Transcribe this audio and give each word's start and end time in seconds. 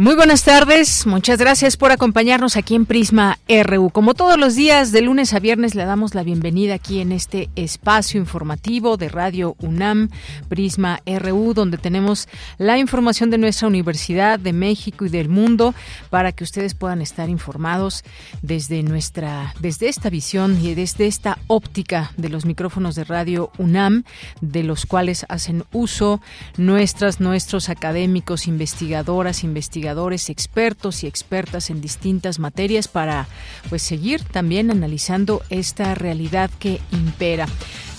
Muy 0.00 0.14
buenas 0.14 0.44
tardes, 0.44 1.08
muchas 1.08 1.40
gracias 1.40 1.76
por 1.76 1.90
acompañarnos 1.90 2.56
aquí 2.56 2.76
en 2.76 2.86
Prisma 2.86 3.40
RU. 3.48 3.90
Como 3.90 4.14
todos 4.14 4.38
los 4.38 4.54
días, 4.54 4.92
de 4.92 5.02
lunes 5.02 5.34
a 5.34 5.40
viernes, 5.40 5.74
le 5.74 5.84
damos 5.84 6.14
la 6.14 6.22
bienvenida 6.22 6.74
aquí 6.74 7.00
en 7.00 7.10
este 7.10 7.50
espacio 7.56 8.20
informativo 8.20 8.96
de 8.96 9.08
Radio 9.08 9.56
UNAM, 9.58 10.10
Prisma 10.48 11.00
RU, 11.04 11.52
donde 11.52 11.78
tenemos 11.78 12.28
la 12.58 12.78
información 12.78 13.30
de 13.30 13.38
nuestra 13.38 13.66
Universidad, 13.66 14.38
de 14.38 14.52
México 14.52 15.04
y 15.04 15.08
del 15.08 15.28
mundo, 15.28 15.74
para 16.10 16.30
que 16.30 16.44
ustedes 16.44 16.74
puedan 16.74 17.02
estar 17.02 17.28
informados 17.28 18.04
desde 18.40 18.84
nuestra, 18.84 19.52
desde 19.58 19.88
esta 19.88 20.10
visión 20.10 20.64
y 20.64 20.76
desde 20.76 21.08
esta 21.08 21.38
óptica 21.48 22.12
de 22.16 22.28
los 22.28 22.44
micrófonos 22.44 22.94
de 22.94 23.02
Radio 23.02 23.50
UNAM, 23.58 24.04
de 24.42 24.62
los 24.62 24.86
cuales 24.86 25.26
hacen 25.28 25.64
uso 25.72 26.20
nuestras, 26.56 27.18
nuestros 27.18 27.68
académicos, 27.68 28.46
investigadoras, 28.46 29.42
investigadores 29.42 29.87
expertos 30.28 31.04
y 31.04 31.06
expertas 31.06 31.70
en 31.70 31.80
distintas 31.80 32.38
materias 32.38 32.88
para 32.88 33.26
pues 33.68 33.82
seguir 33.82 34.22
también 34.22 34.70
analizando 34.70 35.42
esta 35.50 35.94
realidad 35.94 36.50
que 36.58 36.80
impera. 36.92 37.46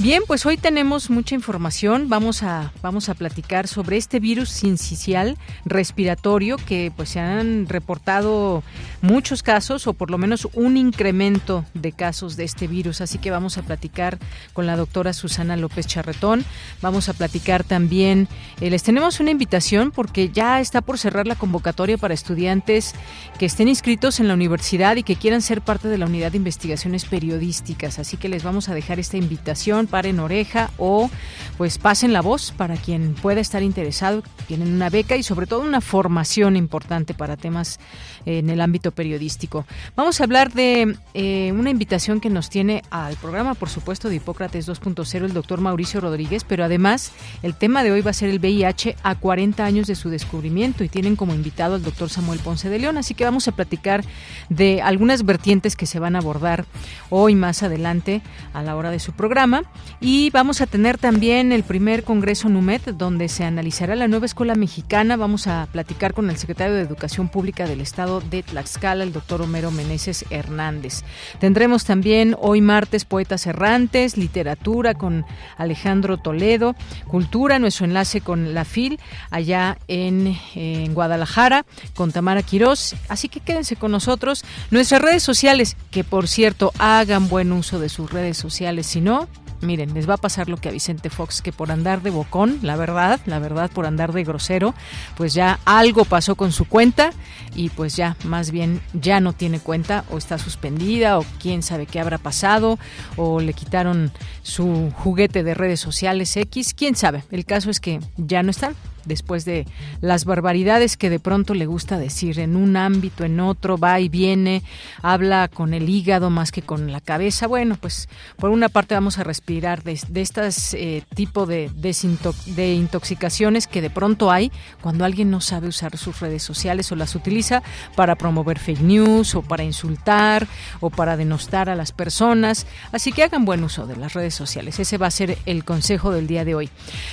Bien, 0.01 0.23
pues 0.25 0.45
hoy 0.45 0.55
tenemos 0.55 1.09
mucha 1.09 1.35
información. 1.35 2.07
Vamos 2.07 2.41
a 2.41 2.71
vamos 2.81 3.09
a 3.09 3.15
platicar 3.15 3.67
sobre 3.67 3.97
este 3.97 4.21
virus 4.21 4.47
sincicial 4.47 5.37
respiratorio 5.65 6.55
que 6.55 6.89
pues 6.95 7.09
se 7.09 7.19
han 7.19 7.67
reportado 7.67 8.63
muchos 9.01 9.43
casos 9.43 9.87
o 9.87 9.93
por 9.93 10.09
lo 10.09 10.17
menos 10.17 10.47
un 10.53 10.77
incremento 10.77 11.65
de 11.73 11.91
casos 11.91 12.37
de 12.37 12.45
este 12.45 12.67
virus. 12.67 13.01
Así 13.01 13.17
que 13.17 13.29
vamos 13.29 13.57
a 13.57 13.63
platicar 13.63 14.19
con 14.53 14.65
la 14.65 14.77
doctora 14.77 15.11
Susana 15.11 15.57
López 15.57 15.85
Charretón. 15.85 16.45
Vamos 16.81 17.09
a 17.09 17.13
platicar 17.13 17.65
también. 17.65 18.29
Eh, 18.61 18.69
les 18.69 18.83
tenemos 18.83 19.19
una 19.19 19.31
invitación 19.31 19.91
porque 19.91 20.29
ya 20.29 20.61
está 20.61 20.79
por 20.79 20.97
cerrar 20.97 21.27
la 21.27 21.35
convocatoria 21.35 21.97
para 21.97 22.13
estudiantes 22.13 22.95
que 23.37 23.47
estén 23.47 23.67
inscritos 23.67 24.21
en 24.21 24.29
la 24.29 24.33
universidad 24.33 24.95
y 24.95 25.03
que 25.03 25.17
quieran 25.17 25.41
ser 25.41 25.59
parte 25.61 25.89
de 25.89 25.97
la 25.97 26.05
unidad 26.05 26.31
de 26.31 26.37
investigaciones 26.37 27.03
periodísticas. 27.03 27.99
Así 27.99 28.15
que 28.15 28.29
les 28.29 28.43
vamos 28.43 28.69
a 28.69 28.73
dejar 28.73 28.97
esta 28.97 29.17
invitación 29.17 29.88
paren 29.89 30.19
oreja 30.19 30.69
o 30.77 31.09
pues 31.57 31.77
pasen 31.77 32.13
la 32.13 32.21
voz 32.21 32.53
para 32.55 32.77
quien 32.77 33.15
pueda 33.15 33.41
estar 33.41 33.63
interesado. 33.63 34.23
Tienen 34.47 34.71
una 34.73 34.89
beca 34.89 35.17
y 35.17 35.23
sobre 35.23 35.45
todo 35.45 35.59
una 35.59 35.81
formación 35.81 36.55
importante 36.55 37.13
para 37.13 37.35
temas 37.35 37.79
en 38.25 38.49
el 38.49 38.61
ámbito 38.61 38.91
periodístico. 38.91 39.65
Vamos 39.95 40.21
a 40.21 40.23
hablar 40.23 40.53
de 40.53 40.95
eh, 41.13 41.51
una 41.53 41.69
invitación 41.69 42.21
que 42.21 42.29
nos 42.29 42.49
tiene 42.49 42.81
al 42.91 43.15
programa, 43.17 43.55
por 43.55 43.69
supuesto, 43.69 44.07
de 44.07 44.15
Hipócrates 44.15 44.69
2.0, 44.69 45.25
el 45.25 45.33
doctor 45.33 45.59
Mauricio 45.59 45.99
Rodríguez, 45.99 46.45
pero 46.45 46.63
además 46.63 47.11
el 47.43 47.55
tema 47.55 47.83
de 47.83 47.91
hoy 47.91 48.01
va 48.01 48.11
a 48.11 48.13
ser 48.13 48.29
el 48.29 48.39
VIH 48.39 48.95
a 49.03 49.15
40 49.15 49.65
años 49.65 49.87
de 49.87 49.95
su 49.95 50.09
descubrimiento 50.09 50.85
y 50.85 50.89
tienen 50.89 51.17
como 51.17 51.33
invitado 51.33 51.75
al 51.75 51.83
doctor 51.83 52.09
Samuel 52.09 52.39
Ponce 52.39 52.69
de 52.69 52.79
León, 52.79 52.97
así 52.97 53.15
que 53.15 53.25
vamos 53.25 53.49
a 53.49 53.51
platicar 53.51 54.05
de 54.47 54.81
algunas 54.81 55.25
vertientes 55.25 55.75
que 55.75 55.85
se 55.85 55.99
van 55.99 56.15
a 56.15 56.19
abordar 56.19 56.65
hoy 57.09 57.35
más 57.35 57.63
adelante 57.63 58.21
a 58.53 58.63
la 58.63 58.75
hora 58.75 58.91
de 58.91 58.99
su 58.99 59.11
programa 59.11 59.63
y 60.01 60.29
vamos 60.29 60.61
a 60.61 60.65
tener 60.65 60.97
también 60.97 61.51
el 61.51 61.63
primer 61.63 62.03
Congreso 62.03 62.47
NUMED 62.47 62.93
donde 62.93 63.27
se 63.27 63.43
analizará 63.43 63.95
la 63.95 64.07
nueva 64.07 64.25
escuela 64.25 64.55
mexicana, 64.55 65.17
vamos 65.17 65.47
a 65.47 65.67
platicar 65.71 66.13
con 66.13 66.29
el 66.29 66.37
secretario 66.37 66.75
de 66.75 66.81
Educación 66.81 67.27
Pública 67.27 67.67
del 67.67 67.81
Estado 67.81 68.21
de 68.21 68.43
Tlaxcala, 68.43 69.03
el 69.03 69.11
doctor 69.11 69.41
Homero 69.41 69.71
Meneses 69.71 70.25
Hernández. 70.29 71.03
Tendremos 71.39 71.83
también 71.83 72.35
hoy 72.39 72.61
martes 72.61 73.03
Poetas 73.03 73.45
Errantes, 73.45 74.15
Literatura 74.15 74.93
con 74.93 75.25
Alejandro 75.57 76.17
Toledo, 76.17 76.75
Cultura, 77.07 77.59
nuestro 77.59 77.85
enlace 77.85 78.21
con 78.21 78.53
la 78.53 78.63
FIL, 78.63 78.99
allá 79.31 79.77
en, 79.87 80.37
en 80.55 80.93
Guadalajara, 80.93 81.65
con 81.95 82.11
Tamara 82.11 82.41
Quirós. 82.41 82.95
Así 83.09 83.27
que 83.27 83.41
quédense 83.41 83.75
con 83.75 83.91
nosotros. 83.91 84.45
Nuestras 84.71 85.01
redes 85.01 85.23
sociales, 85.23 85.75
que 85.91 86.03
por 86.03 86.27
cierto, 86.27 86.71
hagan 86.79 87.27
buen 87.27 87.51
uso 87.51 87.79
de 87.79 87.89
sus 87.89 88.11
redes 88.11 88.37
sociales, 88.37 88.87
si 88.87 89.01
no, 89.01 89.27
miren, 89.61 89.93
les 89.93 90.09
va 90.09 90.15
a 90.15 90.17
pasar 90.17 90.49
lo 90.49 90.57
que 90.57 90.69
a 90.69 90.71
Vicente 90.71 91.09
Fox, 91.09 91.41
que 91.41 91.51
por 91.51 91.71
andar 91.71 92.01
de 92.01 92.09
bocón, 92.09 92.59
la 92.61 92.75
verdad, 92.75 93.19
la 93.25 93.39
verdad, 93.39 93.69
por 93.71 93.85
andar 93.85 94.13
de 94.13 94.23
grosero, 94.23 94.73
pues 95.17 95.33
ya 95.33 95.59
algo 95.65 96.05
pasó 96.05 96.35
con 96.35 96.51
su 96.51 96.65
cuenta 96.65 97.11
y 97.55 97.69
pues 97.69 97.95
ya 97.95 98.15
más 98.23 98.51
bien 98.51 98.81
ya 98.93 99.19
no 99.19 99.33
tiene 99.33 99.59
cuenta 99.59 100.05
o 100.11 100.17
está 100.17 100.37
suspendida 100.37 101.19
o 101.19 101.25
quién 101.41 101.63
sabe 101.63 101.85
qué 101.85 101.99
habrá 101.99 102.17
pasado 102.17 102.79
o 103.15 103.39
le 103.39 103.53
quitaron 103.53 104.11
su 104.43 104.91
juguete 104.95 105.43
de 105.43 105.53
redes 105.53 105.79
sociales 105.79 106.35
X, 106.35 106.73
quién 106.73 106.95
sabe. 106.95 107.23
El 107.31 107.45
caso 107.45 107.69
es 107.69 107.79
que 107.79 107.99
ya 108.17 108.43
no 108.43 108.51
están 108.51 108.75
después 109.05 109.45
de 109.45 109.65
las 110.01 110.25
barbaridades 110.25 110.97
que 110.97 111.09
de 111.09 111.19
pronto 111.19 111.53
le 111.53 111.65
gusta 111.65 111.97
decir 111.97 112.39
en 112.39 112.55
un 112.55 112.77
ámbito, 112.77 113.23
en 113.23 113.39
otro, 113.39 113.77
va 113.77 113.99
y 113.99 114.09
viene, 114.09 114.63
habla 115.01 115.47
con 115.47 115.73
el 115.73 115.89
hígado 115.89 116.29
más 116.29 116.51
que 116.51 116.61
con 116.61 116.91
la 116.91 117.01
cabeza. 117.01 117.47
Bueno, 117.47 117.77
pues 117.79 118.09
por 118.37 118.49
una 118.49 118.69
parte 118.69 118.95
vamos 118.95 119.17
a 119.17 119.23
respirar 119.23 119.83
de, 119.83 119.99
de 120.07 120.21
estas 120.21 120.73
eh, 120.73 121.03
tipo 121.15 121.45
de, 121.45 121.69
de 121.69 122.73
intoxicaciones 122.73 123.67
que 123.67 123.81
de 123.81 123.89
pronto 123.89 124.31
hay 124.31 124.51
cuando 124.81 125.05
alguien 125.05 125.29
no 125.29 125.41
sabe 125.41 125.67
usar 125.67 125.97
sus 125.97 126.19
redes 126.19 126.43
sociales 126.43 126.91
o 126.91 126.95
las 126.95 127.15
utiliza 127.15 127.63
para 127.95 128.15
promover 128.15 128.59
fake 128.59 128.81
news 128.81 129.35
o 129.35 129.41
para 129.41 129.63
insultar 129.63 130.47
o 130.79 130.89
para 130.89 131.17
denostar 131.17 131.69
a 131.69 131.75
las 131.75 131.91
personas. 131.91 132.67
Así 132.91 133.11
que 133.11 133.23
hagan 133.23 133.45
buen 133.45 133.63
uso 133.63 133.87
de 133.87 133.95
las 133.95 134.13
redes 134.13 134.35
sociales. 134.35 134.79
Ese 134.79 134.97
va 134.97 135.07
a 135.07 135.11
ser 135.11 135.37
el 135.45 135.63
consejo 135.63 136.11
del 136.11 136.27
día 136.27 136.45
de 136.45 136.55
hoy. 136.55 136.69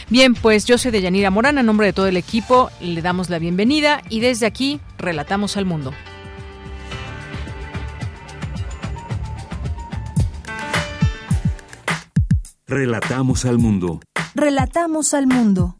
Bien, 0.08 0.34
pues 0.34 0.64
yo 0.64 0.78
soy 0.78 0.90
de 0.90 1.00
Yanira 1.00 1.30
Morana, 1.30 1.62
nombre 1.62 1.85
de 1.86 1.92
todo 1.92 2.08
el 2.08 2.16
equipo, 2.16 2.70
le 2.80 3.00
damos 3.00 3.30
la 3.30 3.38
bienvenida 3.38 4.02
y 4.10 4.20
desde 4.20 4.46
aquí 4.46 4.80
relatamos 4.98 5.56
al 5.56 5.64
mundo. 5.64 5.92
Relatamos 12.66 13.44
al 13.44 13.58
mundo. 13.58 14.00
Relatamos 14.34 15.14
al 15.14 15.28
mundo. 15.28 15.78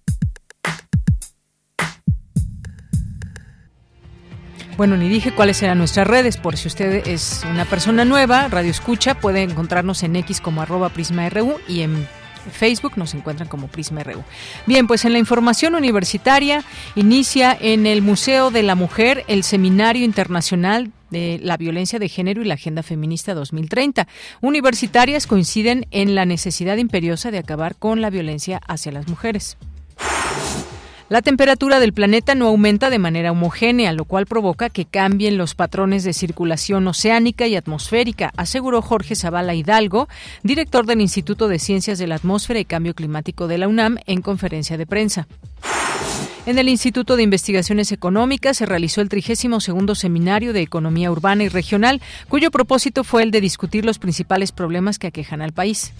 Bueno, 4.76 4.96
ni 4.96 5.08
dije 5.08 5.34
cuáles 5.34 5.62
eran 5.62 5.78
nuestras 5.78 6.06
redes, 6.06 6.36
por 6.36 6.56
si 6.56 6.68
usted 6.68 7.06
es 7.08 7.44
una 7.50 7.64
persona 7.64 8.04
nueva, 8.04 8.46
Radio 8.48 8.70
Escucha, 8.70 9.18
puede 9.18 9.42
encontrarnos 9.42 10.02
en 10.02 10.16
X 10.16 10.40
como 10.40 10.60
arroba 10.60 10.90
PrismaRU 10.90 11.56
y 11.66 11.80
en 11.80 12.06
Facebook 12.50 12.92
nos 12.96 13.14
encuentran 13.14 13.48
como 13.48 13.68
Prisma 13.68 14.02
RU. 14.02 14.22
Bien, 14.66 14.86
pues 14.86 15.04
en 15.04 15.12
la 15.12 15.18
información 15.18 15.74
universitaria 15.74 16.64
inicia 16.94 17.56
en 17.58 17.86
el 17.86 18.02
Museo 18.02 18.50
de 18.50 18.62
la 18.62 18.74
Mujer 18.74 19.24
el 19.28 19.42
Seminario 19.42 20.04
Internacional 20.04 20.92
de 21.10 21.38
la 21.42 21.56
violencia 21.56 21.98
de 21.98 22.08
género 22.08 22.42
y 22.42 22.46
la 22.46 22.54
Agenda 22.54 22.82
Feminista 22.82 23.34
2030. 23.34 24.08
Universitarias 24.40 25.26
coinciden 25.26 25.86
en 25.90 26.14
la 26.14 26.24
necesidad 26.24 26.76
imperiosa 26.76 27.30
de 27.30 27.38
acabar 27.38 27.76
con 27.76 28.00
la 28.00 28.10
violencia 28.10 28.60
hacia 28.66 28.92
las 28.92 29.08
mujeres. 29.08 29.56
La 31.08 31.22
temperatura 31.22 31.78
del 31.78 31.92
planeta 31.92 32.34
no 32.34 32.48
aumenta 32.48 32.90
de 32.90 32.98
manera 32.98 33.30
homogénea, 33.30 33.92
lo 33.92 34.06
cual 34.06 34.26
provoca 34.26 34.70
que 34.70 34.86
cambien 34.86 35.38
los 35.38 35.54
patrones 35.54 36.02
de 36.02 36.12
circulación 36.12 36.88
oceánica 36.88 37.46
y 37.46 37.54
atmosférica, 37.54 38.32
aseguró 38.36 38.82
Jorge 38.82 39.14
Zavala 39.14 39.54
Hidalgo, 39.54 40.08
director 40.42 40.84
del 40.84 41.00
Instituto 41.00 41.46
de 41.46 41.60
Ciencias 41.60 42.00
de 42.00 42.08
la 42.08 42.16
Atmósfera 42.16 42.58
y 42.58 42.64
Cambio 42.64 42.92
Climático 42.92 43.46
de 43.46 43.58
la 43.58 43.68
UNAM, 43.68 43.98
en 44.06 44.20
conferencia 44.20 44.76
de 44.76 44.86
prensa. 44.86 45.28
En 46.44 46.58
el 46.58 46.68
Instituto 46.68 47.16
de 47.16 47.22
Investigaciones 47.22 47.92
Económicas 47.92 48.56
se 48.56 48.66
realizó 48.66 49.00
el 49.00 49.08
32 49.08 49.70
Seminario 49.94 50.52
de 50.52 50.62
Economía 50.62 51.12
Urbana 51.12 51.44
y 51.44 51.48
Regional, 51.48 52.02
cuyo 52.28 52.50
propósito 52.50 53.04
fue 53.04 53.22
el 53.22 53.30
de 53.30 53.40
discutir 53.40 53.84
los 53.84 54.00
principales 54.00 54.50
problemas 54.50 54.98
que 54.98 55.06
aquejan 55.06 55.40
al 55.40 55.52
país. 55.52 55.92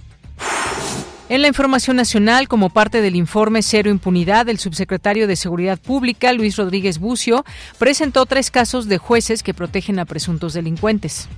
En 1.29 1.43
la 1.43 1.49
información 1.49 1.97
nacional, 1.97 2.47
como 2.47 2.71
parte 2.71 3.01
del 3.01 3.17
informe 3.17 3.61
Cero 3.61 3.91
Impunidad, 3.91 4.49
el 4.49 4.59
subsecretario 4.59 5.27
de 5.27 5.35
Seguridad 5.35 5.81
Pública, 5.81 6.33
Luis 6.33 6.57
Rodríguez 6.57 7.01
Bucio, 7.01 7.45
presentó 7.81 8.27
tres 8.27 8.53
casos 8.53 8.87
de 8.87 8.99
jueces 8.99 9.43
que 9.43 9.53
protegen 9.53 9.99
a 9.99 10.05
presuntos 10.05 10.53
delincuentes. 10.55 11.29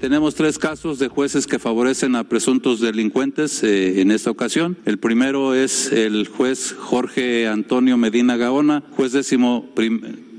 Tenemos 0.00 0.34
tres 0.34 0.58
casos 0.58 0.98
de 0.98 1.08
jueces 1.08 1.46
que 1.46 1.58
favorecen 1.58 2.16
a 2.16 2.24
presuntos 2.24 2.80
delincuentes 2.80 3.62
eh, 3.62 4.00
en 4.00 4.10
esta 4.10 4.30
ocasión. 4.30 4.78
El 4.86 4.98
primero 4.98 5.54
es 5.54 5.92
el 5.92 6.28
juez 6.28 6.74
Jorge 6.76 7.46
Antonio 7.46 7.98
Medina 7.98 8.38
Gaona, 8.38 8.82
juez 8.96 9.12
décimo 9.12 9.66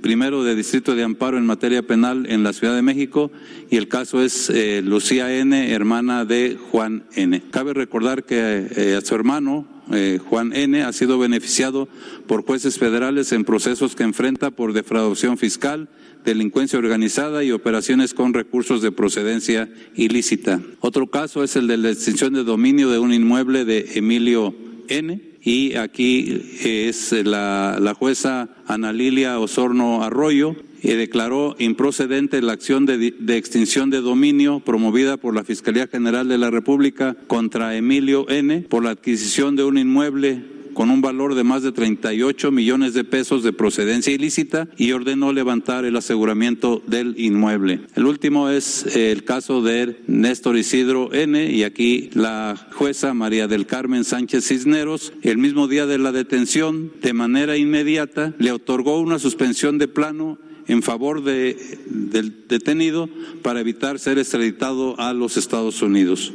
primero 0.03 0.43
de 0.43 0.53
Distrito 0.53 0.95
de 0.95 1.01
Amparo 1.01 1.37
en 1.37 1.45
materia 1.45 1.81
penal 1.81 2.25
en 2.29 2.43
la 2.43 2.51
Ciudad 2.51 2.75
de 2.75 2.81
México 2.81 3.31
y 3.71 3.77
el 3.77 3.87
caso 3.87 4.21
es 4.21 4.49
eh, 4.49 4.81
Lucía 4.83 5.33
N., 5.33 5.71
hermana 5.71 6.25
de 6.25 6.57
Juan 6.71 7.05
N. 7.15 7.41
Cabe 7.49 7.73
recordar 7.73 8.25
que 8.25 8.67
eh, 8.75 8.95
a 8.95 9.01
su 9.01 9.15
hermano, 9.15 9.65
eh, 9.93 10.19
Juan 10.29 10.51
N. 10.53 10.83
ha 10.83 10.91
sido 10.91 11.17
beneficiado 11.17 11.87
por 12.27 12.45
jueces 12.45 12.77
federales 12.77 13.31
en 13.31 13.45
procesos 13.45 13.95
que 13.95 14.03
enfrenta 14.03 14.51
por 14.51 14.73
defraudación 14.73 15.37
fiscal, 15.37 15.87
delincuencia 16.25 16.77
organizada 16.77 17.45
y 17.45 17.53
operaciones 17.53 18.13
con 18.13 18.33
recursos 18.33 18.81
de 18.81 18.91
procedencia 18.91 19.69
ilícita. 19.95 20.59
Otro 20.81 21.07
caso 21.07 21.45
es 21.45 21.55
el 21.55 21.67
de 21.67 21.77
la 21.77 21.91
extinción 21.91 22.33
de 22.33 22.43
dominio 22.43 22.89
de 22.89 22.99
un 22.99 23.13
inmueble 23.13 23.63
de 23.63 23.91
Emilio 23.95 24.53
N 24.89 25.32
y 25.43 25.75
aquí 25.75 26.41
es 26.63 27.11
la, 27.11 27.77
la 27.81 27.93
jueza 27.93 28.49
Ana 28.65 28.93
Lilia 28.93 29.39
Osorno 29.39 30.03
Arroyo 30.03 30.55
y 30.81 30.89
declaró 30.93 31.55
improcedente 31.59 32.41
la 32.41 32.53
acción 32.53 32.85
de, 32.85 33.11
de, 33.11 33.37
extinción 33.37 33.89
de 33.89 34.01
dominio 34.01 34.59
promovida 34.59 35.17
por 35.17 35.33
la 35.33 35.43
Fiscalía 35.43 35.87
General 35.87 36.27
de 36.27 36.37
la 36.37 36.49
República 36.49 37.15
contra 37.27 37.75
Emilio 37.75 38.29
N. 38.29 38.61
por 38.63 38.83
la 38.83 38.91
adquisición 38.91 39.55
de 39.55 39.63
un 39.63 39.77
inmueble 39.77 40.52
con 40.73 40.89
un 40.89 41.01
valor 41.01 41.35
de 41.35 41.43
más 41.43 41.63
de 41.63 41.71
38 41.71 42.51
millones 42.51 42.93
de 42.93 43.03
pesos 43.03 43.43
de 43.43 43.53
procedencia 43.53 44.13
ilícita 44.13 44.67
y 44.77 44.91
ordenó 44.91 45.31
levantar 45.31 45.85
el 45.85 45.95
aseguramiento 45.95 46.81
del 46.87 47.15
inmueble. 47.17 47.81
El 47.95 48.05
último 48.05 48.49
es 48.49 48.85
eh, 48.95 49.11
el 49.11 49.23
caso 49.23 49.61
de 49.61 50.01
Néstor 50.07 50.57
Isidro 50.57 51.13
N. 51.13 51.51
y 51.51 51.63
aquí 51.63 52.09
la 52.13 52.69
jueza 52.73 53.13
María 53.13 53.47
del 53.47 53.65
Carmen 53.65 54.03
Sánchez 54.03 54.47
Cisneros, 54.47 55.13
el 55.21 55.37
mismo 55.37 55.67
día 55.67 55.85
de 55.85 55.97
la 55.97 56.11
detención, 56.11 56.91
de 57.01 57.13
manera 57.13 57.57
inmediata, 57.57 58.33
le 58.39 58.51
otorgó 58.51 58.99
una 58.99 59.19
suspensión 59.19 59.77
de 59.77 59.87
plano 59.87 60.37
en 60.67 60.81
favor 60.81 61.23
de, 61.23 61.57
del 61.85 62.47
detenido 62.47 63.09
para 63.41 63.59
evitar 63.59 63.99
ser 63.99 64.17
extraditado 64.17 64.99
a 64.99 65.13
los 65.13 65.37
Estados 65.37 65.81
Unidos. 65.81 66.33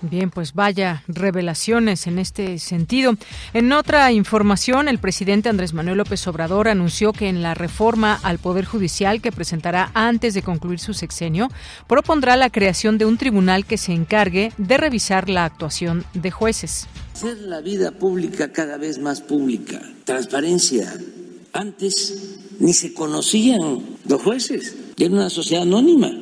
Bien, 0.00 0.30
pues 0.30 0.54
vaya 0.54 1.02
revelaciones 1.08 2.06
en 2.06 2.20
este 2.20 2.60
sentido. 2.60 3.14
En 3.52 3.72
otra 3.72 4.12
información, 4.12 4.88
el 4.88 4.98
presidente 4.98 5.48
Andrés 5.48 5.74
Manuel 5.74 5.98
López 5.98 6.24
Obrador 6.28 6.68
anunció 6.68 7.12
que 7.12 7.28
en 7.28 7.42
la 7.42 7.54
reforma 7.54 8.18
al 8.22 8.38
Poder 8.38 8.64
Judicial 8.64 9.20
que 9.20 9.32
presentará 9.32 9.90
antes 9.94 10.34
de 10.34 10.42
concluir 10.42 10.78
su 10.78 10.94
sexenio, 10.94 11.48
propondrá 11.88 12.36
la 12.36 12.50
creación 12.50 12.96
de 12.96 13.06
un 13.06 13.18
tribunal 13.18 13.66
que 13.66 13.76
se 13.76 13.92
encargue 13.92 14.52
de 14.56 14.76
revisar 14.76 15.28
la 15.28 15.44
actuación 15.44 16.04
de 16.14 16.30
jueces. 16.30 16.86
Hacer 17.14 17.38
la 17.38 17.60
vida 17.60 17.90
pública 17.90 18.52
cada 18.52 18.76
vez 18.76 19.00
más 19.00 19.20
pública, 19.20 19.80
transparencia. 20.04 20.96
Antes 21.52 22.36
ni 22.60 22.72
se 22.72 22.94
conocían 22.94 23.80
los 24.06 24.22
jueces, 24.22 24.76
era 24.96 25.12
una 25.12 25.30
sociedad 25.30 25.64
anónima, 25.64 26.12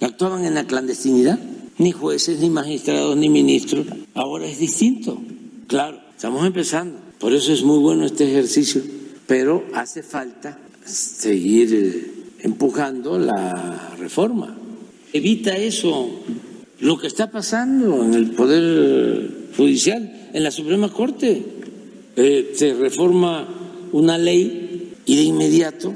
actuaban 0.00 0.44
en 0.44 0.54
la 0.54 0.64
clandestinidad 0.64 1.38
ni 1.80 1.92
jueces, 1.92 2.40
ni 2.40 2.50
magistrados, 2.50 3.16
ni 3.16 3.30
ministros. 3.30 3.86
Ahora 4.12 4.46
es 4.46 4.58
distinto. 4.58 5.18
Claro, 5.66 5.98
estamos 6.14 6.46
empezando. 6.46 6.98
Por 7.18 7.32
eso 7.32 7.54
es 7.54 7.62
muy 7.62 7.78
bueno 7.78 8.04
este 8.04 8.30
ejercicio, 8.30 8.82
pero 9.26 9.64
hace 9.72 10.02
falta 10.02 10.58
seguir 10.84 11.74
eh, 11.74 12.10
empujando 12.40 13.18
la 13.18 13.94
reforma. 13.98 14.58
Evita 15.12 15.56
eso, 15.56 16.20
lo 16.80 16.98
que 16.98 17.06
está 17.06 17.30
pasando 17.30 18.04
en 18.04 18.12
el 18.12 18.30
Poder 18.32 19.48
Judicial, 19.56 20.28
en 20.34 20.44
la 20.44 20.50
Suprema 20.50 20.92
Corte. 20.92 21.42
Eh, 22.14 22.52
se 22.54 22.74
reforma 22.74 23.48
una 23.92 24.18
ley 24.18 24.92
y 25.06 25.16
de 25.16 25.22
inmediato 25.22 25.94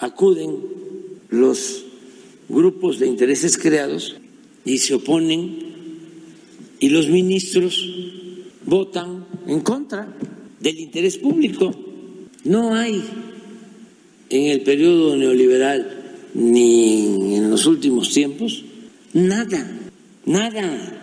acuden 0.00 0.56
los 1.28 1.84
grupos 2.48 2.98
de 2.98 3.06
intereses 3.06 3.56
creados 3.56 4.16
y 4.64 4.78
se 4.78 4.94
oponen 4.94 5.58
y 6.80 6.88
los 6.88 7.08
ministros 7.08 7.88
votan 8.64 9.26
en 9.46 9.60
contra 9.60 10.16
del 10.60 10.78
interés 10.78 11.18
público. 11.18 11.74
No 12.44 12.74
hay 12.74 13.02
en 14.30 14.50
el 14.50 14.62
periodo 14.62 15.16
neoliberal 15.16 16.30
ni 16.34 17.36
en 17.36 17.50
los 17.50 17.66
últimos 17.66 18.10
tiempos 18.12 18.64
nada, 19.12 19.70
nada 20.24 21.02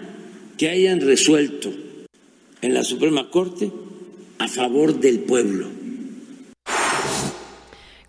que 0.57 0.69
hayan 0.69 1.01
resuelto 1.01 1.71
en 2.61 2.73
la 2.73 2.83
Suprema 2.83 3.29
Corte 3.29 3.71
a 4.39 4.47
favor 4.47 4.99
del 4.99 5.19
pueblo. 5.19 5.78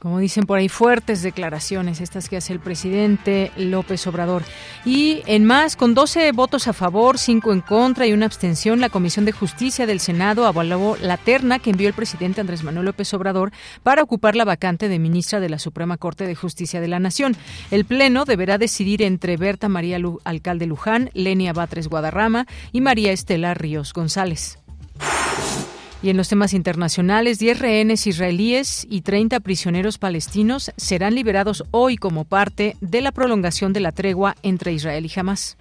Como 0.01 0.19
dicen 0.19 0.47
por 0.47 0.59
ahí, 0.59 0.71
fuertes 0.71 1.21
declaraciones 1.21 2.01
estas 2.01 2.31
que 2.31 2.39
hace 2.39 2.55
el 2.55 2.61
presidente 2.61 3.53
López 3.59 4.07
Obrador. 4.07 4.43
Y 4.87 5.21
en 5.27 5.45
más, 5.45 5.77
con 5.77 5.93
12 5.93 6.33
votos 6.33 6.69
a 6.69 6.73
favor, 6.73 7.19
5 7.19 7.53
en 7.53 7.61
contra 7.61 8.07
y 8.07 8.15
una 8.15 8.25
abstención, 8.25 8.81
la 8.81 8.89
Comisión 8.89 9.27
de 9.27 9.33
Justicia 9.33 9.85
del 9.85 10.01
Senado 10.01 10.47
avaló 10.47 10.97
la 11.03 11.19
terna 11.19 11.59
que 11.59 11.69
envió 11.69 11.87
el 11.87 11.93
presidente 11.93 12.41
Andrés 12.41 12.63
Manuel 12.63 12.87
López 12.87 13.13
Obrador 13.13 13.53
para 13.83 14.03
ocupar 14.03 14.37
la 14.37 14.47
vacante 14.47 14.89
de 14.89 14.99
ministra 14.99 15.39
de 15.39 15.51
la 15.51 15.59
Suprema 15.59 15.99
Corte 15.99 16.27
de 16.27 16.35
Justicia 16.35 16.81
de 16.81 16.89
la 16.89 16.99
Nación. 16.99 17.37
El 17.71 17.85
Pleno 17.85 18.25
deberá 18.25 18.57
decidir 18.57 19.03
entre 19.03 19.37
Berta 19.37 19.69
María 19.69 19.99
Alcalde 20.25 20.65
Luján, 20.65 21.11
Lenia 21.13 21.53
Batres 21.53 21.89
Guadarrama 21.89 22.47
y 22.73 22.81
María 22.81 23.13
Estela 23.13 23.53
Ríos 23.53 23.93
González. 23.93 24.61
Y 26.03 26.09
en 26.09 26.17
los 26.17 26.29
temas 26.29 26.55
internacionales, 26.55 27.39
10 27.39 27.59
rehenes 27.59 28.07
israelíes 28.07 28.87
y 28.89 29.03
30 29.03 29.41
prisioneros 29.41 29.99
palestinos 29.99 30.73
serán 30.77 31.15
liberados 31.15 31.65
hoy 31.73 31.97
como 31.97 32.25
parte 32.25 32.77
de 32.81 33.03
la 33.03 33.13
prolongación 33.13 33.75
de 33.75 33.81
la 33.81 33.93
tregua 33.93 34.35
entre 34.43 34.73
Israel 34.73 35.05
y 35.05 35.19
Hamas. 35.19 35.59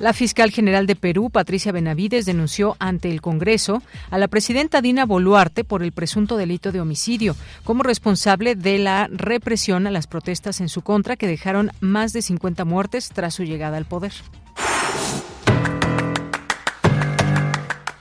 La 0.00 0.14
fiscal 0.14 0.50
general 0.50 0.86
de 0.86 0.96
Perú, 0.96 1.28
Patricia 1.28 1.72
Benavides, 1.72 2.24
denunció 2.24 2.74
ante 2.78 3.10
el 3.10 3.20
Congreso 3.20 3.82
a 4.10 4.16
la 4.16 4.28
presidenta 4.28 4.80
Dina 4.80 5.04
Boluarte 5.04 5.62
por 5.62 5.82
el 5.82 5.92
presunto 5.92 6.38
delito 6.38 6.72
de 6.72 6.80
homicidio, 6.80 7.36
como 7.64 7.82
responsable 7.82 8.54
de 8.54 8.78
la 8.78 9.08
represión 9.12 9.86
a 9.86 9.90
las 9.90 10.06
protestas 10.06 10.62
en 10.62 10.70
su 10.70 10.80
contra 10.80 11.16
que 11.16 11.26
dejaron 11.26 11.70
más 11.80 12.14
de 12.14 12.22
50 12.22 12.64
muertes 12.64 13.10
tras 13.10 13.34
su 13.34 13.44
llegada 13.44 13.76
al 13.76 13.84
poder. 13.84 14.12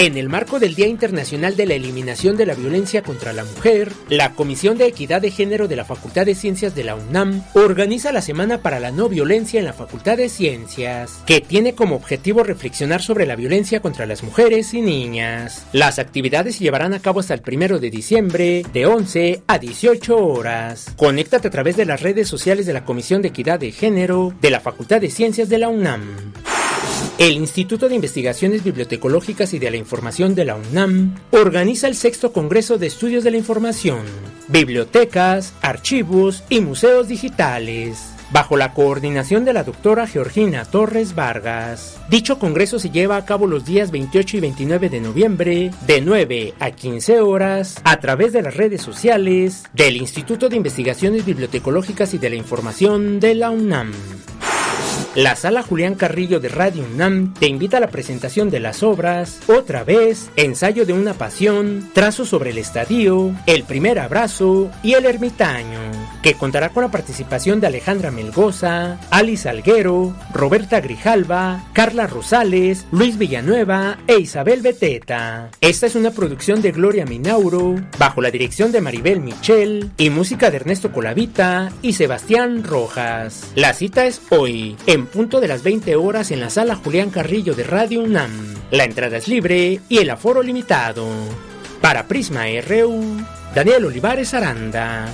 En 0.00 0.16
el 0.16 0.30
marco 0.30 0.58
del 0.58 0.74
Día 0.74 0.86
Internacional 0.86 1.56
de 1.58 1.66
la 1.66 1.74
Eliminación 1.74 2.38
de 2.38 2.46
la 2.46 2.54
Violencia 2.54 3.02
contra 3.02 3.34
la 3.34 3.44
Mujer, 3.44 3.92
la 4.08 4.32
Comisión 4.32 4.78
de 4.78 4.86
Equidad 4.86 5.20
de 5.20 5.30
Género 5.30 5.68
de 5.68 5.76
la 5.76 5.84
Facultad 5.84 6.24
de 6.24 6.34
Ciencias 6.34 6.74
de 6.74 6.84
la 6.84 6.94
UNAM 6.94 7.44
organiza 7.52 8.10
la 8.10 8.22
Semana 8.22 8.62
para 8.62 8.80
la 8.80 8.92
No 8.92 9.10
Violencia 9.10 9.60
en 9.60 9.66
la 9.66 9.74
Facultad 9.74 10.16
de 10.16 10.30
Ciencias, 10.30 11.22
que 11.26 11.42
tiene 11.42 11.74
como 11.74 11.96
objetivo 11.96 12.42
reflexionar 12.42 13.02
sobre 13.02 13.26
la 13.26 13.36
violencia 13.36 13.80
contra 13.80 14.06
las 14.06 14.22
mujeres 14.22 14.72
y 14.72 14.80
niñas. 14.80 15.66
Las 15.74 15.98
actividades 15.98 16.56
se 16.56 16.64
llevarán 16.64 16.94
a 16.94 17.00
cabo 17.00 17.20
hasta 17.20 17.34
el 17.34 17.42
primero 17.42 17.78
de 17.78 17.90
diciembre, 17.90 18.64
de 18.72 18.86
11 18.86 19.42
a 19.48 19.58
18 19.58 20.16
horas. 20.16 20.94
Conéctate 20.96 21.48
a 21.48 21.50
través 21.50 21.76
de 21.76 21.84
las 21.84 22.00
redes 22.00 22.26
sociales 22.26 22.64
de 22.64 22.72
la 22.72 22.86
Comisión 22.86 23.20
de 23.20 23.28
Equidad 23.28 23.60
de 23.60 23.70
Género 23.70 24.32
de 24.40 24.50
la 24.50 24.60
Facultad 24.60 25.02
de 25.02 25.10
Ciencias 25.10 25.50
de 25.50 25.58
la 25.58 25.68
UNAM. 25.68 26.32
El 27.20 27.32
Instituto 27.32 27.90
de 27.90 27.96
Investigaciones 27.96 28.64
Bibliotecológicas 28.64 29.52
y 29.52 29.58
de 29.58 29.70
la 29.70 29.76
Información 29.76 30.34
de 30.34 30.46
la 30.46 30.56
UNAM 30.56 31.16
organiza 31.32 31.86
el 31.86 31.94
sexto 31.94 32.32
Congreso 32.32 32.78
de 32.78 32.86
Estudios 32.86 33.24
de 33.24 33.30
la 33.30 33.36
Información, 33.36 34.06
Bibliotecas, 34.48 35.52
Archivos 35.60 36.42
y 36.48 36.62
Museos 36.62 37.08
Digitales 37.08 38.14
bajo 38.32 38.56
la 38.56 38.72
coordinación 38.72 39.44
de 39.44 39.52
la 39.52 39.64
doctora 39.64 40.06
Georgina 40.06 40.64
Torres 40.64 41.14
Vargas. 41.14 42.00
Dicho 42.08 42.38
congreso 42.38 42.78
se 42.78 42.88
lleva 42.88 43.18
a 43.18 43.26
cabo 43.26 43.46
los 43.46 43.66
días 43.66 43.90
28 43.90 44.38
y 44.38 44.40
29 44.40 44.88
de 44.88 45.00
noviembre, 45.00 45.70
de 45.86 46.00
9 46.00 46.54
a 46.58 46.70
15 46.70 47.20
horas, 47.20 47.82
a 47.84 47.98
través 47.98 48.32
de 48.32 48.40
las 48.40 48.56
redes 48.56 48.80
sociales 48.80 49.64
del 49.74 49.96
Instituto 49.96 50.48
de 50.48 50.56
Investigaciones 50.56 51.26
Bibliotecológicas 51.26 52.14
y 52.14 52.18
de 52.18 52.30
la 52.30 52.36
Información 52.36 53.20
de 53.20 53.34
la 53.34 53.50
UNAM. 53.50 53.92
La 55.16 55.34
sala 55.34 55.64
Julián 55.64 55.96
Carrillo 55.96 56.38
de 56.38 56.48
Radio 56.48 56.84
UNAM 56.84 57.34
te 57.34 57.48
invita 57.48 57.78
a 57.78 57.80
la 57.80 57.88
presentación 57.88 58.48
de 58.48 58.60
las 58.60 58.84
obras 58.84 59.40
Otra 59.48 59.82
vez, 59.82 60.30
Ensayo 60.36 60.86
de 60.86 60.92
una 60.92 61.14
pasión, 61.14 61.90
Trazo 61.92 62.24
sobre 62.24 62.50
el 62.50 62.58
estadio, 62.58 63.34
El 63.46 63.64
primer 63.64 63.98
abrazo 63.98 64.70
y 64.84 64.92
El 64.92 65.06
ermitaño, 65.06 65.80
que 66.22 66.34
contará 66.34 66.68
con 66.68 66.84
la 66.84 66.92
participación 66.92 67.60
de 67.60 67.66
Alejandra 67.66 68.12
Melgoza, 68.12 69.00
Alice 69.10 69.48
Alguero, 69.48 70.14
Roberta 70.32 70.80
Grijalva, 70.80 71.64
Carla 71.72 72.06
Rosales, 72.06 72.86
Luis 72.92 73.18
Villanueva 73.18 73.98
e 74.06 74.20
Isabel 74.20 74.62
Beteta. 74.62 75.50
Esta 75.60 75.86
es 75.86 75.96
una 75.96 76.12
producción 76.12 76.62
de 76.62 76.70
Gloria 76.70 77.04
Minauro, 77.04 77.74
bajo 77.98 78.22
la 78.22 78.30
dirección 78.30 78.70
de 78.70 78.80
Maribel 78.80 79.18
Michel 79.18 79.90
y 79.96 80.10
música 80.10 80.52
de 80.52 80.58
Ernesto 80.58 80.92
Colavita 80.92 81.72
y 81.82 81.94
Sebastián 81.94 82.62
Rojas. 82.62 83.50
La 83.56 83.72
cita 83.72 84.06
es 84.06 84.20
hoy, 84.30 84.76
en 84.86 84.99
punto 85.06 85.40
de 85.40 85.48
las 85.48 85.62
20 85.62 85.96
horas 85.96 86.30
en 86.30 86.40
la 86.40 86.50
sala 86.50 86.76
Julián 86.76 87.10
Carrillo 87.10 87.54
de 87.54 87.64
Radio 87.64 88.02
UNAM. 88.02 88.30
La 88.70 88.84
entrada 88.84 89.16
es 89.16 89.28
libre 89.28 89.80
y 89.88 89.98
el 89.98 90.10
aforo 90.10 90.42
limitado. 90.42 91.06
Para 91.80 92.06
Prisma 92.06 92.44
RU, 92.66 93.24
Daniel 93.54 93.86
Olivares 93.86 94.34
Aranda. 94.34 95.06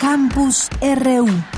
Campus 0.00 0.68
RU. 0.80 1.57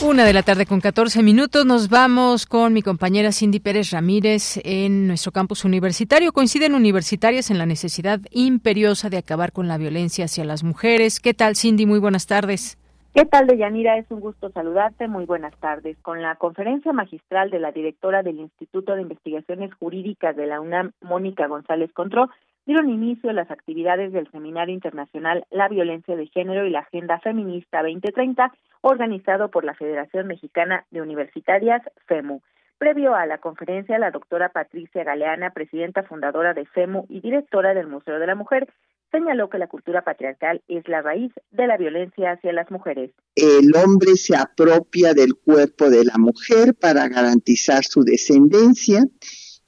Una 0.00 0.24
de 0.24 0.32
la 0.32 0.44
tarde 0.44 0.64
con 0.64 0.80
14 0.80 1.24
minutos. 1.24 1.66
Nos 1.66 1.88
vamos 1.88 2.46
con 2.46 2.72
mi 2.72 2.82
compañera 2.82 3.32
Cindy 3.32 3.58
Pérez 3.58 3.90
Ramírez 3.90 4.60
en 4.64 5.08
nuestro 5.08 5.32
campus 5.32 5.64
universitario. 5.64 6.30
Coinciden 6.30 6.76
universitarias 6.76 7.50
en 7.50 7.58
la 7.58 7.66
necesidad 7.66 8.20
imperiosa 8.30 9.10
de 9.10 9.18
acabar 9.18 9.50
con 9.50 9.66
la 9.66 9.76
violencia 9.76 10.26
hacia 10.26 10.44
las 10.44 10.62
mujeres. 10.62 11.18
¿Qué 11.18 11.34
tal, 11.34 11.56
Cindy? 11.56 11.84
Muy 11.84 11.98
buenas 11.98 12.28
tardes. 12.28 12.78
¿Qué 13.12 13.24
tal, 13.24 13.48
Deyanira? 13.48 13.98
Es 13.98 14.08
un 14.10 14.20
gusto 14.20 14.50
saludarte. 14.50 15.08
Muy 15.08 15.24
buenas 15.24 15.56
tardes. 15.56 15.98
Con 15.98 16.22
la 16.22 16.36
conferencia 16.36 16.92
magistral 16.92 17.50
de 17.50 17.58
la 17.58 17.72
directora 17.72 18.22
del 18.22 18.38
Instituto 18.38 18.94
de 18.94 19.02
Investigaciones 19.02 19.74
Jurídicas 19.74 20.36
de 20.36 20.46
la 20.46 20.60
UNAM, 20.60 20.92
Mónica 21.00 21.48
González 21.48 21.92
Contró, 21.92 22.28
dieron 22.68 22.90
inicio 22.90 23.32
las 23.32 23.50
actividades 23.50 24.12
del 24.12 24.30
Seminario 24.30 24.74
Internacional 24.74 25.46
La 25.50 25.68
Violencia 25.68 26.14
de 26.16 26.26
Género 26.26 26.66
y 26.66 26.70
la 26.70 26.80
Agenda 26.80 27.18
Feminista 27.18 27.80
2030, 27.80 28.52
organizado 28.82 29.50
por 29.50 29.64
la 29.64 29.72
Federación 29.72 30.26
Mexicana 30.26 30.84
de 30.90 31.00
Universitarias, 31.00 31.80
FEMU. 32.06 32.42
Previo 32.76 33.14
a 33.14 33.24
la 33.24 33.38
conferencia, 33.38 33.98
la 33.98 34.10
doctora 34.10 34.50
Patricia 34.50 35.02
Galeana, 35.02 35.50
presidenta 35.52 36.02
fundadora 36.02 36.52
de 36.52 36.66
FEMU 36.66 37.06
y 37.08 37.22
directora 37.22 37.72
del 37.72 37.86
Museo 37.86 38.18
de 38.18 38.26
la 38.26 38.34
Mujer, 38.34 38.68
señaló 39.10 39.48
que 39.48 39.56
la 39.56 39.68
cultura 39.68 40.02
patriarcal 40.02 40.60
es 40.68 40.86
la 40.88 41.00
raíz 41.00 41.32
de 41.50 41.66
la 41.66 41.78
violencia 41.78 42.32
hacia 42.32 42.52
las 42.52 42.70
mujeres. 42.70 43.12
El 43.34 43.74
hombre 43.82 44.16
se 44.16 44.36
apropia 44.36 45.14
del 45.14 45.36
cuerpo 45.42 45.88
de 45.88 46.04
la 46.04 46.18
mujer 46.18 46.74
para 46.78 47.08
garantizar 47.08 47.82
su 47.82 48.02
descendencia 48.02 49.06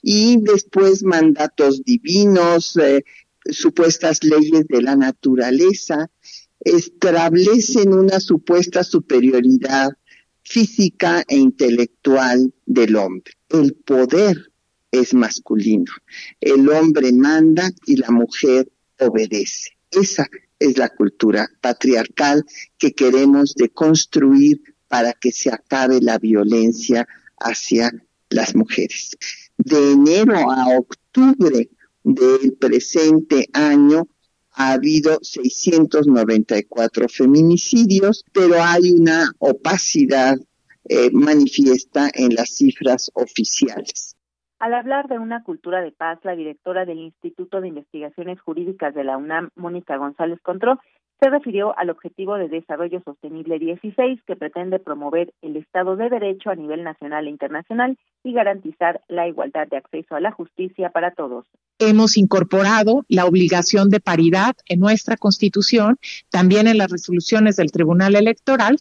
y 0.02 0.40
después 0.40 1.02
mandatos 1.02 1.82
divinos, 1.84 2.76
eh, 2.76 3.04
supuestas 3.44 4.24
leyes 4.24 4.66
de 4.68 4.82
la 4.82 4.96
naturaleza, 4.96 6.10
establecen 6.60 7.94
una 7.94 8.20
supuesta 8.20 8.84
superioridad 8.84 9.90
física 10.42 11.24
e 11.28 11.36
intelectual 11.36 12.52
del 12.66 12.96
hombre. 12.96 13.32
El 13.48 13.74
poder 13.74 14.50
es 14.90 15.14
masculino. 15.14 15.92
El 16.40 16.68
hombre 16.68 17.12
manda 17.12 17.70
y 17.86 17.96
la 17.96 18.10
mujer 18.10 18.70
obedece. 18.98 19.70
Esa 19.90 20.28
es 20.58 20.76
la 20.76 20.88
cultura 20.90 21.48
patriarcal 21.60 22.44
que 22.78 22.92
queremos 22.92 23.54
deconstruir 23.54 24.60
para 24.88 25.12
que 25.12 25.32
se 25.32 25.50
acabe 25.50 26.00
la 26.00 26.18
violencia 26.18 27.06
hacia 27.38 27.92
las 28.28 28.54
mujeres 28.54 29.16
de 29.64 29.92
enero 29.92 30.50
a 30.50 30.78
octubre 30.78 31.68
del 32.02 32.56
presente 32.58 33.48
año 33.52 34.06
ha 34.52 34.72
habido 34.72 35.18
694 35.22 37.08
feminicidios, 37.08 38.24
pero 38.32 38.62
hay 38.62 38.92
una 38.92 39.30
opacidad 39.38 40.36
eh, 40.88 41.10
manifiesta 41.12 42.10
en 42.12 42.34
las 42.34 42.56
cifras 42.56 43.10
oficiales. 43.14 44.16
Al 44.58 44.74
hablar 44.74 45.08
de 45.08 45.18
una 45.18 45.42
cultura 45.42 45.80
de 45.80 45.92
paz, 45.92 46.18
la 46.22 46.36
directora 46.36 46.84
del 46.84 46.98
Instituto 46.98 47.60
de 47.60 47.68
Investigaciones 47.68 48.40
Jurídicas 48.40 48.94
de 48.94 49.04
la 49.04 49.16
UNAM, 49.16 49.50
Mónica 49.54 49.96
González 49.96 50.38
Contró, 50.42 50.78
se 51.20 51.28
refirió 51.28 51.78
al 51.78 51.90
Objetivo 51.90 52.36
de 52.36 52.48
Desarrollo 52.48 53.02
Sostenible 53.04 53.58
16, 53.58 54.20
que 54.26 54.36
pretende 54.36 54.78
promover 54.78 55.34
el 55.42 55.56
Estado 55.56 55.96
de 55.96 56.08
Derecho 56.08 56.50
a 56.50 56.54
nivel 56.54 56.82
nacional 56.82 57.26
e 57.26 57.30
internacional 57.30 57.98
y 58.24 58.32
garantizar 58.32 59.02
la 59.08 59.28
igualdad 59.28 59.68
de 59.68 59.76
acceso 59.76 60.14
a 60.14 60.20
la 60.20 60.32
justicia 60.32 60.90
para 60.90 61.10
todos. 61.10 61.44
Hemos 61.78 62.16
incorporado 62.16 63.04
la 63.08 63.26
obligación 63.26 63.90
de 63.90 64.00
paridad 64.00 64.56
en 64.66 64.80
nuestra 64.80 65.16
Constitución, 65.16 65.98
también 66.30 66.66
en 66.66 66.78
las 66.78 66.90
resoluciones 66.90 67.56
del 67.56 67.70
Tribunal 67.70 68.14
Electoral. 68.16 68.78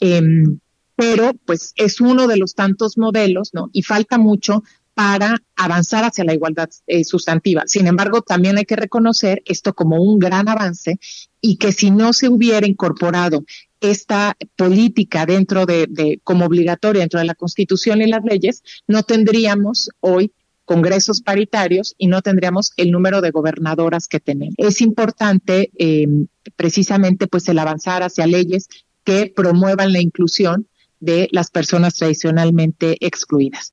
Em, 0.00 0.60
pero 1.00 1.32
pues 1.46 1.72
es 1.76 2.00
uno 2.00 2.26
de 2.26 2.36
los 2.36 2.54
tantos 2.54 2.98
modelos, 2.98 3.54
¿no? 3.54 3.70
Y 3.72 3.82
falta 3.82 4.18
mucho 4.18 4.62
para 4.94 5.36
avanzar 5.56 6.04
hacia 6.04 6.24
la 6.24 6.34
igualdad 6.34 6.68
eh, 6.86 7.04
sustantiva. 7.04 7.62
Sin 7.66 7.86
embargo, 7.86 8.22
también 8.22 8.58
hay 8.58 8.64
que 8.64 8.76
reconocer 8.76 9.42
esto 9.46 9.74
como 9.74 10.02
un 10.02 10.18
gran 10.18 10.48
avance 10.48 10.98
y 11.40 11.56
que 11.56 11.72
si 11.72 11.90
no 11.90 12.12
se 12.12 12.28
hubiera 12.28 12.66
incorporado 12.66 13.44
esta 13.80 14.36
política 14.56 15.24
dentro 15.26 15.64
de, 15.64 16.20
como 16.22 16.44
obligatoria 16.44 17.00
dentro 17.00 17.18
de 17.18 17.26
la 17.26 17.34
Constitución 17.34 18.02
y 18.02 18.06
las 18.06 18.24
leyes, 18.24 18.62
no 18.86 19.02
tendríamos 19.02 19.90
hoy 20.00 20.32
congresos 20.66 21.22
paritarios 21.22 21.94
y 21.98 22.06
no 22.06 22.22
tendríamos 22.22 22.72
el 22.76 22.90
número 22.90 23.20
de 23.20 23.30
gobernadoras 23.30 24.06
que 24.06 24.20
tenemos. 24.20 24.54
Es 24.58 24.80
importante 24.80 25.70
em, 25.78 26.28
precisamente 26.56 27.26
pues 27.26 27.48
el 27.48 27.58
avanzar 27.58 28.02
hacia 28.02 28.26
leyes 28.26 28.68
que 29.02 29.32
promuevan 29.34 29.92
la 29.92 30.00
inclusión 30.00 30.68
de 31.00 31.28
las 31.32 31.50
personas 31.50 31.94
tradicionalmente 31.94 32.96
excluidas. 33.00 33.72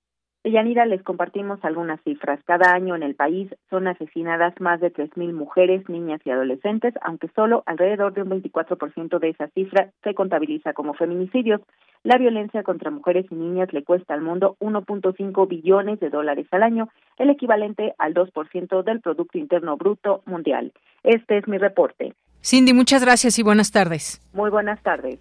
Yanira, 0.51 0.85
les 0.85 1.01
compartimos 1.03 1.59
algunas 1.63 2.01
cifras. 2.01 2.39
Cada 2.45 2.73
año 2.73 2.95
en 2.95 3.03
el 3.03 3.15
país 3.15 3.49
son 3.69 3.87
asesinadas 3.87 4.53
más 4.59 4.79
de 4.79 4.93
3.000 4.93 5.33
mujeres, 5.33 5.87
niñas 5.89 6.21
y 6.25 6.29
adolescentes, 6.29 6.93
aunque 7.01 7.27
solo 7.35 7.63
alrededor 7.65 8.13
de 8.13 8.21
un 8.21 8.29
24% 8.29 9.19
de 9.19 9.29
esa 9.29 9.47
cifra 9.49 9.91
se 10.03 10.13
contabiliza 10.13 10.73
como 10.73 10.93
feminicidios. 10.93 11.61
La 12.03 12.17
violencia 12.17 12.63
contra 12.63 12.91
mujeres 12.91 13.25
y 13.31 13.35
niñas 13.35 13.73
le 13.73 13.83
cuesta 13.83 14.13
al 14.13 14.21
mundo 14.21 14.55
1.5 14.59 15.47
billones 15.47 15.99
de 15.99 16.09
dólares 16.09 16.47
al 16.51 16.63
año, 16.63 16.89
el 17.17 17.29
equivalente 17.29 17.93
al 17.97 18.13
2% 18.13 18.83
del 18.83 19.01
Producto 19.01 19.37
Interno 19.37 19.75
Bruto 19.75 20.21
Mundial. 20.25 20.71
Este 21.03 21.37
es 21.37 21.47
mi 21.47 21.57
reporte. 21.57 22.13
Cindy, 22.41 22.73
muchas 22.73 23.03
gracias 23.03 23.39
y 23.39 23.43
buenas 23.43 23.71
tardes. 23.71 24.21
Muy 24.33 24.49
buenas 24.49 24.81
tardes. 24.81 25.19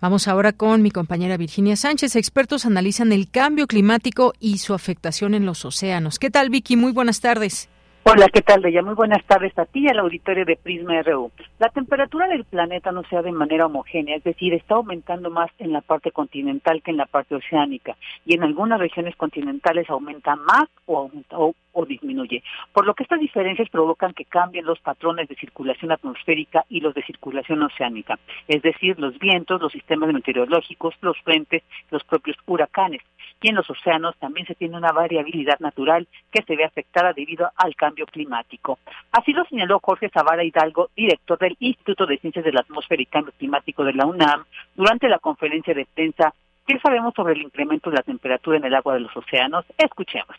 Vamos 0.00 0.28
ahora 0.28 0.52
con 0.52 0.82
mi 0.82 0.90
compañera 0.90 1.36
Virginia 1.36 1.76
Sánchez. 1.76 2.16
Expertos 2.16 2.66
analizan 2.66 3.12
el 3.12 3.30
cambio 3.30 3.66
climático 3.66 4.34
y 4.40 4.58
su 4.58 4.74
afectación 4.74 5.34
en 5.34 5.46
los 5.46 5.64
océanos. 5.64 6.18
¿Qué 6.18 6.30
tal, 6.30 6.50
Vicky? 6.50 6.76
Muy 6.76 6.92
buenas 6.92 7.20
tardes. 7.20 7.70
Hola, 8.08 8.28
¿qué 8.32 8.40
tal, 8.40 8.60
Bella? 8.60 8.82
Muy 8.82 8.94
buenas 8.94 9.24
tardes 9.26 9.58
a 9.58 9.64
ti 9.64 9.80
y 9.80 9.88
al 9.88 9.98
auditorio 9.98 10.44
de 10.44 10.54
Prisma 10.54 11.02
RU. 11.02 11.32
La 11.58 11.70
temperatura 11.70 12.28
del 12.28 12.44
planeta 12.44 12.92
no 12.92 13.02
se 13.02 13.16
da 13.16 13.22
de 13.22 13.32
manera 13.32 13.66
homogénea, 13.66 14.14
es 14.14 14.22
decir, 14.22 14.54
está 14.54 14.76
aumentando 14.76 15.28
más 15.28 15.50
en 15.58 15.72
la 15.72 15.80
parte 15.80 16.12
continental 16.12 16.82
que 16.84 16.92
en 16.92 16.98
la 16.98 17.06
parte 17.06 17.34
oceánica, 17.34 17.96
y 18.24 18.36
en 18.36 18.44
algunas 18.44 18.78
regiones 18.78 19.16
continentales 19.16 19.90
aumenta 19.90 20.36
más 20.36 20.68
o, 20.86 20.98
aumenta, 20.98 21.36
o, 21.36 21.56
o 21.76 21.84
disminuye, 21.84 22.42
por 22.72 22.86
lo 22.86 22.94
que 22.94 23.02
estas 23.02 23.20
diferencias 23.20 23.68
provocan 23.68 24.14
que 24.14 24.24
cambien 24.24 24.64
los 24.64 24.80
patrones 24.80 25.28
de 25.28 25.36
circulación 25.36 25.92
atmosférica 25.92 26.64
y 26.70 26.80
los 26.80 26.94
de 26.94 27.02
circulación 27.02 27.62
oceánica, 27.62 28.18
es 28.48 28.62
decir, 28.62 28.98
los 28.98 29.18
vientos, 29.18 29.60
los 29.60 29.72
sistemas 29.72 30.12
meteorológicos, 30.12 30.94
los 31.02 31.18
frentes, 31.20 31.62
los 31.90 32.02
propios 32.04 32.36
huracanes 32.46 33.02
y 33.42 33.50
en 33.50 33.56
los 33.56 33.68
océanos 33.68 34.16
también 34.16 34.46
se 34.46 34.54
tiene 34.54 34.76
una 34.76 34.92
variabilidad 34.92 35.60
natural 35.60 36.08
que 36.32 36.42
se 36.42 36.56
ve 36.56 36.64
afectada 36.64 37.12
debido 37.12 37.50
al 37.56 37.76
cambio 37.76 38.06
climático. 38.06 38.78
Así 39.12 39.32
lo 39.32 39.44
señaló 39.44 39.78
Jorge 39.80 40.08
Zavara 40.08 40.42
Hidalgo, 40.42 40.88
director 40.96 41.38
del 41.38 41.56
Instituto 41.60 42.06
de 42.06 42.18
Ciencias 42.18 42.44
de 42.44 42.52
la 42.52 42.60
Atmósfera 42.60 43.02
y 43.02 43.06
Cambio 43.06 43.34
Climático 43.38 43.84
de 43.84 43.92
la 43.92 44.06
UNAM, 44.06 44.44
durante 44.74 45.08
la 45.08 45.18
conferencia 45.18 45.74
de 45.74 45.86
prensa 45.94 46.32
¿Qué 46.66 46.80
sabemos 46.80 47.14
sobre 47.14 47.34
el 47.34 47.42
incremento 47.42 47.90
de 47.90 47.96
la 47.96 48.02
temperatura 48.02 48.58
en 48.58 48.64
el 48.64 48.74
agua 48.74 48.94
de 48.94 49.00
los 49.00 49.16
océanos? 49.16 49.64
Escuchemos. 49.78 50.36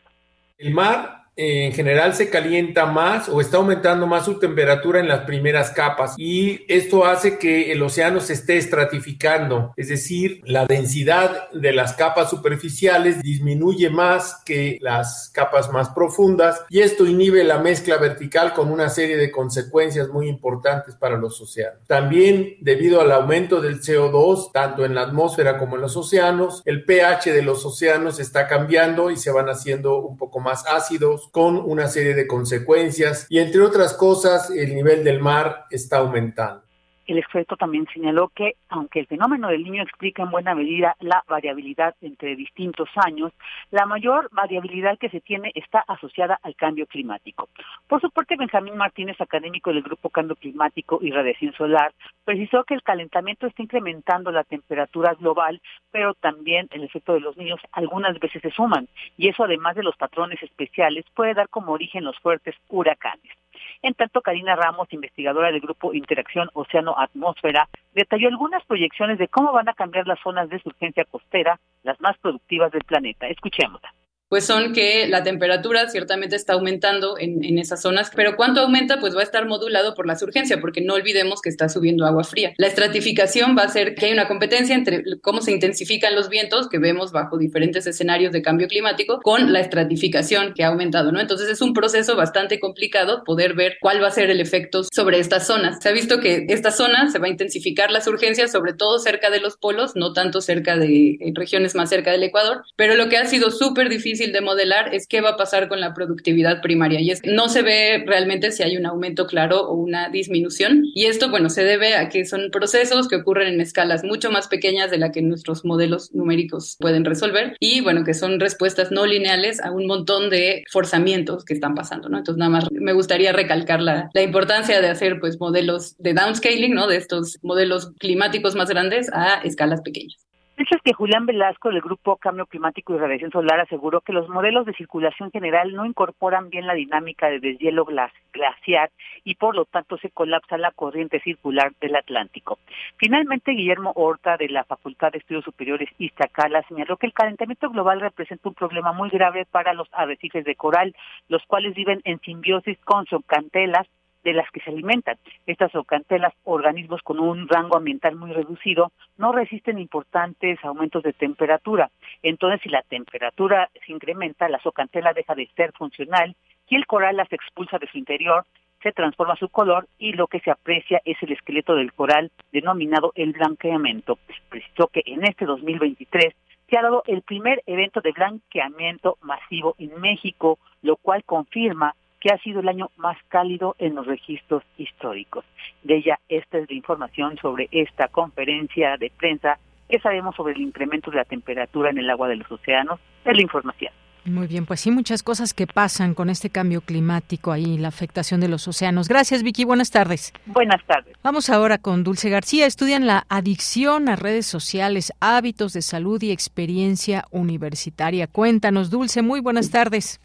El 0.57 0.73
mar 0.73 1.26
en 1.37 1.71
general 1.71 2.15
se 2.15 2.31
calienta 2.31 2.87
más 2.87 3.29
o 3.29 3.39
está 3.39 3.57
aumentando 3.57 4.07
más 4.07 4.25
su 4.25 4.39
temperatura 4.39 4.99
en 4.99 5.07
las 5.07 5.21
primeras 5.21 5.69
capas 5.69 6.15
y 6.17 6.65
esto 6.67 7.05
hace 7.05 7.37
que 7.37 7.71
el 7.71 7.83
océano 7.83 8.19
se 8.19 8.33
esté 8.33 8.57
estratificando, 8.57 9.71
es 9.77 9.89
decir, 9.89 10.41
la 10.45 10.65
densidad 10.65 11.51
de 11.51 11.73
las 11.73 11.93
capas 11.93 12.31
superficiales 12.31 13.21
disminuye 13.21 13.91
más 13.91 14.41
que 14.45 14.79
las 14.81 15.29
capas 15.31 15.71
más 15.71 15.89
profundas 15.89 16.65
y 16.69 16.79
esto 16.79 17.05
inhibe 17.05 17.43
la 17.43 17.59
mezcla 17.59 17.97
vertical 17.97 18.53
con 18.53 18.71
una 18.71 18.89
serie 18.89 19.17
de 19.17 19.29
consecuencias 19.29 20.09
muy 20.09 20.27
importantes 20.27 20.95
para 20.95 21.17
los 21.17 21.39
océanos. 21.39 21.85
También 21.85 22.55
debido 22.61 22.99
al 22.99 23.11
aumento 23.11 23.61
del 23.61 23.79
CO2, 23.79 24.51
tanto 24.51 24.85
en 24.85 24.95
la 24.95 25.01
atmósfera 25.01 25.59
como 25.59 25.75
en 25.75 25.83
los 25.83 25.95
océanos, 25.95 26.63
el 26.65 26.83
pH 26.83 27.31
de 27.31 27.43
los 27.43 27.63
océanos 27.63 28.19
está 28.19 28.47
cambiando 28.47 29.11
y 29.11 29.17
se 29.17 29.31
van 29.31 29.49
haciendo 29.49 29.99
un 29.99 30.17
poco 30.17 30.39
más 30.39 30.65
ácidos 30.67 31.26
con 31.31 31.57
una 31.57 31.87
serie 31.87 32.13
de 32.13 32.27
consecuencias 32.27 33.25
y 33.29 33.39
entre 33.39 33.61
otras 33.61 33.93
cosas 33.93 34.49
el 34.49 34.75
nivel 34.75 35.03
del 35.03 35.19
mar 35.19 35.65
está 35.69 35.97
aumentando. 35.97 36.66
El 37.07 37.17
experto 37.17 37.55
también 37.55 37.87
señaló 37.93 38.27
que, 38.27 38.55
aunque 38.67 38.99
el 38.99 39.07
fenómeno 39.07 39.47
del 39.47 39.63
niño 39.63 39.81
explica 39.81 40.23
en 40.23 40.29
buena 40.29 40.53
medida 40.53 40.97
la 40.99 41.23
variabilidad 41.27 41.95
entre 42.01 42.35
distintos 42.35 42.89
años, 42.95 43.31
la 43.71 43.85
mayor 43.85 44.27
variabilidad 44.33 44.97
que 44.99 45.09
se 45.09 45.21
tiene 45.21 45.53
está 45.55 45.85
asociada 45.87 46.37
al 46.43 46.55
cambio 46.57 46.85
climático. 46.85 47.47
Por 47.87 48.01
su 48.01 48.11
parte, 48.11 48.35
Benjamín 48.35 48.75
Martínez, 48.75 49.19
académico 49.21 49.71
del 49.71 49.83
Grupo 49.83 50.09
Cambio 50.09 50.35
Climático 50.35 50.99
y 51.01 51.11
Radiación 51.11 51.53
Solar, 51.53 51.93
precisó 52.25 52.65
que 52.65 52.73
el 52.73 52.83
calentamiento 52.83 53.47
está 53.47 53.63
incrementando 53.63 54.29
la 54.31 54.43
temperatura 54.43 55.13
global, 55.13 55.61
pero 55.91 56.13
también 56.13 56.67
el 56.71 56.83
efecto 56.83 57.13
de 57.13 57.21
los 57.21 57.37
niños 57.37 57.61
algunas 57.71 58.19
veces 58.19 58.41
se 58.41 58.51
suman, 58.51 58.89
y 59.17 59.29
eso 59.29 59.45
además 59.45 59.77
de 59.77 59.83
los 59.83 59.95
patrones 59.95 60.43
especiales 60.43 61.05
puede 61.15 61.33
dar 61.33 61.47
como 61.47 61.71
origen 61.71 62.03
los 62.03 62.19
fuertes 62.19 62.55
huracanes. 62.67 63.31
En 63.81 63.93
tanto, 63.93 64.21
Karina 64.21 64.55
Ramos, 64.55 64.91
investigadora 64.91 65.51
del 65.51 65.61
grupo 65.61 65.93
Interacción 65.93 66.49
Océano 66.53 66.95
Atmósfera, 66.97 67.67
detalló 67.93 68.27
algunas 68.27 68.65
proyecciones 68.65 69.17
de 69.17 69.27
cómo 69.27 69.51
van 69.51 69.69
a 69.69 69.73
cambiar 69.73 70.07
las 70.07 70.19
zonas 70.19 70.49
de 70.49 70.59
surgencia 70.59 71.05
costera, 71.05 71.59
las 71.83 71.99
más 72.01 72.17
productivas 72.17 72.71
del 72.71 72.83
planeta. 72.83 73.27
Escuchémosla 73.27 73.93
pues 74.29 74.45
son 74.45 74.73
que 74.73 75.07
la 75.07 75.23
temperatura 75.23 75.89
ciertamente 75.89 76.35
está 76.35 76.53
aumentando 76.53 77.17
en, 77.17 77.43
en, 77.43 77.57
esas 77.57 77.81
zonas, 77.81 78.11
pero 78.15 78.35
cuánto 78.35 78.61
aumenta 78.61 78.99
pues 78.99 79.15
va 79.15 79.21
a 79.21 79.23
estar 79.23 79.45
modulado 79.47 79.93
por 79.95 80.05
la 80.05 80.15
surgencia, 80.15 80.59
porque 80.59 80.81
no 80.81 80.95
olvidemos 80.95 81.41
que 81.41 81.49
está 81.49 81.69
subiendo 81.69 82.05
agua 82.05 82.23
fría. 82.23 82.53
La 82.57 82.67
estratificación 82.67 83.55
va 83.57 83.63
a 83.63 83.69
ser 83.69 83.95
que 83.95 84.07
hay 84.07 84.13
una 84.13 84.27
competencia 84.27 84.75
entre 84.75 85.03
cómo 85.21 85.41
se 85.41 85.51
intensifican 85.51 86.15
los 86.15 86.29
vientos 86.29 86.67
que 86.67 86.79
vemos 86.79 87.11
bajo 87.11 87.37
diferentes 87.37 87.87
escenarios 87.87 88.33
de 88.33 88.41
cambio 88.41 88.67
climático 88.67 89.19
con 89.23 89.53
la 89.53 89.61
estratificación 89.61 90.53
que 90.53 90.63
ha 90.63 90.67
aumentado, 90.67 91.11
¿no? 91.11 91.19
Entonces 91.21 91.49
es 91.49 91.61
un 91.61 91.73
proceso 91.73 92.15
bastante 92.15 92.59
complicado 92.59 93.23
poder 93.23 93.55
ver 93.55 93.77
cuál 93.79 94.03
va 94.03 94.07
a 94.07 94.11
ser 94.11 94.29
el 94.29 94.41
efecto 94.41 94.83
sobre 94.83 95.19
estas 95.19 95.47
zonas. 95.47 95.77
Se 95.81 95.89
ha 95.89 95.93
visto 95.93 96.19
que 96.19 96.45
esta 96.49 96.71
zona 96.71 97.09
se 97.09 97.19
va 97.19 97.27
a 97.27 97.29
intensificar 97.29 97.91
la 97.91 98.01
surgencia, 98.01 98.47
sobre 98.47 98.73
todo 98.73 98.99
cerca 98.99 99.29
de 99.29 99.39
los 99.39 99.57
polos, 99.57 99.93
no 99.95 100.13
tanto 100.13 100.41
cerca 100.41 100.75
de 100.77 101.17
regiones 101.33 101.75
más 101.75 101.89
cerca 101.89 102.11
del 102.11 102.23
Ecuador, 102.23 102.63
pero 102.75 102.95
lo 102.95 103.09
que 103.09 103.17
ha 103.17 103.25
sido 103.25 103.51
súper 103.51 103.89
difícil 103.89 104.16
de 104.25 104.41
modelar 104.41 104.93
es 104.93 105.07
qué 105.07 105.21
va 105.21 105.31
a 105.31 105.37
pasar 105.37 105.67
con 105.67 105.79
la 105.79 105.93
productividad 105.93 106.61
primaria. 106.61 106.99
Y 106.99 107.11
es 107.11 107.21
no 107.23 107.49
se 107.49 107.61
ve 107.61 108.03
realmente 108.05 108.51
si 108.51 108.63
hay 108.63 108.77
un 108.77 108.85
aumento 108.85 109.27
claro 109.27 109.61
o 109.61 109.75
una 109.75 110.09
disminución. 110.09 110.83
Y 110.93 111.05
esto, 111.05 111.29
bueno, 111.29 111.49
se 111.49 111.63
debe 111.63 111.95
a 111.95 112.09
que 112.09 112.25
son 112.25 112.49
procesos 112.51 113.07
que 113.07 113.17
ocurren 113.17 113.53
en 113.53 113.61
escalas 113.61 114.03
mucho 114.03 114.31
más 114.31 114.47
pequeñas 114.47 114.91
de 114.91 114.97
la 114.97 115.11
que 115.11 115.21
nuestros 115.21 115.65
modelos 115.65 116.13
numéricos 116.13 116.77
pueden 116.79 117.05
resolver. 117.05 117.55
Y 117.59 117.81
bueno, 117.81 118.03
que 118.03 118.13
son 118.13 118.39
respuestas 118.39 118.91
no 118.91 119.05
lineales 119.05 119.61
a 119.61 119.71
un 119.71 119.85
montón 119.85 120.29
de 120.29 120.63
forzamientos 120.71 121.45
que 121.45 121.53
están 121.53 121.75
pasando, 121.75 122.09
¿no? 122.09 122.17
Entonces, 122.17 122.39
nada 122.39 122.51
más 122.51 122.71
me 122.71 122.93
gustaría 122.93 123.31
recalcar 123.31 123.81
la, 123.81 124.09
la 124.13 124.21
importancia 124.21 124.81
de 124.81 124.87
hacer, 124.87 125.19
pues, 125.19 125.39
modelos 125.39 125.95
de 125.97 126.13
downscaling, 126.13 126.73
¿no? 126.73 126.87
De 126.87 126.97
estos 126.97 127.37
modelos 127.41 127.91
climáticos 127.99 128.55
más 128.55 128.69
grandes 128.69 129.09
a 129.13 129.41
escalas 129.43 129.81
pequeñas. 129.81 130.26
Es 130.57 130.81
que 130.81 130.91
Julián 130.91 131.27
Velasco 131.27 131.69
del 131.69 131.81
Grupo 131.81 132.17
Cambio 132.17 132.47
Climático 132.47 132.93
y 132.93 132.97
Radiación 132.97 133.31
Solar 133.31 133.59
aseguró 133.59 134.01
que 134.01 134.11
los 134.11 134.27
modelos 134.27 134.65
de 134.65 134.73
circulación 134.73 135.31
general 135.31 135.71
no 135.73 135.85
incorporan 135.85 136.49
bien 136.49 136.65
la 136.65 136.73
dinámica 136.73 137.29
de 137.29 137.39
deshielo 137.39 137.85
glaciar 137.85 138.89
y 139.23 139.35
por 139.35 139.55
lo 139.55 139.65
tanto 139.65 139.97
se 139.97 140.09
colapsa 140.09 140.57
la 140.57 140.71
corriente 140.71 141.19
circular 141.21 141.73
del 141.79 141.95
Atlántico. 141.95 142.57
Finalmente, 142.97 143.51
Guillermo 143.51 143.93
Horta 143.95 144.35
de 144.35 144.49
la 144.49 144.63
Facultad 144.63 145.11
de 145.11 145.19
Estudios 145.19 145.45
Superiores 145.45 145.89
Iztacala 145.99 146.63
señaló 146.63 146.97
que 146.97 147.05
el 147.05 147.13
calentamiento 147.13 147.69
global 147.69 148.01
representa 148.01 148.49
un 148.49 148.55
problema 148.55 148.93
muy 148.93 149.09
grave 149.09 149.45
para 149.45 149.73
los 149.73 149.87
arrecifes 149.91 150.43
de 150.43 150.55
coral, 150.55 150.95
los 151.29 151.45
cuales 151.45 151.75
viven 151.75 152.01
en 152.03 152.19
simbiosis 152.19 152.77
con 152.79 153.05
zoocantelas 153.05 153.87
de 154.23 154.33
las 154.33 154.49
que 154.51 154.59
se 154.61 154.69
alimentan. 154.69 155.17
Estas 155.45 155.73
ocantelas, 155.75 156.33
organismos 156.43 157.01
con 157.01 157.19
un 157.19 157.47
rango 157.47 157.77
ambiental 157.77 158.15
muy 158.15 158.31
reducido, 158.33 158.91
no 159.17 159.31
resisten 159.31 159.79
importantes 159.79 160.59
aumentos 160.63 161.03
de 161.03 161.13
temperatura. 161.13 161.89
Entonces, 162.23 162.61
si 162.61 162.69
la 162.69 162.81
temperatura 162.81 163.69
se 163.85 163.91
incrementa, 163.91 164.49
la 164.49 164.59
zooxantela 164.59 165.13
deja 165.13 165.35
de 165.35 165.47
ser 165.55 165.71
funcional 165.73 166.35
y 166.69 166.75
el 166.75 166.85
coral 166.85 167.17
las 167.17 167.31
expulsa 167.31 167.77
de 167.77 167.87
su 167.87 167.97
interior, 167.97 168.45
se 168.83 168.91
transforma 168.91 169.35
su 169.35 169.49
color 169.49 169.87
y 169.97 170.13
lo 170.13 170.27
que 170.27 170.39
se 170.39 170.51
aprecia 170.51 171.01
es 171.03 171.17
el 171.21 171.31
esqueleto 171.31 171.75
del 171.75 171.93
coral 171.93 172.31
denominado 172.51 173.11
el 173.15 173.33
blanqueamiento. 173.33 174.19
Precisó 174.49 174.87
que 174.87 175.01
en 175.05 175.25
este 175.25 175.45
2023 175.45 176.35
se 176.69 176.77
ha 176.77 176.81
dado 176.81 177.03
el 177.07 177.21
primer 177.21 177.63
evento 177.65 178.01
de 178.01 178.11
blanqueamiento 178.11 179.17
masivo 179.21 179.75
en 179.79 179.99
México, 179.99 180.59
lo 180.81 180.97
cual 180.97 181.23
confirma 181.23 181.95
que 182.19 182.29
ha 182.29 182.37
sido 182.39 182.61
el 182.61 182.67
año 182.67 182.89
más 182.97 183.17
cálido 183.27 183.75
en 183.79 183.95
los 183.95 184.05
registros 184.05 184.63
históricos. 184.77 185.45
De 185.83 185.97
ella, 185.97 186.19
esta 186.29 186.57
es 186.57 186.69
la 186.69 186.75
información 186.75 187.37
sobre 187.37 187.67
esta 187.71 188.07
conferencia 188.07 188.97
de 188.97 189.11
prensa. 189.17 189.59
¿Qué 189.89 189.99
sabemos 189.99 190.35
sobre 190.35 190.53
el 190.53 190.61
incremento 190.61 191.11
de 191.11 191.17
la 191.17 191.25
temperatura 191.25 191.89
en 191.89 191.99
el 191.99 192.09
agua 192.09 192.27
de 192.27 192.37
los 192.37 192.51
océanos? 192.51 192.99
Es 193.23 193.35
la 193.35 193.41
información. 193.41 193.93
Muy 194.27 194.47
bien, 194.47 194.65
pues 194.65 194.81
sí, 194.81 194.91
muchas 194.91 195.23
cosas 195.23 195.53
que 195.53 195.67
pasan 195.67 196.13
con 196.13 196.29
este 196.29 196.49
cambio 196.49 196.81
climático 196.81 197.53
ahí, 197.53 197.77
la 197.77 197.87
afectación 197.87 198.41
de 198.41 198.49
los 198.49 198.67
océanos. 198.67 199.07
Gracias, 199.07 199.41
Vicky. 199.41 199.63
Buenas 199.63 199.89
tardes. 199.89 200.33
Buenas 200.47 200.85
tardes. 200.85 201.15
Vamos 201.23 201.49
ahora 201.49 201.77
con 201.77 202.03
Dulce 202.03 202.29
García. 202.29 202.65
Estudian 202.65 203.07
la 203.07 203.25
adicción 203.29 204.09
a 204.09 204.17
redes 204.17 204.45
sociales, 204.45 205.13
hábitos 205.21 205.71
de 205.71 205.81
salud 205.81 206.21
y 206.21 206.31
experiencia 206.31 207.23
universitaria. 207.31 208.27
Cuéntanos, 208.27 208.89
Dulce. 208.89 209.21
Muy 209.21 209.39
buenas 209.39 209.71
tardes. 209.71 210.19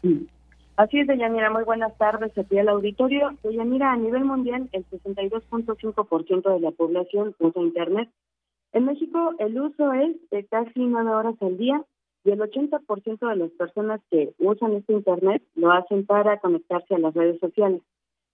Así 0.83 0.99
es, 0.99 1.07
Deyanira, 1.07 1.49
muy 1.49 1.63
buenas 1.63 1.97
tardes 1.97 2.37
aquí 2.37 2.59
al 2.59 2.67
auditorio. 2.67 3.37
Deyanira, 3.41 3.93
a 3.93 3.95
nivel 3.95 4.25
mundial, 4.25 4.67
el 4.73 4.85
62.5% 4.89 6.53
de 6.53 6.59
la 6.59 6.71
población 6.71 7.33
usa 7.39 7.61
Internet. 7.61 8.09
En 8.73 8.83
México, 8.83 9.33
el 9.39 9.57
uso 9.61 9.93
es 9.93 10.17
de 10.29 10.45
casi 10.45 10.81
nueve 10.81 11.11
horas 11.11 11.35
al 11.39 11.57
día 11.57 11.81
y 12.25 12.31
el 12.31 12.41
80% 12.41 13.29
de 13.29 13.35
las 13.37 13.49
personas 13.51 14.01
que 14.11 14.33
usan 14.39 14.73
este 14.73 14.91
Internet 14.91 15.41
lo 15.55 15.71
hacen 15.71 16.05
para 16.05 16.37
conectarse 16.39 16.95
a 16.95 16.99
las 16.99 17.13
redes 17.13 17.39
sociales. 17.39 17.81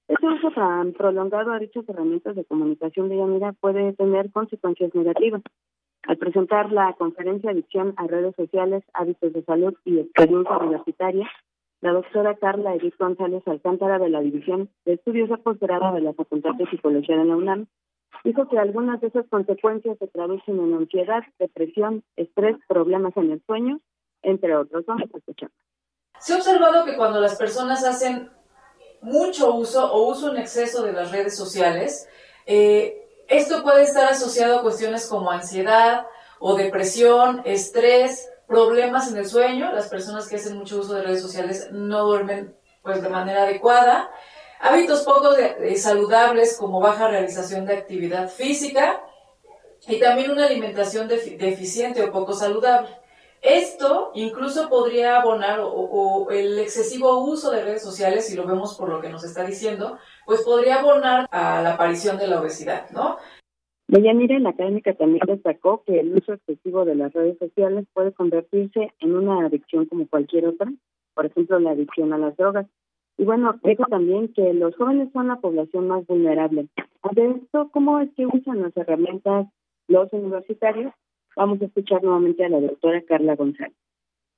Este 0.07 0.27
uso 0.27 0.49
tan 0.49 0.93
prolongado 0.93 1.51
a 1.51 1.59
dichas 1.59 1.87
herramientas 1.87 2.35
de 2.35 2.45
comunicación 2.45 3.09
de 3.09 3.17
Yanira 3.17 3.53
puede 3.61 3.93
tener 3.93 4.31
consecuencias 4.31 4.95
negativas. 4.95 5.43
Al 6.01 6.17
presentar 6.17 6.71
la 6.71 6.93
conferencia 6.93 7.51
Adicción 7.51 7.93
a 7.97 8.07
redes 8.07 8.35
sociales, 8.35 8.83
hábitos 8.95 9.33
de 9.33 9.43
salud 9.43 9.75
y 9.85 9.99
experiencia 9.99 10.57
universitaria, 10.57 11.29
la 11.81 11.91
doctora 11.93 12.35
Carla 12.35 12.75
Edith 12.75 12.97
González 12.97 13.41
Alcántara 13.47 13.99
de 13.99 14.09
la 14.09 14.21
División 14.21 14.69
de 14.85 14.93
Estudios 14.93 15.29
de 15.29 15.37
Posgrado 15.37 15.93
de 15.93 16.01
la 16.01 16.13
Facultad 16.13 16.55
de 16.55 16.69
Psicología 16.69 17.17
de 17.17 17.25
la 17.25 17.35
UNAM 17.35 17.67
dijo 18.23 18.47
que 18.49 18.59
algunas 18.59 18.99
de 19.01 19.07
esas 19.07 19.27
consecuencias 19.29 19.97
se 19.97 20.07
traducen 20.07 20.59
en 20.59 20.73
ansiedad, 20.73 21.23
depresión, 21.37 22.03
estrés, 22.15 22.57
problemas 22.67 23.15
en 23.17 23.31
el 23.31 23.41
sueño, 23.45 23.79
entre 24.21 24.55
otros. 24.55 24.85
Vamos 24.85 25.09
a 25.13 25.17
escuchar. 25.17 25.49
Se 26.19 26.33
ha 26.33 26.37
observado 26.37 26.85
que 26.85 26.97
cuando 26.97 27.21
las 27.21 27.37
personas 27.37 27.85
hacen 27.85 28.29
mucho 29.01 29.55
uso 29.55 29.91
o 29.93 30.11
uso 30.11 30.31
en 30.31 30.37
exceso 30.37 30.83
de 30.83 30.91
las 30.91 31.11
redes 31.11 31.37
sociales, 31.37 32.09
eh, 32.45 33.07
esto 33.27 33.63
puede 33.63 33.83
estar 33.83 34.11
asociado 34.11 34.59
a 34.59 34.61
cuestiones 34.63 35.07
como 35.07 35.31
ansiedad 35.31 36.05
o 36.39 36.55
depresión, 36.55 37.41
estrés, 37.45 38.28
problemas 38.49 39.09
en 39.11 39.17
el 39.17 39.27
sueño, 39.27 39.71
las 39.71 39.87
personas 39.87 40.27
que 40.27 40.37
hacen 40.37 40.57
mucho 40.57 40.79
uso 40.79 40.95
de 40.95 41.03
redes 41.03 41.21
sociales 41.21 41.69
no 41.71 42.03
duermen 42.03 42.57
pues 42.81 43.01
de 43.01 43.07
manera 43.07 43.43
adecuada, 43.43 44.09
hábitos 44.59 45.03
poco 45.03 45.35
saludables 45.75 46.57
como 46.57 46.79
baja 46.81 47.07
realización 47.07 47.65
de 47.65 47.77
actividad 47.77 48.27
física 48.27 49.03
y 49.87 49.99
también 49.99 50.31
una 50.31 50.47
alimentación 50.47 51.07
deficiente 51.07 52.03
o 52.03 52.11
poco 52.11 52.33
saludable. 52.33 52.89
Esto 53.41 54.11
incluso 54.15 54.67
podría 54.67 55.21
abonar 55.21 55.59
o, 55.61 56.27
el 56.31 56.57
excesivo 56.57 57.19
uso 57.19 57.51
de 57.51 57.63
redes 57.63 57.83
sociales, 57.83 58.25
si 58.25 58.35
lo 58.35 58.45
vemos 58.45 58.75
por 58.75 58.89
lo 58.89 58.99
que 58.99 59.09
nos 59.09 59.23
está 59.23 59.43
diciendo, 59.45 59.99
pues 60.25 60.41
podría 60.41 60.79
abonar 60.79 61.27
a 61.31 61.61
la 61.61 61.75
aparición 61.75 62.17
de 62.17 62.27
la 62.27 62.41
obesidad, 62.41 62.89
¿no? 62.89 63.17
Deyanira, 63.89 64.37
la 64.37 64.51
académica 64.51 64.93
también 64.93 65.23
destacó 65.25 65.81
que 65.83 65.99
el 65.99 66.15
uso 66.15 66.33
excesivo 66.33 66.85
de 66.85 66.93
las 66.93 67.11
redes 67.11 67.39
sociales 67.39 67.87
puede 67.91 68.13
convertirse 68.13 68.93
en 68.99 69.15
una 69.15 69.47
adicción 69.47 69.87
como 69.87 70.07
cualquier 70.07 70.45
otra, 70.45 70.71
por 71.15 71.25
ejemplo, 71.25 71.59
la 71.59 71.71
adicción 71.71 72.13
a 72.13 72.19
las 72.19 72.37
drogas. 72.37 72.67
Y 73.17 73.23
bueno, 73.23 73.59
dijo 73.63 73.85
también 73.89 74.31
que 74.31 74.53
los 74.53 74.75
jóvenes 74.75 75.09
son 75.11 75.29
la 75.29 75.37
población 75.37 75.87
más 75.87 76.05
vulnerable. 76.05 76.67
De 77.13 77.31
esto, 77.31 77.71
¿cómo 77.73 77.99
es 77.99 78.13
que 78.15 78.27
usan 78.27 78.61
las 78.61 78.77
herramientas 78.77 79.47
los 79.87 80.13
universitarios? 80.13 80.93
Vamos 81.35 81.59
a 81.59 81.65
escuchar 81.65 82.03
nuevamente 82.03 82.45
a 82.45 82.49
la 82.49 82.61
doctora 82.61 83.01
Carla 83.07 83.35
González. 83.35 83.73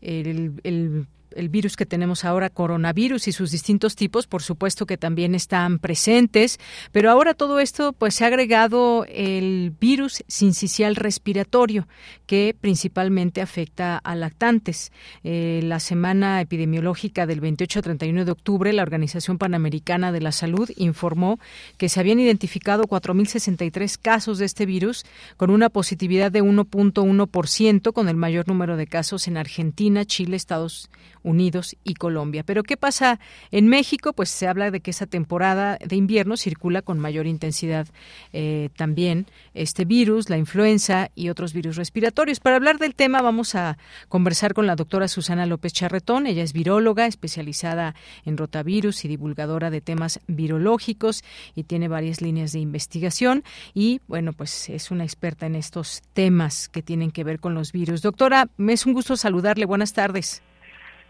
el, 0.00 0.52
el 0.62 1.08
el 1.34 1.48
virus 1.48 1.76
que 1.76 1.86
tenemos 1.86 2.24
ahora, 2.24 2.50
coronavirus 2.50 3.28
y 3.28 3.32
sus 3.32 3.50
distintos 3.50 3.96
tipos, 3.96 4.26
por 4.26 4.42
supuesto 4.42 4.86
que 4.86 4.96
también 4.96 5.34
están 5.34 5.78
presentes, 5.78 6.58
pero 6.92 7.10
ahora 7.10 7.34
todo 7.34 7.60
esto 7.60 7.92
pues 7.92 8.14
se 8.14 8.24
ha 8.24 8.28
agregado 8.28 9.04
el 9.08 9.72
virus 9.80 10.24
sincicial 10.28 10.96
respiratorio 10.96 11.86
que 12.26 12.56
principalmente 12.60 13.40
afecta 13.40 13.98
a 13.98 14.14
lactantes. 14.14 14.92
Eh, 15.22 15.60
la 15.62 15.80
semana 15.80 16.40
epidemiológica 16.40 17.26
del 17.26 17.40
28 17.40 17.78
a 17.78 17.82
31 17.82 18.24
de 18.24 18.32
octubre, 18.32 18.72
la 18.72 18.82
Organización 18.82 19.38
Panamericana 19.38 20.12
de 20.12 20.20
la 20.20 20.32
Salud 20.32 20.70
informó 20.76 21.38
que 21.78 21.88
se 21.88 22.00
habían 22.00 22.20
identificado 22.20 22.84
4.063 22.84 23.98
casos 24.00 24.38
de 24.38 24.46
este 24.46 24.66
virus 24.66 25.04
con 25.36 25.50
una 25.50 25.68
positividad 25.68 26.32
de 26.32 26.42
1.1%, 26.42 27.92
con 27.92 28.08
el 28.08 28.16
mayor 28.16 28.48
número 28.48 28.76
de 28.76 28.86
casos 28.86 29.28
en 29.28 29.36
Argentina, 29.36 30.04
Chile, 30.04 30.36
Estados 30.36 30.90
Unidos 31.24 31.74
y 31.82 31.94
Colombia. 31.94 32.44
Pero 32.44 32.62
¿qué 32.62 32.76
pasa 32.76 33.18
en 33.50 33.66
México? 33.66 34.12
Pues 34.12 34.30
se 34.30 34.46
habla 34.46 34.70
de 34.70 34.78
que 34.80 34.92
esa 34.92 35.06
temporada 35.06 35.78
de 35.84 35.96
invierno 35.96 36.36
circula 36.36 36.82
con 36.82 37.00
mayor 37.00 37.26
intensidad 37.26 37.88
eh, 38.32 38.68
también 38.76 39.26
este 39.54 39.84
virus, 39.84 40.30
la 40.30 40.38
influenza 40.38 41.10
y 41.16 41.30
otros 41.30 41.52
virus 41.52 41.76
respiratorios. 41.76 42.38
Para 42.38 42.56
hablar 42.56 42.78
del 42.78 42.94
tema 42.94 43.22
vamos 43.22 43.56
a 43.56 43.78
conversar 44.08 44.54
con 44.54 44.66
la 44.66 44.76
doctora 44.76 45.08
Susana 45.08 45.46
López 45.46 45.72
Charretón. 45.72 46.26
Ella 46.26 46.44
es 46.44 46.52
viróloga 46.52 47.06
especializada 47.06 47.96
en 48.24 48.36
rotavirus 48.36 49.04
y 49.04 49.08
divulgadora 49.08 49.70
de 49.70 49.80
temas 49.80 50.20
virológicos 50.26 51.24
y 51.54 51.64
tiene 51.64 51.88
varias 51.88 52.20
líneas 52.20 52.52
de 52.52 52.60
investigación 52.60 53.42
y 53.72 54.00
bueno, 54.06 54.32
pues 54.32 54.68
es 54.68 54.90
una 54.90 55.04
experta 55.04 55.46
en 55.46 55.54
estos 55.54 56.02
temas 56.12 56.68
que 56.68 56.82
tienen 56.82 57.10
que 57.10 57.24
ver 57.24 57.40
con 57.40 57.54
los 57.54 57.72
virus. 57.72 58.02
Doctora, 58.02 58.48
me 58.58 58.74
es 58.74 58.86
un 58.86 58.92
gusto 58.92 59.16
saludarle. 59.16 59.64
Buenas 59.64 59.92
tardes. 59.94 60.42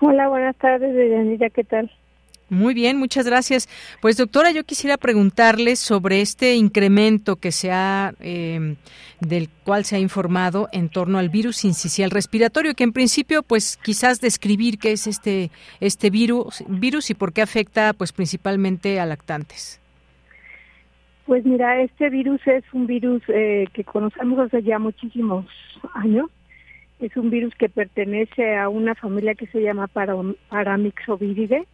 Hola, 0.07 0.29
buenas 0.29 0.55
tardes, 0.57 0.95
Deyanira, 0.95 1.49
¿qué 1.49 1.65
tal? 1.65 1.91
Muy 2.51 2.75
bien, 2.75 2.99
muchas 2.99 3.25
gracias. 3.25 3.71
Pues 4.03 4.19
doctora, 4.19 4.51
yo 4.51 4.63
quisiera 4.65 4.99
preguntarle 4.99 5.77
sobre 5.77 6.21
este 6.21 6.57
incremento 6.57 7.37
que 7.37 7.51
se 7.51 7.73
ha, 7.73 8.13
eh, 8.21 8.77
del 9.21 9.49
cual 9.65 9.87
se 9.87 9.97
ha 9.97 9.99
informado 9.99 10.69
en 10.73 10.91
torno 10.91 11.17
al 11.17 11.31
virus 11.31 11.65
incisional 11.65 12.11
respiratorio, 12.11 12.75
que 12.75 12.85
en 12.85 12.93
principio, 12.93 13.43
pues 13.43 13.79
quizás 13.79 14.21
describir 14.21 14.79
qué 14.79 14.93
es 14.93 15.07
este 15.07 15.51
este 15.81 16.11
virus, 16.11 16.63
virus 16.69 17.09
y 17.09 17.15
por 17.15 17.33
qué 17.33 17.41
afecta, 17.41 17.95
pues 17.95 18.13
principalmente 18.13 19.01
a 19.01 19.07
lactantes. 19.07 19.81
Pues 21.25 21.47
mira, 21.47 21.81
este 21.81 22.11
virus 22.11 22.47
es 22.47 22.65
un 22.75 22.87
virus 22.87 23.23
eh, 23.29 23.69
que 23.73 23.85
conocemos 23.85 24.39
hace 24.39 24.63
ya 24.63 24.79
muchísimos 24.79 25.47
años 25.95 26.29
es 27.05 27.17
un 27.17 27.31
virus 27.31 27.55
que 27.55 27.69
pertenece 27.69 28.57
a 28.57 28.69
una 28.69 28.95
familia 28.95 29.35
que 29.35 29.47
se 29.49 29.61
llama 29.61 29.89
Paramyxoviridae 29.89 31.67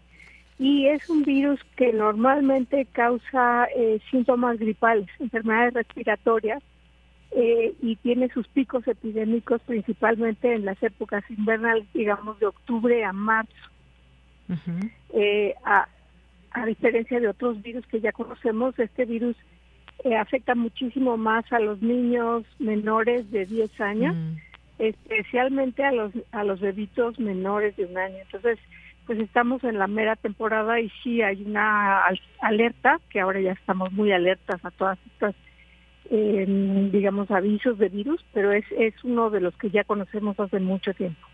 y 0.59 0.89
es 0.89 1.09
un 1.09 1.23
virus 1.23 1.61
que 1.77 1.93
normalmente 1.93 2.87
causa 2.93 3.67
eh, 3.77 4.01
síntomas 4.11 4.59
gripales, 4.59 5.09
enfermedades 5.21 5.75
respiratorias 5.75 6.63
eh, 7.31 7.73
y 7.81 7.97
tiene 7.97 8.29
sus 8.31 8.49
picos 8.49 8.87
epidémicos 8.89 9.63
principalmente 9.63 10.53
en 10.53 10.65
las 10.65 10.83
épocas 10.83 11.23
invernales, 11.31 11.87
digamos 11.95 12.39
de 12.41 12.47
octubre 12.47 13.05
a 13.05 13.13
marzo. 13.13 13.53
Eh, 15.15 15.55
a, 15.65 15.87
diferencia 16.67 17.21
de 17.21 17.29
otros 17.29 17.63
virus 17.63 17.87
que 17.87 18.01
ya 18.01 18.11
conocemos, 18.11 18.77
este 18.79 19.05
virus 19.05 19.37
afecta 20.19 20.57
muchísimo 20.57 21.17
más 21.17 21.45
a 21.53 21.61
los 21.61 21.81
niños 21.81 22.45
menores 22.59 23.31
de 23.31 23.47
10 23.47 23.81
años. 23.81 24.17
Mm 24.17 24.50
especialmente 24.81 25.85
a 25.85 25.93
los 25.93 26.13
a 26.33 26.43
los 26.43 26.61
bebitos 26.61 27.19
menores 27.19 27.77
de 27.77 27.85
un 27.85 27.99
año. 27.99 28.17
Entonces, 28.23 28.59
pues 29.07 29.19
estamos 29.19 29.63
en 29.65 29.79
la 29.79 29.87
mera 29.87 30.17
temporada 30.17 30.81
y 30.81 30.91
sí 31.03 31.21
hay 31.21 31.43
una 31.43 32.03
alerta, 32.41 33.01
que 33.11 33.21
ahora 33.21 33.41
ya 33.41 33.53
estamos 33.53 33.93
muy 33.93 34.13
alertas 34.13 34.65
a 34.65 34.71
todas 34.71 34.99
estas, 35.13 35.35
em, 36.11 36.91
digamos, 36.91 37.31
avisos 37.31 37.79
de 37.79 37.89
virus, 37.89 38.25
pero 38.33 38.53
es, 38.53 38.65
es 38.79 38.95
uno 39.03 39.31
de 39.31 39.41
los 39.41 39.55
que 39.57 39.71
ya 39.71 39.85
conocemos 39.85 40.39
hace 40.39 40.61
mucho 40.61 40.95
tiempo. 40.95 41.27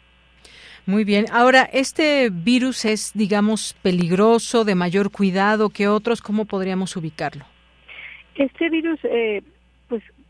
Muy 0.87 1.05
bien. 1.05 1.27
Ahora, 1.33 1.69
¿este 1.73 2.31
virus 2.31 2.85
es, 2.85 3.13
digamos, 3.15 3.77
peligroso, 3.83 4.65
de 4.65 4.75
mayor 4.75 5.11
cuidado 5.11 5.69
que 5.69 5.89
otros? 5.89 6.23
¿Cómo 6.23 6.45
podríamos 6.45 6.97
ubicarlo? 6.97 7.45
Este 8.37 8.71
virus, 8.71 9.01
eh, 9.05 9.43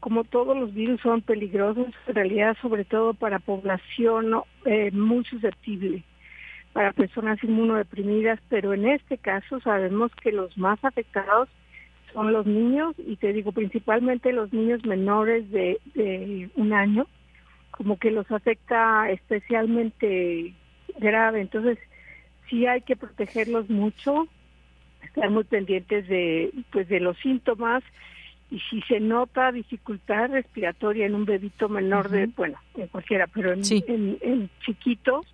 como 0.07 0.23
todos 0.23 0.57
los 0.57 0.73
virus 0.73 1.01
son 1.01 1.21
peligrosos, 1.21 1.89
en 2.07 2.15
realidad 2.15 2.57
sobre 2.63 2.85
todo 2.85 3.13
para 3.13 3.41
población 3.41 4.41
eh, 4.65 4.93
muy 4.93 5.25
susceptible, 5.25 6.05
para 6.73 6.93
personas 6.93 7.43
inmunodeprimidas, 7.43 8.39
pero 8.49 8.73
en 8.73 8.87
este 8.87 9.19
caso 9.19 9.59
sabemos 9.59 10.13
que 10.23 10.31
los 10.31 10.57
más 10.57 10.79
afectados 10.85 11.49
son 12.13 12.33
los 12.33 12.47
niños, 12.47 12.95
y 12.99 13.17
te 13.17 13.33
digo 13.33 13.51
principalmente 13.51 14.33
los 14.33 14.53
niños 14.53 14.87
menores 14.87 15.51
de, 15.51 15.81
de 15.97 16.51
un 16.55 16.73
año, 16.73 17.09
como 17.73 17.99
que 17.99 18.13
los 18.13 18.31
afecta 18.31 19.11
especialmente 19.11 20.55
grave. 21.01 21.41
Entonces, 21.41 21.79
sí 22.49 22.65
hay 22.65 22.83
que 22.83 22.95
protegerlos 22.95 23.69
mucho, 23.69 24.29
estar 25.03 25.31
muy 25.31 25.43
pendientes 25.43 26.07
de, 26.07 26.53
pues, 26.71 26.87
de 26.87 27.01
los 27.01 27.19
síntomas, 27.19 27.83
y 28.51 28.61
si 28.71 28.81
se 28.83 29.01
nota 29.01 29.51
dificultad 29.51 30.31
respiratoria 30.31 31.07
en 31.07 31.15
un 31.15 31.25
bebito 31.25 31.69
menor 31.69 32.09
de, 32.09 32.27
bueno, 32.27 32.59
en 32.77 32.87
cualquiera, 32.89 33.27
pero 33.27 33.53
en, 33.53 33.63
en, 33.69 34.51
chiquitos, 34.65 35.27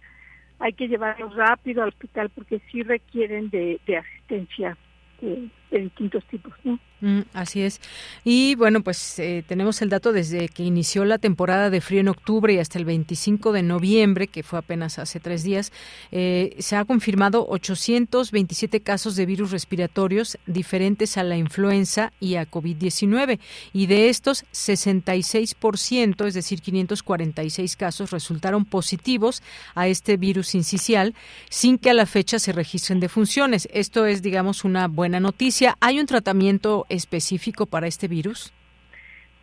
hay 0.59 0.73
que 0.73 0.89
llevarlos 0.89 1.35
rápido 1.35 1.83
al 1.83 1.91
hospital 1.91 2.31
porque 2.31 2.61
sí 2.71 2.83
requieren 2.83 3.51
de, 3.51 3.81
asistencia 3.97 4.77
eh, 5.21 5.49
de 5.71 5.79
distintos 5.79 6.25
tipos. 6.27 6.55
¿no? 6.65 6.79
Mm, 7.03 7.23
así 7.35 7.63
es. 7.63 7.81
Y 8.25 8.55
bueno, 8.55 8.83
pues 8.83 9.19
eh, 9.19 9.43
tenemos 9.49 9.83
el 9.83 9.89
dato 9.89 10.13
desde 10.13 10.49
que 10.49 10.63
inició 10.63 11.05
la 11.05 11.19
temporada 11.19 11.69
de 11.69 11.81
frío 11.81 11.99
en 11.99 12.07
octubre 12.07 12.55
y 12.55 12.59
hasta 12.59 12.79
el 12.79 12.85
25 12.85 13.51
de 13.51 13.65
noviembre, 13.65 14.29
que 14.29 14.45
fue 14.45 14.61
apenas 14.61 15.01
hace 15.01 15.19
tres 15.19 15.43
días, 15.43 15.73
eh, 16.13 16.55
se 16.61 16.77
ha 16.77 16.85
confirmado 16.85 17.45
827 17.49 18.83
casos 18.83 19.17
de 19.17 19.27
virus 19.27 19.51
respiratorios 19.51 20.39
diferentes 20.47 21.17
a 21.17 21.25
la 21.25 21.37
influenza 21.37 22.13
y 22.21 22.37
a 22.37 22.49
COVID-19. 22.49 23.41
Y 23.73 23.87
de 23.87 24.09
estos, 24.09 24.45
66%, 24.53 26.27
es 26.29 26.35
decir, 26.35 26.63
546 26.63 27.75
casos, 27.75 28.13
resultaron 28.13 28.65
positivos 28.65 29.43
a 29.75 29.89
este 29.89 30.17
virus 30.17 30.55
incisional 30.55 31.17
sin 31.51 31.79
que 31.79 31.91
a 31.91 31.95
la 31.95 32.07
fecha 32.07 32.39
se 32.39 32.53
registren 32.53 33.01
defunciones. 33.01 33.69
Esto 33.73 34.07
es, 34.07 34.23
digamos, 34.23 34.65
una 34.65 34.87
buena 34.87 35.19
noticia. 35.19 35.77
¿Hay 35.81 35.99
un 35.99 36.07
tratamiento 36.07 36.87
específico 36.93 37.67
para 37.67 37.87
este 37.87 38.09
virus? 38.09 38.53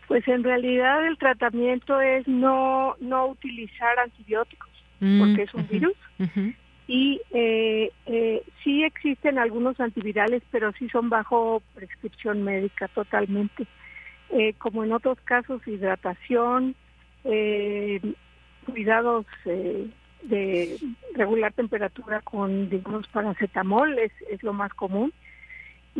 Pues 0.07 0.27
en 0.27 0.43
realidad 0.43 1.05
el 1.05 1.17
tratamiento 1.17 2.01
es 2.01 2.27
no, 2.27 2.95
no 2.99 3.27
utilizar 3.27 3.99
antibióticos, 3.99 4.69
Mm, 4.99 5.19
porque 5.19 5.43
es 5.43 5.53
un 5.53 5.67
virus. 5.67 5.95
Y 6.88 7.21
eh, 7.31 7.91
eh, 8.07 8.43
sí 8.63 8.83
existen 8.83 9.38
algunos 9.38 9.79
antivirales, 9.79 10.41
pero 10.49 10.71
sí 10.73 10.89
son 10.89 11.09
bajo 11.09 11.62
prescripción 11.75 12.43
médica 12.43 12.88
totalmente. 12.89 13.67
Eh, 14.31 14.53
como 14.57 14.83
en 14.83 14.91
otros 14.91 15.19
casos, 15.21 15.62
hidratación, 15.67 16.75
eh, 17.23 18.01
cuidados 18.65 19.25
eh, 19.45 19.88
de 20.23 20.77
regular 21.13 21.53
temperatura 21.53 22.21
con, 22.21 22.69
digamos, 22.69 23.07
paracetamol 23.07 23.97
es, 23.99 24.12
es 24.31 24.41
lo 24.41 24.53
más 24.53 24.73
común. 24.73 25.13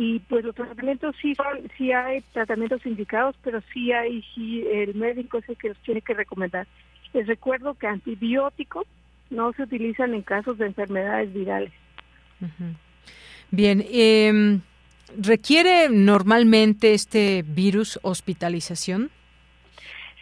Y 0.02 0.18
pues 0.20 0.42
los 0.46 0.54
tratamientos 0.54 1.14
sí, 1.20 1.34
son- 1.34 1.70
sí 1.76 1.92
hay 1.92 2.22
tratamientos 2.32 2.86
indicados, 2.86 3.36
pero 3.44 3.60
sí 3.70 3.92
hay, 3.92 4.22
sí 4.34 4.64
el 4.72 4.94
médico 4.94 5.36
es 5.38 5.48
el 5.50 5.58
que 5.58 5.68
los 5.68 5.78
tiene 5.80 6.00
que 6.00 6.14
recomendar. 6.14 6.66
Les 7.12 7.26
recuerdo 7.26 7.74
que 7.74 7.86
antibióticos 7.86 8.86
no 9.28 9.52
se 9.52 9.64
utilizan 9.64 10.14
en 10.14 10.22
casos 10.22 10.56
de 10.56 10.66
enfermedades 10.68 11.30
virales. 11.34 11.70
Bien, 13.50 13.84
em, 13.92 14.62
¿requiere 15.20 15.90
normalmente 15.90 16.94
este 16.94 17.42
virus 17.46 17.98
hospitalización? 18.02 19.10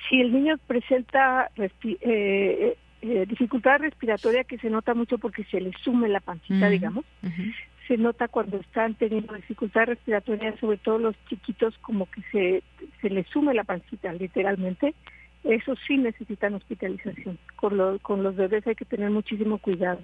Si 0.09 0.21
el 0.21 0.33
niño 0.33 0.57
presenta 0.67 1.51
respi- 1.57 1.99
eh, 2.01 2.77
eh, 3.03 3.27
dificultad 3.29 3.79
respiratoria 3.79 4.43
que 4.43 4.59
se 4.59 4.71
nota 4.71 4.93
mucho 4.95 5.19
porque 5.19 5.45
se 5.45 5.61
le 5.61 5.71
sume 5.85 6.09
la 6.09 6.19
pancita, 6.19 6.69
digamos, 6.69 7.05
se 7.89 7.97
nota 7.97 8.29
cuando 8.29 8.59
están 8.59 8.95
teniendo 8.95 9.35
dificultad 9.35 9.87
respiratoria, 9.87 10.55
sobre 10.59 10.77
todo 10.77 10.99
los 10.99 11.17
chiquitos, 11.29 11.77
como 11.79 12.07
que 12.11 12.23
se, 12.31 12.63
se 13.01 13.11
les 13.11 13.27
sume 13.29 13.55
la 13.55 13.65
pancita, 13.65 14.13
literalmente. 14.13 14.95
Eso 15.43 15.75
sí 15.87 15.97
necesitan 15.97 16.55
hospitalización. 16.55 17.39
Con, 17.57 17.77
lo- 17.79 17.99
con 18.01 18.23
los 18.23 18.37
bebés 18.37 18.67
hay 18.67 18.75
que 18.75 18.85
tener 18.85 19.11
muchísimo 19.11 19.59
cuidado. 19.59 20.01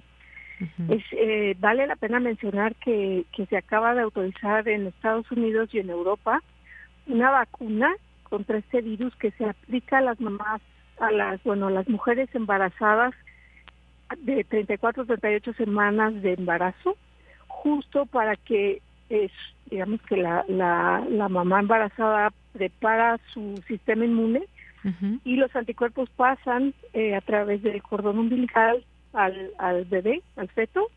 Es, 0.89 1.03
eh, 1.11 1.55
vale 1.59 1.85
la 1.85 1.97
pena 1.97 2.19
mencionar 2.21 2.75
que, 2.75 3.25
que 3.33 3.45
se 3.45 3.57
acaba 3.57 3.93
de 3.93 4.01
autorizar 4.01 4.67
en 4.69 4.87
Estados 4.87 5.29
Unidos 5.31 5.69
y 5.73 5.79
en 5.79 5.89
Europa 5.89 6.41
una 7.07 7.29
vacuna 7.29 7.93
contra 8.23 8.57
este 8.57 8.81
virus 8.81 9.13
que 9.17 9.31
se 9.31 9.45
aplica 9.45 9.97
a 9.97 10.01
las 10.01 10.19
mamás, 10.19 10.61
a 10.99 11.11
las, 11.11 11.43
bueno, 11.43 11.67
a 11.67 11.71
las 11.71 11.87
mujeres 11.89 12.33
embarazadas 12.33 13.13
de 14.19 14.43
34 14.45 15.03
a 15.03 15.05
38 15.05 15.53
semanas 15.53 16.21
de 16.21 16.33
embarazo, 16.33 16.95
justo 17.63 18.05
para 18.05 18.35
que, 18.35 18.81
es, 19.09 19.31
digamos 19.69 20.01
que 20.03 20.17
la, 20.17 20.43
la, 20.47 21.03
la 21.09 21.29
mamá 21.29 21.59
embarazada 21.59 22.31
prepara 22.53 23.19
su 23.33 23.61
sistema 23.67 24.05
inmune 24.05 24.43
y 25.23 25.35
los 25.37 25.55
anticuerpos 25.55 26.09
pasan 26.15 26.75
eh, 26.93 27.15
a 27.15 27.21
través 27.21 27.63
del 27.63 27.81
cordón 27.81 28.19
umbilical 28.19 28.83
al, 29.13 29.51
al 29.57 29.85
bebé, 29.85 30.21
al 30.35 30.47
feto, 30.49 30.91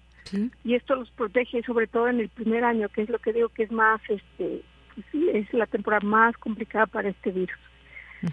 y 0.62 0.75
esto 0.75 0.94
los 0.94 1.11
protege 1.12 1.62
sobre 1.62 1.87
todo 1.87 2.09
en 2.09 2.21
el 2.21 2.29
primer 2.29 2.64
año, 2.64 2.90
que 2.90 3.01
es 3.03 3.09
lo 3.09 3.18
que 3.18 3.33
digo 3.33 3.49
que 3.49 3.62
es 3.62 3.73
más, 3.73 3.99
este, 4.11 4.61
pues 4.94 5.07
sí, 5.11 5.31
es 5.33 5.51
la 5.55 5.64
temporada 5.64 6.07
más 6.07 6.37
complicada 6.37 6.87
para 6.87 7.09
este 7.09 7.31
virus. 7.31 7.59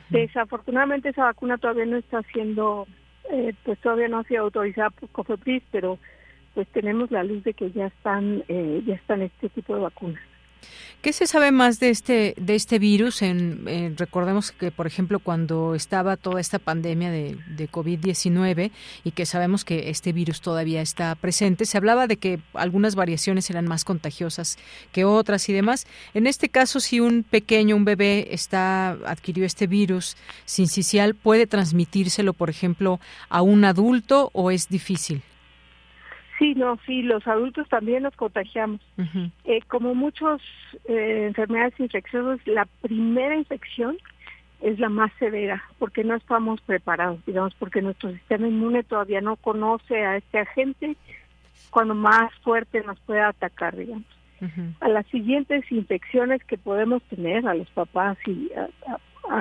Desafortunadamente 0.09 1.09
esa 1.09 1.23
vacuna 1.23 1.57
todavía 1.57 1.85
no 1.85 1.95
está 1.95 2.21
siendo, 2.33 2.85
eh, 3.31 3.53
pues 3.63 3.79
todavía 3.79 4.09
no 4.09 4.19
ha 4.19 4.23
sido 4.25 4.43
autorizada 4.43 4.89
por 4.89 5.07
COFEPRIS, 5.09 5.63
pero 5.71 5.99
pues 6.55 6.67
tenemos 6.69 7.11
la 7.11 7.23
luz 7.23 7.43
de 7.43 7.53
que 7.53 7.71
ya 7.71 7.87
están, 7.87 8.43
eh, 8.47 8.81
ya 8.87 8.95
están 8.95 9.21
este 9.21 9.49
tipo 9.49 9.75
de 9.75 9.81
vacunas. 9.81 10.21
¿Qué 11.01 11.13
se 11.13 11.27
sabe 11.27 11.51
más 11.51 11.79
de 11.79 11.91
este 11.91 12.33
de 12.35 12.55
este 12.55 12.79
virus? 12.79 13.21
En, 13.21 13.65
eh, 13.67 13.93
recordemos 13.95 14.51
que, 14.51 14.71
por 14.71 14.87
ejemplo, 14.87 15.19
cuando 15.19 15.75
estaba 15.75 16.17
toda 16.17 16.41
esta 16.41 16.57
pandemia 16.57 17.11
de, 17.11 17.37
de 17.55 17.69
COVID-19 17.69 18.71
y 19.03 19.11
que 19.11 19.27
sabemos 19.27 19.63
que 19.63 19.91
este 19.91 20.13
virus 20.13 20.41
todavía 20.41 20.81
está 20.81 21.13
presente, 21.13 21.65
se 21.65 21.77
hablaba 21.77 22.07
de 22.07 22.17
que 22.17 22.39
algunas 22.55 22.95
variaciones 22.95 23.51
eran 23.51 23.67
más 23.67 23.85
contagiosas 23.85 24.57
que 24.91 25.05
otras 25.05 25.47
y 25.47 25.53
demás. 25.53 25.85
En 26.15 26.25
este 26.25 26.49
caso, 26.49 26.79
si 26.79 26.99
un 26.99 27.21
pequeño, 27.21 27.75
un 27.75 27.85
bebé, 27.85 28.29
está 28.31 28.97
adquirió 29.05 29.45
este 29.45 29.67
virus 29.67 30.17
sincicial, 30.45 31.13
¿puede 31.13 31.45
transmitírselo, 31.45 32.33
por 32.33 32.49
ejemplo, 32.49 32.99
a 33.29 33.43
un 33.43 33.63
adulto 33.65 34.31
o 34.33 34.49
es 34.49 34.69
difícil? 34.69 35.21
Sí, 36.37 36.53
no, 36.55 36.77
sí, 36.85 37.01
los 37.01 37.25
adultos 37.27 37.67
también 37.69 38.03
nos 38.03 38.15
contagiamos. 38.15 38.81
Eh, 39.45 39.61
como 39.67 39.93
muchas 39.95 40.41
enfermedades 40.85 41.79
infecciosas, 41.79 42.45
la 42.47 42.65
primera 42.81 43.35
infección 43.35 43.97
es 44.61 44.79
la 44.79 44.89
más 44.89 45.11
severa 45.19 45.63
porque 45.79 46.03
no 46.03 46.15
estamos 46.15 46.61
preparados, 46.61 47.23
digamos, 47.25 47.53
porque 47.55 47.81
nuestro 47.81 48.11
sistema 48.11 48.47
inmune 48.47 48.83
todavía 48.83 49.21
no 49.21 49.35
conoce 49.35 50.03
a 50.05 50.17
este 50.17 50.39
agente 50.39 50.95
cuando 51.69 51.93
más 51.93 52.33
fuerte 52.41 52.81
nos 52.83 52.99
puede 53.01 53.21
atacar, 53.21 53.75
digamos. 53.75 54.05
A 54.81 54.89
las 54.89 55.05
siguientes 55.07 55.69
infecciones 55.71 56.43
que 56.43 56.57
podemos 56.57 57.01
tener, 57.03 57.47
a 57.47 57.53
los 57.53 57.69
papás 57.69 58.17
y 58.27 58.51
a, 58.53 58.67
a- 58.91 58.99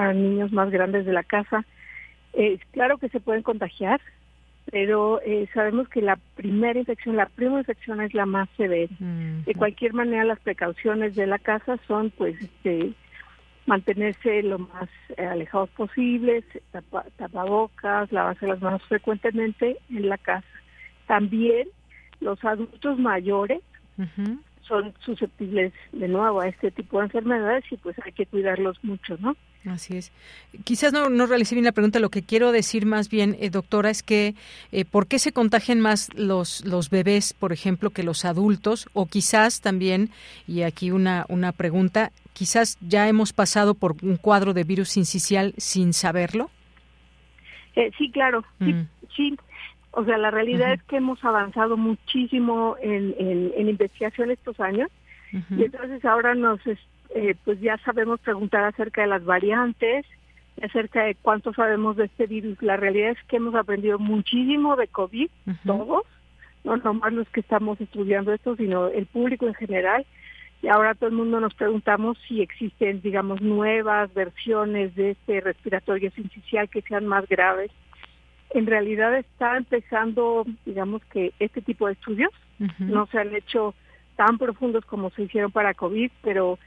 a 0.09 0.13
niños 0.13 0.51
más 0.53 0.71
grandes 0.71 1.05
de 1.07 1.13
la 1.13 1.23
casa, 1.25 1.65
eh, 2.33 2.59
claro 2.73 2.97
que 2.99 3.09
se 3.11 3.21
pueden 3.21 3.43
contagiar, 3.43 4.01
pero 4.71 5.21
eh, 5.23 5.47
sabemos 5.53 5.89
que 5.89 6.01
la 6.03 6.17
primera 6.37 6.79
infección, 6.79 7.17
la 7.17 7.27
primera 7.27 7.61
infección 7.61 8.01
es 8.01 8.15
la 8.15 8.27
más 8.27 8.49
severa. 8.57 8.93
De 9.45 9.55
cualquier 9.55 9.93
manera, 9.95 10.25
las 10.25 10.41
precauciones 10.41 11.15
de 11.15 11.27
la 11.27 11.39
casa 11.39 11.79
son, 11.87 12.11
pues, 12.11 12.35
este, 12.41 12.93
mantenerse 13.67 14.43
lo 14.43 14.59
más 14.59 14.89
eh, 15.17 15.25
alejados 15.27 15.71
posibles, 15.71 16.45
tapa- 16.73 17.07
tapabocas, 17.17 18.11
lavarse 18.13 18.47
las 18.47 18.61
manos 18.61 18.83
frecuentemente 18.85 19.77
en 19.91 20.09
la 20.09 20.19
casa. 20.19 20.47
También 21.07 21.69
los 22.21 22.43
adultos 22.45 22.99
mayores 22.99 23.61
son 24.63 24.95
susceptibles 25.01 25.73
de 25.93 26.09
nuevo 26.09 26.41
a 26.41 26.49
este 26.49 26.71
tipo 26.71 26.99
de 26.99 27.05
enfermedades 27.05 27.65
y 27.71 27.77
pues 27.77 27.97
hay 28.05 28.13
que 28.13 28.27
cuidarlos 28.27 28.83
mucho, 28.83 29.17
¿no? 29.21 29.37
Así 29.67 29.97
es. 29.97 30.13
Quizás 30.65 30.93
no, 30.93 31.09
no 31.09 31.25
realicé 31.27 31.55
bien 31.55 31.65
la 31.65 31.73
pregunta. 31.73 31.99
Lo 31.99 32.11
que 32.11 32.23
quiero 32.23 32.53
decir 32.53 32.85
más 32.85 33.09
bien, 33.09 33.35
eh, 33.41 33.49
doctora, 33.49 33.89
es 33.89 34.03
que 34.03 34.35
eh, 34.73 34.85
¿por 34.85 35.07
qué 35.07 35.19
se 35.19 35.33
contagian 35.33 35.81
más 35.81 36.13
los, 36.15 36.65
los 36.67 36.91
bebés, 36.91 37.33
por 37.33 37.51
ejemplo, 37.53 37.89
que 37.89 38.03
los 38.03 38.27
adultos? 38.27 38.89
O 38.93 39.07
quizás 39.07 39.63
también, 39.63 40.11
y 40.47 40.63
aquí 40.63 40.91
una, 40.91 41.25
una 41.31 41.53
pregunta, 41.53 42.13
quizás 42.35 42.77
ya 42.83 43.09
hemos 43.09 43.33
pasado 43.33 43.73
por 43.75 43.97
un 44.03 44.17
cuadro 44.19 44.53
de 44.53 44.65
virus 44.65 44.99
incisional 44.99 45.55
sin 45.57 45.95
saberlo. 45.95 46.51
Eh, 47.77 47.91
sí, 47.97 48.11
claro, 48.11 48.45
sí, 48.61 48.75
sí. 49.17 49.37
O 49.93 50.05
sea, 50.05 50.19
la 50.19 50.31
realidad 50.31 50.73
es 50.75 50.83
que 50.83 50.97
hemos 50.97 51.25
avanzado 51.25 51.77
muchísimo 51.77 52.77
en, 52.83 53.15
en, 53.19 53.53
en 53.57 53.69
investigación 53.69 54.31
estos 54.31 54.59
años 54.61 54.91
y 55.57 55.63
entonces 55.65 56.05
ahora 56.05 56.35
nos, 56.35 56.65
es- 56.67 56.79
eh, 57.11 57.35
pues 57.45 57.61
ya 57.61 57.79
sabemos 57.79 58.21
preguntar 58.21 58.65
acerca 58.65 59.03
de 59.03 59.09
las 59.09 59.25
variantes, 59.25 60.07
acerca 60.63 61.05
de 61.05 61.15
cuánto 61.15 61.53
sabemos 61.53 61.97
de 61.97 62.07
este 62.07 62.27
virus. 62.27 62.61
La 62.63 62.77
realidad 62.77 63.11
es 63.11 63.23
que 63.29 63.37
hemos 63.37 63.55
aprendido 63.55 63.99
muchísimo 63.99 64.77
de 64.77 64.89
COVID, 64.89 65.29
todos, 65.67 66.05
no 66.65 66.77
nomás 66.77 67.13
los 67.13 67.29
que 67.29 67.41
estamos 67.41 67.81
estudiando 67.81 68.33
esto, 68.33 68.57
sino 68.57 68.89
el 68.89 69.07
público 69.07 69.47
en 69.47 69.55
general. 69.55 70.07
Y 70.63 70.69
ahora 70.69 70.95
todo 70.95 71.11
el 71.11 71.17
mundo 71.17 71.41
nos 71.41 71.55
preguntamos 71.55 72.17
si 72.27 72.41
existen, 72.41 73.03
digamos, 73.03 73.43
nuevas 73.43 74.13
versiones 74.15 74.95
de 74.95 75.11
este 75.11 75.41
respiratorio 75.43 76.11
sincicial 76.13 76.71
que 76.71 76.81
sean 76.83 77.07
más 77.07 77.29
graves. 77.29 77.71
En 78.51 78.67
realidad 78.67 79.15
está 79.19 79.59
empezando, 79.59 80.47
digamos 80.65 81.05
que 81.07 81.33
este 81.39 81.61
tipo 81.61 81.87
de 81.87 81.95
estudios 81.95 82.31
no 82.79 83.07
se 83.07 83.19
han 83.19 83.35
hecho 83.35 83.75
tan 84.17 84.39
profundos 84.39 84.85
como 84.87 85.11
se 85.11 85.25
hicieron 85.25 85.51
para 85.51 85.75
COVID, 85.75 86.11
pero 86.23 86.59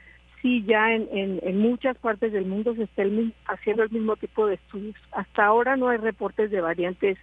sí 0.42 0.64
ya 0.66 0.92
en, 0.94 1.08
en, 1.12 1.40
en 1.42 1.58
muchas 1.58 1.96
partes 1.98 2.32
del 2.32 2.46
mundo 2.46 2.74
se 2.74 2.84
está 2.84 3.02
el 3.02 3.32
haciendo 3.46 3.82
el 3.82 3.90
mismo 3.90 4.16
tipo 4.16 4.46
de 4.46 4.54
estudios. 4.54 4.96
Hasta 5.12 5.44
ahora 5.44 5.76
no 5.76 5.88
hay 5.88 5.98
reportes 5.98 6.50
de 6.50 6.60
variantes 6.60 7.18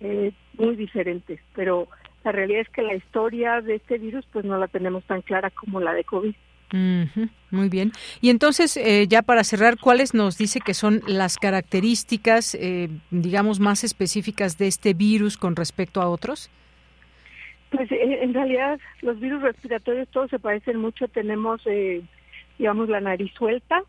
eh, 0.00 0.32
muy 0.58 0.76
diferentes, 0.76 1.40
pero 1.54 1.88
la 2.24 2.32
realidad 2.32 2.62
es 2.62 2.68
que 2.68 2.82
la 2.82 2.94
historia 2.94 3.60
de 3.60 3.76
este 3.76 3.98
virus 3.98 4.26
pues 4.32 4.44
no 4.44 4.58
la 4.58 4.68
tenemos 4.68 5.04
tan 5.04 5.22
clara 5.22 5.50
como 5.50 5.80
la 5.80 5.92
de 5.92 6.04
COVID. 6.04 6.34
muy 7.50 7.68
bien. 7.68 7.92
Y 8.20 8.30
entonces, 8.30 8.76
eh, 8.76 9.06
ya 9.06 9.22
para 9.22 9.44
cerrar, 9.44 9.78
¿cuáles 9.78 10.14
nos 10.14 10.38
dice 10.38 10.60
que 10.60 10.74
son 10.74 11.02
las 11.06 11.36
características, 11.36 12.54
eh, 12.54 12.88
digamos, 13.10 13.60
más 13.60 13.84
específicas 13.84 14.56
de 14.58 14.68
este 14.68 14.94
virus 14.94 15.36
con 15.36 15.54
respecto 15.54 16.00
a 16.00 16.08
otros? 16.08 16.50
Pues 17.70 17.88
en 17.90 18.34
realidad 18.34 18.78
los 19.00 19.18
virus 19.18 19.42
respiratorios 19.42 20.08
todos 20.08 20.30
se 20.30 20.38
parecen 20.38 20.78
mucho. 20.78 21.08
Tenemos, 21.08 21.62
digamos, 22.58 22.88
la 22.88 23.00
nariz 23.00 23.32
suelta, 23.34 23.82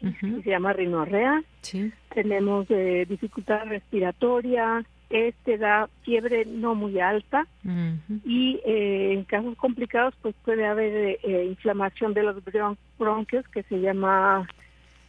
se 0.00 0.50
llama 0.50 0.72
rinorrea. 0.72 1.42
Sí. 1.62 1.92
Tenemos 2.14 2.68
dificultad 2.68 3.66
respiratoria, 3.66 4.84
este 5.10 5.56
da 5.56 5.88
fiebre 6.02 6.44
no 6.44 6.74
muy 6.74 7.00
alta 7.00 7.46
y 8.24 8.60
eh, 8.64 9.14
en 9.14 9.24
casos 9.24 9.56
complicados 9.56 10.14
pues 10.20 10.34
puede 10.44 10.66
haber 10.66 11.18
eh, 11.22 11.46
inflamación 11.48 12.12
de 12.12 12.22
los 12.24 12.36
bronquios 12.98 13.48
que 13.48 13.62
se 13.64 13.80
llama 13.80 14.46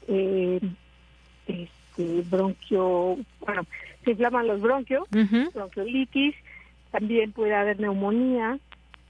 eh, 0.07 0.59
este 1.47 2.21
bronquio 2.29 3.17
bueno 3.41 3.65
se 4.05 4.11
inflaman 4.11 4.47
los 4.47 4.61
bronquios 4.61 5.03
bronquiolitis 5.53 6.35
también 6.91 7.33
puede 7.33 7.53
haber 7.53 7.79
neumonía 7.79 8.57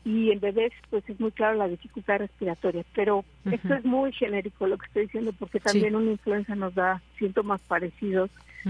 y 0.06 0.32
en 0.32 0.40
bebés 0.40 0.72
pues 0.90 1.08
es 1.10 1.20
muy 1.20 1.32
claro 1.32 1.58
la 1.58 1.68
dificultad 1.68 2.20
respiratoria 2.20 2.86
pero 2.96 3.26
esto 3.52 3.74
es 3.74 3.84
muy 3.84 4.14
genérico 4.14 4.66
lo 4.66 4.78
que 4.78 4.86
estoy 4.86 5.04
diciendo 5.04 5.34
porque 5.38 5.60
también 5.60 5.96
una 5.96 6.12
influenza 6.12 6.56
nos 6.56 6.74
da 6.74 7.02
síntomas 7.18 7.62
parecidos 7.62 8.30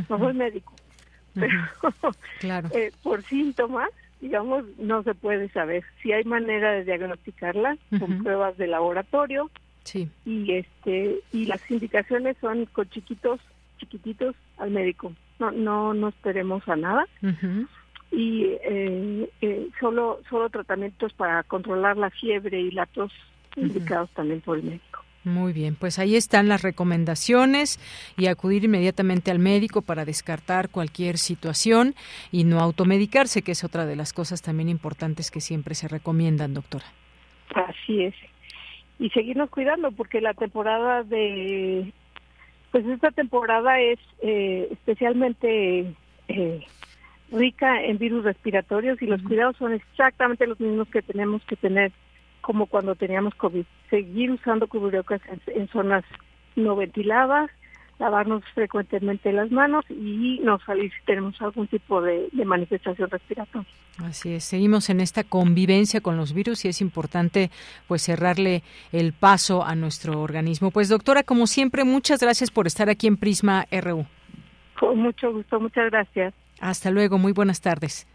no 0.10 0.18
soy 0.18 0.34
médico 0.34 0.74
claro. 2.40 2.70
Eh, 2.74 2.92
por 3.04 3.24
síntomas, 3.24 3.90
digamos, 4.22 4.66
no 4.78 5.04
se 5.04 5.14
puede 5.16 5.50
saber. 5.50 5.84
Si 6.02 6.12
hay 6.12 6.24
manera 6.24 6.72
de 6.72 6.84
diagnosticarla 6.84 7.78
con 8.00 8.24
pruebas 8.24 8.58
de 8.58 8.68
laboratorio. 8.68 9.50
Sí. 9.84 10.10
Y 10.26 10.54
este 10.54 11.16
y 11.32 11.46
las 11.46 11.70
indicaciones 11.72 12.38
son 12.42 12.66
con 12.66 12.88
chiquitos, 12.90 13.40
chiquititos 13.78 14.36
al 14.58 14.72
médico. 14.72 15.14
No 15.40 15.52
no 15.52 15.94
no 15.94 16.10
esperemos 16.10 16.68
a 16.68 16.76
nada. 16.76 17.08
Y 18.12 18.46
eh, 18.64 19.30
eh, 19.42 19.68
solo 19.80 20.20
solo 20.30 20.50
tratamientos 20.50 21.14
para 21.14 21.44
controlar 21.44 21.98
la 21.98 22.10
fiebre 22.10 22.60
y 22.60 22.72
la 22.72 22.86
tos 22.88 23.12
indicados 23.56 24.10
también 24.12 24.42
por 24.42 24.58
el 24.58 24.64
médico. 24.64 25.04
Muy 25.26 25.52
bien, 25.52 25.76
pues 25.76 26.00
ahí 26.00 26.16
están 26.16 26.48
las 26.48 26.62
recomendaciones 26.62 27.80
y 28.18 28.28
acudir 28.28 28.64
inmediatamente 28.64 29.32
al 29.32 29.40
médico 29.40 29.82
para 29.82 30.06
descartar 30.06 30.70
cualquier 30.70 31.18
situación 31.18 31.94
y 32.32 32.46
no 32.46 32.60
automedicarse, 32.60 33.42
que 33.42 33.52
es 33.52 33.64
otra 33.64 33.86
de 33.86 33.98
las 33.98 34.14
cosas 34.14 34.42
también 34.42 34.70
importantes 34.70 35.30
que 35.30 35.42
siempre 35.42 35.76
se 35.76 35.90
recomiendan, 35.90 36.54
doctora. 36.54 36.86
Así 37.54 38.04
es. 38.04 38.16
Y 38.98 39.10
seguirnos 39.10 39.50
cuidando 39.50 39.92
porque 39.92 40.22
la 40.22 40.34
temporada 40.34 41.04
de, 41.04 41.92
pues 42.72 42.86
esta 42.86 43.12
temporada 43.12 43.80
es 43.80 44.00
eh, 44.22 44.70
especialmente 44.72 45.94
eh, 46.30 46.62
rica 47.32 47.84
en 47.84 47.98
virus 47.98 48.24
respiratorios 48.24 49.02
y 49.02 49.06
los 49.06 49.22
cuidados 49.22 49.58
son 49.58 49.74
exactamente 49.74 50.48
los 50.48 50.60
mismos 50.60 50.88
que 50.90 51.02
tenemos 51.02 51.44
que 51.46 51.56
tener 51.56 51.92
como 52.42 52.66
cuando 52.66 52.96
teníamos 52.96 53.36
COVID. 53.36 53.66
Seguir 53.90 54.32
usando 54.32 54.68
cubrebocas 54.68 55.22
en, 55.48 55.68
zonas 55.68 56.04
no 56.56 56.76
ventiladas, 56.76 57.50
lavarnos 58.00 58.44
frecuentemente 58.54 59.32
las 59.32 59.52
manos 59.52 59.86
y 59.90 60.40
no 60.44 60.58
salir 60.60 60.92
si 60.92 61.06
tenemos 61.06 61.40
algún 61.42 61.68
tipo 61.68 62.02
de, 62.02 62.30
manifestación 62.46 63.10
respiratoria. 63.10 63.70
Así 63.98 64.34
es, 64.34 64.46
seguimos 64.46 64.90
en 64.90 65.02
esta 65.02 65.24
convivencia 65.24 66.02
con 66.02 66.16
los 66.16 66.34
virus 66.34 66.64
y 66.66 66.70
es 66.70 66.82
importante 66.82 67.52
pues 67.88 68.04
cerrarle 68.04 68.64
el 68.94 69.14
paso 69.14 69.64
a 69.64 69.76
nuestro 69.76 70.22
organismo. 70.22 70.72
Pues 70.72 70.88
doctora, 70.90 71.24
como 71.24 71.46
siempre, 71.46 71.84
muchas 71.84 72.22
gracias 72.22 72.50
por 72.50 72.66
estar 72.66 72.90
aquí 72.90 73.08
en 73.08 73.18
Prisma 73.18 73.68
RU. 73.70 74.06
Con 74.80 74.98
mucho 75.00 75.34
gusto, 75.34 75.60
muchas 75.60 75.92
gracias. 75.92 76.34
Hasta 76.60 76.92
luego, 76.92 77.18
muy 77.18 77.32
buenas 77.32 77.62
tardes. 77.62 78.08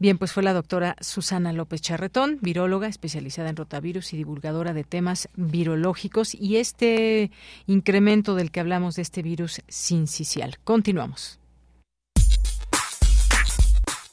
Bien, 0.00 0.16
pues 0.16 0.32
fue 0.32 0.44
la 0.44 0.52
doctora 0.52 0.94
Susana 1.00 1.52
López 1.52 1.80
Charretón, 1.80 2.38
viróloga 2.40 2.86
especializada 2.86 3.50
en 3.50 3.56
rotavirus 3.56 4.12
y 4.12 4.16
divulgadora 4.16 4.72
de 4.72 4.84
temas 4.84 5.28
virológicos 5.34 6.36
y 6.36 6.58
este 6.58 7.32
incremento 7.66 8.36
del 8.36 8.52
que 8.52 8.60
hablamos 8.60 8.94
de 8.94 9.02
este 9.02 9.22
virus 9.22 9.60
sincicial. 9.66 10.58
Continuamos. 10.62 11.40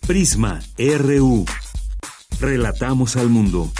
Prisma 0.07 0.59
RU. 0.77 1.45
Relatamos 2.39 3.15
al 3.15 3.29
mundo. 3.29 3.71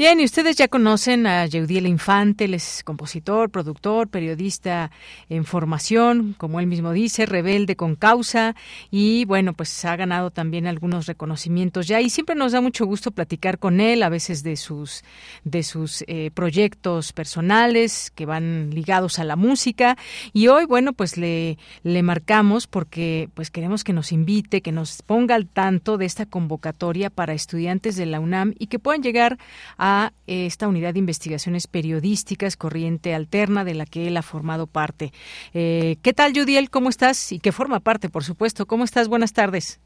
Bien, 0.00 0.18
y 0.18 0.24
ustedes 0.24 0.56
ya 0.56 0.66
conocen 0.66 1.26
a 1.26 1.44
Yeudiel 1.44 1.86
Infante, 1.86 2.46
él 2.46 2.54
es 2.54 2.82
compositor, 2.84 3.50
productor, 3.50 4.08
periodista 4.08 4.90
en 5.28 5.44
formación, 5.44 6.34
como 6.38 6.58
él 6.58 6.66
mismo 6.66 6.92
dice, 6.92 7.26
rebelde 7.26 7.76
con 7.76 7.96
causa. 7.96 8.56
Y 8.90 9.26
bueno, 9.26 9.52
pues 9.52 9.84
ha 9.84 9.94
ganado 9.96 10.30
también 10.30 10.66
algunos 10.66 11.04
reconocimientos 11.04 11.86
ya. 11.86 12.00
Y 12.00 12.08
siempre 12.08 12.34
nos 12.34 12.52
da 12.52 12.62
mucho 12.62 12.86
gusto 12.86 13.10
platicar 13.10 13.58
con 13.58 13.78
él, 13.78 14.02
a 14.02 14.08
veces 14.08 14.42
de 14.42 14.56
sus 14.56 15.04
de 15.44 15.62
sus 15.62 16.02
eh, 16.06 16.30
proyectos 16.32 17.12
personales 17.12 18.10
que 18.14 18.24
van 18.24 18.70
ligados 18.70 19.18
a 19.18 19.24
la 19.24 19.36
música. 19.36 19.98
Y 20.32 20.46
hoy 20.46 20.64
bueno, 20.64 20.94
pues 20.94 21.18
le 21.18 21.58
le 21.82 22.02
marcamos 22.02 22.66
porque 22.66 23.28
pues 23.34 23.50
queremos 23.50 23.84
que 23.84 23.92
nos 23.92 24.12
invite, 24.12 24.62
que 24.62 24.72
nos 24.72 25.02
ponga 25.02 25.34
al 25.34 25.46
tanto 25.46 25.98
de 25.98 26.06
esta 26.06 26.24
convocatoria 26.24 27.10
para 27.10 27.34
estudiantes 27.34 27.96
de 27.96 28.06
la 28.06 28.18
UNAM 28.18 28.54
y 28.58 28.68
que 28.68 28.78
puedan 28.78 29.02
llegar 29.02 29.36
a 29.76 29.89
esta 30.26 30.68
unidad 30.68 30.94
de 30.94 30.98
investigaciones 31.00 31.66
periodísticas 31.66 32.56
Corriente 32.56 33.14
Alterna 33.14 33.64
de 33.64 33.74
la 33.74 33.86
que 33.86 34.06
él 34.08 34.16
ha 34.16 34.22
formado 34.22 34.66
parte. 34.66 35.12
Eh, 35.54 35.96
¿Qué 36.02 36.12
tal, 36.12 36.32
Judiel? 36.34 36.70
¿Cómo 36.70 36.88
estás? 36.88 37.32
Y 37.32 37.40
que 37.40 37.52
forma 37.52 37.80
parte, 37.80 38.08
por 38.08 38.24
supuesto. 38.24 38.66
¿Cómo 38.66 38.84
estás? 38.84 39.08
Buenas 39.08 39.32
tardes. 39.32 39.80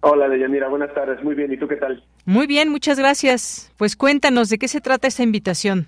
Hola, 0.00 0.28
Deyanira. 0.28 0.68
Buenas 0.68 0.94
tardes. 0.94 1.22
Muy 1.24 1.34
bien. 1.34 1.52
¿Y 1.52 1.56
tú 1.56 1.66
qué 1.66 1.76
tal? 1.76 2.02
Muy 2.24 2.46
bien, 2.46 2.68
muchas 2.68 2.98
gracias. 2.98 3.72
Pues 3.76 3.96
cuéntanos, 3.96 4.48
¿de 4.48 4.58
qué 4.58 4.68
se 4.68 4.80
trata 4.80 5.08
esta 5.08 5.22
invitación? 5.22 5.86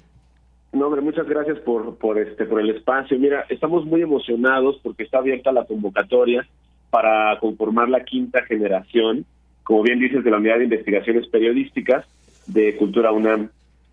No, 0.72 0.86
hombre, 0.86 1.00
muchas 1.00 1.26
gracias 1.26 1.58
por, 1.60 1.96
por, 1.98 2.18
este, 2.18 2.44
por 2.44 2.60
el 2.60 2.70
espacio. 2.70 3.18
Mira, 3.18 3.44
estamos 3.48 3.84
muy 3.84 4.02
emocionados 4.02 4.78
porque 4.82 5.02
está 5.02 5.18
abierta 5.18 5.52
la 5.52 5.64
convocatoria 5.64 6.46
para 6.90 7.38
conformar 7.40 7.88
la 7.88 8.04
quinta 8.04 8.42
generación, 8.44 9.24
como 9.64 9.82
bien 9.82 9.98
dices, 9.98 10.24
de 10.24 10.30
la 10.30 10.38
Unidad 10.38 10.58
de 10.58 10.64
Investigaciones 10.64 11.26
Periodísticas 11.28 12.06
de 12.52 12.76
Cultura 12.76 13.12
UNAM. 13.12 13.50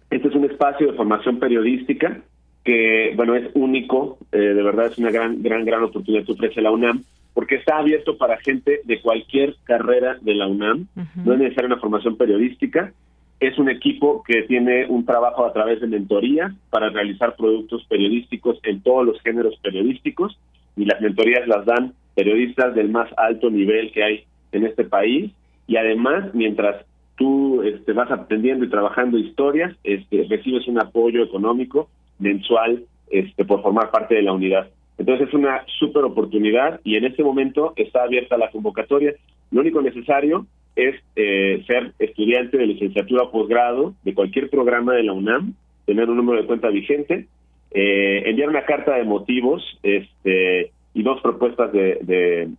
Este 0.10 0.28
es 0.28 0.36
un 0.36 0.46
espacio 0.46 0.88
de 0.88 0.98
formación 0.98 1.39
periodística 1.39 2.22
que, 2.63 3.13
bueno, 3.15 3.36
es 3.36 3.50
único, 3.54 4.17
eh, 4.32 4.38
de 4.38 4.63
verdad 4.63 4.88
es 4.88 4.98
una 4.98 5.12
gran, 5.12 5.41
gran, 5.41 5.63
gran 5.63 5.84
oportunidad 5.84 6.26
que 6.26 6.34
ofrece 6.34 6.62
la 6.62 6.72
UNAM, 6.72 7.04
porque 7.34 7.56
está 7.56 7.78
abierto 7.78 8.17
para 8.17 8.38
gente 8.38 8.82
de 8.84 9.00
cualquier 9.00 9.56
carrera 9.63 10.17
de 10.22 10.34
la 10.34 10.48
UNAM, 10.48 10.88
no 11.24 11.34
es 11.34 11.39
necesaria 11.39 11.67
una 11.67 11.80
formación 11.80 12.17
periodística, 12.17 12.91
es 13.39 13.58
un 13.60 13.70
equipo 13.70 14.24
que 14.24 14.41
tiene 14.43 14.88
un 14.88 15.06
trabajo 15.06 15.46
a 15.46 15.54
través 15.54 15.80
de 15.80 15.88
mentoría 15.88 16.54
para 16.72 16.89
realizar 16.89 17.36
productos 17.36 17.86
periodísticos 17.88 18.60
en 18.63 18.82
todos 18.82 19.06
los 19.06 19.22
géneros 19.22 19.56
periodísticos, 19.62 20.38
y 20.76 20.86
las 20.86 21.00
mentorías 21.00 21.48
las 21.48 21.65
dan 21.65 21.93
periodistas 22.15 22.74
del 22.74 22.89
más 22.89 23.10
alto 23.17 23.50
nivel 23.52 23.91
que 23.91 24.04
hay 24.04 24.24
en 24.52 24.65
este 24.65 24.84
país, 24.84 25.32
y 25.67 25.78
además, 25.78 26.34
mientras 26.34 26.87
tú 27.17 27.63
este, 27.63 27.93
vas 27.93 28.10
aprendiendo 28.12 28.63
y 28.63 28.69
trabajando 28.69 29.17
historias, 29.17 29.75
este, 29.84 30.25
recibes 30.30 30.67
un 30.67 30.80
apoyo 30.80 31.23
económico 31.23 31.89
mensual 32.19 32.84
este, 33.10 33.43
por 33.43 33.62
formar 33.62 33.91
parte 33.91 34.15
de 34.15 34.21
la 34.21 34.34
unidad. 34.34 34.69
Entonces 34.97 35.27
es 35.27 35.34
una 35.34 35.63
súper 35.80 36.03
oportunidad 36.03 36.80
y 36.84 36.95
en 36.95 37.06
este 37.06 37.23
momento 37.23 37.73
está 37.75 38.03
abierta 38.03 38.38
la 38.38 38.49
convocatoria. 38.49 39.13
Lo 39.51 39.62
único 39.62 39.82
necesario 39.82 40.45
es 40.75 40.95
eh, 41.15 41.63
ser 41.67 41.93
estudiante 41.99 42.58
de 42.58 42.67
licenciatura 42.67 43.23
o 43.23 43.32
posgrado 43.32 43.93
de 44.03 44.13
cualquier 44.13 44.49
programa 44.49 44.93
de 44.93 45.03
la 45.03 45.13
UNAM, 45.13 45.53
tener 45.86 46.10
un 46.10 46.17
número 46.17 46.41
de 46.41 46.47
cuenta 46.47 46.69
vigente, 46.69 47.27
eh, 47.71 48.23
enviar 48.25 48.49
una 48.49 48.65
carta 48.65 48.95
de 48.95 49.03
motivos 49.03 49.63
este, 49.84 50.71
y 50.93 51.03
dos 51.03 51.19
propuestas 51.21 51.71
de, 51.71 51.99
de 52.01 52.49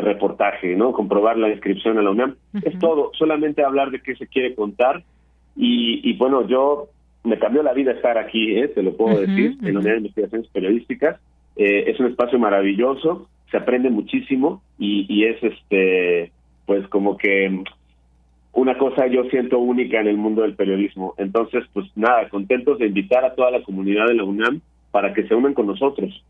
reportaje, 0.00 0.74
¿no? 0.76 0.92
Comprobar 0.92 1.36
la 1.36 1.50
inscripción 1.50 1.98
a 1.98 2.02
la 2.02 2.10
UNAM. 2.10 2.36
Es 2.62 2.78
todo, 2.78 3.10
solamente 3.18 3.64
hablar 3.64 3.90
de 3.90 4.00
qué 4.00 4.16
se 4.16 4.26
quiere 4.26 4.54
contar. 4.54 5.02
Y, 5.56 6.12
bueno, 6.16 6.46
yo 6.46 6.88
me 7.22 7.38
cambió 7.38 7.62
la 7.62 7.72
vida 7.72 7.92
estar 7.92 8.18
aquí, 8.18 8.58
¿eh? 8.58 8.68
te 8.68 8.82
lo 8.82 8.96
puedo 8.96 9.20
decir, 9.20 9.56
en 9.62 9.74
la 9.74 9.80
Unidad 9.80 9.92
de 9.92 9.98
Investigaciones 9.98 10.48
Periodísticas. 10.48 11.20
Eh, 11.56 11.84
es 11.86 12.00
un 12.00 12.06
espacio 12.06 12.38
maravilloso, 12.38 13.28
se 13.50 13.56
aprende 13.56 13.88
muchísimo 13.88 14.62
y, 14.78 15.06
y 15.08 15.24
es 15.24 15.42
este, 15.42 16.32
pues 16.66 16.86
como 16.88 17.16
que 17.16 17.62
una 18.54 18.78
cosa 18.78 19.06
yo 19.08 19.24
siento 19.24 19.58
única 19.58 20.00
en 20.00 20.08
el 20.08 20.16
mundo 20.16 20.42
del 20.42 20.54
periodismo. 20.54 21.14
Entonces, 21.18 21.64
pues 21.72 21.86
nada, 21.96 22.28
contentos 22.28 22.78
de 22.78 22.86
invitar 22.86 23.24
a 23.24 23.34
toda 23.34 23.50
la 23.50 23.62
comunidad 23.62 24.06
de 24.06 24.14
la 24.14 24.24
UNAM 24.24 24.60
para 24.90 25.12
que 25.12 25.26
se 25.26 25.34
unan 25.34 25.54
con 25.54 25.66
nosotros. 25.66 26.24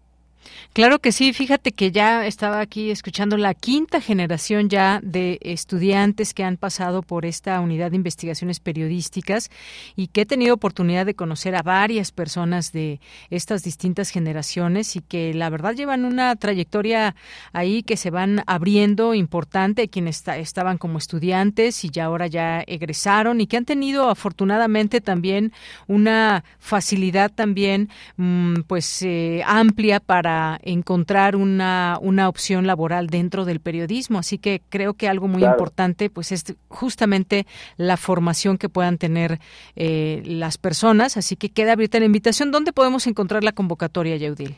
Claro 0.73 0.99
que 0.99 1.13
sí, 1.13 1.33
fíjate 1.33 1.73
que 1.73 1.93
ya 1.93 2.27
estaba 2.27 2.61
aquí 2.61 2.91
escuchando 2.91 3.37
la 3.37 3.55
quinta 3.55 4.01
generación 4.01 4.69
ya 4.69 5.01
de 5.03 5.39
estudiantes 5.43 6.35
que 6.35 6.43
han 6.43 6.57
pasado 6.57 7.03
por 7.03 7.27
esta 7.27 7.61
unidad 7.61 7.91
de 7.91 7.97
investigaciones 7.97 8.59
periodísticas 8.59 9.51
y 9.95 10.09
que 10.09 10.23
he 10.23 10.27
tenido 10.27 10.55
oportunidad 10.55 11.07
de 11.07 11.15
conocer 11.15 11.55
a 11.55 11.63
varias 11.63 12.11
personas 12.11 12.73
de 12.73 13.01
estas 13.31 13.63
distintas 13.63 14.11
generaciones 14.11 14.97
y 14.97 15.01
que 15.01 15.33
la 15.33 15.49
verdad 15.49 15.75
llevan 15.75 16.05
una 16.05 16.35
trayectoria 16.35 17.15
ahí 17.53 17.83
que 17.83 17.97
se 17.97 18.11
van 18.11 18.43
abriendo 18.47 19.15
importante, 19.15 19.89
quienes 19.89 20.27
estaban 20.27 20.79
como 20.79 20.99
estudiantes 20.99 21.85
y 21.85 21.91
ya 21.91 22.07
ahora 22.07 22.27
ya 22.27 22.63
egresaron 22.67 23.41
y 23.41 23.47
que 23.47 23.57
han 23.57 23.65
tenido 23.65 24.11
afortunadamente 24.11 25.01
también 25.01 25.53
una 25.87 26.43
facilidad 26.59 27.31
también 27.31 27.91
mm, 28.17 28.63
pues 28.67 29.03
eh, 29.03 29.43
amplia 29.47 30.01
para 30.01 30.34
encontrar 30.63 31.37
una, 31.37 31.99
una 32.01 32.29
opción 32.29 32.67
laboral 32.67 33.09
dentro 33.09 33.45
del 33.45 33.61
periodismo. 33.61 34.19
Así 34.19 34.39
que 34.39 34.61
creo 34.69 34.95
que 34.95 35.09
algo 35.09 35.29
muy 35.29 35.45
importante 35.45 36.11
pues 36.11 36.33
es 36.33 36.57
justamente 36.69 37.47
la 37.77 37.97
formación 37.97 38.59
que 38.59 38.69
puedan 38.69 38.99
tener 38.99 39.39
eh, 39.77 40.23
las 40.25 40.59
personas. 40.59 41.17
Así 41.17 41.37
que 41.37 41.49
queda 41.49 41.73
abierta 41.73 41.99
la 41.99 42.07
invitación. 42.07 42.51
¿Dónde 42.51 42.73
podemos 42.73 43.07
encontrar 43.07 43.45
la 43.45 43.53
convocatoria, 43.53 44.17
Yaudil? 44.17 44.57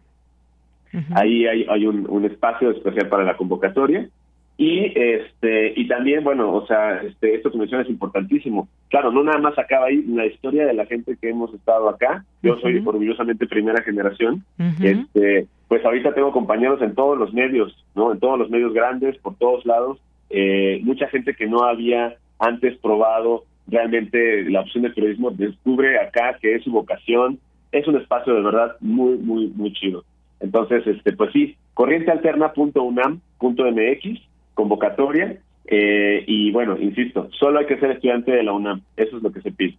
Ahí 1.14 1.46
hay, 1.46 1.66
hay 1.70 1.86
un, 1.86 2.10
un 2.10 2.26
espacio 2.26 2.72
especial 2.72 3.08
para 3.10 3.24
la 3.24 3.38
convocatoria 3.38 4.10
y 4.58 4.86
este 4.96 5.74
y 5.76 5.86
también 5.88 6.24
bueno 6.24 6.54
o 6.54 6.66
sea 6.66 7.02
este 7.02 7.36
esto 7.36 7.52
que 7.52 7.58
mencionas 7.58 7.88
es 7.88 7.92
importantísimo. 7.92 8.70
Claro 8.90 9.12
no 9.12 9.22
nada 9.24 9.40
más 9.40 9.60
acaba 9.60 9.88
ahí 9.88 10.02
la 10.08 10.26
historia 10.26 10.66
de 10.66 10.74
la 10.74 10.86
gente 10.86 11.18
que 11.20 11.28
hemos 11.30 11.54
estado 11.54 11.90
acá. 11.90 12.24
Yo 12.42 12.56
soy 12.60 12.82
orgullosamente 12.86 13.48
primera 13.48 13.84
generación. 13.84 14.46
Este 14.82 15.48
pues 15.68 15.84
ahorita 15.84 16.14
tengo 16.14 16.32
compañeros 16.32 16.82
en 16.82 16.96
todos 16.96 17.18
los 17.18 17.34
medios 17.34 17.76
no 17.96 18.14
en 18.14 18.20
todos 18.20 18.40
los 18.40 18.50
medios 18.50 18.74
grandes 18.74 19.18
por 19.18 19.36
todos 19.36 19.66
lados. 19.66 20.00
Eh, 20.30 20.80
mucha 20.84 21.10
gente 21.10 21.36
que 21.36 21.48
no 21.48 21.66
había 21.66 22.16
antes 22.40 22.78
probado 22.78 23.44
realmente 23.68 24.50
la 24.50 24.62
opción 24.62 24.84
del 24.84 24.94
periodismo 24.94 25.32
descubre 25.32 26.00
acá 26.00 26.38
que 26.42 26.56
es 26.56 26.64
su 26.64 26.72
vocación. 26.72 27.40
Es 27.74 27.86
un 27.90 27.98
espacio 27.98 28.34
de 28.34 28.42
verdad 28.42 28.78
muy 28.80 29.18
muy 29.18 29.48
muy 29.48 29.74
chido. 29.74 30.06
Entonces 30.40 30.88
este 30.88 31.12
pues 31.12 31.34
sí 31.34 31.58
corrientealterna.unam.mx 31.74 34.35
convocatoria 34.56 35.38
eh, 35.68 36.24
y 36.28 36.52
bueno, 36.52 36.78
insisto, 36.80 37.30
solo 37.40 37.60
hay 37.60 37.66
que 37.66 37.80
ser 37.80 37.92
estudiante 37.92 38.32
de 38.32 38.44
la 38.44 38.54
UNAM, 38.54 38.82
eso 38.98 39.18
es 39.18 39.24
lo 39.24 39.32
que 39.32 39.42
se 39.42 39.52
pide. 39.52 39.78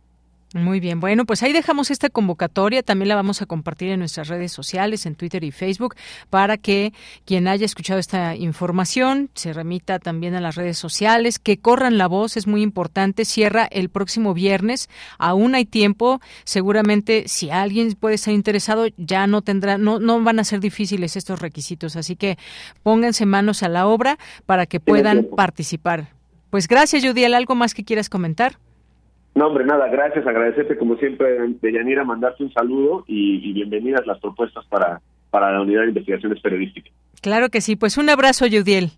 Muy 0.57 0.80
bien, 0.80 1.00
bueno, 1.00 1.26
pues 1.26 1.42
ahí 1.42 1.52
dejamos 1.52 1.90
esta 1.90 2.09
convocatoria, 2.09 2.82
también 2.82 3.09
la 3.09 3.14
vamos 3.14 3.42
a 3.42 3.46
compartir 3.46 3.90
en 3.90 3.98
nuestras 3.98 4.28
redes 4.28 4.52
sociales, 4.52 5.04
en 5.04 5.14
Twitter 5.14 5.44
y 5.44 5.50
Facebook, 5.50 5.96
para 6.30 6.57
que 6.57 6.94
quien 7.26 7.46
haya 7.46 7.66
escuchado 7.66 8.00
esta 8.00 8.34
información 8.34 9.28
se 9.34 9.52
remita 9.52 9.98
también 9.98 10.34
a 10.34 10.40
las 10.40 10.54
redes 10.54 10.78
sociales, 10.78 11.38
que 11.38 11.59
corran 11.59 11.98
la 11.98 12.07
voz, 12.07 12.38
es 12.38 12.46
muy 12.46 12.62
importante, 12.62 13.26
cierra 13.26 13.66
el 13.70 13.90
próximo 13.90 14.32
viernes, 14.32 14.88
aún 15.18 15.54
hay 15.54 15.66
tiempo, 15.66 16.22
seguramente 16.44 17.24
si 17.26 17.50
alguien 17.50 17.92
puede 17.92 18.14
estar 18.14 18.32
interesado 18.32 18.86
ya 18.96 19.26
no 19.26 19.42
tendrá, 19.42 19.76
no, 19.76 19.98
no 19.98 20.22
van 20.22 20.38
a 20.38 20.44
ser 20.44 20.61
difíciles 20.61 21.16
estos 21.16 21.40
requisitos, 21.40 21.96
así 21.96 22.16
que 22.16 22.38
pónganse 22.82 23.26
manos 23.26 23.62
a 23.62 23.68
la 23.68 23.86
obra 23.86 24.18
para 24.46 24.64
que 24.64 24.80
puedan 24.80 25.26
participar. 25.36 26.09
Pues 26.48 26.66
gracias, 26.66 27.04
Judiel, 27.04 27.34
¿algo 27.34 27.54
más 27.54 27.74
que 27.74 27.84
quieras 27.84 28.09
comentar? 28.09 28.59
No, 29.37 29.49
hombre, 29.49 29.66
nada, 29.66 29.87
gracias, 29.89 30.26
agradecerte 30.26 30.78
como 30.78 30.97
siempre, 30.97 31.37
Deyanira, 31.61 32.05
mandarte 32.05 32.43
un 32.43 32.51
saludo 32.55 33.05
y, 33.07 33.53
bienvenidas 33.53 34.07
las 34.07 34.18
propuestas 34.18 34.64
para, 34.64 35.03
para 35.28 35.53
la 35.53 35.61
Unidad 35.61 35.82
de 35.82 35.89
Investigaciones 35.89 36.41
Periodísticas. 36.41 36.91
Claro 37.20 37.51
que 37.51 37.61
sí, 37.61 37.76
pues 37.76 37.99
un 37.99 38.09
abrazo, 38.09 38.47
Yudiel. 38.47 38.93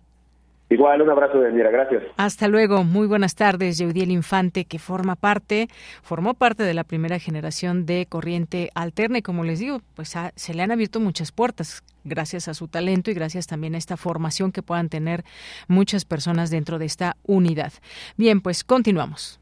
Igual, 0.69 1.01
un 1.01 1.09
abrazo, 1.09 1.41
Deyanira, 1.41 1.71
gracias. 1.71 2.03
Hasta 2.15 2.47
luego, 2.47 2.85
muy 2.85 3.05
buenas 3.05 3.35
tardes, 3.35 3.79
Yudiel 3.79 4.11
Infante, 4.11 4.63
que 4.63 4.79
forma 4.79 5.17
parte, 5.17 5.67
formó 6.03 6.35
parte 6.35 6.63
de 6.63 6.73
la 6.73 6.85
primera 6.85 7.19
generación 7.19 7.85
de 7.85 8.05
Corriente 8.07 8.69
Alterna 8.75 9.17
y 9.17 9.21
como 9.21 9.43
les 9.43 9.59
digo, 9.59 9.81
pues 9.93 10.15
se 10.35 10.53
le 10.53 10.63
han 10.63 10.71
abierto 10.71 11.01
muchas 11.01 11.33
puertas 11.33 11.83
gracias 12.05 12.47
a 12.47 12.53
su 12.53 12.69
talento 12.69 13.11
y 13.11 13.13
gracias 13.13 13.45
también 13.45 13.75
a 13.75 13.77
esta 13.77 13.97
formación 13.97 14.53
que 14.53 14.63
puedan 14.63 14.87
tener 14.87 15.25
muchas 15.67 16.05
personas 16.05 16.49
dentro 16.49 16.79
de 16.79 16.85
esta 16.85 17.17
unidad. 17.25 17.73
Bien, 18.15 18.39
pues 18.39 18.63
continuamos. 18.63 19.41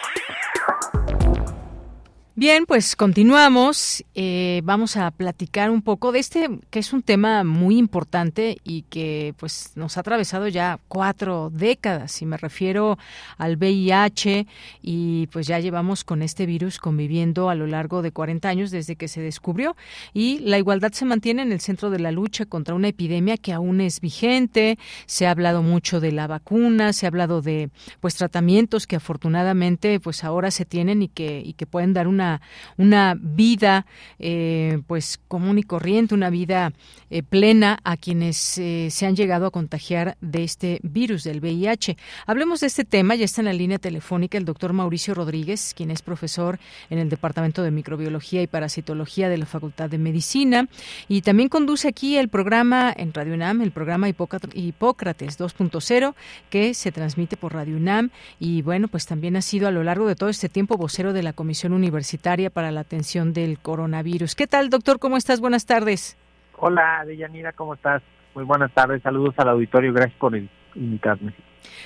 Bien, 2.41 2.65
pues 2.65 2.95
continuamos. 2.95 4.03
Eh, 4.15 4.61
vamos 4.63 4.97
a 4.97 5.11
platicar 5.11 5.69
un 5.69 5.83
poco 5.83 6.11
de 6.11 6.17
este, 6.17 6.49
que 6.71 6.79
es 6.79 6.91
un 6.91 7.03
tema 7.03 7.43
muy 7.43 7.77
importante 7.77 8.57
y 8.63 8.81
que 8.89 9.35
pues 9.37 9.73
nos 9.75 9.95
ha 9.95 9.99
atravesado 9.99 10.47
ya 10.47 10.79
cuatro 10.87 11.51
décadas. 11.53 12.19
Y 12.23 12.25
me 12.25 12.37
refiero 12.37 12.97
al 13.37 13.57
VIH 13.57 14.47
y 14.81 15.27
pues 15.27 15.45
ya 15.45 15.59
llevamos 15.59 16.03
con 16.03 16.23
este 16.23 16.47
virus 16.47 16.79
conviviendo 16.79 17.51
a 17.51 17.53
lo 17.53 17.67
largo 17.67 18.01
de 18.01 18.11
40 18.11 18.49
años 18.49 18.71
desde 18.71 18.95
que 18.95 19.07
se 19.07 19.21
descubrió. 19.21 19.75
Y 20.11 20.39
la 20.39 20.57
igualdad 20.57 20.93
se 20.93 21.05
mantiene 21.05 21.43
en 21.43 21.51
el 21.51 21.61
centro 21.61 21.91
de 21.91 21.99
la 21.99 22.11
lucha 22.11 22.47
contra 22.47 22.73
una 22.73 22.87
epidemia 22.87 23.37
que 23.37 23.53
aún 23.53 23.81
es 23.81 24.01
vigente. 24.01 24.79
Se 25.05 25.27
ha 25.27 25.29
hablado 25.29 25.61
mucho 25.61 25.99
de 25.99 26.11
la 26.11 26.25
vacuna, 26.25 26.91
se 26.91 27.05
ha 27.05 27.09
hablado 27.09 27.43
de 27.43 27.69
pues 27.99 28.15
tratamientos 28.15 28.87
que 28.87 28.95
afortunadamente 28.95 29.99
pues 29.99 30.23
ahora 30.23 30.49
se 30.49 30.65
tienen 30.65 31.03
y 31.03 31.07
que, 31.07 31.43
y 31.45 31.53
que 31.53 31.67
pueden 31.67 31.93
dar 31.93 32.07
una 32.07 32.30
una, 32.77 33.17
vida 33.19 33.85
eh, 34.19 34.79
pues 34.87 35.19
común 35.27 35.57
y 35.57 35.63
corriente, 35.63 36.13
una 36.13 36.29
vida 36.29 36.71
eh, 37.09 37.23
plena 37.23 37.79
a 37.83 37.97
quienes 37.97 38.57
eh, 38.57 38.87
se 38.89 39.05
han 39.05 39.15
llegado 39.15 39.45
a 39.45 39.51
contagiar 39.51 40.17
de 40.21 40.43
este 40.43 40.79
virus 40.83 41.23
del 41.23 41.41
VIH. 41.41 41.97
Hablemos 42.25 42.61
de 42.61 42.67
este 42.67 42.85
tema, 42.85 43.15
ya 43.15 43.25
está 43.25 43.41
en 43.41 43.45
la 43.45 43.53
línea 43.53 43.79
telefónica 43.79 44.37
el 44.37 44.45
doctor 44.45 44.73
Mauricio 44.73 45.13
Rodríguez, 45.13 45.73
quien 45.75 45.91
es 45.91 46.01
profesor 46.01 46.59
en 46.89 46.99
el 46.99 47.09
Departamento 47.09 47.63
de 47.63 47.71
Microbiología 47.71 48.41
y 48.41 48.47
Parasitología 48.47 49.29
de 49.29 49.37
la 49.37 49.45
Facultad 49.45 49.89
de 49.89 49.97
Medicina 49.97 50.67
y 51.07 51.21
también 51.21 51.49
conduce 51.49 51.87
aquí 51.87 52.17
el 52.17 52.29
programa 52.29 52.93
en 52.95 53.13
Radio 53.13 53.33
UNAM, 53.33 53.61
el 53.61 53.71
programa 53.71 54.07
Hipócrates 54.09 55.39
2.0 55.39 56.13
que 56.49 56.73
se 56.73 56.91
transmite 56.91 57.37
por 57.37 57.53
Radio 57.53 57.77
UNAM 57.77 58.11
y 58.39 58.61
bueno, 58.61 58.87
pues 58.87 59.05
también 59.05 59.35
ha 59.35 59.41
sido 59.41 59.67
a 59.67 59.71
lo 59.71 59.83
largo 59.83 60.07
de 60.07 60.15
todo 60.15 60.29
este 60.29 60.49
tiempo 60.49 60.77
vocero 60.77 61.13
de 61.13 61.23
la 61.23 61.33
Comisión 61.33 61.73
Universitaria 61.73 62.20
para 62.51 62.71
la 62.71 62.81
atención 62.81 63.33
del 63.33 63.59
coronavirus. 63.59 64.35
¿Qué 64.35 64.47
tal, 64.47 64.69
doctor? 64.69 64.99
¿Cómo 64.99 65.17
estás? 65.17 65.39
Buenas 65.39 65.65
tardes. 65.65 66.17
Hola, 66.57 67.03
Deyanira, 67.05 67.51
¿cómo 67.53 67.73
estás? 67.73 68.03
Muy 68.35 68.43
buenas 68.43 68.71
tardes, 68.73 69.01
saludos 69.01 69.33
al 69.37 69.49
auditorio, 69.49 69.91
gracias 69.91 70.17
por 70.19 70.39
invitarme. 70.75 71.33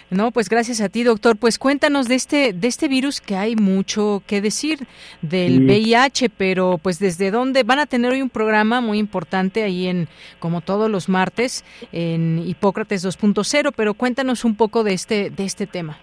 No, 0.09 0.31
pues 0.31 0.49
gracias 0.49 0.81
a 0.81 0.89
ti, 0.89 1.03
doctor. 1.03 1.37
Pues 1.37 1.57
cuéntanos 1.57 2.07
de 2.07 2.15
este 2.15 2.53
de 2.53 2.67
este 2.67 2.87
virus 2.87 3.21
que 3.21 3.35
hay 3.35 3.55
mucho 3.55 4.23
que 4.27 4.41
decir 4.41 4.87
del 5.21 5.65
VIH, 5.65 6.29
pero 6.29 6.77
pues 6.81 6.99
desde 6.99 7.31
dónde 7.31 7.63
van 7.63 7.79
a 7.79 7.85
tener 7.85 8.11
hoy 8.11 8.21
un 8.21 8.29
programa 8.29 8.81
muy 8.81 8.99
importante 8.99 9.63
ahí 9.63 9.87
en 9.87 10.07
como 10.39 10.61
todos 10.61 10.89
los 10.89 11.09
martes 11.09 11.65
en 11.91 12.39
Hipócrates 12.45 13.05
2.0, 13.05 13.73
pero 13.75 13.93
cuéntanos 13.95 14.45
un 14.45 14.55
poco 14.55 14.83
de 14.83 14.93
este 14.93 15.29
de 15.29 15.43
este 15.43 15.67
tema. 15.67 15.97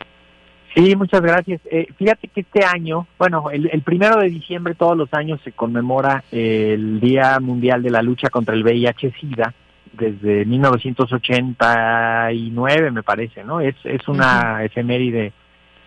Sí, 0.75 0.97
muchas 0.97 1.21
gracias. 1.21 1.61
Eh, 1.71 1.87
fíjate 1.99 2.29
que 2.29 2.41
este 2.41 2.65
año, 2.65 3.07
bueno, 3.19 3.51
el, 3.51 3.83
primero 3.83 4.19
de 4.19 4.31
diciembre 4.31 4.75
todos 4.75 4.97
los 4.97 5.13
años 5.13 5.39
se 5.45 5.53
conmemora 5.53 6.25
el 6.33 6.99
Día 6.99 7.39
Mundial 7.41 7.83
de 7.83 7.91
la 7.91 8.01
Lucha 8.01 8.31
contra 8.31 8.55
el 8.55 8.65
VIH-Sida 8.65 9.53
desde 9.93 10.47
1989, 10.47 12.91
me 12.91 13.03
parece, 13.03 13.45
¿no? 13.45 13.61
Es, 13.61 13.77
es 13.85 14.09
una 14.09 14.65
efeméride 14.65 15.35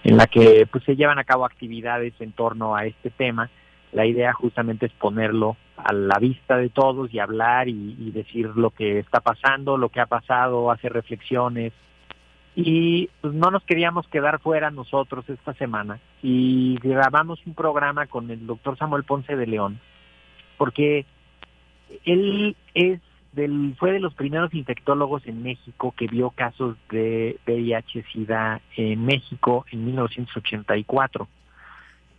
en 0.03 0.17
la 0.17 0.27
que 0.27 0.67
pues 0.71 0.83
se 0.83 0.95
llevan 0.95 1.17
a 1.17 1.23
cabo 1.23 1.45
actividades 1.45 2.13
en 2.19 2.33
torno 2.33 2.75
a 2.75 2.85
este 2.85 3.09
tema. 3.09 3.49
La 3.91 4.05
idea 4.05 4.31
justamente 4.33 4.85
es 4.85 4.91
ponerlo 4.93 5.57
a 5.77 5.91
la 5.93 6.19
vista 6.19 6.57
de 6.57 6.69
todos 6.69 7.11
y 7.11 7.17
hablar 7.17 7.67
y, 7.67 7.95
y 7.99 8.11
decir 8.11 8.51
lo 8.55 8.69
que 8.69 8.99
está 8.99 9.21
pasando, 9.21 9.77
lo 9.77 9.89
que 9.89 10.01
ha 10.01 10.05
pasado, 10.05 10.69
hacer 10.69 10.93
reflexiones, 10.93 11.73
y 12.55 13.09
pues 13.21 13.33
no 13.33 13.51
nos 13.51 13.63
queríamos 13.63 14.07
quedar 14.07 14.39
fuera 14.39 14.71
nosotros 14.71 15.27
esta 15.29 15.53
semana 15.55 15.99
y 16.23 16.77
grabamos 16.81 17.39
un 17.45 17.53
programa 17.53 18.07
con 18.07 18.31
el 18.31 18.47
doctor 18.47 18.77
Samuel 18.77 19.03
Ponce 19.03 19.35
de 19.35 19.45
León 19.45 19.79
porque 20.57 21.05
él 22.05 22.55
es 22.73 23.01
del, 23.33 23.75
fue 23.77 23.91
de 23.91 23.99
los 23.99 24.13
primeros 24.13 24.53
infectólogos 24.53 25.27
en 25.27 25.43
México 25.43 25.93
que 25.97 26.07
vio 26.07 26.29
casos 26.29 26.77
de 26.89 27.37
VIH-Sida 27.45 28.61
en 28.77 29.05
México 29.05 29.65
en 29.71 29.85
1984. 29.85 31.27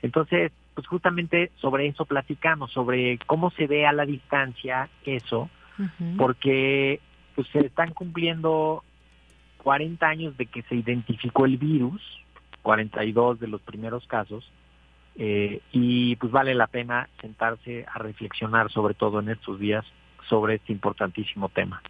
Entonces, 0.03 0.53
pues 0.75 0.87
justamente 0.87 1.51
sobre 1.57 1.87
eso 1.87 2.05
platicamos, 2.05 2.71
sobre 2.73 3.19
cómo 3.27 3.51
se 3.53 3.67
ve 3.67 3.87
a 3.87 3.93
la 3.93 4.05
distancia 4.05 4.91
eso, 5.05 5.49
porque 6.17 7.01
pues 7.35 7.49
se 7.49 7.61
están 7.61 7.93
cumpliendo 7.93 8.85
40 9.67 10.07
años 10.07 10.37
de 10.37 10.47
que 10.47 10.63
se 10.63 10.77
identificó 10.77 11.45
el 11.45 11.57
virus, 11.57 12.01
42 12.63 13.41
de 13.41 13.49
los 13.49 13.61
primeros 13.63 14.07
casos, 14.07 14.49
eh, 15.17 15.61
y 15.73 16.15
pues 16.15 16.31
vale 16.31 16.55
la 16.55 16.69
pena 16.69 17.09
sentarse 17.21 17.85
a 17.93 17.99
reflexionar 17.99 18.71
sobre 18.71 18.95
todo 18.95 19.19
en 19.19 19.29
estos 19.29 19.59
días 19.59 19.85
sobre 20.29 20.55
este 20.55 20.73
importantísimo 20.73 21.49
tema. 21.49 21.83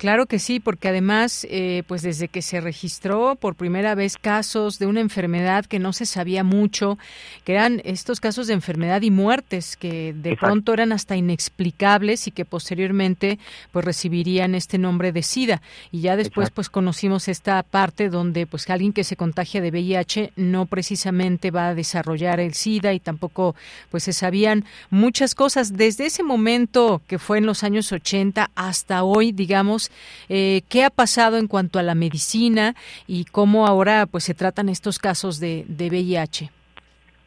Claro 0.00 0.24
que 0.24 0.38
sí, 0.38 0.60
porque 0.60 0.88
además, 0.88 1.46
eh, 1.50 1.82
pues 1.86 2.00
desde 2.00 2.28
que 2.28 2.40
se 2.40 2.62
registró 2.62 3.34
por 3.34 3.54
primera 3.54 3.94
vez 3.94 4.16
casos 4.16 4.78
de 4.78 4.86
una 4.86 5.00
enfermedad 5.00 5.66
que 5.66 5.78
no 5.78 5.92
se 5.92 6.06
sabía 6.06 6.42
mucho, 6.42 6.96
que 7.44 7.52
eran 7.52 7.82
estos 7.84 8.18
casos 8.18 8.46
de 8.46 8.54
enfermedad 8.54 9.02
y 9.02 9.10
muertes 9.10 9.76
que 9.76 10.14
de 10.14 10.38
pronto 10.38 10.72
eran 10.72 10.92
hasta 10.92 11.16
inexplicables 11.16 12.28
y 12.28 12.30
que 12.30 12.46
posteriormente 12.46 13.38
pues 13.72 13.84
recibirían 13.84 14.54
este 14.54 14.78
nombre 14.78 15.12
de 15.12 15.22
SIDA. 15.22 15.60
Y 15.92 16.00
ya 16.00 16.16
después 16.16 16.48
pues 16.48 16.70
conocimos 16.70 17.28
esta 17.28 17.62
parte 17.62 18.08
donde 18.08 18.46
pues 18.46 18.70
alguien 18.70 18.94
que 18.94 19.04
se 19.04 19.16
contagia 19.16 19.60
de 19.60 19.68
VIH 19.68 20.32
no 20.34 20.64
precisamente 20.64 21.50
va 21.50 21.68
a 21.68 21.74
desarrollar 21.74 22.40
el 22.40 22.54
SIDA 22.54 22.94
y 22.94 23.00
tampoco 23.00 23.54
pues 23.90 24.04
se 24.04 24.14
sabían 24.14 24.64
muchas 24.88 25.34
cosas. 25.34 25.76
Desde 25.76 26.06
ese 26.06 26.22
momento 26.22 27.02
que 27.06 27.18
fue 27.18 27.36
en 27.36 27.44
los 27.44 27.64
años 27.64 27.92
80 27.92 28.50
hasta 28.54 29.02
hoy, 29.02 29.32
digamos 29.32 29.89
eh, 30.28 30.62
qué 30.68 30.84
ha 30.84 30.90
pasado 30.90 31.36
en 31.36 31.46
cuanto 31.46 31.78
a 31.78 31.82
la 31.82 31.94
medicina 31.94 32.74
y 33.06 33.24
cómo 33.24 33.66
ahora 33.66 34.06
pues 34.06 34.24
se 34.24 34.34
tratan 34.34 34.68
estos 34.68 34.98
casos 34.98 35.40
de, 35.40 35.64
VIH. 35.68 36.50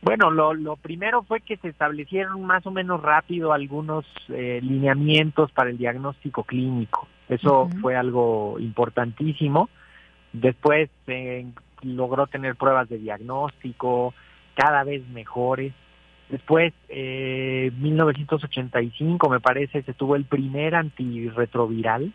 Bueno, 0.01 0.31
lo, 0.31 0.75
primero 0.75 1.23
fue 1.23 1.39
que 1.39 1.57
se 1.57 1.69
establecieron 1.69 2.43
más 2.43 2.65
o 2.65 2.71
menos 2.71 3.01
rápido 3.01 3.53
algunos 3.53 4.05
eh, 4.29 4.59
lineamientos 4.61 5.51
para 5.51 5.69
el 5.69 5.77
diagnóstico 5.77 6.43
clínico. 6.43 7.07
Eso 7.29 7.69
fue 7.81 7.95
algo 7.95 8.57
importantísimo. 8.59 9.69
Después 10.33 10.89
se 11.05 11.45
logró 11.83 12.27
tener 12.27 12.55
pruebas 12.55 12.89
de 12.89 12.97
diagnóstico 12.97 14.13
cada 14.55 14.83
vez 14.83 15.07
mejores. 15.09 15.73
Después, 16.29 16.73
eh, 16.89 17.71
1985 17.77 19.29
me 19.29 19.39
parece, 19.39 19.83
se 19.83 19.93
tuvo 19.93 20.15
el 20.15 20.25
primer 20.25 20.75
antirretroviral 20.75 22.13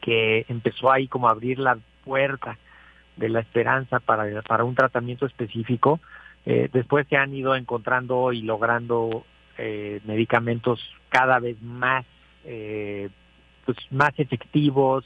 que 0.00 0.44
empezó 0.48 0.90
ahí 0.90 1.08
como 1.08 1.28
a 1.28 1.32
abrir 1.32 1.58
la 1.58 1.78
puerta 2.04 2.58
de 3.16 3.28
la 3.28 3.40
esperanza 3.40 4.00
para, 4.00 4.42
para 4.42 4.64
un 4.64 4.74
tratamiento 4.74 5.26
específico. 5.26 6.00
Eh, 6.44 6.68
después 6.72 7.06
se 7.08 7.16
han 7.16 7.34
ido 7.34 7.54
encontrando 7.54 8.32
y 8.32 8.42
logrando 8.42 9.24
eh, 9.58 10.00
medicamentos 10.04 10.80
cada 11.08 11.38
vez 11.38 11.60
más, 11.62 12.04
eh, 12.44 13.10
pues 13.64 13.76
más 13.90 14.12
efectivos, 14.18 15.04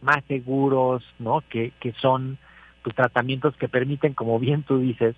más 0.00 0.24
seguros, 0.28 1.04
¿no? 1.18 1.42
Que, 1.48 1.72
que 1.80 1.92
son 2.00 2.38
pues, 2.82 2.94
tratamientos 2.96 3.56
que 3.56 3.68
permiten, 3.68 4.14
como 4.14 4.38
bien 4.38 4.62
tú 4.62 4.78
dices, 4.78 5.14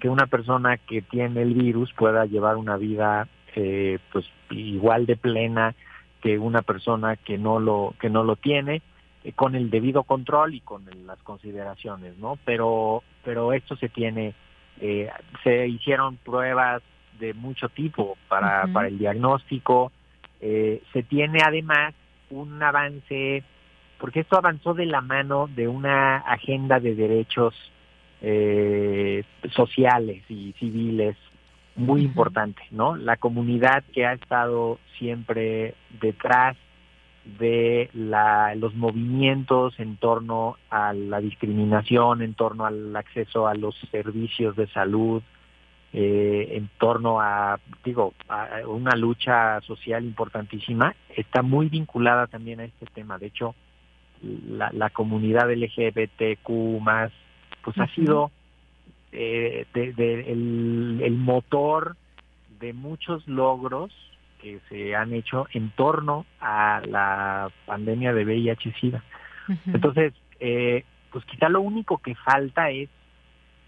que 0.00 0.08
una 0.08 0.26
persona 0.28 0.78
que 0.78 1.02
tiene 1.02 1.42
el 1.42 1.52
virus 1.52 1.92
pueda 1.92 2.24
llevar 2.24 2.56
una 2.56 2.78
vida 2.78 3.28
pues 3.54 4.24
igual 4.48 5.04
de 5.04 5.16
plena, 5.16 5.74
que 6.22 6.38
una 6.38 6.62
persona 6.62 7.16
que 7.16 7.36
no 7.36 7.60
lo 7.60 7.94
que 8.00 8.08
no 8.08 8.22
lo 8.22 8.36
tiene 8.36 8.80
eh, 9.24 9.32
con 9.32 9.54
el 9.54 9.68
debido 9.68 10.04
control 10.04 10.54
y 10.54 10.60
con 10.60 10.84
las 11.04 11.18
consideraciones 11.22 12.16
no 12.18 12.38
pero 12.44 13.02
pero 13.24 13.52
esto 13.52 13.76
se 13.76 13.88
tiene 13.88 14.34
eh, 14.80 15.10
se 15.42 15.66
hicieron 15.66 16.16
pruebas 16.16 16.82
de 17.18 17.34
mucho 17.34 17.68
tipo 17.68 18.16
para 18.28 18.66
para 18.72 18.88
el 18.88 18.98
diagnóstico. 18.98 19.92
Eh, 20.40 20.82
se 20.92 21.02
tiene 21.02 21.40
además 21.44 21.94
un 22.30 22.60
avance 22.62 23.44
porque 23.98 24.20
esto 24.20 24.36
avanzó 24.36 24.74
de 24.74 24.86
la 24.86 25.02
mano 25.02 25.48
de 25.54 25.68
una 25.68 26.16
agenda 26.16 26.80
de 26.80 26.94
derechos 26.94 27.54
sociales 29.52 30.22
y 30.28 30.52
civiles 30.58 31.16
muy 31.76 32.02
importante, 32.02 32.62
¿no? 32.70 32.96
La 32.96 33.16
comunidad 33.16 33.82
que 33.92 34.06
ha 34.06 34.12
estado 34.12 34.78
siempre 34.98 35.74
detrás 36.00 36.56
de 37.38 37.88
la, 37.94 38.54
los 38.56 38.74
movimientos 38.74 39.78
en 39.78 39.96
torno 39.96 40.56
a 40.70 40.92
la 40.92 41.20
discriminación, 41.20 42.22
en 42.22 42.34
torno 42.34 42.66
al 42.66 42.94
acceso 42.96 43.46
a 43.46 43.54
los 43.54 43.76
servicios 43.90 44.56
de 44.56 44.66
salud, 44.68 45.22
eh, 45.92 46.48
en 46.52 46.68
torno 46.78 47.20
a, 47.20 47.60
digo, 47.84 48.14
a 48.28 48.48
una 48.66 48.96
lucha 48.96 49.60
social 49.60 50.04
importantísima, 50.04 50.94
está 51.14 51.42
muy 51.42 51.68
vinculada 51.68 52.26
también 52.26 52.60
a 52.60 52.64
este 52.64 52.86
tema. 52.86 53.18
De 53.18 53.26
hecho, 53.26 53.54
la, 54.48 54.70
la 54.72 54.90
comunidad 54.90 55.52
LGBTQ 55.52 56.80
más, 56.80 57.12
pues 57.62 57.78
ha 57.78 57.86
sido 57.88 58.30
eh, 59.12 59.66
de, 59.74 60.32
el, 60.32 61.12
motor 61.18 61.96
de 62.60 62.72
muchos 62.72 63.26
logros 63.28 63.92
que 64.40 64.60
se 64.68 64.94
han 64.96 65.12
hecho 65.12 65.46
en 65.52 65.70
torno 65.70 66.26
a 66.40 66.80
la 66.86 67.50
pandemia 67.66 68.12
de 68.12 68.24
VIH-Sida. 68.24 69.02
Entonces, 69.66 70.14
eh, 70.40 70.84
pues 71.10 71.24
quizá 71.26 71.48
lo 71.48 71.60
único 71.60 71.98
que 71.98 72.14
falta 72.14 72.70
es 72.70 72.88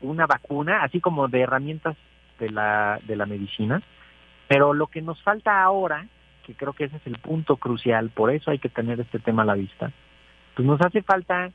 una 0.01 0.27
vacuna, 0.27 0.83
así 0.83 1.01
como 1.01 1.29
de 1.29 1.43
herramientas 1.43 1.97
de 2.39 2.51
la, 2.51 3.01
de 3.07 3.17
la 3.17 3.27
medicina, 3.27 3.83
pero 4.49 4.73
lo 4.73 4.87
que 4.89 5.03
nos 5.03 5.23
falta 5.23 5.63
ahora, 5.63 6.07
que 6.45 6.55
creo 6.55 6.73
que 6.73 6.85
ese 6.85 6.97
es 6.97 7.07
el 7.07 7.19
punto 7.19 7.57
crucial, 7.57 8.11
por 8.11 8.31
eso 8.31 8.51
hay 8.51 8.59
que 8.59 8.69
tener 8.69 9.01
este 9.01 9.19
tema 9.19 9.43
a 9.43 9.47
la 9.47 9.55
vista, 9.55 9.93
pues 10.55 10.67
nos 10.67 10.81
hace 10.81 11.03
falta 11.03 11.51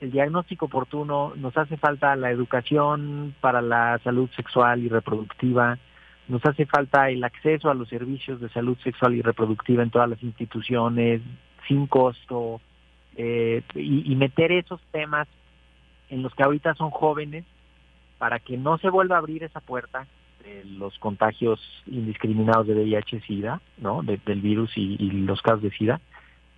el 0.00 0.10
diagnóstico 0.10 0.66
oportuno, 0.66 1.32
nos 1.36 1.56
hace 1.56 1.76
falta 1.76 2.16
la 2.16 2.30
educación 2.30 3.34
para 3.40 3.62
la 3.62 3.98
salud 4.04 4.28
sexual 4.36 4.82
y 4.82 4.88
reproductiva, 4.88 5.78
nos 6.28 6.44
hace 6.44 6.66
falta 6.66 7.08
el 7.08 7.24
acceso 7.24 7.70
a 7.70 7.74
los 7.74 7.88
servicios 7.88 8.40
de 8.40 8.48
salud 8.50 8.76
sexual 8.82 9.14
y 9.14 9.22
reproductiva 9.22 9.82
en 9.82 9.90
todas 9.90 10.10
las 10.10 10.22
instituciones, 10.22 11.22
sin 11.66 11.86
costo, 11.86 12.60
eh, 13.16 13.62
y, 13.74 14.14
meter 14.16 14.52
esos 14.52 14.80
temas 14.92 15.26
en 16.10 16.22
los 16.22 16.34
que 16.34 16.42
ahorita 16.42 16.74
son 16.74 16.90
jóvenes 16.90 17.44
para 18.18 18.40
que 18.40 18.58
no 18.58 18.76
se 18.78 18.90
vuelva 18.90 19.16
a 19.16 19.20
abrir 19.20 19.42
esa 19.42 19.60
puerta 19.60 20.06
de 20.44 20.64
los 20.64 20.98
contagios 20.98 21.58
indiscriminados 21.86 22.66
de 22.66 22.74
VIH-Sida, 22.74 23.62
¿no? 23.78 24.02
del 24.02 24.40
virus 24.42 24.76
y, 24.76 24.96
y, 24.98 25.10
los 25.10 25.40
casos 25.40 25.62
de 25.62 25.70
SIDA, 25.70 26.00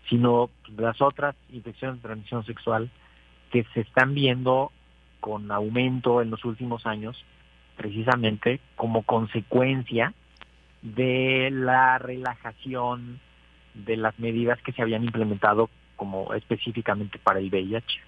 sino 0.08 0.50
las 0.76 1.00
otras 1.00 1.36
infecciones 1.50 1.98
de 1.98 2.08
transmisión 2.08 2.44
sexual 2.44 2.90
que 3.50 3.64
se 3.74 3.80
están 3.80 4.14
viendo 4.14 4.72
con 5.20 5.50
aumento 5.50 6.22
en 6.22 6.30
los 6.30 6.44
últimos 6.44 6.86
años, 6.86 7.24
precisamente 7.76 8.60
como 8.76 9.02
consecuencia 9.02 10.14
de 10.82 11.50
la 11.52 11.98
relajación 11.98 13.20
de 13.74 13.96
las 13.96 14.18
medidas 14.18 14.60
que 14.62 14.72
se 14.72 14.82
habían 14.82 15.04
implementado 15.04 15.70
como 15.96 16.32
específicamente 16.34 17.18
para 17.18 17.40
el 17.40 17.50
VIH. 17.50 18.00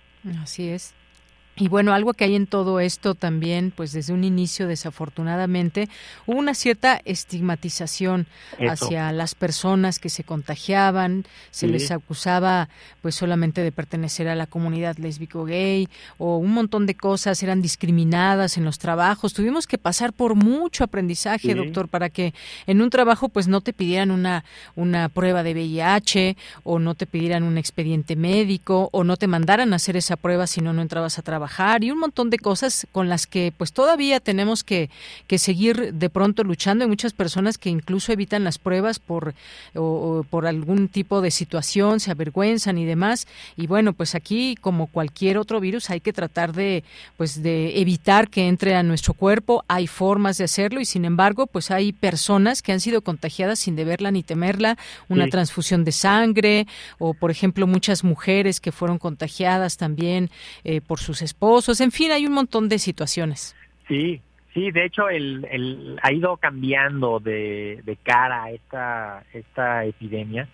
Así 0.42 0.68
es. 0.68 0.94
Y 1.60 1.68
bueno, 1.68 1.92
algo 1.92 2.14
que 2.14 2.24
hay 2.24 2.36
en 2.36 2.46
todo 2.46 2.80
esto 2.80 3.14
también, 3.14 3.70
pues 3.70 3.92
desde 3.92 4.14
un 4.14 4.24
inicio 4.24 4.66
desafortunadamente, 4.66 5.90
hubo 6.24 6.38
una 6.38 6.54
cierta 6.54 7.02
estigmatización 7.04 8.26
hacia 8.66 9.12
las 9.12 9.34
personas 9.34 9.98
que 9.98 10.08
se 10.08 10.24
contagiaban, 10.24 11.26
se 11.50 11.66
les 11.66 11.90
acusaba 11.90 12.70
pues 13.02 13.14
solamente 13.14 13.62
de 13.62 13.72
pertenecer 13.72 14.26
a 14.28 14.34
la 14.34 14.46
comunidad 14.46 14.96
lésbico 14.96 15.44
gay 15.44 15.86
o 16.16 16.38
un 16.38 16.52
montón 16.54 16.86
de 16.86 16.94
cosas, 16.94 17.42
eran 17.42 17.60
discriminadas 17.60 18.56
en 18.56 18.64
los 18.64 18.78
trabajos. 18.78 19.34
Tuvimos 19.34 19.66
que 19.66 19.76
pasar 19.76 20.14
por 20.14 20.36
mucho 20.36 20.82
aprendizaje, 20.82 21.54
doctor, 21.54 21.88
para 21.88 22.08
que 22.08 22.32
en 22.66 22.80
un 22.80 22.88
trabajo 22.88 23.28
pues 23.28 23.48
no 23.48 23.60
te 23.60 23.74
pidieran 23.74 24.12
una, 24.12 24.44
una 24.76 25.10
prueba 25.10 25.42
de 25.42 25.52
VIH 25.52 26.38
o 26.64 26.78
no 26.78 26.94
te 26.94 27.04
pidieran 27.04 27.42
un 27.42 27.58
expediente 27.58 28.16
médico 28.16 28.88
o 28.92 29.04
no 29.04 29.18
te 29.18 29.26
mandaran 29.26 29.74
a 29.74 29.76
hacer 29.76 29.98
esa 29.98 30.16
prueba 30.16 30.46
si 30.46 30.62
no, 30.62 30.72
no 30.72 30.80
entrabas 30.80 31.18
a 31.18 31.22
trabajar 31.22 31.49
trabajar 31.50 31.84
y 31.84 31.90
un 31.90 31.98
montón 31.98 32.30
de 32.30 32.38
cosas 32.38 32.86
con 32.92 33.08
las 33.08 33.26
que 33.26 33.52
pues 33.56 33.72
todavía 33.72 34.20
tenemos 34.20 34.62
que, 34.62 34.88
que 35.26 35.38
seguir 35.38 35.92
de 35.94 36.08
pronto 36.08 36.44
luchando. 36.44 36.84
Hay 36.84 36.88
muchas 36.88 37.12
personas 37.12 37.58
que 37.58 37.70
incluso 37.70 38.12
evitan 38.12 38.44
las 38.44 38.58
pruebas 38.58 38.98
por, 38.98 39.34
o, 39.74 40.24
por 40.30 40.46
algún 40.46 40.88
tipo 40.88 41.20
de 41.20 41.30
situación, 41.30 42.00
se 42.00 42.10
avergüenzan 42.10 42.78
y 42.78 42.84
demás. 42.84 43.26
Y 43.56 43.66
bueno, 43.66 43.92
pues 43.92 44.14
aquí, 44.14 44.54
como 44.60 44.86
cualquier 44.86 45.38
otro 45.38 45.60
virus, 45.60 45.90
hay 45.90 46.00
que 46.00 46.12
tratar 46.12 46.52
de, 46.52 46.84
pues 47.16 47.42
de 47.42 47.80
evitar 47.80 48.28
que 48.28 48.46
entre 48.46 48.74
a 48.76 48.82
nuestro 48.82 49.14
cuerpo. 49.14 49.64
Hay 49.68 49.86
formas 49.86 50.38
de 50.38 50.44
hacerlo 50.44 50.80
y 50.80 50.84
sin 50.84 51.04
embargo, 51.04 51.46
pues 51.46 51.70
hay 51.70 51.92
personas 51.92 52.62
que 52.62 52.72
han 52.72 52.80
sido 52.80 53.02
contagiadas 53.02 53.58
sin 53.58 53.76
deberla 53.76 54.10
ni 54.10 54.22
temerla, 54.22 54.76
una 55.08 55.28
transfusión 55.28 55.84
de 55.84 55.92
sangre 55.92 56.66
o, 56.98 57.14
por 57.14 57.30
ejemplo, 57.30 57.66
muchas 57.66 58.04
mujeres 58.04 58.60
que 58.60 58.72
fueron 58.72 58.98
contagiadas 58.98 59.76
también 59.76 60.30
eh, 60.64 60.80
por 60.80 61.00
sus 61.00 61.22
esposos. 61.22 61.39
En 61.80 61.90
fin, 61.90 62.12
hay 62.12 62.26
un 62.26 62.32
montón 62.32 62.68
de 62.68 62.78
situaciones. 62.78 63.56
Sí, 63.88 64.20
Sí, 64.52 64.72
de 64.72 64.84
hecho, 64.84 65.08
el, 65.08 65.46
el, 65.50 65.98
ha 66.02 66.12
ido 66.12 66.36
cambiando 66.36 67.20
de, 67.20 67.82
de 67.84 67.96
cara 67.96 68.50
esta, 68.50 69.22
esta 69.32 69.84
epidemia 69.84 70.48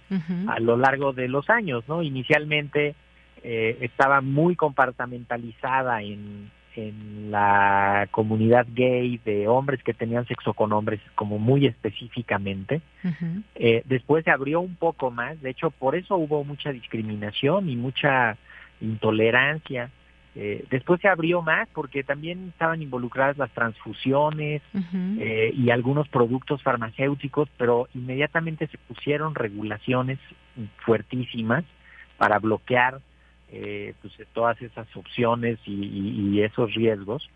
a 0.49 0.61
lo 0.61 0.77
largo 0.77 1.15
de 1.15 1.29
los 1.29 1.49
años, 1.49 1.83
¿no? 1.89 2.03
Inicialmente 2.03 2.95
eh, 3.43 3.79
estaba 3.81 4.21
muy 4.21 4.55
compartamentalizada 4.55 6.03
en, 6.03 6.51
en 6.75 7.31
la 7.31 8.07
comunidad 8.11 8.67
gay 8.75 9.19
de 9.25 9.49
hombres 9.49 9.83
que 9.83 9.95
tenían 9.95 10.27
sexo 10.27 10.53
con 10.53 10.75
hombres 10.75 11.01
como 11.15 11.39
muy 11.39 11.65
específicamente. 11.65 12.83
eh, 13.55 13.83
después 13.87 14.25
se 14.25 14.31
abrió 14.31 14.61
un 14.61 14.77
poco 14.77 15.11
más, 15.11 15.41
de 15.41 15.51
hecho 15.51 15.71
por 15.71 15.97
eso 15.97 16.17
hubo 16.17 16.45
mucha 16.45 16.71
discriminación 16.71 17.71
y 17.71 17.77
mucha 17.77 18.37
intolerancia 18.83 19.91
eh, 20.39 20.67
después 20.71 21.01
se 21.01 21.09
abrió 21.09 21.41
más 21.41 21.67
porque 21.73 22.05
también 22.05 22.49
estaban 22.51 22.83
involucradas 22.83 23.39
las 23.39 23.51
transfusiones 23.53 24.61
eh, 25.19 25.51
y 25.57 25.71
algunos 25.71 26.09
productos 26.09 26.63
farmacéuticos, 26.63 27.49
pero 27.57 27.89
inmediatamente 27.95 28.67
se 28.67 28.77
pusieron 28.77 29.35
regulaciones 29.35 30.19
fuertísimas 30.85 31.65
para 32.19 32.39
bloquear 32.39 33.01
eh, 33.51 33.95
pues, 34.03 34.13
todas 34.35 34.61
esas 34.61 34.87
opciones 34.95 35.59
y, 35.65 36.43
esos 36.43 36.75
riesgos. 36.75 37.31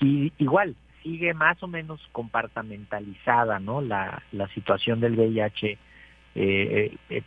y 0.00 0.32
igual, 0.38 0.76
sigue 1.02 1.34
más 1.34 1.62
o 1.62 1.68
menos 1.68 2.00
compartamentalizada 2.12 3.60
¿no? 3.60 3.82
la, 3.82 4.22
la 4.32 4.48
situación 4.48 5.00
del 5.00 5.14
VIH, 5.14 5.76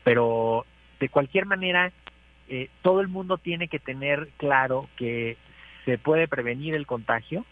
pero 0.03 0.65
de 0.99 1.09
cualquier 1.09 1.45
manera 1.45 1.91
eh, 2.53 2.69
todo 2.81 2.99
el 2.99 3.07
mundo 3.07 3.37
tiene 3.37 3.69
que 3.69 3.79
tener 3.79 4.27
claro 4.35 4.89
que 4.97 5.37
se 5.85 5.97
puede 5.97 6.27
prevenir 6.27 6.75
el 6.75 6.85
contagio, 6.85 7.45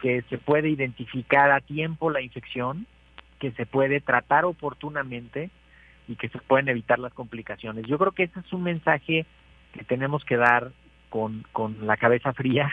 que 0.00 0.22
se 0.30 0.38
puede 0.38 0.70
identificar 0.70 1.50
a 1.50 1.60
tiempo 1.60 2.10
la 2.10 2.20
infección, 2.20 2.86
que 3.40 3.50
se 3.50 3.66
puede 3.66 4.00
tratar 4.00 4.44
oportunamente 4.44 5.50
y 6.06 6.14
que 6.14 6.28
se 6.28 6.38
pueden 6.38 6.68
evitar 6.68 7.00
las 7.00 7.12
complicaciones. 7.12 7.86
Yo 7.88 7.98
creo 7.98 8.12
que 8.12 8.22
ese 8.22 8.38
es 8.38 8.52
un 8.52 8.62
mensaje 8.62 9.26
que 9.72 9.82
tenemos 9.82 10.24
que 10.24 10.36
dar 10.36 10.70
con, 11.08 11.44
con 11.50 11.84
la 11.84 11.96
cabeza 11.96 12.32
fría 12.32 12.70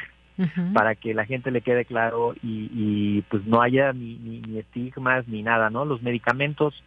para 0.76 0.94
que 0.94 1.16
la 1.16 1.26
gente 1.26 1.50
le 1.50 1.62
quede 1.62 1.86
claro 1.86 2.36
y, 2.44 2.70
y 2.72 3.22
pues 3.24 3.44
no 3.48 3.64
haya 3.64 3.92
ni, 3.94 4.18
ni, 4.20 4.42
ni, 4.42 4.60
estigmas 4.60 5.28
ni 5.28 5.42
nada, 5.42 5.72
¿no? 5.72 5.86
Los 5.86 6.04
medicamentos 6.04 6.84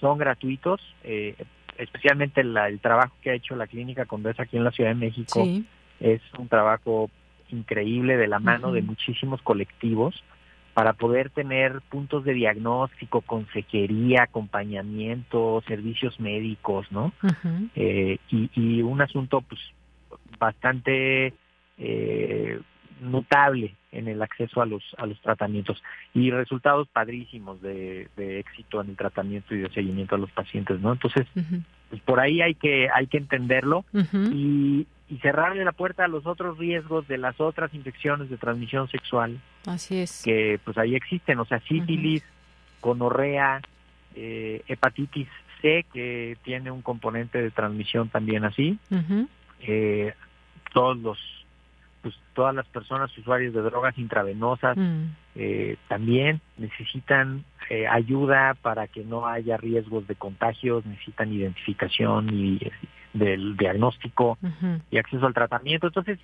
son 0.00 0.16
gratuitos, 0.16 0.80
eh, 1.04 1.34
especialmente 1.78 2.40
el 2.40 2.80
trabajo 2.80 3.14
que 3.22 3.30
ha 3.30 3.34
hecho 3.34 3.56
la 3.56 3.66
clínica 3.66 4.06
Condesa 4.06 4.44
aquí 4.44 4.56
en 4.56 4.64
la 4.64 4.70
Ciudad 4.70 4.90
de 4.90 4.96
México 4.96 5.46
es 6.00 6.20
un 6.38 6.48
trabajo 6.48 7.10
increíble 7.50 8.16
de 8.16 8.26
la 8.26 8.38
mano 8.38 8.72
de 8.72 8.82
muchísimos 8.82 9.40
colectivos 9.42 10.22
para 10.74 10.92
poder 10.92 11.30
tener 11.30 11.80
puntos 11.88 12.24
de 12.24 12.34
diagnóstico, 12.34 13.22
consejería, 13.22 14.24
acompañamiento, 14.24 15.62
servicios 15.66 16.20
médicos, 16.20 16.92
¿no? 16.92 17.12
eh, 17.74 18.18
y, 18.30 18.50
y, 18.54 18.82
un 18.82 19.00
asunto 19.00 19.40
pues 19.40 19.60
bastante 20.38 21.32
eh, 21.78 22.60
notable 23.00 23.74
en 23.92 24.08
el 24.08 24.22
acceso 24.22 24.62
a 24.62 24.66
los 24.66 24.82
a 24.98 25.06
los 25.06 25.20
tratamientos. 25.20 25.82
Y 26.14 26.30
resultados 26.30 26.88
padrísimos 26.88 27.60
de, 27.62 28.08
de 28.16 28.40
éxito 28.40 28.80
en 28.80 28.90
el 28.90 28.96
tratamiento 28.96 29.54
y 29.54 29.58
de 29.58 29.70
seguimiento 29.70 30.14
a 30.14 30.18
los 30.18 30.30
pacientes 30.30 30.80
no 30.80 30.92
entonces 30.92 31.26
pues 31.90 32.02
por 32.02 32.20
ahí 32.20 32.40
hay 32.42 32.54
que 32.54 32.88
hay 32.92 33.06
que 33.06 33.18
entenderlo. 33.18 33.84
Y, 34.32 34.86
y 35.08 35.18
cerrarle 35.18 35.64
la 35.64 35.72
puerta 35.72 36.04
a 36.04 36.08
los 36.08 36.26
otros 36.26 36.58
riesgos 36.58 37.06
de 37.06 37.16
las 37.16 37.40
otras 37.40 37.72
infecciones 37.74 38.28
de 38.28 38.36
transmisión 38.36 38.88
sexual 38.88 39.40
así 39.66 39.98
es. 39.98 40.22
que 40.24 40.58
pues 40.64 40.76
ahí 40.78 40.94
existen. 40.94 41.38
O 41.38 41.44
sea 41.44 41.60
sífilis 41.60 42.22
gonorrea 42.82 43.60
eh, 44.14 44.62
hepatitis 44.66 45.28
C 45.60 45.84
que 45.92 46.36
tiene 46.42 46.70
un 46.70 46.82
componente 46.82 47.40
de 47.40 47.50
transmisión 47.50 48.08
también 48.08 48.44
así. 48.44 48.78
Eh, 49.60 50.12
todos 50.72 50.98
los 50.98 51.18
pues 52.06 52.20
todas 52.34 52.54
las 52.54 52.66
personas 52.66 53.10
usuarias 53.18 53.52
de 53.52 53.62
drogas 53.62 53.98
intravenosas 53.98 54.76
mm. 54.76 55.06
eh, 55.34 55.76
también 55.88 56.40
necesitan 56.56 57.44
eh, 57.68 57.88
ayuda 57.88 58.54
para 58.54 58.86
que 58.86 59.02
no 59.02 59.26
haya 59.26 59.56
riesgos 59.56 60.06
de 60.06 60.14
contagios, 60.14 60.86
necesitan 60.86 61.32
identificación 61.32 62.32
y 62.32 62.60
del 63.12 63.56
diagnóstico 63.56 64.38
y 64.88 64.98
acceso 64.98 65.26
al 65.26 65.34
tratamiento. 65.34 65.88
Entonces, 65.88 66.20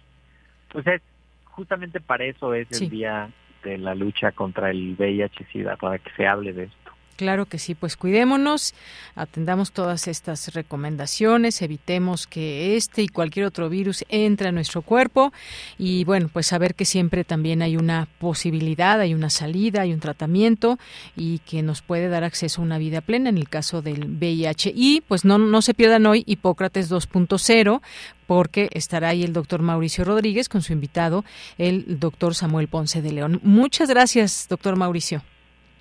pues 0.70 0.86
es 0.86 1.02
justamente 1.46 1.98
para 1.98 2.26
eso 2.26 2.54
es 2.54 2.80
el 2.80 2.88
día 2.88 3.28
de 3.64 3.76
la 3.76 3.96
lucha 3.96 4.30
contra 4.30 4.70
el 4.70 4.94
VIH-Sida, 4.96 5.74
para 5.78 5.98
que 5.98 6.12
se 6.12 6.28
hable 6.28 6.52
de 6.52 6.64
esto. 6.64 6.81
Claro 7.22 7.46
que 7.46 7.60
sí, 7.60 7.76
pues 7.76 7.96
cuidémonos, 7.96 8.74
atendamos 9.14 9.70
todas 9.70 10.08
estas 10.08 10.52
recomendaciones, 10.54 11.62
evitemos 11.62 12.26
que 12.26 12.74
este 12.74 13.02
y 13.02 13.06
cualquier 13.06 13.46
otro 13.46 13.68
virus 13.68 14.04
entre 14.08 14.48
a 14.48 14.52
nuestro 14.52 14.82
cuerpo 14.82 15.32
y 15.78 16.02
bueno, 16.02 16.28
pues 16.32 16.48
saber 16.48 16.74
que 16.74 16.84
siempre 16.84 17.22
también 17.22 17.62
hay 17.62 17.76
una 17.76 18.08
posibilidad, 18.18 18.98
hay 18.98 19.14
una 19.14 19.30
salida, 19.30 19.82
hay 19.82 19.92
un 19.92 20.00
tratamiento 20.00 20.80
y 21.14 21.38
que 21.38 21.62
nos 21.62 21.80
puede 21.80 22.08
dar 22.08 22.24
acceso 22.24 22.60
a 22.60 22.64
una 22.64 22.78
vida 22.78 23.00
plena 23.02 23.28
en 23.28 23.38
el 23.38 23.48
caso 23.48 23.82
del 23.82 24.04
VIH. 24.18 24.72
Y 24.74 25.02
pues 25.02 25.24
no, 25.24 25.38
no 25.38 25.62
se 25.62 25.74
pierdan 25.74 26.06
hoy 26.06 26.24
Hipócrates 26.26 26.90
2.0 26.90 27.82
porque 28.26 28.68
estará 28.72 29.10
ahí 29.10 29.22
el 29.22 29.32
doctor 29.32 29.62
Mauricio 29.62 30.04
Rodríguez 30.04 30.48
con 30.48 30.62
su 30.62 30.72
invitado, 30.72 31.24
el 31.56 32.00
doctor 32.00 32.34
Samuel 32.34 32.66
Ponce 32.66 33.00
de 33.00 33.12
León. 33.12 33.38
Muchas 33.44 33.88
gracias, 33.88 34.48
doctor 34.48 34.74
Mauricio. 34.74 35.22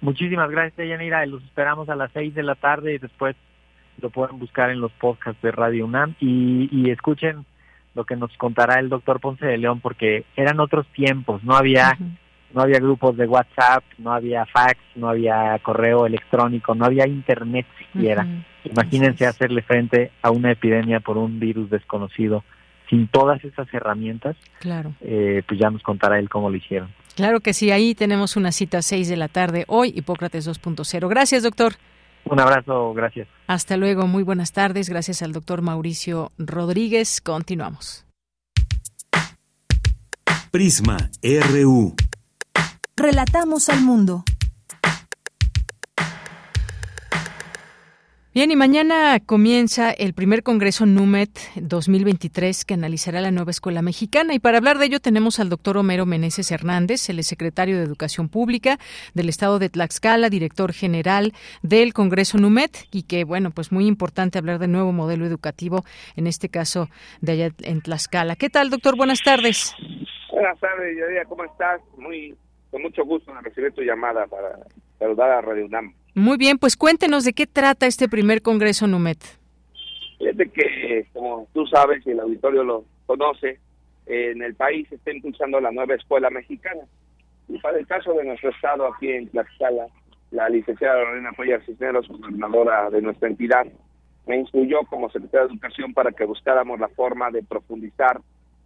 Muchísimas 0.01 0.49
gracias, 0.49 0.87
Yanira. 0.87 1.25
Los 1.25 1.43
esperamos 1.43 1.89
a 1.89 1.95
las 1.95 2.11
seis 2.11 2.33
de 2.33 2.43
la 2.43 2.55
tarde 2.55 2.95
y 2.95 2.97
después 2.97 3.35
lo 4.01 4.09
pueden 4.09 4.39
buscar 4.39 4.71
en 4.71 4.81
los 4.81 4.91
podcasts 4.93 5.41
de 5.41 5.51
Radio 5.51 5.85
UNAM 5.85 6.15
y, 6.19 6.69
y 6.71 6.89
escuchen 6.89 7.45
lo 7.93 8.05
que 8.05 8.15
nos 8.15 8.35
contará 8.37 8.79
el 8.79 8.89
doctor 8.89 9.19
Ponce 9.19 9.45
de 9.45 9.57
León 9.57 9.79
porque 9.79 10.25
eran 10.35 10.59
otros 10.59 10.87
tiempos, 10.87 11.43
no 11.43 11.55
había 11.55 11.97
no 12.53 12.61
había 12.61 12.79
grupos 12.79 13.15
de 13.15 13.27
WhatsApp, 13.27 13.83
no 13.97 14.11
había 14.13 14.45
fax, 14.45 14.77
no 14.95 15.09
había 15.09 15.57
correo 15.59 16.05
electrónico, 16.05 16.75
no 16.75 16.85
había 16.85 17.07
internet 17.07 17.65
siquiera. 17.77 18.27
Imagínense 18.65 19.25
hacerle 19.25 19.61
frente 19.61 20.11
a 20.21 20.31
una 20.31 20.51
epidemia 20.51 20.99
por 20.99 21.17
un 21.17 21.39
virus 21.39 21.69
desconocido 21.69 22.43
sin 22.89 23.07
todas 23.07 23.43
esas 23.45 23.73
herramientas. 23.73 24.35
Claro. 24.59 24.93
Eh, 25.01 25.43
pues 25.47 25.59
ya 25.59 25.69
nos 25.69 25.81
contará 25.81 26.19
él 26.19 26.29
cómo 26.29 26.49
lo 26.49 26.57
hicieron. 26.57 26.89
Claro 27.15 27.39
que 27.41 27.53
sí, 27.53 27.71
ahí 27.71 27.95
tenemos 27.95 28.35
una 28.35 28.51
cita 28.51 28.79
a 28.79 28.81
6 28.81 29.07
de 29.09 29.17
la 29.17 29.27
tarde 29.27 29.65
hoy, 29.67 29.93
Hipócrates 29.95 30.47
2.0. 30.47 31.09
Gracias, 31.09 31.43
doctor. 31.43 31.75
Un 32.25 32.39
abrazo, 32.39 32.93
gracias. 32.93 33.27
Hasta 33.47 33.77
luego, 33.77 34.07
muy 34.07 34.23
buenas 34.23 34.51
tardes. 34.51 34.89
Gracias 34.89 35.21
al 35.21 35.33
doctor 35.33 35.61
Mauricio 35.61 36.31
Rodríguez. 36.37 37.19
Continuamos. 37.19 38.05
Prisma 40.51 41.09
RU. 41.23 41.95
Relatamos 42.95 43.69
al 43.69 43.81
mundo. 43.81 44.23
Bien, 48.33 48.49
y 48.49 48.55
mañana 48.55 49.19
comienza 49.19 49.91
el 49.91 50.13
primer 50.13 50.41
Congreso 50.41 50.85
NUMET 50.85 51.37
2023 51.57 52.63
que 52.63 52.75
analizará 52.75 53.19
la 53.19 53.29
nueva 53.29 53.51
escuela 53.51 53.81
mexicana. 53.81 54.33
Y 54.33 54.39
para 54.39 54.57
hablar 54.57 54.77
de 54.77 54.85
ello 54.85 55.01
tenemos 55.01 55.41
al 55.41 55.49
doctor 55.49 55.75
Homero 55.75 56.05
Meneses 56.05 56.49
Hernández, 56.49 57.09
el 57.09 57.21
secretario 57.25 57.77
de 57.77 57.83
Educación 57.83 58.29
Pública 58.29 58.77
del 59.13 59.27
Estado 59.27 59.59
de 59.59 59.67
Tlaxcala, 59.67 60.29
director 60.29 60.71
general 60.71 61.33
del 61.61 61.93
Congreso 61.93 62.37
NUMET, 62.37 62.87
y 62.89 63.03
que, 63.03 63.25
bueno, 63.25 63.51
pues 63.51 63.73
muy 63.73 63.85
importante 63.85 64.37
hablar 64.37 64.59
del 64.59 64.71
nuevo 64.71 64.93
modelo 64.93 65.25
educativo, 65.25 65.83
en 66.15 66.25
este 66.25 66.47
caso 66.47 66.87
de 67.19 67.33
allá 67.33 67.49
en 67.63 67.81
Tlaxcala. 67.81 68.37
¿Qué 68.37 68.49
tal, 68.49 68.69
doctor? 68.69 68.95
Buenas 68.95 69.21
tardes. 69.23 69.75
Buenas 70.31 70.57
tardes, 70.57 70.95
¿cómo 71.27 71.43
estás? 71.43 71.81
Muy, 71.97 72.33
con 72.71 72.81
mucho 72.81 73.03
gusto 73.03 73.37
en 73.37 73.43
recibir 73.43 73.73
tu 73.73 73.81
llamada 73.81 74.25
para 74.27 74.57
saludar 74.99 75.31
a 75.31 75.41
Radio 75.41 75.65
UNAM. 75.65 75.93
Muy 76.13 76.37
bien, 76.37 76.57
pues 76.57 76.75
cuéntenos 76.75 77.23
de 77.23 77.33
qué 77.33 77.47
trata 77.47 77.87
este 77.87 78.09
primer 78.09 78.41
Congreso 78.41 78.85
NUMET. 78.85 79.19
Fíjate 80.17 80.49
que, 80.49 81.07
como 81.13 81.47
tú 81.53 81.65
sabes 81.67 82.05
y 82.05 82.11
el 82.11 82.19
auditorio 82.19 82.63
lo 82.63 82.85
conoce, 83.05 83.59
en 84.05 84.41
el 84.41 84.55
país 84.55 84.87
se 84.89 84.95
está 84.95 85.11
impulsando 85.11 85.61
la 85.61 85.71
nueva 85.71 85.95
escuela 85.95 86.29
mexicana. 86.29 86.81
Y 87.47 87.57
para 87.59 87.79
el 87.79 87.87
caso 87.87 88.13
de 88.13 88.25
nuestro 88.25 88.49
estado 88.49 88.87
aquí 88.87 89.09
en 89.09 89.29
Tlaxcala, 89.29 89.87
la 90.31 90.49
licenciada 90.49 91.01
Lorena 91.01 91.31
Cuellar 91.35 91.63
Cisneros, 91.65 92.07
gobernadora 92.07 92.89
de 92.89 93.01
nuestra 93.01 93.29
entidad, 93.29 93.65
me 94.27 94.37
instruyó 94.37 94.83
como 94.89 95.09
secretaria 95.09 95.47
de 95.47 95.53
Educación 95.53 95.93
para 95.93 96.11
que 96.11 96.25
buscáramos 96.25 96.79
la 96.79 96.89
forma 96.89 97.31
de 97.31 97.41
profundizar 97.41 98.19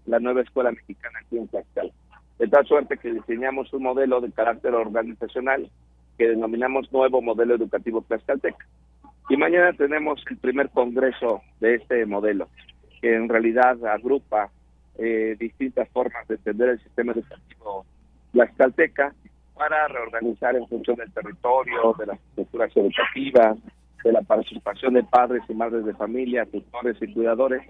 la 0.08 0.20
nueva 0.20 0.42
escuela 0.42 0.72
mexicana 0.72 1.20
aquí 1.20 1.38
en 1.38 1.48
Tlaxcala. 1.48 1.92
De 2.40 2.48
tal 2.48 2.66
suerte 2.66 2.98
que 2.98 3.14
diseñamos 3.14 3.72
un 3.72 3.84
modelo 3.84 4.20
de 4.20 4.32
carácter 4.32 4.74
organizacional 4.74 5.70
que 6.18 6.30
denominamos 6.30 6.92
Nuevo 6.92 7.22
Modelo 7.22 7.56
Educativo 7.56 8.02
Tlaxcalteca. 8.02 8.66
Y 9.30 9.38
mañana 9.38 9.74
tenemos 9.74 10.24
el 10.30 10.38
primer 10.38 10.70
congreso 10.70 11.42
de 11.60 11.76
este 11.76 12.06
modelo, 12.06 12.48
que 13.02 13.16
en 13.16 13.28
realidad 13.28 13.84
agrupa 13.86 14.52
eh, 14.98 15.36
distintas 15.40 15.90
formas 15.90 16.28
de 16.28 16.36
entender 16.36 16.70
el 16.70 16.80
sistema 16.80 17.12
educativo 17.12 17.86
tlaxcalteca 18.32 19.14
para 19.56 19.88
reorganizar 19.88 20.56
en 20.56 20.68
función 20.68 20.98
del 20.98 21.12
territorio, 21.12 21.96
de 21.98 22.06
las 22.06 22.20
estructuras 22.20 22.72
educativas, 22.76 23.58
de 24.04 24.12
la 24.12 24.22
participación 24.22 24.94
de 24.94 25.04
padres 25.04 25.42
y 25.50 25.54
madres 25.54 25.86
de 25.86 25.94
familia, 25.96 26.46
tutores 26.46 26.98
y 27.02 27.12
cuidadores, 27.14 27.64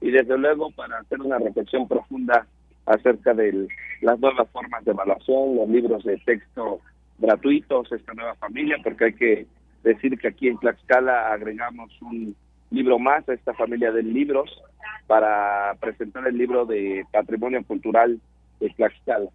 y 0.00 0.10
desde 0.10 0.38
luego 0.38 0.70
para 0.70 0.98
hacer 0.98 1.20
una 1.20 1.38
reflexión 1.38 1.86
profunda 1.86 2.46
acerca 2.86 3.34
de 3.34 3.68
las 4.00 4.18
nuevas 4.20 4.48
formas 4.50 4.84
de 4.84 4.92
evaluación, 4.92 5.56
los 5.56 5.68
libros 5.68 6.04
de 6.04 6.16
texto 6.18 6.80
gratuitos, 7.18 7.90
esta 7.92 8.14
nueva 8.14 8.34
familia, 8.36 8.76
porque 8.82 9.04
hay 9.04 9.12
que 9.14 9.46
decir 9.82 10.18
que 10.18 10.28
aquí 10.28 10.48
en 10.48 10.58
Tlaxcala 10.58 11.32
agregamos 11.32 11.90
un 12.02 12.34
libro 12.70 12.98
más 12.98 13.28
a 13.28 13.34
esta 13.34 13.54
familia 13.54 13.92
de 13.92 14.02
libros 14.02 14.50
para 15.06 15.74
presentar 15.80 16.26
el 16.26 16.36
libro 16.36 16.64
de 16.66 17.04
Patrimonio 17.12 17.62
Cultural 17.64 18.18
de 18.60 18.70
Tlaxcala. 18.70 19.28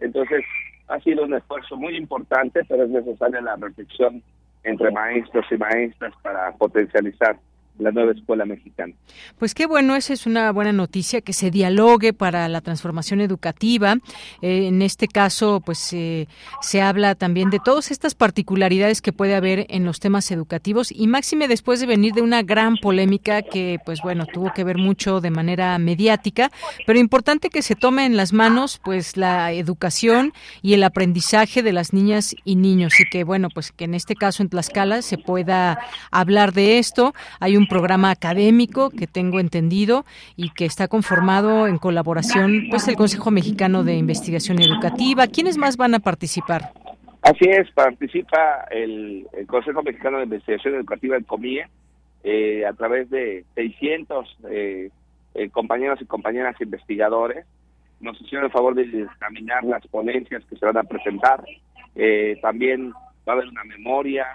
Entonces, 0.00 0.44
ha 0.88 1.00
sido 1.00 1.24
un 1.24 1.34
esfuerzo 1.34 1.76
muy 1.76 1.96
importante, 1.96 2.60
pero 2.68 2.84
es 2.84 2.90
necesaria 2.90 3.40
la 3.40 3.56
reflexión 3.56 4.22
entre 4.62 4.90
maestros 4.90 5.46
y 5.50 5.56
maestras 5.56 6.12
para 6.22 6.52
potencializar 6.52 7.38
la 7.78 7.90
nueva 7.92 8.12
escuela 8.12 8.44
mexicana. 8.44 8.94
Pues 9.38 9.54
qué 9.54 9.66
bueno, 9.66 9.96
esa 9.96 10.12
es 10.12 10.26
una 10.26 10.50
buena 10.52 10.72
noticia, 10.72 11.20
que 11.20 11.32
se 11.32 11.50
dialogue 11.50 12.12
para 12.12 12.48
la 12.48 12.60
transformación 12.60 13.20
educativa. 13.20 13.96
Eh, 14.42 14.66
en 14.68 14.82
este 14.82 15.08
caso, 15.08 15.60
pues 15.64 15.92
eh, 15.92 16.28
se 16.60 16.82
habla 16.82 17.14
también 17.14 17.50
de 17.50 17.58
todas 17.58 17.90
estas 17.90 18.14
particularidades 18.14 19.02
que 19.02 19.12
puede 19.12 19.34
haber 19.34 19.66
en 19.68 19.84
los 19.84 20.00
temas 20.00 20.30
educativos 20.30 20.92
y 20.92 21.06
máxime 21.06 21.48
después 21.48 21.80
de 21.80 21.86
venir 21.86 22.12
de 22.14 22.22
una 22.22 22.42
gran 22.42 22.76
polémica 22.76 23.42
que, 23.42 23.78
pues 23.84 24.00
bueno, 24.02 24.26
tuvo 24.26 24.52
que 24.52 24.64
ver 24.64 24.78
mucho 24.78 25.20
de 25.20 25.30
manera 25.30 25.78
mediática, 25.78 26.50
pero 26.86 26.98
importante 26.98 27.50
que 27.50 27.62
se 27.62 27.74
tome 27.74 28.06
en 28.06 28.16
las 28.16 28.32
manos, 28.32 28.80
pues 28.82 29.16
la 29.16 29.52
educación 29.52 30.32
y 30.62 30.74
el 30.74 30.82
aprendizaje 30.84 31.62
de 31.62 31.72
las 31.72 31.92
niñas 31.92 32.34
y 32.44 32.56
niños 32.56 32.98
y 33.00 33.04
que, 33.08 33.24
bueno, 33.24 33.48
pues 33.52 33.72
que 33.72 33.84
en 33.84 33.94
este 33.94 34.14
caso 34.14 34.42
en 34.42 34.48
Tlaxcala 34.48 35.02
se 35.02 35.18
pueda 35.18 35.78
hablar 36.10 36.52
de 36.52 36.78
esto. 36.78 37.14
Hay 37.40 37.56
un 37.56 37.65
programa 37.68 38.10
académico 38.10 38.90
que 38.90 39.06
tengo 39.06 39.40
entendido 39.40 40.04
y 40.36 40.50
que 40.50 40.64
está 40.64 40.88
conformado 40.88 41.66
en 41.66 41.78
colaboración 41.78 42.66
pues 42.70 42.88
el 42.88 42.96
Consejo 42.96 43.30
Mexicano 43.30 43.84
de 43.84 43.94
Investigación 43.94 44.60
Educativa. 44.60 45.26
¿Quiénes 45.26 45.56
más 45.56 45.76
van 45.76 45.94
a 45.94 46.00
participar? 46.00 46.72
Así 47.22 47.44
es, 47.48 47.68
participa 47.72 48.66
el, 48.70 49.26
Consejo 49.48 49.82
Mexicano 49.82 50.18
de 50.18 50.24
Investigación 50.24 50.76
Educativa, 50.76 51.16
el 51.16 51.26
COMIE, 51.26 51.66
eh, 52.22 52.64
a 52.64 52.72
través 52.72 53.10
de 53.10 53.44
600 53.56 54.36
eh, 54.48 54.90
eh, 55.34 55.50
compañeros 55.50 56.00
y 56.00 56.04
compañeras 56.04 56.54
investigadores. 56.60 57.44
Nos 57.98 58.20
hicieron 58.20 58.44
el 58.44 58.52
favor 58.52 58.76
de 58.76 59.02
examinar 59.02 59.64
las 59.64 59.84
ponencias 59.88 60.44
que 60.44 60.56
se 60.56 60.66
van 60.66 60.76
a 60.76 60.84
presentar. 60.84 61.42
también 62.42 62.92
va 63.26 63.32
a 63.32 63.36
haber 63.36 63.48
una 63.48 63.64
memoria, 63.64 64.26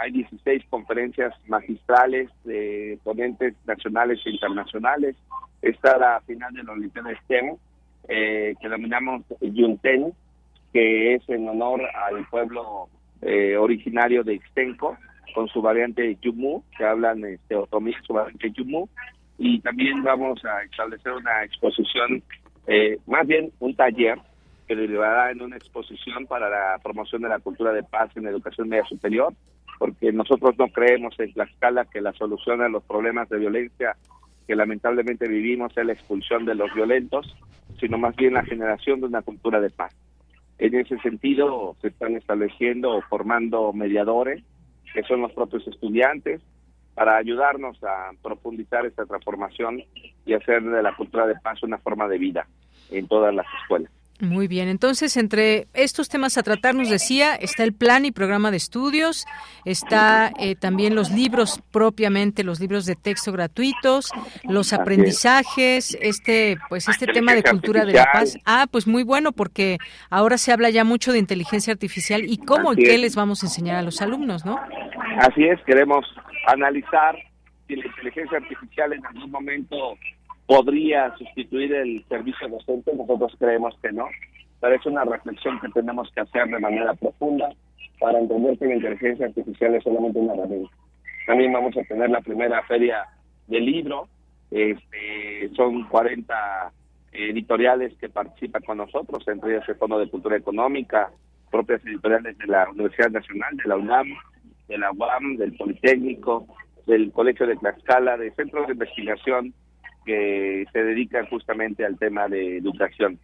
hay 0.00 0.12
16 0.12 0.64
conferencias 0.70 1.34
magistrales 1.46 2.30
de 2.44 2.98
ponentes 3.04 3.54
nacionales 3.66 4.18
e 4.24 4.30
internacionales. 4.30 5.14
Está 5.60 5.98
la 5.98 6.20
final 6.22 6.54
de 6.54 6.64
la 6.64 6.72
Olimpiada 6.72 7.14
STEM, 7.24 7.56
eh, 8.08 8.54
que 8.58 8.68
denominamos 8.68 9.22
Yunten, 9.42 10.14
que 10.72 11.14
es 11.14 11.28
en 11.28 11.46
honor 11.48 11.82
al 11.94 12.26
pueblo 12.28 12.88
eh, 13.20 13.56
originario 13.58 14.24
de 14.24 14.34
Ixtenco, 14.34 14.96
con 15.34 15.48
su 15.48 15.60
variante 15.60 16.16
Yumu, 16.22 16.62
que 16.76 16.84
hablan 16.84 17.22
este, 17.24 17.54
otomí, 17.56 17.92
su 18.06 18.14
variante 18.14 18.50
Yumu. 18.52 18.88
Y 19.36 19.60
también 19.60 20.02
vamos 20.02 20.42
a 20.46 20.62
establecer 20.62 21.12
una 21.12 21.44
exposición, 21.44 22.22
eh, 22.66 22.98
más 23.06 23.26
bien 23.26 23.52
un 23.60 23.76
taller, 23.76 24.18
que 24.66 24.76
derivará 24.76 25.30
en 25.30 25.42
una 25.42 25.56
exposición 25.56 26.26
para 26.26 26.48
la 26.48 26.78
promoción 26.82 27.22
de 27.22 27.28
la 27.28 27.40
cultura 27.40 27.72
de 27.72 27.82
paz 27.82 28.16
en 28.16 28.26
educación 28.26 28.68
media 28.68 28.84
superior, 28.84 29.34
porque 29.80 30.12
nosotros 30.12 30.58
no 30.58 30.68
creemos 30.68 31.18
en 31.20 31.32
la 31.36 31.44
escala 31.44 31.86
que 31.86 32.02
la 32.02 32.12
solución 32.12 32.60
a 32.60 32.68
los 32.68 32.84
problemas 32.84 33.30
de 33.30 33.38
violencia 33.38 33.96
que 34.46 34.54
lamentablemente 34.54 35.26
vivimos 35.26 35.74
es 35.74 35.86
la 35.86 35.94
expulsión 35.94 36.44
de 36.44 36.54
los 36.54 36.70
violentos, 36.74 37.34
sino 37.80 37.96
más 37.96 38.14
bien 38.14 38.34
la 38.34 38.44
generación 38.44 39.00
de 39.00 39.06
una 39.06 39.22
cultura 39.22 39.58
de 39.58 39.70
paz. 39.70 39.96
En 40.58 40.74
ese 40.74 40.98
sentido, 40.98 41.76
se 41.80 41.88
están 41.88 42.14
estableciendo 42.14 42.94
o 42.94 43.00
formando 43.00 43.72
mediadores, 43.72 44.44
que 44.92 45.02
son 45.04 45.22
los 45.22 45.32
propios 45.32 45.66
estudiantes, 45.66 46.42
para 46.92 47.16
ayudarnos 47.16 47.82
a 47.82 48.10
profundizar 48.22 48.84
esta 48.84 49.06
transformación 49.06 49.82
y 50.26 50.34
hacer 50.34 50.62
de 50.62 50.82
la 50.82 50.94
cultura 50.94 51.26
de 51.26 51.36
paz 51.36 51.62
una 51.62 51.78
forma 51.78 52.06
de 52.06 52.18
vida 52.18 52.46
en 52.90 53.08
todas 53.08 53.34
las 53.34 53.46
escuelas. 53.62 53.90
Muy 54.20 54.48
bien, 54.48 54.68
entonces 54.68 55.16
entre 55.16 55.66
estos 55.72 56.10
temas 56.10 56.36
a 56.36 56.42
tratar 56.42 56.74
nos 56.74 56.90
decía 56.90 57.34
está 57.34 57.64
el 57.64 57.72
plan 57.72 58.04
y 58.04 58.12
programa 58.12 58.50
de 58.50 58.58
estudios, 58.58 59.24
está 59.64 60.30
eh, 60.38 60.56
también 60.56 60.94
los 60.94 61.10
libros 61.10 61.62
propiamente, 61.72 62.44
los 62.44 62.60
libros 62.60 62.84
de 62.84 62.96
texto 62.96 63.32
gratuitos, 63.32 64.10
los 64.44 64.74
aprendizajes, 64.74 65.96
este 66.02 66.58
pues 66.68 66.88
este 66.88 67.06
tema 67.06 67.34
de 67.34 67.42
cultura 67.42 67.86
de 67.86 67.94
la 67.94 68.12
paz. 68.12 68.38
Ah, 68.44 68.66
pues 68.70 68.86
muy 68.86 69.04
bueno 69.04 69.32
porque 69.32 69.78
ahora 70.10 70.36
se 70.36 70.52
habla 70.52 70.68
ya 70.68 70.84
mucho 70.84 71.12
de 71.12 71.18
inteligencia 71.18 71.72
artificial 71.72 72.22
y 72.24 72.36
cómo 72.36 72.74
y 72.74 72.76
qué 72.76 72.98
les 72.98 73.16
vamos 73.16 73.42
a 73.42 73.46
enseñar 73.46 73.76
a 73.76 73.82
los 73.82 74.02
alumnos, 74.02 74.44
¿no? 74.44 74.60
Así 75.18 75.44
es, 75.44 75.58
queremos 75.64 76.04
analizar 76.46 77.16
si 77.66 77.76
la 77.76 77.86
inteligencia 77.86 78.38
artificial 78.38 78.92
en 78.92 79.06
algún 79.06 79.30
momento 79.30 79.96
podría 80.50 81.16
sustituir 81.16 81.72
el 81.72 82.04
servicio 82.08 82.48
docente, 82.48 82.92
nosotros 82.96 83.36
creemos 83.38 83.72
que 83.80 83.92
no, 83.92 84.06
pero 84.60 84.74
es 84.74 84.84
una 84.84 85.04
reflexión 85.04 85.60
que 85.60 85.68
tenemos 85.68 86.10
que 86.12 86.22
hacer 86.22 86.48
de 86.48 86.58
manera 86.58 86.92
profunda 86.94 87.50
para 88.00 88.18
entender 88.18 88.58
que 88.58 88.66
la 88.66 88.74
inteligencia 88.74 89.26
artificial 89.26 89.76
es 89.76 89.84
solamente 89.84 90.18
una 90.18 90.34
herramienta. 90.34 90.74
También 91.24 91.52
vamos 91.52 91.76
a 91.76 91.84
tener 91.84 92.10
la 92.10 92.20
primera 92.20 92.60
feria 92.64 93.04
del 93.46 93.64
libro, 93.64 94.08
este, 94.50 95.50
son 95.54 95.84
40 95.84 96.34
editoriales 97.12 97.96
que 97.98 98.08
participan 98.08 98.62
con 98.62 98.78
nosotros, 98.78 99.22
entre 99.28 99.54
ellas 99.54 99.68
el 99.68 99.76
Fondo 99.76 100.00
de 100.00 100.10
Cultura 100.10 100.36
Económica, 100.36 101.12
propias 101.48 101.86
editoriales 101.86 102.36
de 102.38 102.46
la 102.48 102.68
Universidad 102.70 103.10
Nacional, 103.10 103.56
de 103.56 103.68
la 103.68 103.76
UNAM, 103.76 104.08
de 104.66 104.78
la 104.78 104.90
UAM, 104.90 105.36
del 105.36 105.56
Politécnico, 105.56 106.48
del 106.88 107.12
Colegio 107.12 107.46
de 107.46 107.54
Tlaxcala, 107.54 108.16
de 108.16 108.32
centros 108.32 108.66
de 108.66 108.72
investigación 108.72 109.54
que 110.04 110.64
se 110.72 110.84
dedican 110.84 111.26
justamente 111.26 111.84
al 111.84 111.98
tema 111.98 112.28
de 112.28 112.58
educación. 112.58 113.18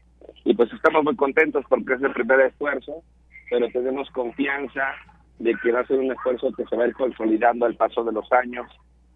Y 0.45 0.55
pues 0.55 0.73
estamos 0.73 1.05
muy 1.05 1.17
contentos 1.17 1.65
porque 1.69 1.95
es 1.95 2.03
el 2.03 2.13
primer 2.13 2.41
esfuerzo, 2.41 3.03
pero 3.51 3.69
tenemos 3.69 4.11
confianza 4.11 4.95
de 5.39 5.55
que 5.63 5.73
va 5.73 5.81
a 5.81 5.87
ser 5.87 5.99
un 5.99 6.13
esfuerzo 6.13 6.53
que 6.53 6.65
se 6.65 6.77
va 6.77 6.85
a 6.85 6.89
ir 6.89 6.95
consolidando 6.95 7.67
al 7.67 7.77
paso 7.77 8.05
de 8.05 8.13
los 8.13 8.31
años 8.33 8.67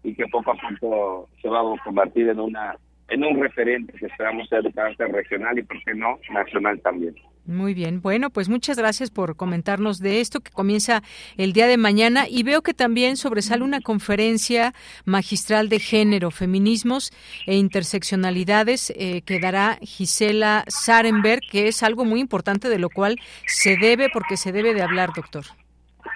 y 0.03 0.13
que 0.15 0.25
poco 0.27 0.51
a 0.51 0.55
poco 0.55 1.29
se 1.41 1.49
va 1.49 1.59
a 1.61 1.83
convertir 1.83 2.29
en 2.29 2.39
una 2.39 2.75
en 3.09 3.25
un 3.25 3.41
referente 3.41 3.91
que 3.93 4.05
esperamos 4.05 4.47
ser 4.47 4.63
de 4.63 4.71
carácter 4.71 5.11
regional 5.11 5.59
y, 5.59 5.63
por 5.63 5.83
qué 5.83 5.93
no, 5.93 6.17
nacional 6.31 6.79
también. 6.79 7.13
Muy 7.47 7.73
bien, 7.73 8.01
bueno, 8.01 8.29
pues 8.29 8.49
muchas 8.49 8.77
gracias 8.77 9.09
por 9.09 9.35
comentarnos 9.35 9.97
de 9.99 10.21
esto 10.21 10.41
que 10.41 10.51
comienza 10.51 11.01
el 11.37 11.53
día 11.53 11.65
de 11.65 11.77
mañana. 11.77 12.25
Y 12.29 12.43
veo 12.43 12.61
que 12.61 12.75
también 12.75 13.17
sobresale 13.17 13.63
una 13.63 13.81
conferencia 13.81 14.73
magistral 15.05 15.67
de 15.67 15.79
género, 15.79 16.29
feminismos 16.29 17.11
e 17.47 17.55
interseccionalidades 17.55 18.93
eh, 18.95 19.23
que 19.23 19.39
dará 19.39 19.79
Gisela 19.81 20.63
Sarenberg, 20.67 21.41
que 21.51 21.67
es 21.67 21.81
algo 21.81 22.05
muy 22.05 22.19
importante 22.19 22.69
de 22.69 22.77
lo 22.77 22.89
cual 22.89 23.17
se 23.47 23.75
debe, 23.75 24.09
porque 24.13 24.37
se 24.37 24.51
debe 24.51 24.75
de 24.75 24.83
hablar, 24.83 25.09
doctor. 25.15 25.43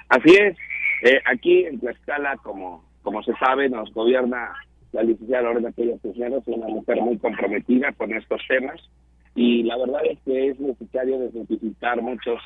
Así 0.09 0.29
es, 0.29 0.55
eh, 1.01 1.19
aquí 1.25 1.65
en 1.65 1.79
Tlaxcala, 1.79 2.37
como, 2.37 2.85
como 3.01 3.23
se 3.23 3.33
sabe, 3.37 3.67
nos 3.67 3.91
gobierna 3.93 4.53
la 4.91 5.01
licenciada 5.01 5.43
Lorena 5.43 5.71
Pérez 5.71 5.99
Cisneros, 6.03 6.43
una 6.45 6.67
mujer 6.67 7.01
muy 7.01 7.17
comprometida 7.17 7.91
con 7.93 8.13
estos 8.13 8.41
temas 8.47 8.79
y 9.35 9.63
la 9.63 9.77
verdad 9.77 10.01
es 10.09 10.17
que 10.21 10.47
es 10.49 10.59
necesario 10.59 11.19
desmitificar 11.19 12.01
muchos 12.01 12.41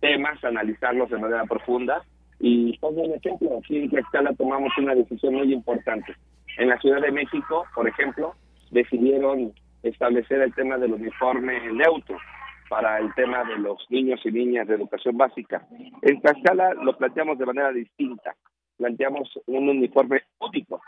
temas, 0.00 0.42
analizarlos 0.44 1.10
de 1.10 1.18
manera 1.18 1.44
profunda 1.44 2.04
y 2.38 2.76
pongo 2.78 3.02
un 3.02 3.14
ejemplo, 3.14 3.58
aquí 3.58 3.78
en 3.78 3.90
Tlaxcala 3.90 4.34
tomamos 4.34 4.70
una 4.76 4.94
decisión 4.94 5.34
muy 5.34 5.52
importante. 5.52 6.14
En 6.58 6.68
la 6.68 6.78
Ciudad 6.78 7.00
de 7.00 7.10
México, 7.10 7.64
por 7.74 7.88
ejemplo, 7.88 8.34
decidieron 8.70 9.52
establecer 9.82 10.42
el 10.42 10.54
tema 10.54 10.76
del 10.76 10.92
uniforme 10.92 11.72
neutro 11.72 12.18
para 12.68 12.98
el 12.98 13.12
tema 13.14 13.44
de 13.44 13.58
los 13.58 13.78
niños 13.88 14.20
y 14.24 14.30
niñas 14.30 14.68
de 14.68 14.74
educación 14.74 15.16
básica. 15.16 15.66
En 16.02 16.20
Tlaxcala 16.20 16.74
lo 16.74 16.96
planteamos 16.96 17.38
de 17.38 17.46
manera 17.46 17.72
distinta. 17.72 18.34
Planteamos 18.76 19.30
un 19.46 19.68
uniforme 19.68 20.22
único. 20.38 20.82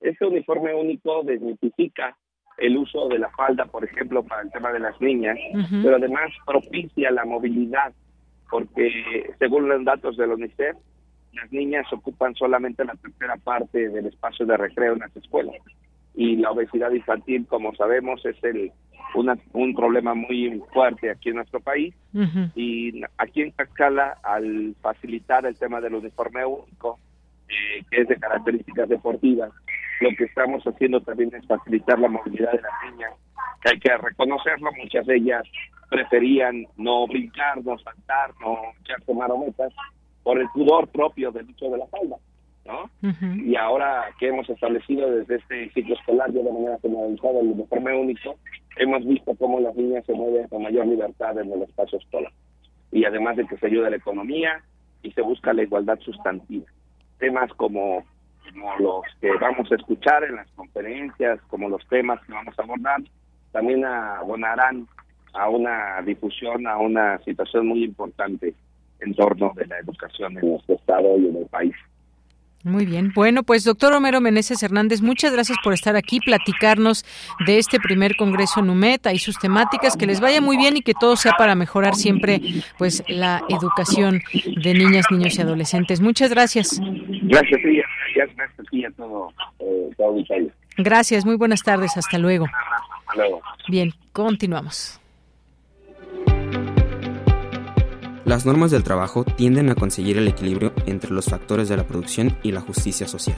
Este 0.00 0.26
uniforme 0.26 0.74
único 0.74 1.22
desmitifica 1.24 2.16
el 2.60 2.76
uso 2.76 3.08
de 3.08 3.18
la 3.18 3.30
falda, 3.30 3.64
por 3.64 3.84
ejemplo, 3.84 4.22
para 4.22 4.42
el 4.42 4.50
tema 4.52 4.72
de 4.72 4.80
las 4.80 5.00
niñas, 5.00 5.38
pero 5.82 5.96
además 5.96 6.30
propicia 6.46 7.10
la 7.10 7.24
movilidad, 7.24 7.92
porque 8.50 9.32
según 9.38 9.68
los 9.68 9.84
datos 9.84 10.16
de 10.16 10.26
la 10.26 10.34
UNICEF, 10.34 10.76
las 11.32 11.50
niñas 11.52 11.86
ocupan 11.92 12.34
solamente 12.34 12.84
la 12.84 12.94
tercera 12.94 13.36
parte 13.36 13.88
del 13.88 14.06
espacio 14.06 14.46
de 14.46 14.56
recreo 14.56 14.92
en 14.92 14.98
las 15.00 15.16
escuelas. 15.16 15.56
Y 16.14 16.36
la 16.36 16.50
obesidad 16.50 16.90
infantil, 16.90 17.46
como 17.46 17.74
sabemos, 17.74 18.24
es 18.26 18.42
el 18.44 18.72
un 19.14 19.74
problema 19.74 20.14
muy 20.14 20.62
fuerte 20.72 21.10
aquí 21.10 21.30
en 21.30 21.36
nuestro 21.36 21.60
país. 21.60 21.94
Y 22.54 23.02
aquí 23.18 23.42
en 23.42 23.50
Cascala, 23.52 24.18
al 24.22 24.74
facilitar 24.80 25.46
el 25.46 25.58
tema 25.58 25.80
del 25.80 25.94
uniforme 25.94 26.44
único, 26.44 26.98
eh, 27.50 27.84
que 27.90 28.02
es 28.02 28.08
de 28.08 28.16
características 28.16 28.88
deportivas, 28.88 29.50
lo 30.00 30.10
que 30.16 30.24
estamos 30.24 30.62
haciendo 30.64 31.00
también 31.00 31.34
es 31.34 31.46
facilitar 31.46 31.98
la 31.98 32.08
movilidad 32.08 32.52
de 32.52 32.62
las 32.62 32.72
niñas, 32.90 33.12
que 33.62 33.72
hay 33.72 33.80
que 33.80 33.96
reconocerlo, 33.96 34.70
muchas 34.72 35.06
de 35.06 35.16
ellas 35.16 35.42
preferían 35.90 36.66
no 36.76 37.06
brincar, 37.06 37.62
no 37.64 37.78
saltar, 37.78 38.32
no 38.40 38.58
echarse 38.80 39.12
marometas 39.12 39.72
por 40.22 40.38
el 40.38 40.48
pudor 40.50 40.88
propio 40.88 41.32
del 41.32 41.50
uso 41.50 41.70
de 41.70 41.78
la 41.78 41.86
falda. 41.88 42.16
¿no? 42.64 42.88
Y 43.44 43.56
ahora 43.56 44.04
que 44.18 44.28
hemos 44.28 44.48
establecido 44.48 45.10
desde 45.10 45.36
este 45.36 45.70
ciclo 45.70 45.94
escolar 45.96 46.30
ya 46.32 46.42
de 46.42 46.52
manera 46.52 46.78
generalizada 46.80 47.40
el 47.40 47.48
uniforme 47.48 47.96
único, 47.98 48.36
hemos 48.76 49.04
visto 49.04 49.34
cómo 49.34 49.60
las 49.60 49.74
niñas 49.74 50.04
se 50.06 50.12
mueven 50.12 50.46
con 50.48 50.62
mayor 50.62 50.86
libertad 50.86 51.36
en 51.38 51.50
el 51.52 51.62
espacio 51.62 51.98
escolar. 51.98 52.32
Y 52.92 53.04
además 53.04 53.36
de 53.36 53.46
que 53.46 53.56
se 53.56 53.66
ayuda 53.66 53.88
a 53.88 53.90
la 53.90 53.96
economía 53.96 54.62
y 55.02 55.10
se 55.12 55.22
busca 55.22 55.52
la 55.52 55.62
igualdad 55.62 55.98
sustantiva. 56.00 56.66
Temas 57.20 57.52
como, 57.54 58.04
los 58.80 59.04
que 59.20 59.30
vamos 59.40 59.70
a 59.70 59.76
escuchar 59.76 60.24
en 60.24 60.36
las 60.36 60.50
conferencias, 60.52 61.38
como 61.48 61.68
los 61.68 61.86
temas 61.88 62.20
que 62.26 62.32
vamos 62.32 62.58
a 62.58 62.62
abordar, 62.62 63.00
también 63.52 63.84
abonarán 63.84 64.88
a 65.34 65.48
una 65.48 66.02
difusión, 66.02 66.66
a 66.66 66.78
una 66.78 67.18
situación 67.18 67.68
muy 67.68 67.84
importante 67.84 68.54
en 69.00 69.14
torno 69.14 69.52
de 69.54 69.66
la 69.66 69.78
educación 69.78 70.36
en 70.38 70.50
nuestro 70.50 70.74
estado 70.74 71.18
y 71.18 71.28
en 71.28 71.36
el 71.36 71.46
país. 71.46 71.74
Muy 72.62 72.84
bien. 72.84 73.12
Bueno, 73.14 73.42
pues 73.42 73.64
doctor 73.64 73.92
Romero 73.92 74.20
Meneses 74.20 74.62
Hernández, 74.62 75.00
muchas 75.00 75.32
gracias 75.32 75.56
por 75.64 75.72
estar 75.72 75.96
aquí, 75.96 76.20
platicarnos 76.20 77.06
de 77.46 77.58
este 77.58 77.80
primer 77.80 78.16
Congreso 78.16 78.60
NUMETA 78.60 79.14
y 79.14 79.18
sus 79.18 79.38
temáticas. 79.38 79.96
Que 79.96 80.06
les 80.06 80.20
vaya 80.20 80.42
muy 80.42 80.58
bien 80.58 80.76
y 80.76 80.82
que 80.82 80.92
todo 80.92 81.16
sea 81.16 81.32
para 81.38 81.54
mejorar 81.54 81.94
siempre 81.94 82.40
pues 82.76 83.02
la 83.08 83.42
educación 83.48 84.20
de 84.62 84.74
niñas, 84.74 85.06
niños 85.10 85.38
y 85.38 85.42
adolescentes. 85.42 86.00
Muchas 86.02 86.30
gracias. 86.30 86.78
Gracias, 87.22 87.62
Tía. 87.62 87.84
Gracias, 88.14 88.66
Tía, 88.70 88.90
todo, 88.94 89.32
eh, 89.60 89.90
todo 89.96 90.16
Gracias, 90.76 91.24
muy 91.24 91.36
buenas 91.36 91.62
tardes. 91.62 91.96
Hasta 91.96 92.18
luego. 92.18 92.44
Hasta 92.44 93.16
luego. 93.16 93.40
Bien, 93.68 93.92
continuamos. 94.12 94.99
Las 98.30 98.46
normas 98.46 98.70
del 98.70 98.84
trabajo 98.84 99.24
tienden 99.24 99.70
a 99.70 99.74
conseguir 99.74 100.16
el 100.16 100.28
equilibrio 100.28 100.72
entre 100.86 101.10
los 101.10 101.24
factores 101.24 101.68
de 101.68 101.76
la 101.76 101.84
producción 101.84 102.38
y 102.44 102.52
la 102.52 102.60
justicia 102.60 103.08
social, 103.08 103.36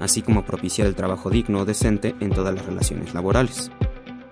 así 0.00 0.22
como 0.22 0.44
propiciar 0.44 0.88
el 0.88 0.96
trabajo 0.96 1.30
digno 1.30 1.60
o 1.60 1.64
decente 1.64 2.16
en 2.18 2.30
todas 2.30 2.52
las 2.52 2.66
relaciones 2.66 3.14
laborales. 3.14 3.70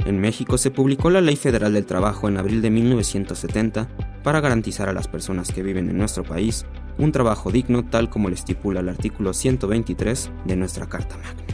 En 0.05 0.21
México 0.21 0.59
se 0.59 0.73
publicó 0.73 1.09
la 1.09 1.21
Ley 1.21 1.37
Federal 1.37 1.73
del 1.73 1.87
Trabajo 1.87 2.29
en 2.29 2.37
abril 2.37 2.63
de 2.63 2.71
1970 2.71 3.87
para 4.25 4.41
garantizar 4.41 4.89
a 4.89 4.93
las 4.93 5.07
personas 5.07 5.53
que 5.53 5.63
viven 5.63 5.89
en 5.89 5.99
nuestro 5.99 6.25
país 6.25 6.67
un 6.99 7.13
trabajo 7.13 7.53
digno 7.53 7.85
tal 7.85 8.11
como 8.11 8.29
lo 8.29 8.35
estipula 8.35 8.81
el 8.81 8.89
artículo 8.89 9.33
123 9.33 10.33
de 10.47 10.57
nuestra 10.57 10.89
Carta 10.89 11.17
Magna. 11.19 11.45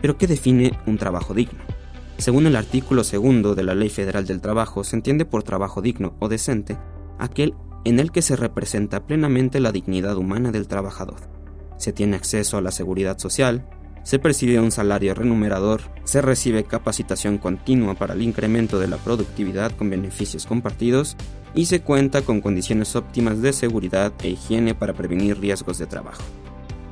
Pero 0.00 0.16
¿qué 0.16 0.28
define 0.28 0.78
un 0.86 0.96
trabajo 0.96 1.34
digno? 1.34 1.58
Según 2.18 2.46
el 2.46 2.54
artículo 2.54 3.02
segundo 3.02 3.56
de 3.56 3.64
la 3.64 3.74
Ley 3.74 3.90
Federal 3.90 4.28
del 4.28 4.40
Trabajo, 4.40 4.84
se 4.84 4.94
entiende 4.94 5.24
por 5.24 5.42
trabajo 5.42 5.82
digno 5.82 6.14
o 6.20 6.28
decente 6.28 6.78
aquel 7.18 7.54
en 7.84 8.00
el 8.00 8.10
que 8.10 8.22
se 8.22 8.36
representa 8.36 9.06
plenamente 9.06 9.60
la 9.60 9.72
dignidad 9.72 10.16
humana 10.16 10.50
del 10.52 10.68
trabajador. 10.68 11.28
Se 11.76 11.92
tiene 11.92 12.16
acceso 12.16 12.56
a 12.56 12.62
la 12.62 12.70
seguridad 12.70 13.18
social, 13.18 13.66
se 14.04 14.18
percibe 14.18 14.60
un 14.60 14.70
salario 14.70 15.14
remunerador, 15.14 15.80
se 16.04 16.20
recibe 16.20 16.64
capacitación 16.64 17.38
continua 17.38 17.94
para 17.94 18.14
el 18.14 18.22
incremento 18.22 18.78
de 18.78 18.88
la 18.88 18.98
productividad 18.98 19.72
con 19.72 19.90
beneficios 19.90 20.46
compartidos 20.46 21.16
y 21.54 21.66
se 21.66 21.80
cuenta 21.80 22.22
con 22.22 22.40
condiciones 22.40 22.96
óptimas 22.96 23.40
de 23.40 23.52
seguridad 23.52 24.12
e 24.22 24.28
higiene 24.28 24.74
para 24.74 24.92
prevenir 24.92 25.38
riesgos 25.40 25.78
de 25.78 25.86
trabajo. 25.86 26.22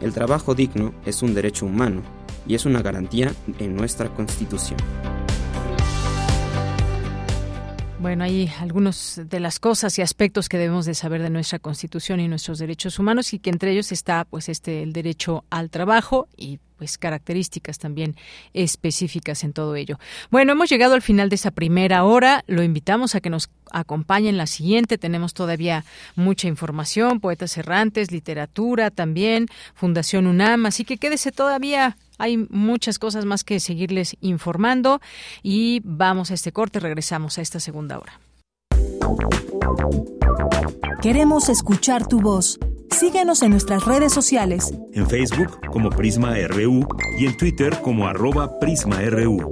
El 0.01 0.13
trabajo 0.13 0.55
digno 0.55 0.95
es 1.05 1.23
un 1.23 1.35
derecho 1.35 1.67
humano 1.67 2.03
y 2.47 2.55
es 2.55 2.65
una 2.65 2.83
garantía 2.83 3.33
en 3.59 3.77
nuestra 3.77 4.09
Constitución. 4.09 4.79
Bueno, 8.03 8.25
hay 8.25 8.51
algunos 8.59 9.21
de 9.31 9.39
las 9.39 9.61
cosas 9.61 9.97
y 9.97 10.03
aspectos 10.03 10.49
que 10.49 10.59
debemos 10.59 10.87
de 10.87 10.95
saber 10.95 11.23
de 11.23 11.31
nuestra 11.31 11.61
Constitución 11.61 12.19
y 12.19 12.27
nuestros 12.27 12.59
derechos 12.59 12.99
humanos 12.99 13.33
y 13.33 13.39
que 13.39 13.49
entre 13.49 13.71
ellos 13.71 13.93
está 13.93 14.25
pues 14.25 14.49
este 14.49 14.83
el 14.83 14.93
derecho 14.93 15.45
al 15.51 15.71
trabajo 15.71 16.27
y 16.37 16.59
pues 16.79 16.99
características 16.99 17.79
también 17.79 18.17
específicas 18.55 19.45
en 19.45 19.53
todo 19.53 19.77
ello. 19.77 20.01
Bueno, 20.33 20.51
hemos 20.51 20.69
llegado 20.69 20.95
al 20.95 21.03
final 21.03 21.29
de 21.29 21.37
esa 21.37 21.53
primera 21.53 22.03
hora. 22.03 22.43
Lo 22.49 22.65
invitamos 22.65 23.15
a 23.15 23.21
que 23.21 23.31
nos 23.31 23.51
acompañe 23.71 24.29
en 24.29 24.37
la 24.37 24.49
siguiente. 24.49 24.99
Tenemos 24.99 25.33
todavía 25.33 25.85
mucha 26.17 26.49
información, 26.49 27.21
poetas 27.21 27.57
errantes, 27.57 28.11
literatura 28.11 28.91
también, 28.91 29.47
Fundación 29.75 30.27
UNAM, 30.27 30.67
así 30.67 30.85
que 30.85 30.97
quédese 30.97 31.31
todavía 31.31 31.97
hay 32.19 32.37
muchas 32.51 32.99
cosas 32.99 33.25
más 33.25 33.45
que 33.45 33.61
seguirles 33.61 34.17
informando 34.21 35.01
y 35.43 35.81
vamos 35.85 36.31
a 36.31 36.35
este 36.35 36.53
corte, 36.53 36.81
regresamos 36.81 37.39
a 37.39 37.43
esta 37.43 37.61
segunda 37.61 37.99
hora. 37.99 38.21
Queremos 41.03 41.49
escuchar 41.49 42.07
tu 42.07 42.21
voz. 42.21 42.61
Síguenos 42.91 43.43
en 43.43 43.51
nuestras 43.51 43.85
redes 43.85 44.13
sociales. 44.13 44.73
En 44.93 45.09
Facebook 45.09 45.59
como 45.73 45.91
Prisma 45.91 46.35
RU 46.47 46.87
y 47.19 47.27
en 47.27 47.37
Twitter 47.37 47.81
como 47.83 48.07
arroba 48.07 48.59
PrismaRU. 48.59 49.51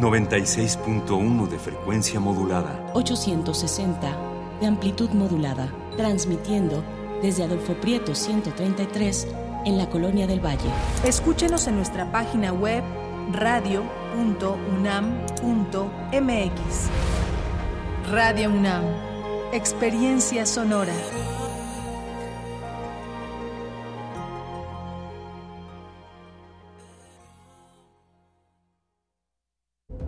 ...96.1 0.00 1.48
de 1.48 1.58
frecuencia 1.60 2.18
modulada... 2.18 2.92
...860 2.92 4.32
de 4.60 4.66
amplitud 4.66 5.10
modulada, 5.10 5.72
transmitiendo 5.96 6.82
desde 7.22 7.44
Adolfo 7.44 7.74
Prieto 7.74 8.14
133 8.14 9.28
en 9.64 9.78
la 9.78 9.88
Colonia 9.88 10.26
del 10.26 10.44
Valle. 10.44 10.70
Escúchenos 11.04 11.66
en 11.68 11.76
nuestra 11.76 12.10
página 12.10 12.52
web 12.52 12.82
radio.unam.mx. 13.32 13.92
Radio 18.10 18.50
UNAM, 18.50 18.84
experiencia 19.52 20.44
sonora. 20.44 20.92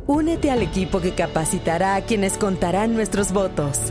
Únete 0.07 0.51
al 0.51 0.61
equipo 0.61 1.01
que 1.01 1.15
capacitará 1.15 1.95
a 1.95 2.03
quienes 2.03 2.37
contarán 2.37 2.95
nuestros 2.95 3.33
votos. 3.33 3.91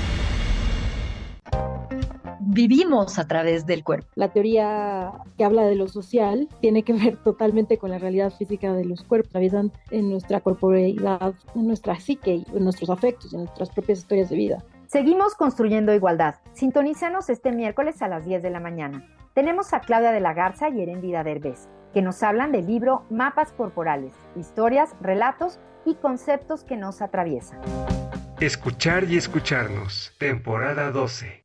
vivimos 2.51 3.17
a 3.17 3.27
través 3.27 3.65
del 3.65 3.83
cuerpo. 3.83 4.07
La 4.15 4.29
teoría 4.29 5.11
que 5.37 5.45
habla 5.45 5.63
de 5.63 5.75
lo 5.75 5.87
social 5.87 6.49
tiene 6.59 6.83
que 6.83 6.93
ver 6.93 7.17
totalmente 7.17 7.77
con 7.77 7.91
la 7.91 7.97
realidad 7.97 8.31
física 8.31 8.73
de 8.73 8.85
los 8.85 9.03
cuerpos, 9.03 9.29
atraviesan 9.29 9.71
en 9.89 10.09
nuestra 10.09 10.41
corporeidad, 10.41 11.33
en 11.55 11.67
nuestra 11.67 11.99
psique, 11.99 12.43
en 12.53 12.63
nuestros 12.63 12.89
afectos, 12.89 13.33
en 13.33 13.41
nuestras 13.41 13.69
propias 13.69 13.99
historias 13.99 14.29
de 14.29 14.35
vida. 14.35 14.63
Seguimos 14.87 15.35
construyendo 15.35 15.93
igualdad. 15.93 16.35
Sintonízanos 16.53 17.29
este 17.29 17.53
miércoles 17.53 18.01
a 18.01 18.09
las 18.09 18.25
10 18.25 18.43
de 18.43 18.49
la 18.49 18.59
mañana. 18.59 19.05
Tenemos 19.33 19.73
a 19.73 19.79
Claudia 19.79 20.11
de 20.11 20.19
la 20.19 20.33
Garza 20.33 20.67
y 20.69 20.81
Erendida 20.81 21.23
Derbez, 21.23 21.69
que 21.93 22.01
nos 22.01 22.21
hablan 22.21 22.51
del 22.51 22.67
libro 22.67 23.05
Mapas 23.09 23.53
Corporales, 23.53 24.13
historias, 24.35 24.93
relatos 24.99 25.59
y 25.85 25.95
conceptos 25.95 26.65
que 26.65 26.75
nos 26.75 27.01
atraviesan. 27.01 27.61
Escuchar 28.41 29.05
y 29.05 29.15
escucharnos, 29.15 30.13
temporada 30.17 30.91
12. 30.91 31.40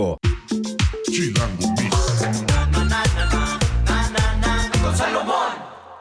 Chilango 0.00 1.74
Con 4.82 4.96
Salomón, 4.96 5.52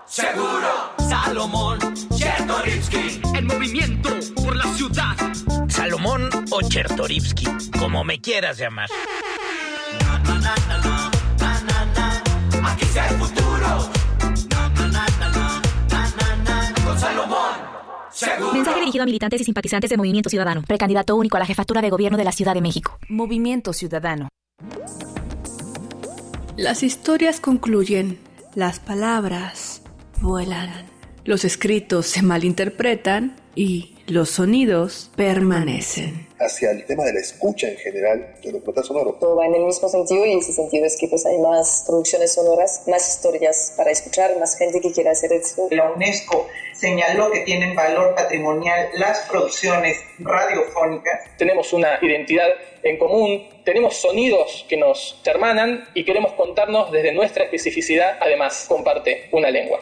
seguro. 0.08 0.70
Salomón, 1.10 1.80
Chertorivsky. 2.16 3.22
En 3.36 3.48
movimiento 3.48 4.10
por 4.36 4.56
la 4.56 4.74
ciudad. 4.74 5.18
Salomón 5.68 6.30
o 6.50 6.62
Chertorivsky, 6.62 7.46
como 7.78 8.06
me 8.06 8.22
quieras 8.22 8.58
llamar. 8.58 8.90
Aquí 12.64 12.86
sea 12.86 13.10
el 13.10 13.18
futuro. 13.18 13.99
Mensaje 18.54 18.80
dirigido 18.80 19.04
a 19.04 19.06
militantes 19.06 19.42
y 19.42 19.44
simpatizantes 19.46 19.90
de 19.90 19.98
Movimiento 19.98 20.30
Ciudadano. 20.30 20.62
Precandidato 20.64 21.16
único 21.16 21.38
a 21.38 21.40
la 21.40 21.46
jefatura 21.46 21.82
de 21.82 21.90
gobierno 21.90 22.18
de 22.18 22.24
la 22.26 22.32
Ciudad 22.32 22.54
de 22.54 22.62
México. 22.62 22.98
Movimiento 23.08 23.72
Ciudadano. 23.72 24.28
Las 26.58 26.84
historias 26.84 27.40
concluyen. 27.40 28.20
Las 28.56 28.80
palabras 28.80 29.84
vuelan. 30.20 30.70
Los 31.24 31.46
escritos 31.46 32.08
se 32.08 32.22
malinterpretan 32.22 33.36
y 33.56 33.96
los 34.08 34.30
sonidos 34.30 35.12
permanecen. 35.16 36.28
Hacia 36.40 36.72
el 36.72 36.86
tema 36.86 37.04
de 37.04 37.14
la 37.14 37.20
escucha 37.20 37.68
en 37.68 37.78
general 37.78 38.36
de 38.42 38.52
documental 38.52 38.84
sonoro. 38.84 39.18
Todo 39.20 39.36
va 39.36 39.46
en 39.46 39.56
el 39.56 39.66
mismo 39.66 39.90
sentido 39.90 40.26
y 40.26 40.32
en 40.32 40.40
ese 40.40 40.54
sentido 40.54 40.86
es 40.86 40.98
que 40.98 41.08
pues 41.08 41.26
hay 41.26 41.38
más 41.38 41.84
producciones 41.86 42.34
sonoras, 42.34 42.84
más 42.88 43.08
historias 43.08 43.74
para 43.76 43.92
escuchar, 43.92 44.38
más 44.40 44.58
gente 44.58 44.80
que 44.80 44.92
quiera 44.92 45.12
hacer 45.12 45.34
eso. 45.34 45.68
La 45.72 45.92
UNESCO 45.92 46.48
señaló 46.74 47.30
que 47.32 47.42
tienen 47.42 47.76
valor 47.76 48.16
patrimonial 48.16 48.90
las 48.94 49.20
producciones 49.30 49.98
radiofónicas. 50.20 51.20
Tenemos 51.38 51.74
una 51.74 52.00
identidad 52.02 52.48
en 52.84 52.98
común, 52.98 53.50
tenemos 53.66 53.98
sonidos 53.98 54.66
que 54.70 54.78
nos 54.78 55.22
hermanan 55.26 55.86
y 55.94 56.06
queremos 56.06 56.32
contarnos 56.34 56.92
desde 56.92 57.12
nuestra 57.12 57.44
especificidad, 57.44 58.18
además 58.22 58.66
comparte 58.70 59.28
una 59.32 59.52
lengua. 59.52 59.82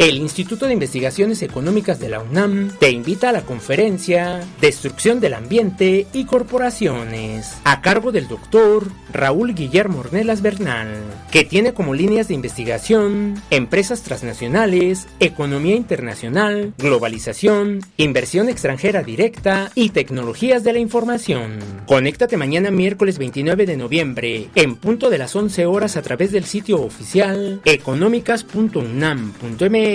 El 0.00 0.16
Instituto 0.16 0.66
de 0.66 0.72
Investigaciones 0.72 1.42
Económicas 1.42 2.00
de 2.00 2.08
la 2.08 2.20
UNAM 2.20 2.70
te 2.78 2.90
invita 2.90 3.28
a 3.28 3.32
la 3.32 3.42
conferencia 3.42 4.40
Destrucción 4.58 5.20
del 5.20 5.34
Ambiente 5.34 6.06
y 6.14 6.24
Corporaciones, 6.24 7.58
a 7.64 7.82
cargo 7.82 8.10
del 8.10 8.26
doctor 8.26 8.86
Raúl 9.12 9.54
Guillermo 9.54 9.98
Ornelas 9.98 10.40
Bernal, 10.40 10.88
que 11.30 11.44
tiene 11.44 11.74
como 11.74 11.92
líneas 11.92 12.28
de 12.28 12.34
investigación 12.34 13.42
empresas 13.50 14.02
transnacionales, 14.02 15.06
economía 15.18 15.76
internacional, 15.76 16.72
globalización, 16.78 17.80
inversión 17.98 18.48
extranjera 18.48 19.02
directa 19.02 19.70
y 19.74 19.90
tecnologías 19.90 20.64
de 20.64 20.72
la 20.72 20.78
información. 20.78 21.58
Conéctate 21.84 22.38
mañana 22.38 22.70
miércoles 22.70 23.18
29 23.18 23.66
de 23.66 23.76
noviembre 23.76 24.48
en 24.54 24.76
punto 24.76 25.10
de 25.10 25.18
las 25.18 25.36
11 25.36 25.66
horas 25.66 25.98
a 25.98 26.02
través 26.02 26.32
del 26.32 26.46
sitio 26.46 26.80
oficial 26.80 27.60
económicas.unam.mx 27.66 29.89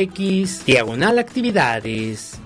diagonal 0.65 1.17
actividades. 1.19 2.39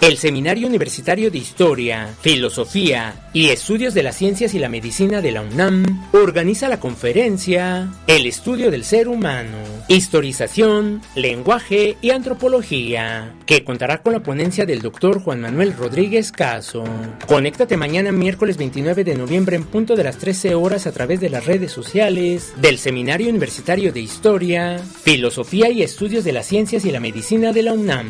El 0.00 0.16
Seminario 0.16 0.66
Universitario 0.66 1.30
de 1.30 1.36
Historia, 1.36 2.14
Filosofía 2.22 3.28
y 3.34 3.50
Estudios 3.50 3.92
de 3.92 4.02
las 4.02 4.16
Ciencias 4.16 4.54
y 4.54 4.58
la 4.58 4.70
Medicina 4.70 5.20
de 5.20 5.30
la 5.30 5.42
UNAM 5.42 6.08
organiza 6.12 6.70
la 6.70 6.80
conferencia 6.80 7.92
El 8.06 8.24
estudio 8.24 8.70
del 8.70 8.84
ser 8.84 9.08
humano, 9.08 9.58
historización, 9.88 11.02
lenguaje 11.14 11.98
y 12.00 12.10
antropología, 12.10 13.34
que 13.44 13.62
contará 13.62 14.00
con 14.00 14.14
la 14.14 14.22
ponencia 14.22 14.64
del 14.64 14.80
doctor 14.80 15.20
Juan 15.20 15.42
Manuel 15.42 15.76
Rodríguez 15.76 16.32
Caso. 16.32 16.82
Conéctate 17.26 17.76
mañana 17.76 18.10
miércoles 18.10 18.56
29 18.56 19.04
de 19.04 19.16
noviembre 19.16 19.56
en 19.56 19.64
punto 19.64 19.96
de 19.96 20.04
las 20.04 20.16
13 20.16 20.54
horas 20.54 20.86
a 20.86 20.92
través 20.92 21.20
de 21.20 21.28
las 21.28 21.44
redes 21.44 21.72
sociales 21.72 22.54
del 22.56 22.78
Seminario 22.78 23.28
Universitario 23.28 23.92
de 23.92 24.00
Historia, 24.00 24.78
Filosofía 24.78 25.68
y 25.68 25.82
Estudios 25.82 26.24
de 26.24 26.32
las 26.32 26.46
Ciencias 26.46 26.86
y 26.86 26.90
la 26.90 27.00
Medicina 27.00 27.52
de 27.52 27.62
la 27.64 27.74
UNAM. 27.74 28.08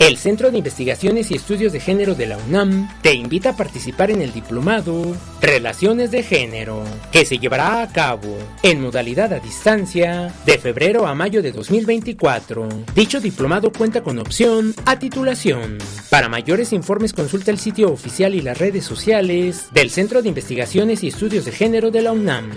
El 0.00 0.16
Centro 0.16 0.52
de 0.52 0.58
Investigaciones 0.58 1.32
y 1.32 1.34
Estudios 1.34 1.72
de 1.72 1.80
Género 1.80 2.14
de 2.14 2.26
la 2.26 2.38
UNAM 2.38 2.88
te 3.02 3.14
invita 3.14 3.50
a 3.50 3.56
participar 3.56 4.12
en 4.12 4.22
el 4.22 4.32
diplomado 4.32 5.16
Relaciones 5.40 6.12
de 6.12 6.22
Género, 6.22 6.84
que 7.10 7.26
se 7.26 7.38
llevará 7.38 7.82
a 7.82 7.88
cabo 7.88 8.38
en 8.62 8.80
modalidad 8.80 9.32
a 9.32 9.40
distancia 9.40 10.32
de 10.46 10.56
febrero 10.58 11.08
a 11.08 11.16
mayo 11.16 11.42
de 11.42 11.50
2024. 11.50 12.68
Dicho 12.94 13.20
diplomado 13.20 13.72
cuenta 13.72 14.04
con 14.04 14.20
opción 14.20 14.72
a 14.86 15.00
titulación. 15.00 15.78
Para 16.10 16.28
mayores 16.28 16.72
informes 16.72 17.12
consulta 17.12 17.50
el 17.50 17.58
sitio 17.58 17.90
oficial 17.90 18.36
y 18.36 18.40
las 18.40 18.56
redes 18.56 18.84
sociales 18.84 19.66
del 19.72 19.90
Centro 19.90 20.22
de 20.22 20.28
Investigaciones 20.28 21.02
y 21.02 21.08
Estudios 21.08 21.44
de 21.44 21.50
Género 21.50 21.90
de 21.90 22.02
la 22.02 22.12
UNAM. 22.12 22.52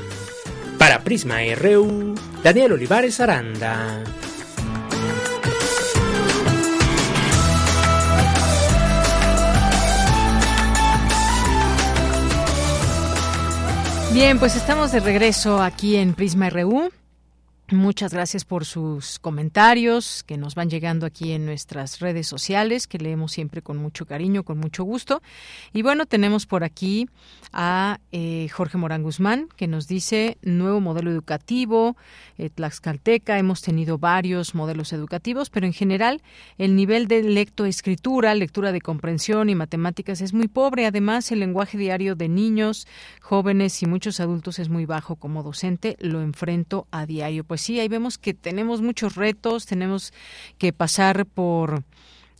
Para 0.78 1.04
Prisma 1.04 1.40
RU, 1.56 2.14
Daniel 2.44 2.74
Olivares 2.74 3.20
Aranda. 3.20 4.04
Bien, 14.14 14.40
pues 14.40 14.58
estamos 14.58 14.92
de 14.92 15.00
regreso 15.00 15.62
aquí 15.62 15.96
en 15.96 16.14
Prisma 16.14 16.50
RU. 16.50 16.92
Muchas 17.72 18.14
gracias 18.14 18.44
por 18.44 18.66
sus 18.66 19.18
comentarios 19.18 20.24
que 20.24 20.36
nos 20.36 20.56
van 20.56 20.70
llegando 20.70 21.06
aquí 21.06 21.32
en 21.32 21.46
nuestras 21.46 22.00
redes 22.02 22.28
sociales, 22.28 22.86
que 22.86 22.98
leemos 22.98 23.32
siempre 23.32 23.62
con 23.62 23.78
mucho 23.78 24.06
cariño, 24.06 24.44
con 24.44 24.58
mucho 24.58 24.84
gusto. 24.84 25.22
Y 25.72 25.82
bueno, 25.82 26.06
tenemos 26.06 26.46
por 26.46 26.66
aquí 26.66 27.08
a 27.54 28.02
eh, 28.12 28.50
Jorge 28.52 28.78
Morán 28.78 29.04
Guzmán, 29.04 29.48
que 29.56 29.68
nos 29.68 29.88
dice 29.88 30.38
nuevo 30.42 30.82
modelo 30.82 31.12
educativo, 31.12 31.96
eh, 32.38 32.50
Tlaxcalteca, 32.50 33.40
hemos 33.40 33.62
tenido 33.62 33.98
varios 33.98 34.54
modelos 34.54 34.92
educativos, 34.92 35.50
pero 35.50 35.66
en 35.66 35.74
general 35.74 36.22
el 36.58 36.76
nivel 36.76 37.08
de 37.08 37.24
lectoescritura, 37.24 38.36
lectura 38.36 38.74
de 38.74 38.82
comprensión 38.82 39.50
y 39.50 39.56
matemáticas 39.56 40.20
es 40.20 40.34
muy 40.34 40.50
pobre. 40.50 40.86
Además, 40.86 41.32
el 41.32 41.40
lenguaje 41.40 41.78
diario 41.78 42.16
de 42.16 42.28
niños, 42.28 42.86
jóvenes 43.22 43.82
y 43.82 43.86
muchos 43.86 44.20
adultos 44.20 44.60
es 44.60 44.68
muy 44.68 44.86
bajo. 44.86 45.16
Como 45.16 45.44
docente 45.44 45.96
lo 46.00 46.22
enfrento 46.22 46.88
a 46.92 47.06
diario. 47.06 47.46
Pues 47.46 47.62
sí, 47.62 47.80
ahí 47.80 47.88
vemos 47.88 48.18
que 48.18 48.34
tenemos 48.34 48.82
muchos 48.82 49.16
retos, 49.16 49.66
tenemos 49.66 50.14
que 50.58 50.74
pasar 50.74 51.26
por 51.26 51.84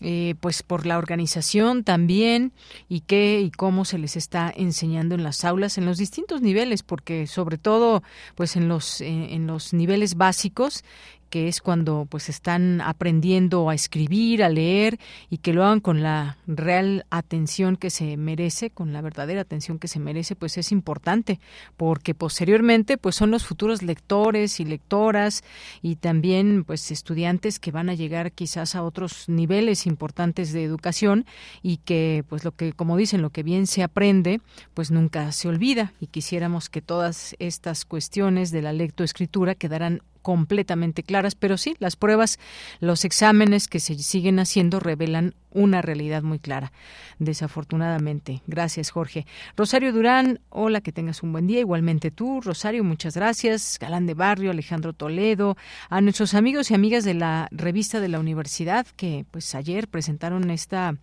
eh, 0.04 0.34
pues 0.40 0.64
por 0.64 0.88
la 0.88 0.98
organización 0.98 1.84
también 1.84 2.54
y 2.90 3.02
qué 3.02 3.40
y 3.40 3.52
cómo 3.52 3.86
se 3.86 4.00
les 4.00 4.18
está 4.18 4.52
enseñando 4.56 5.14
en 5.14 5.24
las 5.24 5.46
aulas 5.46 5.78
en 5.78 5.86
los 5.86 6.00
distintos 6.00 6.42
niveles 6.42 6.82
porque 6.82 7.28
sobre 7.28 7.60
todo 7.60 8.02
pues 8.34 8.56
en 8.56 8.68
los 8.68 9.00
eh, 9.02 9.36
en 9.36 9.46
los 9.46 9.74
niveles 9.74 10.16
básicos 10.16 10.84
que 11.32 11.48
es 11.48 11.62
cuando 11.62 12.06
pues 12.08 12.30
están 12.30 12.82
aprendiendo 12.82 13.70
a 13.70 13.74
escribir, 13.74 14.44
a 14.44 14.50
leer 14.50 15.00
y 15.30 15.38
que 15.38 15.54
lo 15.54 15.64
hagan 15.64 15.80
con 15.80 16.04
la 16.04 16.38
real 16.46 17.06
atención 17.10 17.78
que 17.78 17.90
se 17.90 18.18
merece, 18.18 18.70
con 18.70 18.94
la 18.94 19.02
verdadera 19.02 19.42
atención 19.42 19.80
que 19.80 19.88
se 19.88 20.00
merece, 20.00 20.36
pues 20.36 20.58
es 20.58 20.72
importante, 20.72 21.40
porque 21.78 22.14
posteriormente 22.14 22.98
pues 22.98 23.16
son 23.16 23.32
los 23.32 23.46
futuros 23.46 23.82
lectores 23.82 24.60
y 24.60 24.66
lectoras 24.66 25.44
y 25.82 25.96
también 25.96 26.66
pues 26.66 26.92
estudiantes 26.92 27.60
que 27.60 27.72
van 27.72 27.90
a 27.90 27.96
llegar 27.96 28.34
quizás 28.34 28.76
a 28.76 28.84
otros 28.84 29.30
niveles 29.30 29.88
importantes 29.88 30.52
de 30.52 30.66
educación 30.66 31.26
y 31.64 31.78
que 31.78 32.26
pues 32.28 32.44
lo 32.44 32.52
que 32.52 32.74
como 32.74 32.98
dicen 32.98 33.22
lo 33.22 33.30
que 33.30 33.44
bien 33.44 33.68
se 33.68 33.84
aprende 33.84 34.42
pues 34.74 34.92
nunca 34.92 35.32
se 35.32 35.48
olvida. 35.48 35.94
Y 36.02 36.08
quisiéramos 36.08 36.70
que 36.70 36.82
todas 36.82 37.38
estas 37.40 37.86
cuestiones 37.86 38.52
de 38.52 38.62
la 38.62 38.74
lectoescritura 38.74 39.56
quedaran 39.56 40.02
completamente 40.22 41.04
claras, 41.04 41.36
pero 41.36 41.58
sí, 41.58 41.76
las 41.80 41.96
pruebas, 41.96 42.40
los 42.80 43.06
exámenes 43.06 43.68
que 43.68 43.80
se 43.80 43.96
siguen 43.96 44.40
haciendo 44.40 44.80
revelan 44.80 45.36
una 45.52 45.82
realidad 45.82 46.24
muy 46.24 46.40
clara, 46.40 46.72
desafortunadamente. 47.20 48.42
Gracias, 48.48 48.90
Jorge. 48.90 49.26
Rosario 49.56 49.94
Durán, 49.94 50.40
hola, 50.50 50.82
que 50.82 50.92
tengas 50.92 51.24
un 51.24 51.32
buen 51.32 51.48
día. 51.48 51.60
Igualmente 51.60 52.12
tú, 52.12 52.42
Rosario, 52.42 52.84
muchas 52.84 53.16
gracias. 53.16 53.78
Galán 53.80 54.06
de 54.06 54.14
Barrio, 54.14 54.52
Alejandro 54.52 54.94
Toledo, 54.94 55.58
a 55.90 56.02
nuestros 56.02 56.34
amigos 56.34 56.72
y 56.72 56.74
amigas 56.74 57.04
de 57.04 57.14
la 57.14 57.48
revista 57.52 58.00
de 58.00 58.08
la 58.08 58.20
universidad, 58.20 58.88
que 58.96 59.26
pues 59.32 59.54
ayer 59.56 59.88
presentaron 59.88 60.50
esta 60.50 60.96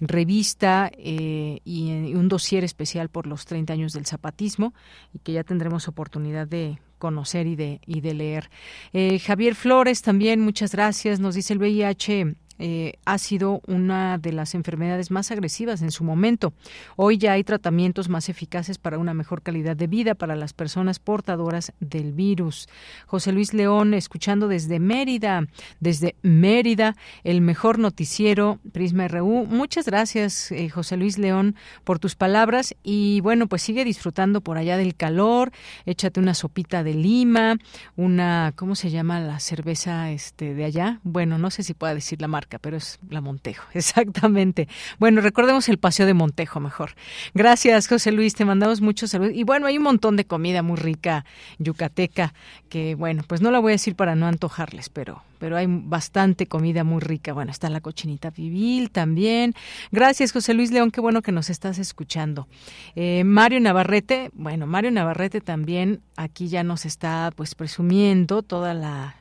revista 0.00 0.90
eh, 0.96 1.60
y, 1.64 2.14
un 2.14 2.28
dossier 2.28 2.64
especial 2.64 3.08
por 3.08 3.26
los 3.26 3.44
30 3.46 3.72
años 3.72 3.92
del 3.92 4.06
zapatismo 4.06 4.74
y 5.12 5.18
que 5.18 5.32
ya 5.32 5.44
tendremos 5.44 5.88
oportunidad 5.88 6.46
de 6.46 6.78
conocer 6.98 7.46
y 7.46 7.56
de, 7.56 7.80
y 7.86 8.00
de 8.00 8.14
leer. 8.14 8.50
Eh, 8.92 9.18
Javier 9.18 9.54
Flores 9.54 10.02
también, 10.02 10.40
muchas 10.40 10.72
gracias. 10.72 11.18
Nos 11.18 11.34
dice 11.34 11.54
el 11.54 11.58
VIH 11.58 12.36
eh, 12.62 12.98
ha 13.06 13.16
sido 13.16 13.62
una 13.66 14.18
de 14.18 14.32
las 14.32 14.54
enfermedades 14.54 15.10
más 15.10 15.30
agresivas 15.30 15.80
en 15.80 15.90
su 15.90 16.04
momento. 16.04 16.52
Hoy 16.94 17.16
ya 17.16 17.32
hay 17.32 17.42
tratamientos 17.42 18.10
más 18.10 18.28
eficaces 18.28 18.76
para 18.76 18.98
una 18.98 19.14
mejor 19.14 19.40
calidad 19.40 19.76
de 19.76 19.86
vida 19.86 20.14
para 20.14 20.36
las 20.36 20.52
personas 20.52 20.98
portadoras 20.98 21.72
del 21.80 22.12
virus. 22.12 22.68
José 23.06 23.32
Luis 23.32 23.54
León, 23.54 23.94
escuchando 23.94 24.46
desde 24.46 24.78
Mérida, 24.78 25.46
desde 25.80 26.16
Mérida, 26.20 26.96
el 27.24 27.40
mejor 27.40 27.78
noticiero 27.78 28.58
Prisma 28.72 29.08
RU. 29.08 29.46
Muchas 29.46 29.86
gracias, 29.86 30.52
eh, 30.52 30.68
José 30.68 30.98
Luis 30.98 31.16
León, 31.16 31.56
por 31.84 31.98
tus 31.98 32.14
palabras 32.14 32.76
y 32.82 33.22
bueno, 33.22 33.46
pues 33.46 33.62
sigue 33.62 33.86
disfrutando 33.86 34.42
por 34.42 34.58
allá 34.58 34.76
del 34.76 34.94
calor. 34.96 35.50
Échate 35.86 36.20
una 36.20 36.34
sopita 36.34 36.82
de 36.82 36.92
lima, 36.92 37.56
una, 37.96 38.52
¿cómo 38.54 38.74
se 38.74 38.90
llama 38.90 39.18
la 39.20 39.40
cerveza 39.40 40.10
este 40.10 40.52
de 40.52 40.66
allá? 40.66 41.00
Bueno, 41.04 41.38
no 41.38 41.50
sé 41.50 41.62
si 41.62 41.72
pueda 41.72 41.94
decir 41.94 42.20
la 42.20 42.28
marca 42.28 42.49
pero 42.58 42.76
es 42.76 42.98
la 43.08 43.20
Montejo, 43.20 43.64
exactamente. 43.74 44.68
Bueno, 44.98 45.20
recordemos 45.20 45.68
el 45.68 45.78
paseo 45.78 46.06
de 46.06 46.14
Montejo 46.14 46.60
mejor. 46.60 46.92
Gracias, 47.34 47.88
José 47.88 48.12
Luis, 48.12 48.34
te 48.34 48.44
mandamos 48.44 48.80
muchos 48.80 49.10
saludos. 49.10 49.32
Y 49.34 49.44
bueno, 49.44 49.66
hay 49.66 49.78
un 49.78 49.84
montón 49.84 50.16
de 50.16 50.24
comida 50.24 50.62
muy 50.62 50.76
rica 50.76 51.24
yucateca, 51.58 52.34
que 52.68 52.94
bueno, 52.94 53.22
pues 53.26 53.40
no 53.40 53.50
la 53.50 53.58
voy 53.58 53.72
a 53.72 53.74
decir 53.74 53.94
para 53.94 54.14
no 54.14 54.26
antojarles, 54.26 54.88
pero 54.88 55.22
pero 55.40 55.56
hay 55.56 55.66
bastante 55.66 56.46
comida 56.46 56.84
muy 56.84 57.00
rica. 57.00 57.32
Bueno, 57.32 57.50
está 57.50 57.70
la 57.70 57.80
cochinita 57.80 58.30
pibil 58.30 58.90
también. 58.90 59.54
Gracias, 59.90 60.32
José 60.32 60.52
Luis 60.52 60.70
León, 60.70 60.90
qué 60.90 61.00
bueno 61.00 61.22
que 61.22 61.32
nos 61.32 61.48
estás 61.48 61.78
escuchando. 61.78 62.46
Eh, 62.94 63.24
Mario 63.24 63.58
Navarrete, 63.58 64.30
bueno, 64.34 64.66
Mario 64.66 64.90
Navarrete 64.90 65.40
también 65.40 66.02
aquí 66.16 66.48
ya 66.48 66.62
nos 66.62 66.84
está 66.84 67.32
pues 67.34 67.54
presumiendo 67.54 68.42
toda 68.42 68.74
la 68.74 69.16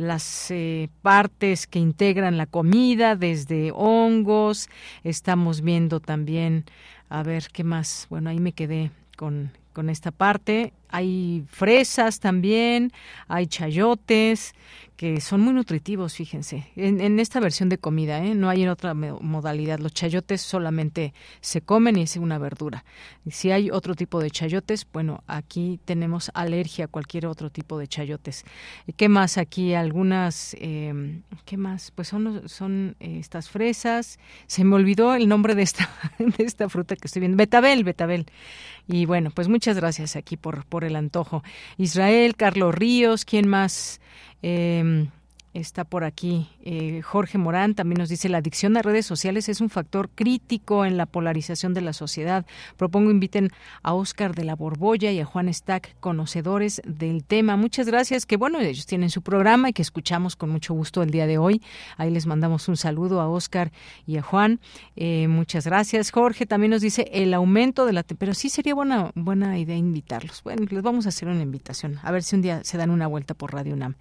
las 0.00 0.50
eh, 0.50 0.88
partes 1.02 1.66
que 1.66 1.78
integran 1.78 2.38
la 2.38 2.46
comida, 2.46 3.16
desde 3.16 3.70
hongos, 3.74 4.68
estamos 5.04 5.60
viendo 5.60 6.00
también, 6.00 6.64
a 7.10 7.22
ver, 7.22 7.48
¿qué 7.52 7.64
más? 7.64 8.06
Bueno, 8.08 8.30
ahí 8.30 8.40
me 8.40 8.52
quedé 8.52 8.90
con, 9.16 9.52
con 9.74 9.90
esta 9.90 10.10
parte. 10.10 10.72
Hay 10.90 11.44
fresas 11.48 12.20
también, 12.20 12.92
hay 13.28 13.46
chayotes, 13.46 14.54
que 15.00 15.22
son 15.22 15.40
muy 15.40 15.54
nutritivos, 15.54 16.14
fíjense. 16.14 16.66
En, 16.76 17.18
esta 17.20 17.40
versión 17.40 17.70
de 17.70 17.78
comida, 17.78 18.22
¿eh? 18.22 18.34
no 18.34 18.50
hay 18.50 18.64
en 18.64 18.68
otra 18.68 18.92
modalidad. 18.92 19.78
Los 19.78 19.94
chayotes 19.94 20.42
solamente 20.42 21.14
se 21.40 21.62
comen 21.62 21.96
y 21.96 22.02
es 22.02 22.18
una 22.18 22.36
verdura. 22.36 22.84
Si 23.30 23.50
hay 23.50 23.70
otro 23.70 23.94
tipo 23.94 24.20
de 24.20 24.30
chayotes, 24.30 24.86
bueno, 24.92 25.24
aquí 25.26 25.80
tenemos 25.86 26.30
alergia 26.34 26.84
a 26.84 26.88
cualquier 26.88 27.24
otro 27.24 27.48
tipo 27.48 27.78
de 27.78 27.88
chayotes. 27.88 28.44
¿Qué 28.98 29.08
más 29.08 29.38
aquí? 29.38 29.72
Algunas, 29.72 30.54
eh, 30.60 31.22
¿qué 31.46 31.56
más? 31.56 31.92
Pues 31.92 32.08
son, 32.08 32.46
son 32.46 32.94
eh, 33.00 33.16
estas 33.20 33.48
fresas. 33.48 34.18
Se 34.48 34.64
me 34.64 34.74
olvidó 34.74 35.14
el 35.14 35.28
nombre 35.28 35.54
de 35.54 35.62
esta, 35.62 35.88
de 36.18 36.44
esta 36.44 36.68
fruta 36.68 36.94
que 36.94 37.06
estoy 37.06 37.20
viendo. 37.20 37.38
Betabel, 37.38 37.84
betabel. 37.84 38.26
Y 38.86 39.06
bueno, 39.06 39.30
pues 39.30 39.48
muchas 39.48 39.76
gracias 39.76 40.14
aquí 40.16 40.36
por, 40.36 40.66
por 40.66 40.79
el 40.84 40.96
antojo. 40.96 41.42
Israel, 41.76 42.36
Carlos 42.36 42.74
Ríos, 42.74 43.24
¿quién 43.24 43.48
más? 43.48 44.00
Eh, 44.42 45.06
Está 45.52 45.84
por 45.84 46.04
aquí 46.04 46.48
eh, 46.62 47.02
Jorge 47.02 47.36
Morán, 47.36 47.74
también 47.74 47.98
nos 47.98 48.08
dice, 48.08 48.28
la 48.28 48.38
adicción 48.38 48.76
a 48.76 48.82
redes 48.82 49.04
sociales 49.04 49.48
es 49.48 49.60
un 49.60 49.68
factor 49.68 50.08
crítico 50.08 50.84
en 50.84 50.96
la 50.96 51.06
polarización 51.06 51.74
de 51.74 51.80
la 51.80 51.92
sociedad. 51.92 52.46
Propongo 52.76 53.10
inviten 53.10 53.50
a 53.82 53.94
Oscar 53.94 54.34
de 54.34 54.44
la 54.44 54.54
Borbolla 54.54 55.10
y 55.10 55.18
a 55.18 55.24
Juan 55.24 55.52
Stack, 55.52 55.96
conocedores 55.98 56.82
del 56.84 57.24
tema. 57.24 57.56
Muchas 57.56 57.86
gracias, 57.86 58.26
que 58.26 58.36
bueno, 58.36 58.60
ellos 58.60 58.86
tienen 58.86 59.10
su 59.10 59.22
programa 59.22 59.70
y 59.70 59.72
que 59.72 59.82
escuchamos 59.82 60.36
con 60.36 60.50
mucho 60.50 60.74
gusto 60.74 61.02
el 61.02 61.10
día 61.10 61.26
de 61.26 61.38
hoy. 61.38 61.62
Ahí 61.96 62.10
les 62.10 62.26
mandamos 62.26 62.68
un 62.68 62.76
saludo 62.76 63.20
a 63.20 63.28
Oscar 63.28 63.72
y 64.06 64.18
a 64.18 64.22
Juan. 64.22 64.60
Eh, 64.94 65.26
muchas 65.28 65.64
gracias. 65.66 66.12
Jorge 66.12 66.46
también 66.46 66.70
nos 66.70 66.80
dice 66.80 67.08
el 67.12 67.34
aumento 67.34 67.86
de 67.86 67.92
la 67.92 68.04
pero 68.18 68.34
sí 68.34 68.48
sería 68.48 68.74
buena, 68.74 69.12
buena 69.14 69.58
idea 69.58 69.76
invitarlos. 69.76 70.42
Bueno, 70.42 70.66
les 70.68 70.82
vamos 70.82 71.06
a 71.06 71.10
hacer 71.10 71.28
una 71.28 71.42
invitación, 71.42 71.98
a 72.02 72.10
ver 72.10 72.22
si 72.22 72.36
un 72.36 72.42
día 72.42 72.62
se 72.64 72.76
dan 72.76 72.90
una 72.90 73.06
vuelta 73.06 73.34
por 73.34 73.52
Radio 73.52 73.74
UNAM. 73.74 73.94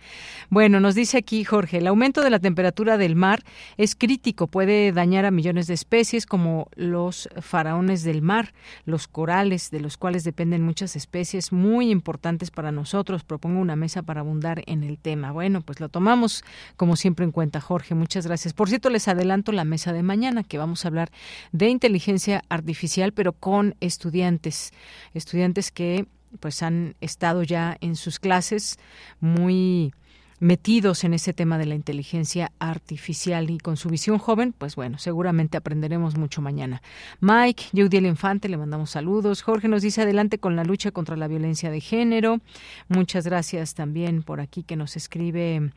Bueno, 0.49 0.79
nos 0.79 0.95
dice 0.95 1.17
aquí 1.17 1.38
Jorge, 1.43 1.77
el 1.77 1.87
aumento 1.87 2.21
de 2.21 2.29
la 2.29 2.39
temperatura 2.39 2.97
del 2.97 3.15
mar 3.15 3.43
es 3.77 3.95
crítico, 3.95 4.47
puede 4.47 4.91
dañar 4.91 5.25
a 5.25 5.31
millones 5.31 5.67
de 5.67 5.73
especies 5.73 6.25
como 6.25 6.67
los 6.75 7.29
faraones 7.41 8.03
del 8.03 8.21
mar, 8.21 8.53
los 8.85 9.07
corales, 9.07 9.71
de 9.71 9.79
los 9.79 9.97
cuales 9.97 10.23
dependen 10.23 10.63
muchas 10.63 10.95
especies 10.95 11.51
muy 11.51 11.91
importantes 11.91 12.51
para 12.51 12.71
nosotros. 12.71 13.23
Propongo 13.23 13.59
una 13.59 13.75
mesa 13.75 14.01
para 14.01 14.21
abundar 14.21 14.63
en 14.65 14.83
el 14.83 14.97
tema. 14.97 15.31
Bueno, 15.31 15.61
pues 15.61 15.79
lo 15.79 15.89
tomamos 15.89 16.43
como 16.75 16.95
siempre 16.95 17.25
en 17.25 17.31
cuenta, 17.31 17.61
Jorge. 17.61 17.95
Muchas 17.95 18.25
gracias. 18.25 18.53
Por 18.53 18.69
cierto, 18.69 18.89
les 18.89 19.07
adelanto 19.07 19.51
la 19.51 19.65
mesa 19.65 19.93
de 19.93 20.03
mañana, 20.03 20.43
que 20.43 20.57
vamos 20.57 20.85
a 20.85 20.87
hablar 20.87 21.11
de 21.51 21.69
inteligencia 21.69 22.43
artificial, 22.49 23.13
pero 23.13 23.33
con 23.33 23.75
estudiantes, 23.79 24.71
estudiantes 25.13 25.71
que 25.71 26.05
pues 26.39 26.61
han 26.61 26.95
estado 27.01 27.43
ya 27.43 27.77
en 27.81 27.95
sus 27.95 28.19
clases 28.19 28.77
muy 29.19 29.93
metidos 30.39 31.03
en 31.03 31.13
ese 31.13 31.33
tema 31.33 31.57
de 31.57 31.65
la 31.65 31.75
inteligencia 31.75 32.51
artificial 32.59 33.49
y 33.49 33.57
con 33.57 33.77
su 33.77 33.89
visión 33.89 34.17
joven, 34.17 34.53
pues 34.57 34.75
bueno, 34.75 34.97
seguramente 34.97 35.57
aprenderemos 35.57 36.17
mucho 36.17 36.41
mañana. 36.41 36.81
Mike, 37.19 37.65
Judiel 37.73 38.05
Infante, 38.05 38.49
le 38.49 38.57
mandamos 38.57 38.91
saludos. 38.91 39.41
Jorge 39.41 39.67
nos 39.67 39.81
dice 39.81 40.01
adelante 40.01 40.39
con 40.39 40.55
la 40.55 40.63
lucha 40.63 40.91
contra 40.91 41.15
la 41.15 41.27
violencia 41.27 41.71
de 41.71 41.81
género. 41.81 42.39
Muchas 42.87 43.25
gracias 43.25 43.73
también 43.73 44.23
por 44.23 44.39
aquí 44.39 44.63
que 44.63 44.75
nos 44.75 44.95
escribe 44.95 45.71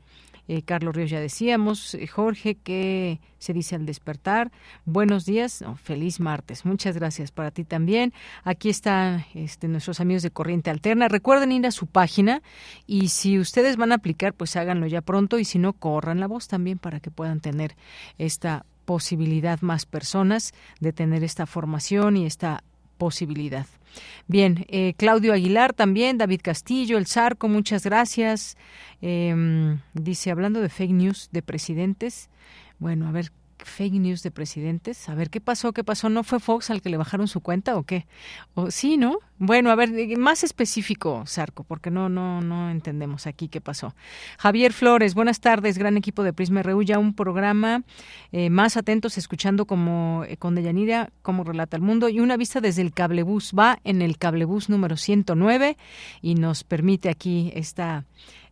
Eh, 0.49 0.63
Carlos 0.63 0.95
Ríos 0.95 1.11
ya 1.11 1.21
decíamos, 1.21 1.95
eh, 1.95 2.07
Jorge, 2.07 2.57
¿qué 2.57 3.21
se 3.39 3.53
dice 3.53 3.77
al 3.77 3.87
despertar? 3.87 4.51
Buenos 4.85 5.25
días, 5.25 5.65
feliz 5.83 6.21
martes. 6.21 6.65
Muchas 6.65 6.97
gracias 6.97 7.31
para 7.31 7.51
ti 7.51 7.65
también. 7.65 8.13
Aquí 8.45 8.69
están 8.69 9.25
este, 9.35 9.69
nuestros 9.69 10.01
amigos 10.01 10.23
de 10.23 10.31
Corriente 10.31 10.71
Alterna. 10.71 11.09
Recuerden 11.09 11.53
ir 11.53 11.67
a 11.67 11.71
su 11.71 11.87
página 11.87 12.43
y 12.87 13.09
si 13.09 13.39
ustedes 13.39 13.77
van 13.77 13.93
a 13.93 13.97
aplicar, 13.97 14.35
pues 14.35 14.57
háganlo 14.57 14.87
ya 14.87 15.01
pronto 15.01 15.39
y 15.39 15.45
si 15.45 15.59
no, 15.59 15.73
corran 15.73 16.21
la 16.21 16.27
voz 16.27 16.49
también 16.49 16.79
para 16.79 17.01
que 17.01 17.11
puedan 17.11 17.41
tener 17.41 17.77
esta 18.19 18.67
posibilidad 18.85 19.61
más 19.61 19.87
personas 19.87 20.53
de 20.81 20.93
tener 20.93 21.23
esta 21.23 21.47
formación 21.47 22.17
y 22.17 22.27
esta 22.27 22.65
posibilidad. 22.99 23.67
Bien, 24.27 24.65
eh, 24.69 24.95
Claudio 24.97 25.33
Aguilar 25.33 25.73
también, 25.73 26.19
David 26.19 26.41
Castillo, 26.43 26.99
El 26.99 27.07
Zarco, 27.07 27.49
muchas 27.49 27.85
gracias. 27.85 28.57
Em, 29.01 29.81
dice, 29.95 30.31
hablando 30.31 30.61
de 30.61 30.69
fake 30.69 30.93
news 30.93 31.29
de 31.33 31.43
presidentes, 31.43 32.31
bueno, 32.79 33.09
a 33.09 33.13
ver, 33.13 33.33
fake 33.65 33.95
news 33.95 34.23
de 34.23 34.31
presidentes. 34.31 35.09
A 35.09 35.15
ver, 35.15 35.31
¿qué 35.31 35.41
pasó? 35.41 35.73
¿Qué 35.73 35.85
pasó? 35.85 36.09
¿No 36.09 36.25
fue 36.25 36.41
Fox 36.41 36.71
al 36.71 36.83
que 36.83 36.91
le 36.91 36.97
bajaron 36.97 37.29
su 37.29 37.41
cuenta 37.41 37.77
o 37.77 37.83
qué? 37.83 38.07
¿O 38.55 38.71
sí, 38.71 38.97
no? 38.97 39.19
Bueno, 39.39 39.71
a 39.71 39.75
ver, 39.75 39.91
eh, 39.99 40.17
más 40.17 40.45
específico, 40.45 41.25
Sarco, 41.27 41.65
porque 41.65 41.91
no 41.91 42.09
no 42.09 42.41
no 42.41 42.71
entendemos 42.71 43.27
aquí 43.27 43.49
qué 43.49 43.61
pasó. 43.61 43.95
Javier 44.39 44.73
Flores, 44.73 45.15
buenas 45.15 45.41
tardes, 45.41 45.79
gran 45.79 45.97
equipo 45.97 46.23
de 46.23 46.33
Prisma 46.33 46.63
RU, 46.63 46.83
ya 46.83 46.99
un 46.99 47.15
programa 47.15 47.83
eh, 48.31 48.51
más 48.51 48.77
atentos 48.77 49.19
escuchando 49.19 49.67
como 49.67 50.25
eh, 50.29 50.37
con 50.37 50.55
Deyanira 50.55 51.11
cómo 51.23 51.45
relata 51.45 51.77
el 51.77 51.83
mundo 51.83 52.09
y 52.09 52.21
una 52.21 52.37
vista 52.37 52.61
desde 52.61 52.83
el 52.83 52.93
cablebús 52.93 53.53
va 53.59 53.79
en 53.85 54.01
el 54.03 54.17
cablebús 54.19 54.69
número 54.69 54.97
109 54.97 55.77
y 56.21 56.35
nos 56.37 56.65
permite 56.65 57.09
aquí 57.09 57.53
esta 57.55 58.05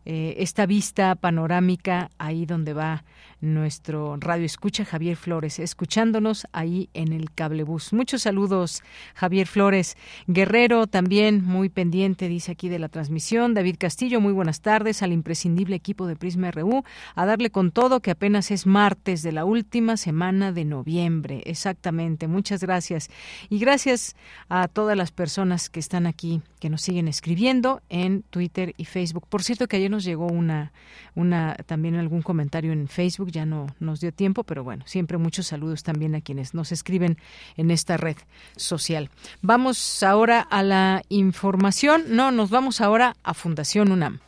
esta 0.05 0.65
vista 0.65 1.15
panorámica 1.15 2.09
ahí 2.17 2.45
donde 2.45 2.73
va 2.73 3.03
nuestro 3.41 4.17
radio 4.17 4.45
escucha 4.45 4.85
Javier 4.85 5.15
Flores, 5.15 5.59
escuchándonos 5.59 6.47
ahí 6.53 6.89
en 6.93 7.11
el 7.11 7.31
cablebús. 7.31 7.91
Muchos 7.91 8.21
saludos, 8.21 8.83
Javier 9.15 9.47
Flores. 9.47 9.97
Guerrero 10.27 10.87
también 10.87 11.43
muy 11.43 11.69
pendiente, 11.69 12.27
dice 12.27 12.51
aquí 12.51 12.69
de 12.69 12.79
la 12.79 12.89
transmisión. 12.89 13.53
David 13.53 13.77
Castillo, 13.79 14.21
muy 14.21 14.31
buenas 14.31 14.61
tardes 14.61 15.01
al 15.01 15.11
imprescindible 15.11 15.75
equipo 15.75 16.05
de 16.05 16.15
Prisma 16.15 16.51
RU. 16.51 16.83
A 17.15 17.25
darle 17.25 17.49
con 17.49 17.71
todo 17.71 17.99
que 17.99 18.11
apenas 18.11 18.51
es 18.51 18.67
martes 18.67 19.23
de 19.23 19.31
la 19.31 19.45
última 19.45 19.97
semana 19.97 20.51
de 20.51 20.65
noviembre. 20.65 21.41
Exactamente. 21.45 22.27
Muchas 22.27 22.61
gracias. 22.61 23.09
Y 23.49 23.59
gracias 23.59 24.15
a 24.49 24.67
todas 24.67 24.95
las 24.95 25.11
personas 25.11 25.69
que 25.69 25.79
están 25.79 26.05
aquí, 26.05 26.41
que 26.59 26.69
nos 26.69 26.81
siguen 26.81 27.07
escribiendo 27.07 27.81
en 27.89 28.21
Twitter 28.23 28.73
y 28.77 28.85
Facebook. 28.85 29.25
Por 29.27 29.43
cierto 29.43 29.67
que 29.67 29.77
ayer 29.77 29.90
nos 29.91 30.03
llegó 30.03 30.25
una, 30.25 30.71
una 31.13 31.55
también 31.67 31.95
algún 31.95 32.23
comentario 32.23 32.71
en 32.71 32.87
Facebook 32.87 33.31
ya 33.31 33.45
no 33.45 33.67
nos 33.79 33.99
dio 33.99 34.11
tiempo, 34.11 34.43
pero 34.43 34.63
bueno, 34.63 34.83
siempre 34.87 35.19
muchos 35.19 35.47
saludos 35.47 35.83
también 35.83 36.15
a 36.15 36.21
quienes 36.21 36.55
nos 36.55 36.71
escriben 36.71 37.17
en 37.57 37.69
esta 37.69 37.97
red 37.97 38.17
social. 38.55 39.11
Vamos 39.43 40.01
ahora 40.01 40.41
a 40.41 40.63
la 40.63 41.03
información, 41.09 42.05
no, 42.09 42.31
nos 42.31 42.49
vamos 42.49 42.81
ahora 42.81 43.15
a 43.23 43.35
Fundación 43.35 43.91
UNAM. 43.91 44.19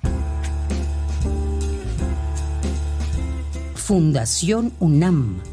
Fundación 3.76 4.73
UNAM. 4.80 5.53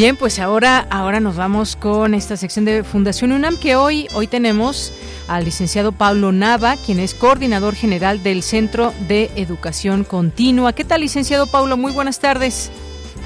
Bien, 0.00 0.14
pues 0.14 0.38
ahora, 0.38 0.86
ahora 0.92 1.18
nos 1.18 1.36
vamos 1.36 1.74
con 1.74 2.14
esta 2.14 2.36
sección 2.36 2.64
de 2.64 2.84
Fundación 2.84 3.32
UNAM 3.32 3.54
que 3.60 3.74
hoy, 3.74 4.06
hoy 4.14 4.28
tenemos 4.28 4.92
al 5.28 5.44
licenciado 5.44 5.90
Pablo 5.90 6.30
Nava, 6.30 6.76
quien 6.76 7.00
es 7.00 7.14
coordinador 7.14 7.74
general 7.74 8.22
del 8.22 8.42
Centro 8.42 8.92
de 9.08 9.28
Educación 9.34 10.04
Continua. 10.04 10.72
¿Qué 10.72 10.84
tal, 10.84 11.00
licenciado 11.00 11.48
Pablo? 11.50 11.76
Muy 11.76 11.90
buenas 11.90 12.20
tardes. 12.20 12.70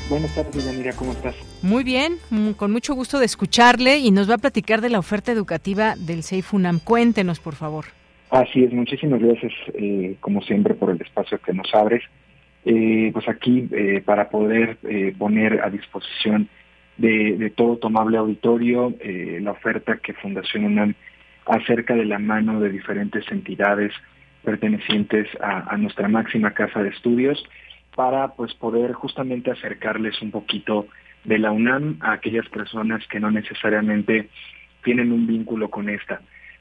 Buenas 0.09 0.35
tardes, 0.35 0.65
Yanira, 0.65 0.95
¿cómo 0.95 1.13
estás? 1.13 1.35
Muy 1.61 1.85
bien, 1.85 2.15
mm, 2.31 2.53
con 2.53 2.73
mucho 2.73 2.95
gusto 2.95 3.19
de 3.19 3.27
escucharle 3.27 3.99
y 3.99 4.11
nos 4.11 4.31
va 4.31 4.37
a 4.37 4.39
platicar 4.39 4.81
de 4.81 4.89
la 4.89 4.99
oferta 4.99 5.31
educativa 5.31 5.95
del 5.99 6.23
CEIFUNAM. 6.23 6.79
Cuéntenos, 6.79 7.39
por 7.39 7.55
favor. 7.55 7.85
Así 8.31 8.65
es, 8.65 8.73
muchísimas 8.73 9.21
gracias, 9.21 9.53
eh, 9.75 10.17
como 10.21 10.41
siempre, 10.41 10.73
por 10.73 10.89
el 10.89 11.03
espacio 11.03 11.39
que 11.39 11.53
nos 11.53 11.67
abres. 11.75 12.03
Eh, 12.65 13.11
pues 13.13 13.29
aquí, 13.29 13.69
eh, 13.73 14.03
para 14.03 14.31
poder 14.31 14.79
poner 15.19 15.61
a 15.63 15.69
disposición 15.69 16.49
de, 16.97 17.53
todo 17.57 17.79
tomable 17.79 18.19
auditorio 18.19 18.95
la 19.41 19.53
oferta 19.53 19.97
que 19.97 20.15
Fundación 20.15 20.65
UNAM 20.65 20.95
acerca 21.47 21.95
de 21.95 22.05
la 22.05 22.19
mano 22.19 22.61
de 22.61 22.71
diferentes 22.71 23.25
entidades 23.31 23.93
pertenecientes 24.43 25.29
a, 25.41 25.77
nuestra 25.77 26.09
máxima 26.09 26.53
casa 26.53 26.83
de 26.83 26.91
estudios 26.91 27.43
para 27.95 28.29
pues 28.29 28.55
poder 28.55 28.93
justamente 28.93 29.51
acercarles 29.51 30.21
un 30.23 30.31
poquito 30.31 30.87
de 31.25 31.39
la 31.39 31.53
UNAM 31.53 31.99
a 32.01 32.13
aquellas 32.13 32.49
personas 32.49 33.07
que 33.09 33.21
no 33.21 33.31
necesariamente 33.31 34.29
tienen 34.83 35.13
un 35.13 35.27
vínculo 35.27 35.71
con 35.71 35.89
esta. 35.89 36.21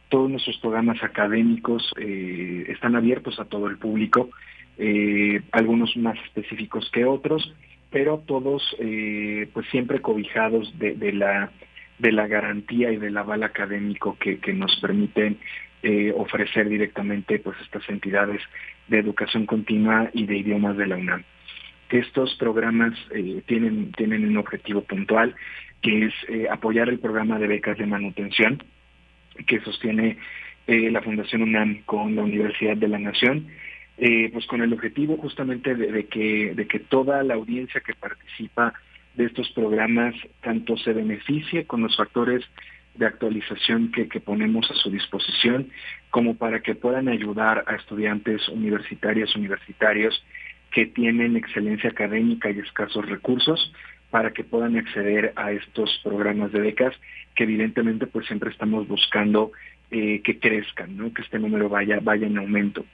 Todos 0.10 0.30
nuestros 0.30 0.58
programas 0.58 1.02
académicos 1.04 1.92
eh, 1.98 2.66
están 2.68 2.96
abiertos 2.96 3.40
a 3.40 3.46
todo 3.46 3.68
el 3.68 3.78
público, 3.78 4.30
eh, 4.78 5.42
algunos 5.52 5.96
más 5.98 6.18
específicos 6.26 6.90
que 6.92 7.06
otros, 7.06 7.54
pero 7.92 8.20
todos 8.26 8.64
eh, 8.80 9.48
pues 9.54 9.68
siempre 9.70 10.00
cobijados 10.00 10.74
de 10.80 11.14
la 11.14 11.52
de 12.00 12.12
la 12.12 12.26
garantía 12.26 12.92
y 12.92 12.98
del 12.98 13.16
aval 13.16 13.44
académico 13.44 14.18
que, 14.18 14.40
nos 14.54 14.76
permiten 14.82 15.38
eh, 15.84 16.12
ofrecer 16.18 16.68
directamente 16.68 17.38
pues 17.38 17.56
estas 17.62 17.88
entidades 17.90 18.42
de 18.88 18.98
educación 18.98 19.46
continua 19.46 20.10
y 20.12 20.26
de 20.26 20.38
idiomas 20.38 20.78
de 20.78 20.88
la 20.88 20.98
UNAM. 20.98 21.24
Estos 21.92 22.34
programas 22.38 22.98
eh, 23.14 23.44
tienen, 23.46 23.92
tienen 23.92 24.28
un 24.28 24.38
objetivo 24.38 24.82
puntual 24.82 25.36
que 25.84 26.08
es 26.08 26.14
apoyar 26.50 26.90
el 26.90 26.98
programa 26.98 27.38
de 27.38 27.48
becas 27.48 27.78
de 27.78 27.86
manutención 27.86 28.64
que 29.46 29.60
sostiene 29.62 30.18
la 30.68 31.02
Fundación 31.02 31.42
UNAM 31.42 31.84
con 31.86 32.16
la 32.16 32.24
Universidad 32.24 32.78
de 32.78 32.88
la 32.88 33.00
Nación, 33.00 33.48
pues 34.32 34.48
con 34.48 34.62
el 34.64 34.74
objetivo 34.74 35.16
justamente 35.18 35.76
de, 35.76 36.08
que, 36.08 36.56
de 36.56 36.68
que 36.68 36.80
toda 36.80 37.22
la 37.22 37.36
audiencia 37.36 37.82
que 37.82 37.94
participa 37.94 38.74
de 39.14 39.26
estos 39.26 39.52
programas 39.52 40.16
tanto 40.42 40.76
se 40.78 40.94
beneficie 40.94 41.66
con 41.66 41.84
los 41.84 41.96
factores 41.96 42.44
de 42.96 43.06
actualización 43.06 43.92
que, 43.92 44.06
ponemos 44.20 44.70
a 44.70 44.74
su 44.76 44.90
disposición, 44.90 45.70
como 46.10 46.36
para 46.36 46.62
que 46.62 46.76
puedan 46.76 47.08
ayudar 47.08 47.64
a 47.68 47.76
estudiantes 47.76 48.48
universitarias, 48.50 49.36
universitarios 49.36 50.24
que 50.72 50.88
tienen 50.88 51.36
excelencia 51.36 51.90
académica 51.90 52.50
y 52.50 52.60
escasos 52.60 53.06
recursos 53.08 53.72
para 54.10 54.32
que 54.32 54.44
puedan 54.44 54.78
acceder 54.78 55.32
a 55.36 55.52
estos 55.52 56.02
programas 56.04 56.52
de 56.52 56.60
becas 56.60 56.96
que 57.36 57.44
evidentemente 57.44 58.08
pues 58.08 58.26
siempre 58.28 58.50
estamos 58.50 58.88
buscando 58.88 59.52
eh, 59.90 60.22
que 60.22 60.40
crezcan, 60.40 60.98
¿no? 60.98 61.14
que 61.14 61.22
este 61.22 61.40
número 61.40 61.70
vaya, 61.70 62.00
vaya 62.02 62.28
en 62.28 62.38
aumento. 62.38 62.86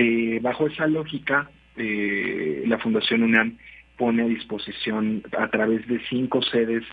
Eh, 0.00 0.38
bajo 0.40 0.68
esa 0.68 0.86
lógica, 0.86 1.50
eh, 1.76 2.62
la 2.68 2.78
Fundación 2.78 3.24
UNAM 3.24 3.58
pone 3.96 4.22
a 4.22 4.26
disposición 4.26 5.24
a 5.36 5.48
través 5.48 5.88
de 5.88 5.98
cinco 6.08 6.40
sedes 6.40 6.84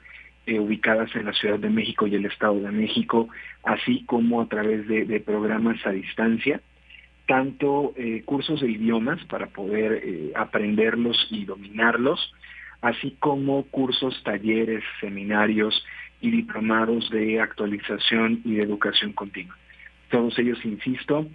eh, 0.48 0.60
ubicadas 0.60 1.15
en 1.15 1.26
la 1.26 1.34
Ciudad 1.34 1.60
de 1.60 1.69
México 1.69 2.07
y 2.07 2.15
el 2.15 2.26
Estado 2.26 2.60
de 2.60 2.72
México, 2.72 3.30
así 3.64 4.03
como 4.06 4.41
a 4.41 4.48
través 4.48 4.88
de, 4.88 5.19
programas 5.19 5.86
a 5.86 5.91
distancia, 5.91 6.61
tanto 7.27 7.94
eh, 7.95 8.23
cursos 8.26 8.61
de 8.61 8.72
idiomas 8.72 9.23
para 9.26 9.49
poder 9.49 10.34
aprenderlos 10.34 11.27
y 11.30 11.45
dominarlos, 11.45 12.34
así 12.82 13.15
como 13.19 13.65
cursos, 13.65 14.19
talleres, 14.23 14.84
seminarios 14.99 15.86
y 16.22 16.32
diplomados 16.32 17.11
de 17.11 17.40
actualización 17.40 18.41
y 18.44 18.56
de 18.56 18.64
educación 18.64 19.14
continua. 19.14 19.56
Todos 20.10 20.40
ellos, 20.40 20.57
insisto, 20.64 21.27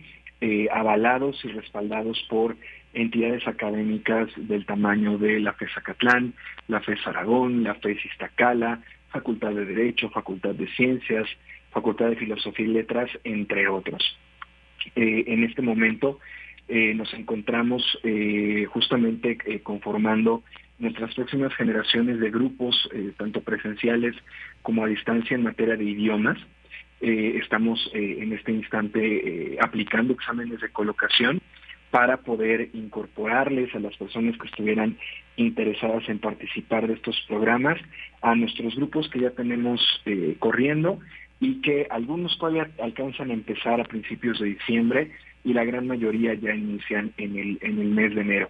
avalados 0.72 1.44
y 1.44 1.48
respaldados 1.48 2.24
por 2.30 2.56
entidades 2.94 3.46
académicas 3.46 4.28
del 4.36 4.64
tamaño 4.66 5.18
de 5.18 5.38
la 5.40 5.52
FES 5.52 5.76
Acatlán, 5.76 6.34
la 6.68 6.80
FES 6.80 7.06
Aragón, 7.06 7.62
la 7.62 7.74
FES 7.74 8.04
Iztacala, 8.06 8.80
Facultad 9.10 9.52
de 9.52 9.64
Derecho, 9.64 10.10
Facultad 10.10 10.54
de 10.54 10.66
Ciencias, 10.68 11.28
Facultad 11.70 12.10
de 12.10 12.16
Filosofía 12.16 12.66
y 12.66 12.70
Letras, 12.70 13.10
entre 13.24 13.68
otros. 13.68 14.02
Eh, 14.96 15.24
en 15.26 15.44
este 15.44 15.62
momento 15.62 16.18
eh, 16.68 16.94
nos 16.94 17.12
encontramos 17.14 17.98
eh, 18.02 18.66
justamente 18.68 19.60
conformando 19.62 20.42
nuestras 20.78 21.14
próximas 21.14 21.54
generaciones 21.54 22.20
de 22.20 22.30
grupos, 22.30 22.88
tanto 23.18 23.42
presenciales 23.42 24.16
como 24.62 24.84
a 24.84 24.88
distancia 24.88 25.34
en 25.34 25.42
materia 25.42 25.76
de 25.76 25.84
idiomas. 25.84 26.38
Estamos 27.00 27.90
en 27.94 28.32
este 28.32 28.52
instante 28.52 29.56
aplicando 29.60 30.12
exámenes 30.12 30.60
de 30.60 30.68
colocación 30.68 31.40
para 31.90 32.18
poder 32.18 32.70
incorporarles 32.72 33.74
a 33.74 33.80
las 33.80 33.96
personas 33.96 34.38
que 34.38 34.46
estuvieran 34.46 34.96
interesadas 35.36 36.08
en 36.08 36.18
participar 36.18 36.86
de 36.86 36.94
estos 36.94 37.20
programas, 37.26 37.78
a 38.22 38.34
nuestros 38.34 38.76
grupos 38.76 39.08
que 39.10 39.20
ya 39.20 39.30
tenemos 39.30 39.80
eh, 40.06 40.36
corriendo 40.38 41.00
y 41.40 41.60
que 41.62 41.86
algunos 41.90 42.38
todavía 42.38 42.70
alcanzan 42.82 43.30
a 43.30 43.34
empezar 43.34 43.80
a 43.80 43.84
principios 43.84 44.38
de 44.38 44.46
diciembre 44.46 45.10
y 45.42 45.52
la 45.52 45.64
gran 45.64 45.86
mayoría 45.86 46.34
ya 46.34 46.54
inician 46.54 47.12
en 47.16 47.36
el, 47.36 47.58
en 47.62 47.78
el 47.78 47.88
mes 47.88 48.14
de 48.14 48.20
enero. 48.20 48.48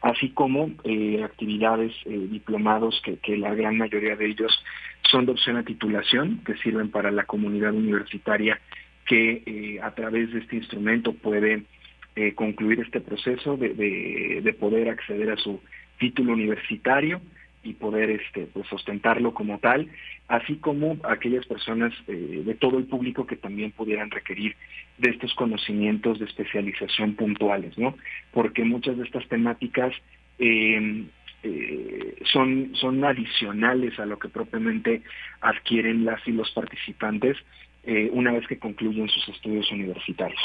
Así 0.00 0.30
como 0.30 0.70
eh, 0.84 1.22
actividades 1.22 1.92
eh, 2.06 2.28
diplomados 2.30 3.02
que, 3.04 3.36
la 3.36 3.54
gran 3.54 3.76
mayoría 3.76 4.16
de 4.16 4.26
ellos 4.26 4.64
son 5.10 5.26
de 5.26 5.32
opción 5.32 5.56
a 5.56 5.64
titulación, 5.64 6.42
que 6.44 6.56
sirven 6.58 6.90
para 6.90 7.10
la 7.10 7.24
comunidad 7.24 7.74
universitaria 7.74 8.60
que 9.06 9.42
eh, 9.44 9.80
a 9.82 9.90
través 9.94 10.32
de 10.32 10.38
este 10.38 10.56
instrumento 10.56 11.12
puede 11.12 11.64
eh, 12.16 12.34
concluir 12.34 12.80
este 12.80 13.00
proceso 13.00 13.56
de, 13.56 13.70
de, 13.70 14.40
de, 14.42 14.52
poder 14.52 14.88
acceder 14.88 15.30
a 15.30 15.36
su 15.36 15.60
título 15.98 16.32
universitario 16.32 17.20
y 17.62 17.74
poder 17.74 18.10
este, 18.10 18.46
pues, 18.46 18.72
ostentarlo 18.72 19.34
como 19.34 19.58
tal, 19.58 19.88
así 20.28 20.56
como 20.56 20.96
aquellas 21.04 21.44
personas 21.46 21.92
eh, 22.08 22.42
de 22.44 22.54
todo 22.54 22.78
el 22.78 22.84
público 22.84 23.26
que 23.26 23.36
también 23.36 23.70
pudieran 23.72 24.10
requerir 24.10 24.56
de 24.98 25.10
estos 25.10 25.34
conocimientos 25.34 26.18
de 26.18 26.26
especialización 26.26 27.14
puntuales, 27.14 27.76
¿no? 27.76 27.96
Porque 28.32 28.64
muchas 28.64 28.96
de 28.96 29.04
estas 29.04 29.26
temáticas 29.28 29.92
eh, 31.42 32.16
son, 32.32 32.72
son 32.74 33.04
adicionales 33.04 33.98
a 33.98 34.06
lo 34.06 34.18
que 34.18 34.28
propiamente 34.28 35.02
adquieren 35.40 36.04
las 36.04 36.26
y 36.26 36.32
los 36.32 36.50
participantes 36.50 37.36
eh, 37.84 38.10
una 38.12 38.32
vez 38.32 38.46
que 38.46 38.58
concluyen 38.58 39.08
sus 39.08 39.28
estudios 39.28 39.70
universitarios. 39.72 40.40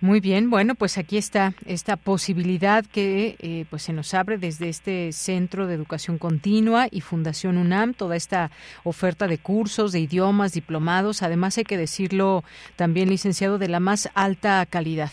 Muy 0.00 0.20
bien, 0.20 0.50
bueno, 0.50 0.74
pues 0.74 0.98
aquí 0.98 1.16
está 1.16 1.54
esta 1.66 1.96
posibilidad 1.96 2.84
que 2.84 3.36
eh, 3.38 3.64
pues 3.70 3.82
se 3.82 3.92
nos 3.92 4.12
abre 4.12 4.38
desde 4.38 4.68
este 4.68 5.12
Centro 5.12 5.66
de 5.66 5.74
Educación 5.74 6.18
Continua 6.18 6.88
y 6.90 7.00
Fundación 7.00 7.56
UNAM, 7.56 7.94
toda 7.94 8.16
esta 8.16 8.50
oferta 8.82 9.28
de 9.28 9.38
cursos, 9.38 9.92
de 9.92 10.00
idiomas, 10.00 10.52
diplomados, 10.52 11.22
además 11.22 11.56
hay 11.58 11.64
que 11.64 11.76
decirlo 11.76 12.42
también, 12.76 13.08
licenciado, 13.08 13.58
de 13.58 13.68
la 13.68 13.80
más 13.80 14.10
alta 14.14 14.66
calidad. 14.66 15.12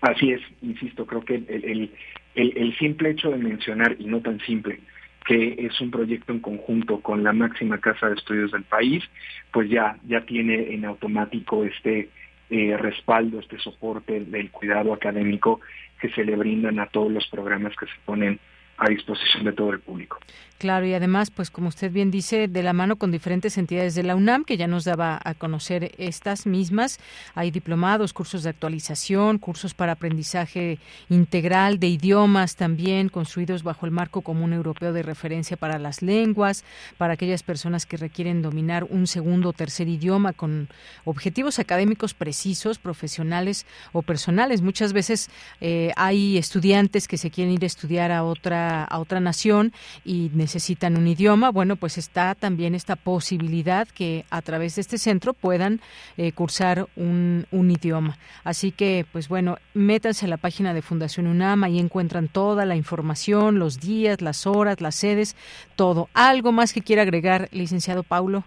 Así 0.00 0.30
es, 0.30 0.40
insisto, 0.62 1.04
creo 1.04 1.24
que 1.24 1.34
el, 1.34 1.64
el, 1.64 1.92
el, 2.34 2.56
el 2.56 2.76
simple 2.78 3.10
hecho 3.10 3.30
de 3.30 3.38
mencionar, 3.38 3.96
y 3.98 4.06
no 4.06 4.20
tan 4.20 4.40
simple, 4.40 4.80
que 5.26 5.54
es 5.58 5.80
un 5.80 5.90
proyecto 5.90 6.32
en 6.32 6.40
conjunto 6.40 7.00
con 7.00 7.22
la 7.22 7.32
máxima 7.32 7.78
casa 7.78 8.08
de 8.08 8.14
estudios 8.14 8.52
del 8.52 8.64
país, 8.64 9.04
pues 9.52 9.68
ya, 9.68 9.96
ya 10.06 10.22
tiene 10.22 10.74
en 10.74 10.84
automático 10.84 11.64
este 11.64 12.08
eh, 12.50 12.76
respaldo, 12.76 13.38
este 13.38 13.58
soporte 13.58 14.20
del 14.20 14.50
cuidado 14.50 14.92
académico 14.92 15.60
que 16.00 16.08
se 16.10 16.24
le 16.24 16.34
brindan 16.36 16.80
a 16.80 16.86
todos 16.86 17.12
los 17.12 17.26
programas 17.28 17.76
que 17.76 17.86
se 17.86 17.92
ponen 18.04 18.40
a 18.80 18.88
disposición 18.88 19.44
de 19.44 19.52
todo 19.52 19.72
el 19.72 19.80
público. 19.80 20.18
Claro, 20.60 20.84
y 20.84 20.92
además, 20.92 21.30
pues 21.30 21.50
como 21.50 21.68
usted 21.68 21.90
bien 21.90 22.10
dice, 22.10 22.46
de 22.46 22.62
la 22.62 22.74
mano 22.74 22.96
con 22.96 23.10
diferentes 23.10 23.56
entidades 23.56 23.94
de 23.94 24.02
la 24.02 24.14
UNAM, 24.14 24.44
que 24.44 24.58
ya 24.58 24.66
nos 24.66 24.84
daba 24.84 25.18
a 25.24 25.32
conocer 25.32 25.92
estas 25.96 26.44
mismas. 26.44 27.00
Hay 27.34 27.50
diplomados, 27.50 28.12
cursos 28.12 28.42
de 28.42 28.50
actualización, 28.50 29.38
cursos 29.38 29.72
para 29.72 29.92
aprendizaje 29.92 30.78
integral 31.08 31.78
de 31.80 31.88
idiomas 31.88 32.56
también, 32.56 33.08
construidos 33.08 33.62
bajo 33.62 33.86
el 33.86 33.92
marco 33.92 34.20
común 34.20 34.52
europeo 34.52 34.92
de 34.92 35.02
referencia 35.02 35.56
para 35.56 35.78
las 35.78 36.02
lenguas, 36.02 36.62
para 36.98 37.14
aquellas 37.14 37.42
personas 37.42 37.86
que 37.86 37.96
requieren 37.96 38.42
dominar 38.42 38.84
un 38.84 39.06
segundo 39.06 39.48
o 39.48 39.52
tercer 39.54 39.88
idioma 39.88 40.34
con 40.34 40.68
objetivos 41.06 41.58
académicos 41.58 42.12
precisos, 42.12 42.78
profesionales 42.78 43.64
o 43.92 44.02
personales. 44.02 44.60
Muchas 44.60 44.92
veces 44.92 45.30
eh, 45.62 45.90
hay 45.96 46.36
estudiantes 46.36 47.08
que 47.08 47.16
se 47.16 47.30
quieren 47.30 47.54
ir 47.54 47.62
a 47.62 47.66
estudiar 47.66 48.12
a 48.12 48.24
otra, 48.24 48.69
a 48.70 48.98
otra 48.98 49.20
nación 49.20 49.72
y 50.04 50.30
necesitan 50.34 50.96
un 50.96 51.06
idioma, 51.06 51.50
bueno, 51.50 51.76
pues 51.76 51.98
está 51.98 52.34
también 52.34 52.74
esta 52.74 52.96
posibilidad 52.96 53.88
que 53.88 54.24
a 54.30 54.42
través 54.42 54.74
de 54.74 54.82
este 54.82 54.98
centro 54.98 55.34
puedan 55.34 55.80
eh, 56.16 56.32
cursar 56.32 56.88
un, 56.96 57.46
un, 57.50 57.70
idioma. 57.70 58.18
Así 58.44 58.72
que, 58.72 59.06
pues 59.12 59.28
bueno, 59.28 59.58
métanse 59.74 60.26
a 60.26 60.28
la 60.28 60.36
página 60.36 60.74
de 60.74 60.82
Fundación 60.82 61.26
UNAM, 61.26 61.64
ahí 61.64 61.78
encuentran 61.78 62.28
toda 62.28 62.64
la 62.64 62.76
información, 62.76 63.58
los 63.58 63.80
días, 63.80 64.20
las 64.20 64.46
horas, 64.46 64.80
las 64.80 64.94
sedes, 64.94 65.36
todo. 65.76 66.08
¿Algo 66.14 66.52
más 66.52 66.72
que 66.72 66.82
quiera 66.82 67.02
agregar, 67.02 67.48
licenciado 67.52 68.02
Paulo? 68.02 68.44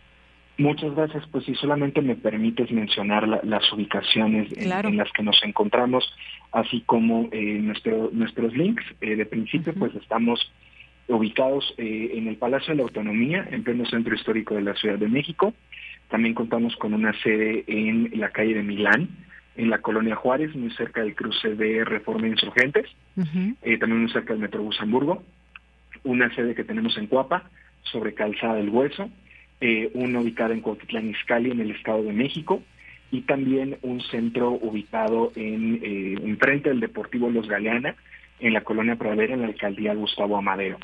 Muchas 0.57 0.93
gracias. 0.95 1.25
Pues 1.31 1.45
si 1.45 1.55
solamente 1.55 2.01
me 2.01 2.15
permites 2.15 2.71
mencionar 2.71 3.27
la, 3.27 3.39
las 3.43 3.71
ubicaciones 3.73 4.53
claro. 4.53 4.87
en, 4.87 4.93
en, 4.93 4.97
las 4.99 5.11
que 5.11 5.23
nos 5.23 5.41
encontramos, 5.43 6.03
así 6.51 6.81
como 6.85 7.27
eh, 7.31 7.59
nuestro, 7.59 8.09
nuestros 8.13 8.55
links. 8.55 8.83
Eh, 9.01 9.15
de 9.15 9.25
principio, 9.25 9.73
uh 9.73 9.75
-huh. 9.75 9.79
pues 9.79 9.95
estamos 9.95 10.51
ubicados 11.07 11.73
eh, 11.77 12.11
en 12.13 12.27
el 12.27 12.37
Palacio 12.37 12.71
de 12.71 12.77
la 12.77 12.83
Autonomía, 12.83 13.47
en 13.51 13.63
pleno 13.63 13.85
centro 13.85 14.13
histórico 14.15 14.55
de 14.55 14.61
la 14.61 14.75
Ciudad 14.75 14.97
de 14.99 15.09
México. 15.09 15.53
También 16.09 16.35
contamos 16.35 16.75
con 16.75 16.93
una 16.93 17.13
sede 17.23 17.63
en 17.67 18.11
la 18.19 18.29
calle 18.29 18.53
de 18.53 18.63
Milán, 18.63 19.09
en 19.55 19.69
la 19.69 19.79
colonia 19.79 20.15
Juárez, 20.15 20.55
muy 20.55 20.71
cerca 20.71 21.01
del 21.01 21.15
cruce 21.15 21.55
de 21.55 21.83
Reforma 21.83 22.27
Insurgentes, 22.27 22.85
uh 23.17 23.21
-huh. 23.21 23.79
también 23.79 24.01
muy 24.01 24.11
cerca 24.11 24.33
del 24.33 24.41
Metrobús 24.41 24.79
Hamburgo. 24.79 25.23
Una 26.03 26.33
sede 26.35 26.53
que 26.53 26.63
tenemos 26.63 26.97
en 26.97 27.07
Cuapa, 27.07 27.49
sobre 27.83 28.13
Calzada 28.13 28.55
del 28.55 28.69
Hueso, 28.69 29.09
eh, 29.61 29.91
una 29.93 30.19
ubicada 30.19 30.53
en 30.53 30.61
Cuautitlán 30.61 31.09
Izcalli, 31.09 31.51
en 31.51 31.61
el 31.61 31.71
Estado 31.71 32.03
de 32.03 32.13
México, 32.13 32.61
y 33.11 33.21
también 33.21 33.77
un 33.81 34.01
centro 34.01 34.51
ubicado 34.51 35.31
en 35.35 35.79
eh, 35.83 36.15
enfrente 36.23 36.69
del 36.69 36.79
Deportivo 36.79 37.29
Los 37.29 37.47
Galeana, 37.47 37.95
en 38.39 38.53
la 38.53 38.61
colonia 38.61 38.95
Pradera, 38.95 39.33
en 39.33 39.41
la 39.41 39.47
alcaldía 39.47 39.93
Gustavo 39.93 40.37
Amadero. 40.37 40.77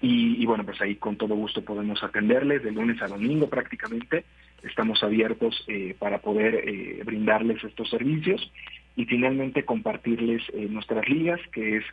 Y, 0.00 0.42
y, 0.42 0.46
bueno, 0.46 0.64
pues 0.64 0.80
ahí 0.80 0.96
con 0.96 1.16
todo 1.16 1.34
gusto 1.34 1.64
podemos 1.64 2.02
atenderles 2.02 2.62
de 2.62 2.70
lunes 2.70 3.00
a 3.02 3.08
domingo 3.08 3.48
prácticamente. 3.48 4.24
Estamos 4.62 5.02
abiertos 5.02 5.64
eh, 5.68 5.94
para 5.98 6.18
poder 6.18 6.54
eh, 6.54 7.02
brindarles 7.04 7.62
estos 7.64 7.88
servicios 7.88 8.52
y 8.94 9.04
finalmente 9.06 9.64
compartirles 9.64 10.42
eh, 10.54 10.66
nuestras 10.70 11.08
ligas, 11.08 11.40
que 11.52 11.78
es 11.78 11.84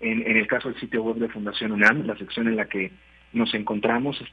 en, 0.00 0.26
en, 0.26 0.36
el 0.36 0.46
caso 0.46 0.68
del 0.68 0.80
sitio 0.80 1.02
web 1.02 1.16
de 1.16 1.28
Fundación 1.28 1.72
UNAM, 1.72 2.06
la 2.06 2.16
sección 2.16 2.46
en 2.48 2.56
la 2.56 2.66
que 2.66 2.92
nos 3.32 3.52
encontramos 3.54 4.20
es 4.20 4.30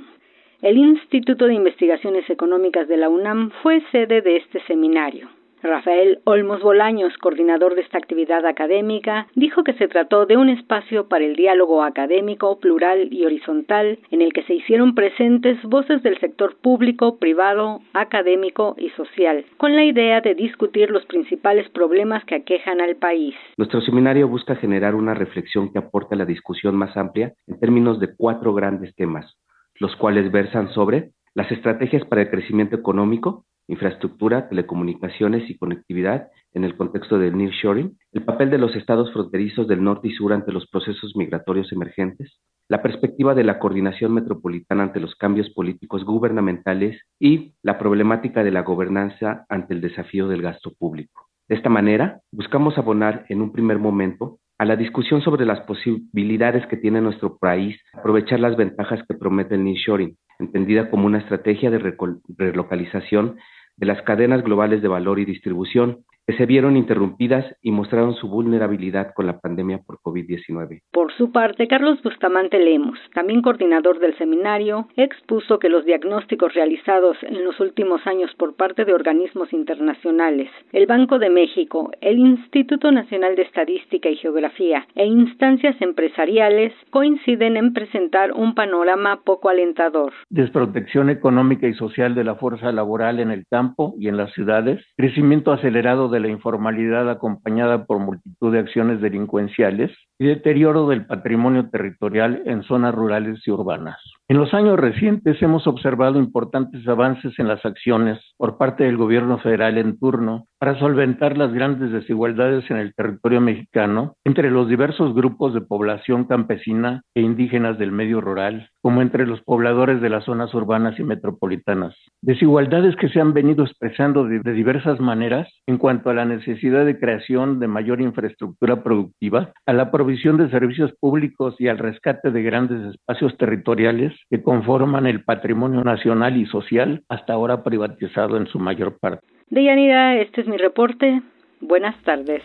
El 0.64 0.76
Instituto 0.76 1.46
de 1.46 1.54
Investigaciones 1.54 2.28
Económicas 2.32 2.88
de 2.88 2.98
la 2.98 3.10
UNAM 3.10 3.52
fue 3.62 3.80
sede 3.92 4.24
de 4.24 4.38
este 4.38 4.60
seminario. 4.66 5.30
Rafael 5.62 6.18
Olmos 6.24 6.62
Bolaños, 6.64 7.16
coordinador 7.20 7.76
de 7.76 7.82
esta 7.82 8.00
actividad 8.00 8.44
académica, 8.44 9.28
dijo 9.36 9.64
que 9.64 9.74
se 9.74 9.88
trató 9.88 10.26
de 10.26 10.36
un 10.36 10.50
espacio 10.50 11.08
para 11.08 11.26
el 11.26 11.36
diálogo 11.36 11.84
académico, 11.84 12.60
plural 12.60 13.10
y 13.12 13.24
horizontal, 13.26 14.00
en 14.10 14.24
el 14.24 14.34
que 14.34 14.42
se 14.44 14.56
hicieron 14.56 14.96
presentes 14.96 15.62
voces 15.62 16.02
del 16.02 16.20
sector 16.20 16.56
público, 16.56 17.20
privado, 17.20 17.82
académico 17.94 18.76
y 18.80 18.90
social, 18.92 19.46
con 19.58 19.76
la 19.76 19.86
idea 19.86 20.22
de 20.22 20.34
discutir 20.34 20.90
los 20.90 21.06
principales 21.06 21.70
problemas 21.70 22.26
que 22.26 22.34
aquejan 22.34 22.82
al 22.82 22.96
país. 22.96 23.36
Nuestro 23.58 23.82
seminario 23.82 24.28
busca 24.28 24.56
generar 24.56 24.96
una 24.96 25.14
reflexión 25.14 25.72
que 25.72 25.78
aporte 25.78 26.16
a 26.16 26.18
la 26.18 26.26
discusión 26.26 26.76
más 26.76 26.98
amplia 26.98 27.34
en 27.46 27.60
términos 27.60 28.00
de 28.00 28.16
cuatro 28.16 28.56
grandes 28.56 28.96
temas, 28.96 29.38
los 29.80 29.96
cuales 29.96 30.32
versan 30.32 30.70
sobre 30.74 31.12
las 31.34 31.52
estrategias 31.52 32.04
para 32.06 32.22
el 32.24 32.30
crecimiento 32.30 32.76
económico, 32.76 33.46
infraestructura, 33.68 34.50
telecomunicaciones 34.50 35.50
y 35.50 35.58
conectividad 35.58 36.30
en 36.54 36.64
el 36.64 36.76
contexto 36.76 37.20
del 37.20 37.38
nearshoring, 37.38 37.98
el 38.14 38.24
papel 38.24 38.50
de 38.50 38.58
los 38.58 38.76
estados 38.76 39.12
fronterizos 39.14 39.68
del 39.68 39.84
norte 39.84 40.08
y 40.08 40.12
sur 40.12 40.34
ante 40.34 40.52
los 40.52 40.68
procesos 40.68 41.16
migratorios 41.16 41.72
emergentes, 41.72 42.40
la 42.70 42.82
perspectiva 42.82 43.36
de 43.36 43.44
la 43.44 43.60
coordinación 43.60 44.14
metropolitana 44.14 44.84
ante 44.84 45.00
los 45.00 45.16
cambios 45.16 45.50
políticos 45.52 46.04
gubernamentales 46.04 47.02
y 47.20 47.54
la 47.62 47.78
problemática 47.78 48.44
de 48.44 48.52
la 48.52 48.62
gobernanza 48.62 49.46
ante 49.50 49.74
el 49.74 49.82
desafío 49.82 50.28
del 50.28 50.42
gasto 50.42 50.74
público. 50.78 51.28
De 51.48 51.56
esta 51.56 51.70
manera, 51.70 52.22
buscamos 52.32 52.78
abonar 52.78 53.26
en 53.30 53.42
un 53.42 53.54
primer 53.54 53.80
momento 53.80 54.40
a 54.58 54.66
la 54.66 54.76
discusión 54.76 55.22
sobre 55.22 55.46
las 55.46 55.60
posibilidades 55.62 56.66
que 56.68 56.78
tiene 56.78 57.02
nuestro 57.02 57.38
país 57.38 57.80
aprovechar 57.94 58.40
las 58.40 58.58
ventajas 58.58 59.02
que 59.08 59.16
promete 59.16 59.56
el 59.56 59.64
nearshoring, 59.64 60.18
entendida 60.40 60.90
como 60.90 61.06
una 61.06 61.20
estrategia 61.20 61.70
de 61.70 61.96
relocalización 62.38 63.38
de 63.76 63.86
las 63.86 64.02
cadenas 64.02 64.44
globales 64.44 64.82
de 64.82 64.88
valor 64.88 65.20
y 65.20 65.26
distribución 65.26 66.04
que 66.28 66.36
se 66.36 66.46
vieron 66.46 66.76
interrumpidas 66.76 67.46
y 67.62 67.72
mostraron 67.72 68.14
su 68.16 68.28
vulnerabilidad 68.28 69.14
con 69.14 69.28
la 69.28 69.40
pandemia 69.40 69.80
por 69.80 70.00
COVID-19. 70.02 70.82
Por 70.92 71.14
su 71.14 71.32
parte, 71.32 71.70
Carlos 71.70 72.04
Bustamante 72.04 72.60
Lemos, 72.60 73.00
también 73.14 73.42
coordinador 73.42 74.00
del 74.00 74.18
seminario, 74.18 74.90
expuso 74.98 75.58
que 75.58 75.70
los 75.70 75.86
diagnósticos 75.86 76.54
realizados 76.54 77.16
en 77.24 77.46
los 77.46 77.58
últimos 77.62 78.06
años 78.06 78.30
por 78.38 78.58
parte 78.58 78.84
de 78.84 78.94
organismos 78.94 79.54
internacionales, 79.54 80.50
el 80.74 80.86
Banco 80.86 81.18
de 81.18 81.30
México, 81.30 81.92
el 82.02 82.20
Instituto 82.20 82.92
Nacional 82.92 83.38
de 83.38 83.44
Estadística 83.44 84.10
y 84.10 84.18
Geografía 84.18 84.86
e 84.96 85.06
instancias 85.06 85.82
empresariales 85.82 86.74
coinciden 86.90 87.56
en 87.56 87.72
presentar 87.72 88.34
un 88.34 88.54
panorama 88.54 89.22
poco 89.24 89.48
alentador. 89.48 90.12
Desprotección 90.30 91.10
económica 91.10 91.68
y 91.68 91.74
social 91.74 92.16
de 92.16 92.26
la 92.26 92.36
fuerza 92.36 92.74
laboral 92.74 93.22
en 93.22 93.32
el 93.32 93.46
campo 93.50 93.94
y 93.98 94.10
en 94.10 94.18
las 94.18 94.34
ciudades, 94.34 94.84
crecimiento 94.98 95.54
acelerado 95.54 96.10
de 96.10 96.17
de 96.18 96.28
la 96.28 96.34
informalidad 96.34 97.10
acompañada 97.10 97.86
por 97.86 98.00
multitud 98.00 98.52
de 98.52 98.60
acciones 98.60 99.02
delincuenciales 99.02 99.92
y 100.18 100.26
deterioro 100.26 100.88
del 100.88 101.06
patrimonio 101.06 101.70
territorial 101.70 102.42
en 102.46 102.64
zonas 102.64 102.96
rurales 102.96 103.40
y 103.46 103.52
urbanas. 103.52 104.00
En 104.30 104.36
los 104.36 104.54
años 104.54 104.78
recientes 104.78 105.42
hemos 105.42 105.68
observado 105.68 106.20
importantes 106.20 106.86
avances 106.86 107.40
en 107.40 107.48
las 107.48 107.66
acciones 107.66 108.20
por 108.36 108.58
parte 108.58 108.84
del 108.84 108.98
gobierno 108.98 109.38
federal 109.38 109.78
en 109.78 109.98
turno 109.98 110.48
para 110.60 110.78
solventar 110.80 111.38
las 111.38 111.54
grandes 111.54 111.94
desigualdades 111.94 112.70
en 112.70 112.76
el 112.76 112.94
territorio 112.94 113.40
mexicano 113.40 114.16
entre 114.26 114.52
los 114.52 114.68
diversos 114.68 115.14
grupos 115.14 115.54
de 115.54 115.62
población 115.62 116.26
campesina 116.26 117.04
e 117.16 117.22
indígenas 117.22 117.78
del 117.78 117.94
medio 117.94 118.20
rural, 118.20 118.70
como 118.82 119.02
entre 119.02 119.26
los 119.26 119.42
pobladores 119.44 120.02
de 120.02 120.10
las 120.10 120.26
zonas 120.26 120.54
urbanas 120.54 121.00
y 121.00 121.04
metropolitanas. 121.04 121.96
Desigualdades 122.22 122.98
que 122.98 123.08
se 123.08 123.22
han 123.22 123.34
venido 123.34 123.64
expresando 123.64 124.26
de, 124.26 124.42
de 124.42 124.52
diversas 124.52 125.00
maneras 125.00 125.48
en 125.68 125.78
cuanto 125.78 126.10
a 126.10 126.14
la 126.14 126.26
necesidad 126.26 126.86
de 126.86 127.00
creación 127.00 127.60
de 127.60 127.68
mayor 127.68 128.02
infraestructura 128.02 128.84
productiva, 128.84 129.54
a 129.66 129.72
la 129.72 129.90
provisión 129.90 130.36
de 130.36 130.50
servicios 130.50 130.92
públicos 131.00 131.56
y 131.60 131.70
al 131.70 131.78
rescate 131.78 132.32
de 132.32 132.44
grandes 132.44 132.94
espacios 132.94 133.38
territoriales 133.38 134.17
que 134.30 134.42
conforman 134.42 135.08
el 135.08 135.24
patrimonio 135.24 135.84
nacional 135.84 136.38
y 136.38 136.46
social, 136.46 137.04
hasta 137.10 137.34
ahora 137.34 137.64
privatizado 137.64 138.38
en 138.38 138.48
su 138.48 138.60
mayor 138.60 138.98
parte. 138.98 139.26
Deyanira, 139.50 140.20
este 140.22 140.42
es 140.42 140.48
mi 140.48 140.58
reporte. 140.58 141.22
Buenas 141.62 141.96
tardes. 142.04 142.44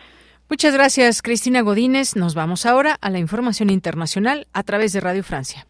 Muchas 0.48 0.74
gracias, 0.74 1.22
Cristina 1.22 1.62
Godínez. 1.62 2.14
Nos 2.14 2.34
vamos 2.34 2.66
ahora 2.66 2.96
a 3.00 3.10
la 3.10 3.18
información 3.18 3.70
internacional 3.70 4.46
a 4.52 4.62
través 4.62 4.92
de 4.92 5.00
Radio 5.00 5.22
Francia. 5.22 5.66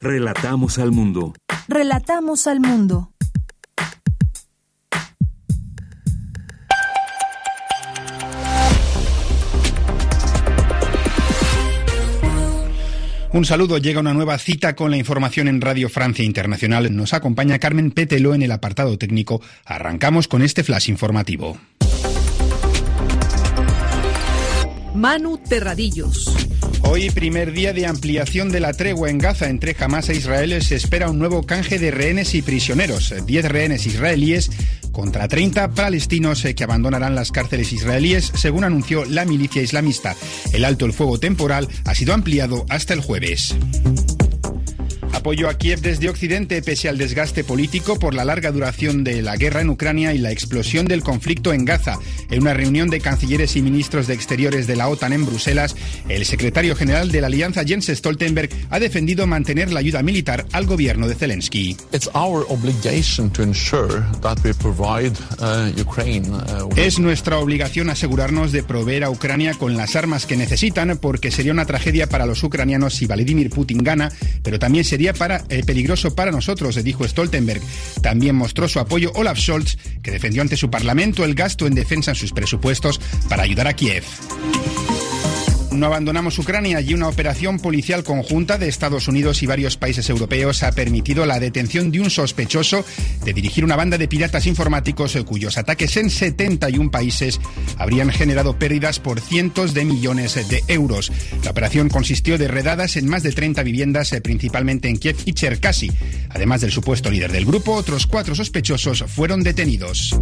Relatamos 0.00 0.78
al 0.78 0.92
mundo. 0.92 1.32
Relatamos 1.66 2.46
al 2.46 2.60
mundo. 2.60 3.13
Un 13.34 13.44
saludo, 13.44 13.78
llega 13.78 13.98
una 13.98 14.14
nueva 14.14 14.38
cita 14.38 14.76
con 14.76 14.92
la 14.92 14.96
información 14.96 15.48
en 15.48 15.60
Radio 15.60 15.88
Francia 15.88 16.24
Internacional. 16.24 16.94
Nos 16.94 17.14
acompaña 17.14 17.58
Carmen 17.58 17.90
Petelo 17.90 18.32
en 18.32 18.42
el 18.42 18.52
apartado 18.52 18.96
técnico. 18.96 19.42
Arrancamos 19.64 20.28
con 20.28 20.40
este 20.40 20.62
flash 20.62 20.88
informativo. 20.88 21.58
Manu 24.94 25.38
Terradillos. 25.38 26.32
Hoy, 26.86 27.10
primer 27.10 27.52
día 27.52 27.72
de 27.72 27.86
ampliación 27.86 28.50
de 28.50 28.60
la 28.60 28.72
tregua 28.72 29.10
en 29.10 29.18
Gaza 29.18 29.48
entre 29.48 29.74
Hamas 29.78 30.08
e 30.10 30.14
Israel, 30.14 30.62
se 30.62 30.76
espera 30.76 31.10
un 31.10 31.18
nuevo 31.18 31.42
canje 31.42 31.78
de 31.78 31.90
rehenes 31.90 32.34
y 32.34 32.42
prisioneros. 32.42 33.14
Diez 33.26 33.44
rehenes 33.46 33.86
israelíes 33.86 34.50
contra 34.92 35.26
30 35.26 35.72
palestinos 35.72 36.44
eh, 36.44 36.54
que 36.54 36.64
abandonarán 36.64 37.14
las 37.14 37.32
cárceles 37.32 37.72
israelíes, 37.72 38.30
según 38.36 38.64
anunció 38.64 39.04
la 39.04 39.24
milicia 39.24 39.62
islamista. 39.62 40.14
El 40.52 40.64
alto 40.64 40.84
el 40.84 40.92
fuego 40.92 41.18
temporal 41.18 41.68
ha 41.84 41.94
sido 41.94 42.14
ampliado 42.14 42.66
hasta 42.68 42.94
el 42.94 43.00
jueves. 43.00 43.56
Apoyo 45.14 45.48
a 45.48 45.54
Kiev 45.54 45.80
desde 45.80 46.08
Occidente 46.08 46.60
pese 46.60 46.88
al 46.88 46.98
desgaste 46.98 47.44
político 47.44 48.00
por 48.00 48.14
la 48.14 48.24
larga 48.24 48.50
duración 48.50 49.04
de 49.04 49.22
la 49.22 49.36
guerra 49.36 49.60
en 49.60 49.70
Ucrania 49.70 50.12
y 50.12 50.18
la 50.18 50.32
explosión 50.32 50.86
del 50.86 51.04
conflicto 51.04 51.52
en 51.52 51.64
Gaza. 51.64 51.98
En 52.30 52.42
una 52.42 52.52
reunión 52.52 52.90
de 52.90 53.00
cancilleres 53.00 53.54
y 53.54 53.62
ministros 53.62 54.08
de 54.08 54.14
Exteriores 54.14 54.66
de 54.66 54.74
la 54.74 54.88
OTAN 54.88 55.12
en 55.12 55.24
Bruselas, 55.24 55.76
el 56.08 56.24
secretario 56.24 56.74
general 56.74 57.12
de 57.12 57.20
la 57.20 57.28
Alianza 57.28 57.62
Jens 57.64 57.86
Stoltenberg 57.86 58.50
ha 58.70 58.80
defendido 58.80 59.26
mantener 59.28 59.72
la 59.72 59.80
ayuda 59.80 60.02
militar 60.02 60.46
al 60.50 60.66
gobierno 60.66 61.06
de 61.06 61.14
Zelensky. 61.14 61.76
Es 66.76 66.98
nuestra 66.98 67.38
obligación 67.38 67.88
asegurarnos 67.88 68.50
de 68.50 68.64
proveer 68.64 69.04
a 69.04 69.10
Ucrania 69.10 69.54
con 69.54 69.76
las 69.76 69.94
armas 69.94 70.26
que 70.26 70.36
necesitan 70.36 70.98
porque 71.00 71.30
sería 71.30 71.52
una 71.52 71.66
tragedia 71.66 72.08
para 72.08 72.26
los 72.26 72.42
ucranianos 72.42 72.94
si 72.94 73.06
Vladimir 73.06 73.50
Putin 73.50 73.84
gana, 73.84 74.10
pero 74.42 74.58
también 74.58 74.84
sería 74.84 75.03
para, 75.12 75.44
eh, 75.48 75.62
peligroso 75.64 76.14
para 76.14 76.30
nosotros, 76.30 76.82
dijo 76.82 77.06
Stoltenberg. 77.06 77.60
También 78.00 78.36
mostró 78.36 78.68
su 78.68 78.80
apoyo 78.80 79.12
Olaf 79.14 79.38
Scholz, 79.38 79.76
que 80.02 80.10
defendió 80.10 80.42
ante 80.42 80.56
su 80.56 80.70
Parlamento 80.70 81.24
el 81.24 81.34
gasto 81.34 81.66
en 81.66 81.74
defensa 81.74 82.12
en 82.12 82.16
sus 82.16 82.32
presupuestos 82.32 83.00
para 83.28 83.42
ayudar 83.42 83.66
a 83.66 83.74
Kiev. 83.74 84.04
No 85.74 85.86
abandonamos 85.86 86.38
Ucrania 86.38 86.80
y 86.80 86.94
una 86.94 87.08
operación 87.08 87.58
policial 87.58 88.04
conjunta 88.04 88.58
de 88.58 88.68
Estados 88.68 89.08
Unidos 89.08 89.42
y 89.42 89.46
varios 89.46 89.76
países 89.76 90.08
europeos 90.08 90.62
ha 90.62 90.70
permitido 90.70 91.26
la 91.26 91.40
detención 91.40 91.90
de 91.90 92.00
un 92.00 92.10
sospechoso 92.10 92.84
de 93.24 93.32
dirigir 93.32 93.64
una 93.64 93.74
banda 93.74 93.98
de 93.98 94.06
piratas 94.06 94.46
informáticos 94.46 95.18
cuyos 95.26 95.58
ataques 95.58 95.96
en 95.96 96.10
71 96.10 96.92
países 96.92 97.40
habrían 97.76 98.10
generado 98.10 98.56
pérdidas 98.56 99.00
por 99.00 99.20
cientos 99.20 99.74
de 99.74 99.84
millones 99.84 100.48
de 100.48 100.62
euros. 100.68 101.10
La 101.42 101.50
operación 101.50 101.88
consistió 101.88 102.38
de 102.38 102.46
redadas 102.46 102.96
en 102.96 103.08
más 103.08 103.24
de 103.24 103.32
30 103.32 103.64
viviendas, 103.64 104.14
principalmente 104.22 104.88
en 104.88 104.96
Kiev 104.96 105.16
y 105.24 105.32
Cherkasy. 105.32 105.90
Además 106.30 106.60
del 106.60 106.70
supuesto 106.70 107.10
líder 107.10 107.32
del 107.32 107.46
grupo, 107.46 107.72
otros 107.74 108.06
cuatro 108.06 108.36
sospechosos 108.36 109.04
fueron 109.08 109.42
detenidos. 109.42 110.16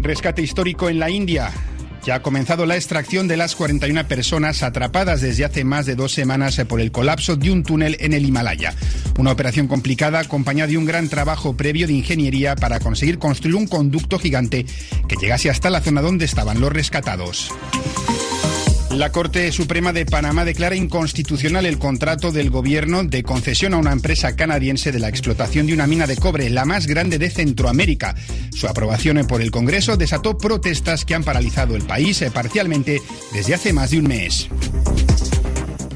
Rescate 0.00 0.42
histórico 0.42 0.88
en 0.88 1.00
la 1.00 1.10
India. 1.10 1.52
Ya 2.04 2.16
ha 2.16 2.22
comenzado 2.22 2.66
la 2.66 2.76
extracción 2.76 3.28
de 3.28 3.36
las 3.36 3.54
41 3.54 4.08
personas 4.08 4.62
atrapadas 4.62 5.20
desde 5.20 5.44
hace 5.44 5.64
más 5.64 5.86
de 5.86 5.96
dos 5.96 6.12
semanas 6.12 6.60
por 6.66 6.80
el 6.80 6.92
colapso 6.92 7.36
de 7.36 7.50
un 7.50 7.62
túnel 7.62 7.96
en 8.00 8.14
el 8.14 8.24
Himalaya. 8.24 8.74
Una 9.18 9.32
operación 9.32 9.68
complicada 9.68 10.18
acompañada 10.20 10.68
de 10.68 10.78
un 10.78 10.86
gran 10.86 11.08
trabajo 11.08 11.56
previo 11.56 11.86
de 11.86 11.92
ingeniería 11.92 12.56
para 12.56 12.80
conseguir 12.80 13.18
construir 13.18 13.56
un 13.56 13.66
conducto 13.66 14.18
gigante 14.18 14.64
que 15.08 15.16
llegase 15.16 15.50
hasta 15.50 15.68
la 15.68 15.82
zona 15.82 16.00
donde 16.00 16.24
estaban 16.24 16.60
los 16.60 16.72
rescatados. 16.72 17.50
La 18.90 19.12
Corte 19.12 19.52
Suprema 19.52 19.92
de 19.92 20.04
Panamá 20.04 20.44
declara 20.44 20.74
inconstitucional 20.74 21.64
el 21.64 21.78
contrato 21.78 22.32
del 22.32 22.50
gobierno 22.50 23.04
de 23.04 23.22
concesión 23.22 23.72
a 23.72 23.76
una 23.76 23.92
empresa 23.92 24.34
canadiense 24.34 24.90
de 24.90 24.98
la 24.98 25.08
explotación 25.08 25.68
de 25.68 25.74
una 25.74 25.86
mina 25.86 26.08
de 26.08 26.16
cobre, 26.16 26.50
la 26.50 26.64
más 26.64 26.86
grande 26.88 27.18
de 27.18 27.30
Centroamérica. 27.30 28.16
Su 28.52 28.66
aprobación 28.66 29.24
por 29.28 29.42
el 29.42 29.52
Congreso 29.52 29.96
desató 29.96 30.36
protestas 30.36 31.04
que 31.04 31.14
han 31.14 31.24
paralizado 31.24 31.76
el 31.76 31.82
país 31.82 32.20
eh, 32.22 32.30
parcialmente 32.30 33.00
desde 33.32 33.54
hace 33.54 33.72
más 33.72 33.90
de 33.90 33.98
un 33.98 34.08
mes. 34.08 34.48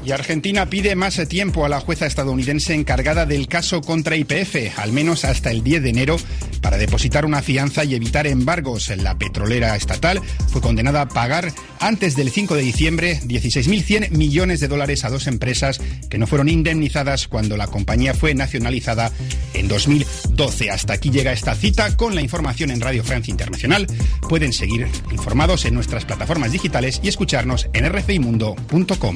Y 0.05 0.11
Argentina 0.11 0.69
pide 0.69 0.95
más 0.95 1.19
tiempo 1.27 1.65
a 1.65 1.69
la 1.69 1.79
jueza 1.79 2.05
estadounidense 2.05 2.75
encargada 2.75 3.25
del 3.25 3.47
caso 3.47 3.81
contra 3.81 4.15
IPF, 4.15 4.77
al 4.77 4.91
menos 4.91 5.25
hasta 5.25 5.49
el 5.49 5.63
10 5.63 5.81
de 5.81 5.89
enero, 5.89 6.17
para 6.61 6.77
depositar 6.77 7.25
una 7.25 7.41
fianza 7.41 7.83
y 7.83 7.95
evitar 7.95 8.27
embargos. 8.27 8.89
La 8.97 9.17
petrolera 9.17 9.75
estatal 9.75 10.21
fue 10.51 10.61
condenada 10.61 11.01
a 11.01 11.07
pagar 11.07 11.51
antes 11.79 12.15
del 12.15 12.29
5 12.29 12.55
de 12.55 12.61
diciembre 12.61 13.19
16.100 13.23 14.11
millones 14.11 14.59
de 14.59 14.67
dólares 14.67 15.05
a 15.05 15.09
dos 15.09 15.25
empresas 15.25 15.81
que 16.07 16.19
no 16.19 16.27
fueron 16.27 16.49
indemnizadas 16.49 17.27
cuando 17.27 17.57
la 17.57 17.65
compañía 17.65 18.13
fue 18.13 18.35
nacionalizada 18.35 19.11
en 19.55 19.67
2012. 19.67 20.69
Hasta 20.69 20.93
aquí 20.93 21.09
llega 21.09 21.33
esta 21.33 21.55
cita 21.55 21.97
con 21.97 22.13
la 22.13 22.21
información 22.21 22.69
en 22.69 22.81
Radio 22.81 23.03
Francia 23.03 23.31
Internacional. 23.31 23.87
Pueden 24.29 24.53
seguir 24.53 24.87
informados 25.11 25.65
en 25.65 25.73
nuestras 25.73 26.05
plataformas 26.05 26.51
digitales 26.51 26.99
y 27.03 27.07
escucharnos 27.07 27.69
en 27.73 27.91
rfimundo.com. 27.91 29.15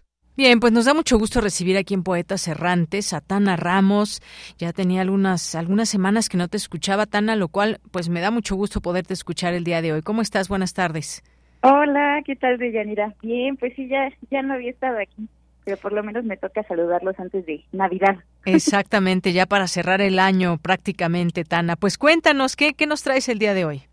Bien, 0.41 0.59
pues 0.59 0.73
nos 0.73 0.85
da 0.85 0.95
mucho 0.95 1.19
gusto 1.19 1.39
recibir 1.39 1.77
aquí 1.77 1.93
en 1.93 2.01
Poetas 2.01 2.47
Errantes 2.47 3.13
a 3.13 3.21
Tana 3.21 3.57
Ramos. 3.57 4.23
Ya 4.57 4.73
tenía 4.73 5.01
algunas, 5.01 5.53
algunas 5.53 5.87
semanas 5.87 6.29
que 6.29 6.37
no 6.39 6.47
te 6.47 6.57
escuchaba, 6.57 7.05
Tana, 7.05 7.35
lo 7.35 7.47
cual 7.47 7.79
pues 7.91 8.09
me 8.09 8.21
da 8.21 8.31
mucho 8.31 8.55
gusto 8.55 8.81
poderte 8.81 9.13
escuchar 9.13 9.53
el 9.53 9.63
día 9.63 9.83
de 9.83 9.93
hoy. 9.93 10.01
¿Cómo 10.01 10.23
estás? 10.23 10.49
Buenas 10.49 10.73
tardes. 10.73 11.21
Hola, 11.61 12.23
¿qué 12.25 12.35
tal, 12.35 12.57
Deyanira? 12.57 13.13
Bien, 13.21 13.55
pues 13.55 13.73
sí, 13.75 13.87
ya, 13.87 14.09
ya 14.31 14.41
no 14.41 14.55
había 14.55 14.71
estado 14.71 14.97
aquí, 14.97 15.29
pero 15.63 15.77
por 15.77 15.93
lo 15.93 16.01
menos 16.01 16.25
me 16.25 16.37
toca 16.37 16.63
saludarlos 16.63 17.19
antes 17.19 17.45
de 17.45 17.63
Navidad. 17.71 18.17
Exactamente, 18.45 19.33
ya 19.33 19.45
para 19.45 19.67
cerrar 19.67 20.01
el 20.01 20.17
año 20.17 20.57
prácticamente, 20.57 21.43
Tana. 21.43 21.75
Pues 21.75 21.99
cuéntanos, 21.99 22.55
¿qué, 22.55 22.73
qué 22.73 22.87
nos 22.87 23.03
traes 23.03 23.29
el 23.29 23.37
día 23.37 23.53
de 23.53 23.65
hoy? 23.65 23.83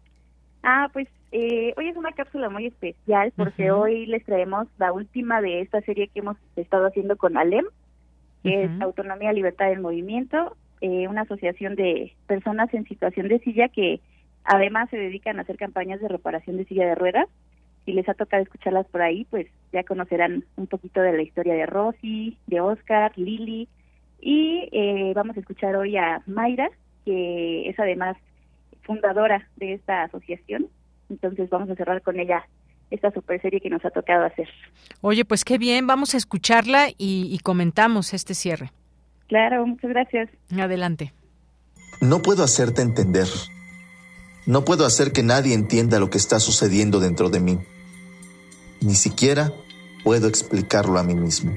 Ah, 0.62 0.88
pues 0.94 1.08
eh, 1.30 1.74
hoy 1.76 1.88
es 1.88 1.96
una 1.96 2.12
cápsula 2.12 2.48
muy 2.48 2.66
especial 2.66 3.32
porque 3.36 3.70
hoy 3.70 4.06
les 4.06 4.24
traemos 4.24 4.66
la 4.78 4.92
última 4.92 5.42
de 5.42 5.60
esta 5.60 5.80
serie 5.82 6.08
que 6.08 6.20
hemos 6.20 6.36
estado 6.56 6.86
haciendo 6.86 7.16
con 7.16 7.36
ALEM, 7.36 7.66
que 8.42 8.64
es. 8.64 8.70
Autonomía, 8.80 9.32
Libertad 9.32 9.68
del 9.68 9.80
Movimiento, 9.80 10.56
eh, 10.80 11.06
una 11.08 11.22
asociación 11.22 11.74
de 11.74 12.14
personas 12.26 12.72
en 12.72 12.84
situación 12.84 13.28
de 13.28 13.40
silla 13.40 13.68
que 13.68 14.00
además 14.44 14.88
se 14.90 14.96
dedican 14.96 15.38
a 15.38 15.42
hacer 15.42 15.56
campañas 15.56 16.00
de 16.00 16.08
reparación 16.08 16.56
de 16.56 16.64
silla 16.64 16.86
de 16.86 16.94
ruedas. 16.94 17.26
Si 17.84 17.92
les 17.92 18.08
ha 18.08 18.14
tocado 18.14 18.42
escucharlas 18.42 18.86
por 18.86 19.02
ahí, 19.02 19.26
pues 19.28 19.48
ya 19.72 19.82
conocerán 19.82 20.44
un 20.56 20.66
poquito 20.66 21.00
de 21.02 21.12
la 21.12 21.22
historia 21.22 21.54
de 21.54 21.66
Rosy, 21.66 22.38
de 22.46 22.60
Oscar, 22.60 23.12
Lili. 23.16 23.68
Y 24.20 24.68
eh, 24.72 25.12
vamos 25.14 25.36
a 25.36 25.40
escuchar 25.40 25.76
hoy 25.76 25.96
a 25.96 26.22
Mayra, 26.26 26.70
que 27.04 27.68
es 27.68 27.78
además 27.78 28.16
fundadora 28.82 29.46
de 29.56 29.74
esta 29.74 30.04
asociación. 30.04 30.68
Entonces 31.10 31.48
vamos 31.50 31.70
a 31.70 31.74
cerrar 31.74 32.02
con 32.02 32.18
ella 32.18 32.46
esta 32.90 33.10
super 33.10 33.40
serie 33.40 33.60
que 33.60 33.70
nos 33.70 33.84
ha 33.84 33.90
tocado 33.90 34.24
hacer. 34.24 34.48
Oye, 35.00 35.24
pues 35.24 35.44
qué 35.44 35.58
bien, 35.58 35.86
vamos 35.86 36.14
a 36.14 36.16
escucharla 36.16 36.88
y, 36.96 37.28
y 37.30 37.38
comentamos 37.40 38.14
este 38.14 38.34
cierre. 38.34 38.72
Claro, 39.28 39.66
muchas 39.66 39.90
gracias. 39.90 40.30
Adelante. 40.58 41.12
No 42.00 42.22
puedo 42.22 42.44
hacerte 42.44 42.82
entender. 42.82 43.26
No 44.46 44.64
puedo 44.64 44.86
hacer 44.86 45.12
que 45.12 45.22
nadie 45.22 45.52
entienda 45.52 46.00
lo 46.00 46.08
que 46.08 46.16
está 46.16 46.40
sucediendo 46.40 47.00
dentro 47.00 47.28
de 47.28 47.40
mí. 47.40 47.58
Ni 48.80 48.94
siquiera 48.94 49.52
puedo 50.04 50.28
explicarlo 50.28 50.98
a 50.98 51.02
mí 51.02 51.14
mismo. 51.14 51.52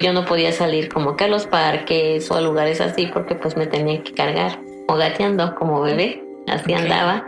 Yo 0.00 0.12
no 0.12 0.24
podía 0.24 0.52
salir 0.52 0.92
como 0.92 1.16
que 1.16 1.24
a 1.24 1.28
los 1.28 1.46
parques 1.46 2.30
o 2.30 2.34
a 2.34 2.40
lugares 2.40 2.80
así 2.80 3.06
porque 3.06 3.34
pues 3.34 3.56
me 3.56 3.66
tenía 3.66 4.02
que 4.02 4.12
cargar 4.12 4.58
o 4.88 4.96
gateando 4.96 5.54
como 5.54 5.80
bebé, 5.80 6.22
así 6.48 6.74
andaba. 6.74 7.26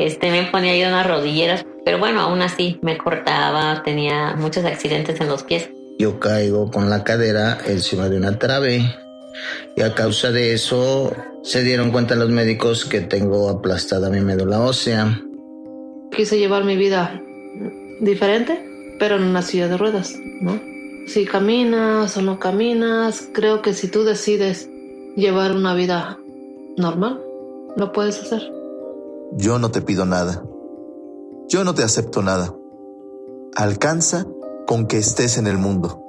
Este 0.00 0.30
me 0.30 0.44
ponía 0.44 0.74
yo 0.78 0.88
unas 0.88 1.06
rodilleras, 1.06 1.66
pero 1.84 1.98
bueno, 1.98 2.20
aún 2.20 2.40
así 2.40 2.78
me 2.80 2.96
cortaba, 2.96 3.82
tenía 3.82 4.34
muchos 4.34 4.64
accidentes 4.64 5.20
en 5.20 5.28
los 5.28 5.42
pies. 5.42 5.68
Yo 5.98 6.18
caigo 6.18 6.70
con 6.70 6.88
la 6.88 7.04
cadera 7.04 7.58
encima 7.66 8.08
de 8.08 8.16
una 8.16 8.38
trave 8.38 8.82
y 9.76 9.82
a 9.82 9.94
causa 9.94 10.30
de 10.30 10.54
eso 10.54 11.14
se 11.42 11.62
dieron 11.62 11.90
cuenta 11.90 12.16
los 12.16 12.30
médicos 12.30 12.86
que 12.86 13.02
tengo 13.02 13.50
aplastada 13.50 14.08
mi 14.08 14.22
médula 14.22 14.60
ósea. 14.60 15.20
Quise 16.10 16.38
llevar 16.38 16.64
mi 16.64 16.76
vida 16.78 17.20
diferente, 18.00 18.96
pero 18.98 19.16
en 19.16 19.24
una 19.24 19.42
silla 19.42 19.68
de 19.68 19.76
ruedas, 19.76 20.14
¿no? 20.40 20.58
Si 21.08 21.26
caminas 21.26 22.16
o 22.16 22.22
no 22.22 22.38
caminas, 22.38 23.28
creo 23.34 23.60
que 23.60 23.74
si 23.74 23.88
tú 23.88 24.04
decides 24.04 24.66
llevar 25.14 25.52
una 25.52 25.74
vida 25.74 26.18
normal, 26.78 27.20
lo 27.76 27.92
puedes 27.92 28.18
hacer. 28.18 28.59
Yo 29.32 29.58
no 29.58 29.70
te 29.70 29.80
pido 29.80 30.04
nada. 30.04 30.42
Yo 31.48 31.64
no 31.64 31.74
te 31.74 31.82
acepto 31.82 32.22
nada. 32.22 32.54
Alcanza 33.56 34.26
con 34.66 34.86
que 34.86 34.98
estés 34.98 35.38
en 35.38 35.46
el 35.46 35.56
mundo. 35.56 36.02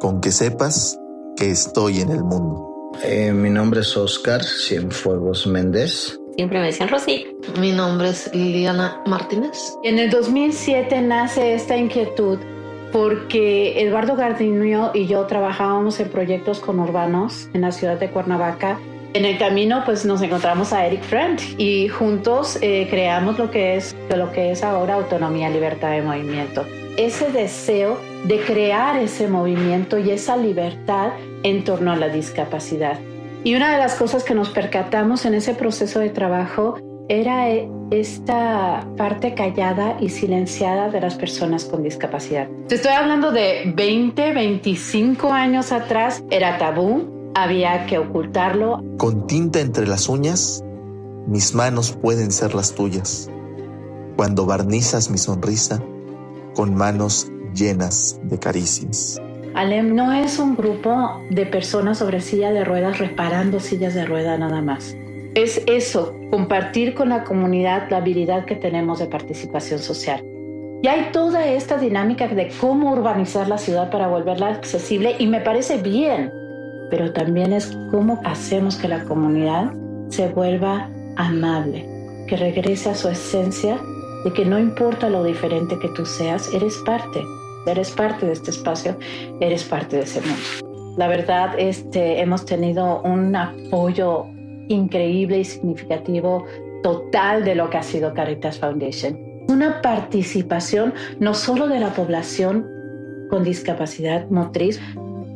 Con 0.00 0.20
que 0.20 0.32
sepas 0.32 0.98
que 1.36 1.50
estoy 1.50 2.00
en 2.00 2.10
el 2.10 2.22
mundo. 2.24 2.90
Eh, 3.04 3.32
mi 3.32 3.50
nombre 3.50 3.80
es 3.80 3.96
Oscar 3.96 4.42
Cienfuegos 4.42 5.46
Méndez. 5.46 6.18
Siempre 6.34 6.58
me 6.58 6.66
decían 6.66 6.88
Rosy. 6.88 7.36
Mi 7.60 7.72
nombre 7.72 8.10
es 8.10 8.34
Liliana 8.34 9.00
Martínez. 9.06 9.76
En 9.84 9.98
el 9.98 10.10
2007 10.10 11.02
nace 11.02 11.54
esta 11.54 11.76
inquietud 11.76 12.38
porque 12.92 13.80
Eduardo 13.80 14.16
Gardinio 14.16 14.90
y 14.92 15.06
yo 15.06 15.24
trabajábamos 15.26 16.00
en 16.00 16.08
proyectos 16.08 16.58
conurbanos 16.58 17.48
en 17.52 17.60
la 17.60 17.70
ciudad 17.70 17.98
de 17.98 18.10
Cuernavaca. 18.10 18.80
En 19.12 19.24
el 19.24 19.38
camino 19.38 19.82
pues 19.84 20.04
nos 20.04 20.22
encontramos 20.22 20.72
a 20.72 20.86
Eric 20.86 21.02
Friend 21.02 21.40
y 21.58 21.88
juntos 21.88 22.56
eh, 22.62 22.86
creamos 22.88 23.38
lo 23.40 23.50
que 23.50 23.74
es 23.74 23.96
lo 24.16 24.30
que 24.30 24.52
es 24.52 24.62
ahora 24.62 24.94
autonomía, 24.94 25.50
libertad 25.50 25.90
de 25.90 26.02
movimiento. 26.02 26.64
Ese 26.96 27.32
deseo 27.32 27.98
de 28.24 28.38
crear 28.38 28.96
ese 28.98 29.26
movimiento 29.26 29.98
y 29.98 30.10
esa 30.10 30.36
libertad 30.36 31.10
en 31.42 31.64
torno 31.64 31.90
a 31.90 31.96
la 31.96 32.08
discapacidad. 32.08 33.00
Y 33.42 33.56
una 33.56 33.72
de 33.72 33.78
las 33.78 33.96
cosas 33.96 34.22
que 34.22 34.34
nos 34.34 34.50
percatamos 34.50 35.24
en 35.24 35.34
ese 35.34 35.54
proceso 35.54 35.98
de 35.98 36.10
trabajo 36.10 36.78
era 37.08 37.50
eh, 37.50 37.68
esta 37.90 38.86
parte 38.96 39.34
callada 39.34 39.96
y 39.98 40.10
silenciada 40.10 40.88
de 40.88 41.00
las 41.00 41.16
personas 41.16 41.64
con 41.64 41.82
discapacidad. 41.82 42.46
Te 42.68 42.76
estoy 42.76 42.92
hablando 42.92 43.32
de 43.32 43.72
20, 43.74 44.32
25 44.34 45.32
años 45.32 45.72
atrás, 45.72 46.22
era 46.30 46.56
tabú, 46.58 47.19
había 47.34 47.86
que 47.86 47.98
ocultarlo. 47.98 48.82
Con 48.98 49.26
tinta 49.26 49.60
entre 49.60 49.86
las 49.86 50.08
uñas, 50.08 50.64
mis 51.26 51.54
manos 51.54 51.92
pueden 51.92 52.30
ser 52.30 52.54
las 52.54 52.74
tuyas. 52.74 53.30
Cuando 54.16 54.46
barnizas 54.46 55.10
mi 55.10 55.18
sonrisa, 55.18 55.82
con 56.54 56.74
manos 56.74 57.30
llenas 57.54 58.20
de 58.24 58.38
caricias. 58.38 59.20
Alem 59.54 59.94
no 59.94 60.12
es 60.12 60.38
un 60.38 60.54
grupo 60.54 61.20
de 61.30 61.46
personas 61.46 61.98
sobre 61.98 62.20
silla 62.20 62.52
de 62.52 62.64
ruedas 62.64 62.98
reparando 62.98 63.58
sillas 63.58 63.94
de 63.94 64.04
rueda 64.04 64.38
nada 64.38 64.62
más. 64.62 64.96
Es 65.34 65.62
eso, 65.66 66.14
compartir 66.30 66.94
con 66.94 67.08
la 67.08 67.24
comunidad 67.24 67.88
la 67.90 67.98
habilidad 67.98 68.44
que 68.44 68.56
tenemos 68.56 68.98
de 68.98 69.06
participación 69.06 69.78
social. 69.80 70.24
Y 70.82 70.88
hay 70.88 71.10
toda 71.12 71.46
esta 71.46 71.78
dinámica 71.78 72.26
de 72.26 72.50
cómo 72.60 72.92
urbanizar 72.92 73.48
la 73.48 73.58
ciudad 73.58 73.90
para 73.90 74.08
volverla 74.08 74.48
accesible 74.48 75.16
y 75.18 75.26
me 75.26 75.40
parece 75.40 75.76
bien, 75.76 76.32
pero 76.90 77.12
también 77.12 77.52
es 77.52 77.76
cómo 77.90 78.20
hacemos 78.24 78.76
que 78.76 78.88
la 78.88 79.04
comunidad 79.04 79.72
se 80.08 80.28
vuelva 80.28 80.90
amable, 81.16 81.86
que 82.26 82.36
regrese 82.36 82.90
a 82.90 82.94
su 82.94 83.08
esencia 83.08 83.78
de 84.24 84.32
que 84.32 84.44
no 84.44 84.58
importa 84.58 85.08
lo 85.08 85.24
diferente 85.24 85.78
que 85.78 85.88
tú 85.88 86.04
seas, 86.04 86.52
eres 86.52 86.76
parte, 86.84 87.22
eres 87.66 87.90
parte 87.90 88.26
de 88.26 88.32
este 88.32 88.50
espacio, 88.50 88.96
eres 89.40 89.64
parte 89.64 89.96
de 89.96 90.02
ese 90.02 90.20
mundo. 90.20 90.96
La 90.98 91.08
verdad, 91.08 91.54
este, 91.58 92.20
hemos 92.20 92.44
tenido 92.44 93.00
un 93.02 93.34
apoyo 93.34 94.26
increíble 94.68 95.38
y 95.38 95.44
significativo 95.44 96.44
total 96.82 97.44
de 97.44 97.54
lo 97.54 97.70
que 97.70 97.78
ha 97.78 97.82
sido 97.82 98.12
Caritas 98.12 98.58
Foundation. 98.58 99.18
Una 99.48 99.80
participación 99.82 100.94
no 101.18 101.34
solo 101.34 101.68
de 101.68 101.80
la 101.80 101.90
población 101.94 102.66
con 103.30 103.44
discapacidad 103.44 104.28
motriz, 104.30 104.80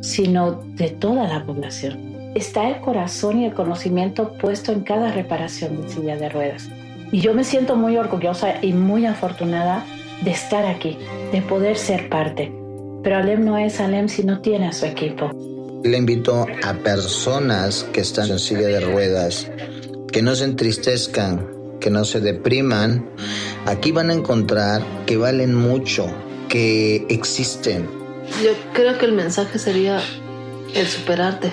sino 0.04 0.62
de 0.76 0.90
toda 0.90 1.26
la 1.26 1.44
población. 1.44 2.32
Está 2.34 2.68
el 2.68 2.80
corazón 2.80 3.40
y 3.40 3.46
el 3.46 3.54
conocimiento 3.54 4.34
puesto 4.34 4.72
en 4.72 4.80
cada 4.80 5.10
reparación 5.12 5.82
de 5.82 5.88
silla 5.88 6.16
de 6.16 6.28
ruedas. 6.28 6.68
Y 7.10 7.20
yo 7.20 7.32
me 7.32 7.44
siento 7.44 7.76
muy 7.76 7.96
orgullosa 7.96 8.54
y 8.60 8.72
muy 8.72 9.06
afortunada 9.06 9.84
de 10.22 10.32
estar 10.32 10.66
aquí, 10.66 10.98
de 11.32 11.40
poder 11.42 11.78
ser 11.78 12.08
parte. 12.08 12.52
Pero 13.02 13.16
Alem 13.16 13.44
no 13.44 13.56
es 13.56 13.80
Alem 13.80 14.08
si 14.08 14.24
no 14.24 14.40
tiene 14.40 14.68
a 14.68 14.72
su 14.72 14.86
equipo. 14.86 15.30
Le 15.84 15.96
invito 15.96 16.46
a 16.64 16.74
personas 16.74 17.84
que 17.92 18.00
están 18.00 18.30
en 18.30 18.38
silla 18.38 18.66
de 18.66 18.80
ruedas 18.80 19.50
que 20.12 20.22
no 20.22 20.34
se 20.34 20.44
entristezcan, 20.44 21.46
que 21.80 21.90
no 21.90 22.04
se 22.04 22.20
depriman. 22.20 23.08
Aquí 23.66 23.90
van 23.90 24.10
a 24.10 24.14
encontrar 24.14 24.82
que 25.06 25.16
valen 25.16 25.54
mucho, 25.54 26.06
que 26.48 27.06
existen. 27.08 28.03
Yo 28.42 28.52
creo 28.72 28.98
que 28.98 29.06
el 29.06 29.12
mensaje 29.12 29.58
sería 29.58 30.00
el 30.74 30.86
superarte, 30.86 31.52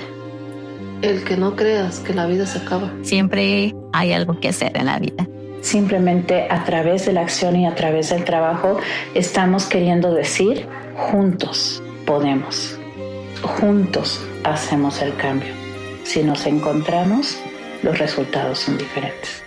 el 1.01 1.23
que 1.23 1.37
no 1.37 1.55
creas 1.55 1.99
que 1.99 2.13
la 2.13 2.25
vida 2.25 2.45
se 2.45 2.59
acaba. 2.59 2.91
Siempre 3.03 3.75
hay 3.93 4.13
algo 4.13 4.39
que 4.39 4.49
hacer 4.49 4.75
en 4.77 4.85
la 4.85 4.99
vida. 4.99 5.27
Simplemente 5.61 6.47
a 6.49 6.63
través 6.63 7.05
de 7.05 7.13
la 7.13 7.21
acción 7.21 7.55
y 7.55 7.67
a 7.67 7.75
través 7.75 8.09
del 8.09 8.23
trabajo 8.23 8.79
estamos 9.13 9.65
queriendo 9.65 10.13
decir, 10.13 10.65
juntos 10.95 11.83
podemos, 12.05 12.79
juntos 13.43 14.19
hacemos 14.43 15.01
el 15.01 15.15
cambio. 15.15 15.53
Si 16.03 16.23
nos 16.23 16.47
encontramos, 16.47 17.37
los 17.83 17.99
resultados 17.99 18.59
son 18.59 18.77
diferentes. 18.77 19.43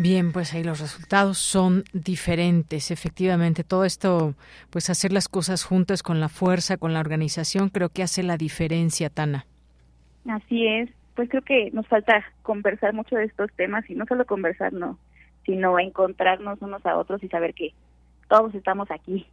Bien, 0.00 0.30
pues 0.30 0.54
ahí 0.54 0.62
los 0.62 0.78
resultados 0.78 1.38
son 1.38 1.82
diferentes. 1.92 2.92
Efectivamente, 2.92 3.64
todo 3.64 3.84
esto, 3.84 4.34
pues 4.70 4.90
hacer 4.90 5.12
las 5.12 5.28
cosas 5.28 5.64
juntas 5.64 6.04
con 6.04 6.20
la 6.20 6.28
fuerza, 6.28 6.76
con 6.76 6.94
la 6.94 7.00
organización, 7.00 7.68
creo 7.68 7.88
que 7.88 8.04
hace 8.04 8.22
la 8.22 8.36
diferencia, 8.36 9.10
Tana. 9.10 9.44
Así 10.28 10.68
es. 10.68 10.88
Pues 11.16 11.28
creo 11.28 11.42
que 11.42 11.72
nos 11.72 11.88
falta 11.88 12.24
conversar 12.42 12.94
mucho 12.94 13.16
de 13.16 13.24
estos 13.24 13.50
temas 13.54 13.90
y 13.90 13.96
no 13.96 14.04
solo 14.06 14.24
conversar, 14.24 14.72
no, 14.72 15.00
sino 15.44 15.80
encontrarnos 15.80 16.62
unos 16.62 16.86
a 16.86 16.96
otros 16.96 17.20
y 17.24 17.28
saber 17.28 17.52
que 17.54 17.72
todos 18.28 18.54
estamos 18.54 18.90
aquí. 18.90 19.26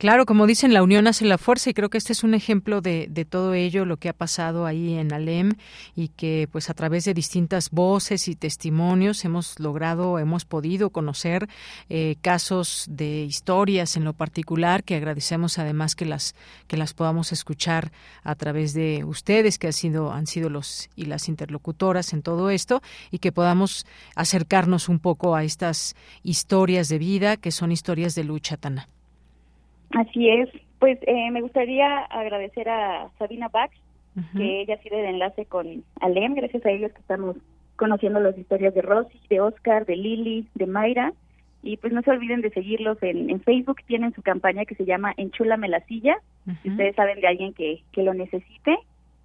Claro, 0.00 0.24
como 0.24 0.46
dicen, 0.46 0.72
la 0.72 0.82
unión 0.82 1.06
hace 1.06 1.26
la 1.26 1.36
fuerza 1.36 1.68
y 1.68 1.74
creo 1.74 1.90
que 1.90 1.98
este 1.98 2.14
es 2.14 2.24
un 2.24 2.32
ejemplo 2.32 2.80
de, 2.80 3.26
todo 3.28 3.52
ello, 3.52 3.84
lo 3.84 3.98
que 3.98 4.08
ha 4.08 4.14
pasado 4.14 4.64
ahí 4.64 4.94
en 4.94 5.12
Alem 5.12 5.52
y 5.94 6.08
que 6.08 6.48
pues 6.50 6.70
a 6.70 6.74
través 6.74 7.04
de 7.04 7.12
distintas 7.12 7.70
voces 7.70 8.26
y 8.26 8.34
testimonios 8.34 9.26
hemos 9.26 9.60
logrado, 9.60 10.18
hemos 10.18 10.46
podido 10.46 10.88
conocer 10.88 11.48
eh, 11.90 12.16
casos 12.22 12.86
de 12.88 13.24
historias 13.24 13.98
en 13.98 14.04
lo 14.04 14.14
particular 14.14 14.84
que 14.84 14.96
agradecemos 14.96 15.58
además 15.58 15.94
que 15.94 16.06
las 16.06 16.34
que 16.66 16.78
las 16.78 16.94
podamos 16.94 17.30
escuchar 17.30 17.92
a 18.22 18.34
través 18.36 18.72
de 18.72 19.04
ustedes 19.04 19.58
que 19.58 19.66
han 19.66 19.72
sido 19.74 20.12
han 20.12 20.26
sido 20.26 20.48
los 20.48 20.88
y 20.96 21.04
las 21.04 21.28
interlocutoras 21.28 22.14
en 22.14 22.22
todo 22.22 22.48
esto 22.48 22.80
y 23.10 23.18
que 23.18 23.32
podamos 23.32 23.84
acercarnos 24.16 24.88
un 24.88 24.98
poco 24.98 25.36
a 25.36 25.44
estas 25.44 25.94
historias 26.22 26.88
de 26.88 26.96
vida 26.96 27.36
que 27.36 27.50
son 27.50 27.70
historias 27.70 27.99
de 28.08 28.24
lucha, 28.24 28.56
Tana. 28.56 28.88
Así 29.90 30.28
es. 30.28 30.48
Pues 30.78 30.98
eh, 31.02 31.30
me 31.30 31.42
gustaría 31.42 31.98
agradecer 32.04 32.68
a 32.68 33.10
Sabina 33.18 33.48
Bax, 33.48 33.74
uh 34.16 34.20
-huh. 34.20 34.38
que 34.38 34.60
ella 34.62 34.74
ha 34.74 34.82
sido 34.82 34.98
el 34.98 35.06
enlace 35.06 35.44
con 35.46 35.84
Alem. 36.00 36.34
Gracias 36.34 36.64
a 36.64 36.70
ellos 36.70 36.92
que 36.92 37.00
estamos 37.00 37.36
conociendo 37.76 38.20
las 38.20 38.36
historias 38.36 38.74
de 38.74 38.82
Rosy, 38.82 39.18
de 39.28 39.40
Oscar, 39.40 39.84
de 39.86 39.96
Lili, 39.96 40.46
de 40.54 40.66
Mayra. 40.66 41.12
Y 41.62 41.76
pues 41.76 41.92
no 41.92 42.00
se 42.02 42.10
olviden 42.10 42.40
de 42.40 42.50
seguirlos 42.50 43.02
en, 43.02 43.28
en 43.28 43.40
Facebook. 43.40 43.82
Tienen 43.86 44.14
su 44.14 44.22
campaña 44.22 44.64
que 44.64 44.74
se 44.74 44.86
llama 44.86 45.12
Enchúlame 45.16 45.68
la 45.68 45.80
silla. 45.80 46.16
Uh 46.46 46.52
-huh. 46.52 46.62
Si 46.62 46.70
ustedes 46.70 46.96
saben 46.96 47.20
de 47.20 47.28
alguien 47.28 47.52
que, 47.52 47.82
que 47.92 48.02
lo 48.02 48.14
necesite, 48.14 48.78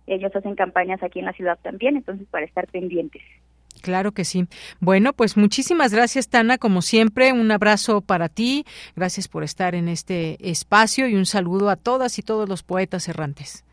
ellos 0.07 0.35
hacen 0.35 0.56
campañas 0.56 1.02
aquí 1.02 1.19
en 1.19 1.26
la 1.26 1.34
ciudad 1.34 1.57
también, 1.61 1.95
entonces 1.95 2.27
para 2.30 2.45
estar 2.45 2.68
pendientes. 2.68 3.23
Claro 3.86 4.14
que 4.14 4.26
sí. 4.26 4.48
Bueno, 4.80 5.14
pues 5.14 5.38
muchísimas 5.38 5.94
gracias, 5.94 6.28
Tana, 6.28 6.57
como 6.57 6.82
siempre. 6.82 7.32
Un 7.34 7.52
abrazo 7.52 8.02
para 8.02 8.30
ti. 8.30 8.66
Gracias 8.95 9.28
por 9.28 9.44
estar 9.44 9.76
en 9.76 9.90
este 9.90 10.38
espacio 10.49 11.07
y 11.07 11.14
un 11.14 11.28
saludo 11.28 11.70
a 11.70 11.76
todas 11.76 12.18
y 12.18 12.24
todos 12.24 12.49
los 12.49 12.64
poetas 12.64 13.07
errantes. 13.07 13.64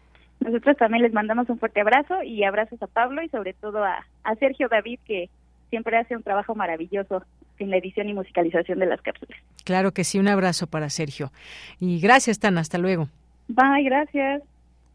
Nosotros 0.41 0.77
también 0.77 1.03
les 1.03 1.15
mandamos 1.15 1.49
un 1.49 1.59
fuerte 1.59 1.81
abrazo 1.81 2.23
y 2.23 2.45
abrazos 2.45 2.83
a 2.83 2.89
Pablo 2.89 3.23
y 3.23 3.31
sobre 3.31 3.55
todo 3.55 3.83
a, 3.83 4.05
a 4.25 4.35
Sergio 4.35 4.69
David, 4.69 4.99
que 5.07 5.31
siempre 5.71 5.97
hace 5.97 6.15
un 6.15 6.23
trabajo 6.23 6.55
maravilloso 6.55 7.25
en 7.59 7.71
la 7.71 7.79
edición 7.79 8.11
y 8.11 8.13
musicalización 8.13 8.81
de 8.81 8.85
las 8.85 9.01
cápsulas. 9.01 9.39
Claro 9.65 9.93
que 9.93 10.05
sí, 10.05 10.19
un 10.19 10.29
abrazo 10.29 10.67
para 10.67 10.91
Sergio. 10.91 11.33
Y 11.81 12.01
gracias, 12.01 12.39
Tana. 12.39 12.61
Hasta 12.61 12.77
luego. 12.77 13.09
Bye, 13.49 13.85
gracias. 13.85 14.43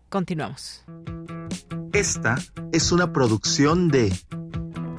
Continuamos. 0.09 0.85
Esta 1.91 2.35
es 2.71 2.91
una 2.91 3.11
producción 3.11 3.89
de 3.89 4.11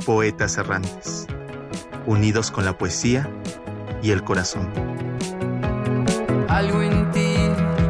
Poetas 0.05 0.57
Errantes, 0.59 1.27
unidos 2.07 2.51
con 2.51 2.65
la 2.65 2.77
poesía 2.77 3.29
y 4.03 4.11
el 4.11 4.25
corazón. 4.25 4.69
Algo 6.49 6.83
en 6.83 7.11
ti 7.13 7.37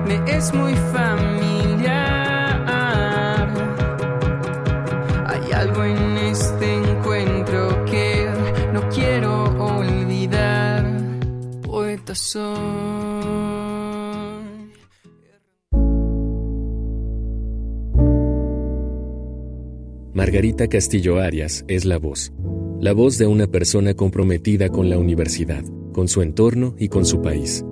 me 0.06 0.20
es 0.30 0.52
muy 0.52 0.74
familiar. 0.93 1.89
Hay 5.26 5.52
algo 5.52 5.85
en 5.85 6.16
este 6.18 6.74
encuentro 6.74 7.85
que 7.85 8.30
no 8.72 8.89
quiero 8.89 9.44
olvidar. 9.59 10.85
Poeta 11.62 12.14
soy. 12.14 12.98
Margarita 20.19 20.66
Castillo 20.66 21.20
Arias 21.20 21.65
es 21.69 21.85
la 21.85 21.97
voz, 21.97 22.32
la 22.81 22.93
voz 22.93 23.19
de 23.19 23.28
una 23.28 23.47
persona 23.47 23.95
comprometida 23.95 24.69
con 24.69 24.90
la 24.90 24.99
universidad, 24.99 25.62
con 25.93 26.09
su 26.09 26.23
entorno 26.23 26.74
y 26.77 26.89
con 26.89 27.07
su 27.07 27.23
país. 27.23 27.65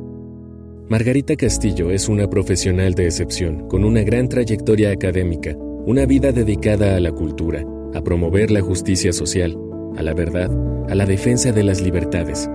Margarita 0.89 1.35
Castillo 1.35 1.90
es 1.90 2.09
una 2.09 2.31
profesional 2.31 2.94
de 2.94 3.06
excepción, 3.06 3.66
con 3.66 3.82
una 3.82 4.05
gran 4.05 4.28
trayectoria 4.28 4.93
académica, 4.93 5.56
una 5.56 6.06
vida 6.06 6.31
dedicada 6.31 6.94
a 6.94 7.01
la 7.01 7.10
cultura, 7.10 7.64
a 7.94 8.05
promover 8.05 8.52
la 8.52 8.60
justicia 8.60 9.12
social, 9.12 9.59
a 9.97 10.02
la 10.05 10.14
verdad, 10.14 10.48
a 10.89 10.94
la 10.94 11.05
defensa 11.05 11.51
de 11.51 11.64
las 11.64 11.81
libertades. 11.81 12.48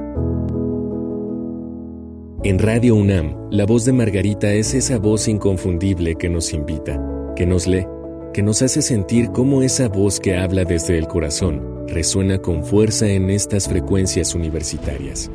En 2.46 2.60
Radio 2.60 2.96
UNAM, 2.96 3.36
la 3.52 3.66
voz 3.66 3.84
de 3.84 3.92
Margarita 3.92 4.54
es 4.54 4.74
esa 4.74 5.00
voz 5.00 5.28
inconfundible 5.28 6.16
que 6.16 6.30
nos 6.30 6.54
invita, 6.54 7.34
que 7.36 7.46
nos 7.46 7.68
lee, 7.68 7.86
que 8.34 8.42
nos 8.42 8.62
hace 8.62 8.82
sentir 8.82 9.32
cómo 9.32 9.62
esa 9.62 9.90
voz 9.90 10.20
que 10.20 10.38
habla 10.38 10.64
desde 10.64 10.98
el 10.98 11.08
corazón 11.08 11.86
resuena 11.88 12.38
con 12.38 12.64
fuerza 12.64 13.08
en 13.08 13.30
estas 13.30 13.68
frecuencias 13.68 14.34
universitarias. 14.34 15.30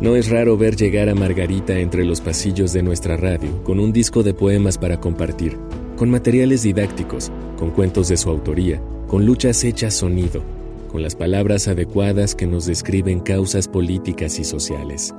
No 0.00 0.16
es 0.16 0.30
raro 0.30 0.56
ver 0.56 0.76
llegar 0.76 1.08
a 1.08 1.14
Margarita 1.14 1.78
entre 1.78 2.04
los 2.04 2.20
pasillos 2.20 2.72
de 2.72 2.82
nuestra 2.82 3.16
radio 3.16 3.62
con 3.64 3.80
un 3.80 3.92
disco 3.92 4.22
de 4.22 4.32
poemas 4.32 4.78
para 4.78 5.00
compartir, 5.00 5.58
con 5.96 6.08
materiales 6.08 6.62
didácticos, 6.62 7.30
con 7.58 7.72
cuentos 7.72 8.08
de 8.08 8.16
su 8.16 8.30
autoría, 8.30 8.80
con 9.08 9.26
luchas 9.26 9.64
hechas 9.64 9.94
sonido, 9.94 10.42
con 10.90 11.02
las 11.02 11.16
palabras 11.16 11.68
adecuadas 11.68 12.34
que 12.34 12.46
nos 12.46 12.64
describen 12.64 13.20
causas 13.20 13.68
políticas 13.68 14.38
y 14.38 14.44
sociales. 14.44 15.12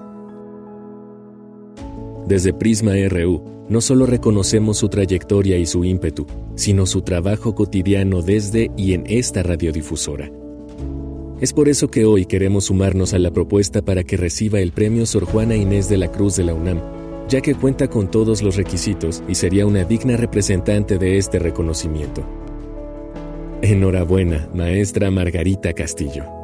Desde 2.29 2.53
Prisma 2.53 2.91
RU, 3.09 3.41
no 3.69 3.81
solo 3.81 4.05
reconocemos 4.05 4.77
su 4.77 4.87
trayectoria 4.87 5.57
y 5.57 5.65
su 5.65 5.83
ímpetu, 5.83 6.27
sino 6.53 6.85
su 6.85 7.01
trabajo 7.01 7.55
cotidiano 7.55 8.21
desde 8.21 8.69
y 8.77 8.93
en 8.93 9.03
esta 9.07 9.41
radiodifusora. 9.41 10.29
Es 11.41 11.53
por 11.53 11.69
eso 11.69 11.89
que 11.89 12.05
hoy 12.05 12.27
queremos 12.27 12.65
sumarnos 12.65 13.15
a 13.15 13.17
la 13.17 13.31
propuesta 13.31 13.81
para 13.81 14.03
que 14.03 14.15
reciba 14.15 14.59
el 14.59 14.73
premio 14.73 15.07
Sor 15.07 15.25
Juana 15.25 15.55
Inés 15.55 15.89
de 15.89 15.97
la 15.97 16.11
Cruz 16.11 16.35
de 16.35 16.43
la 16.43 16.53
UNAM, 16.53 16.79
ya 17.27 17.41
que 17.41 17.55
cuenta 17.55 17.87
con 17.87 18.11
todos 18.11 18.43
los 18.43 18.57
requisitos 18.57 19.23
y 19.27 19.33
sería 19.33 19.65
una 19.65 19.83
digna 19.83 20.15
representante 20.15 20.99
de 20.99 21.17
este 21.17 21.39
reconocimiento. 21.39 22.23
Enhorabuena, 23.63 24.47
maestra 24.53 25.09
Margarita 25.09 25.73
Castillo. 25.73 26.38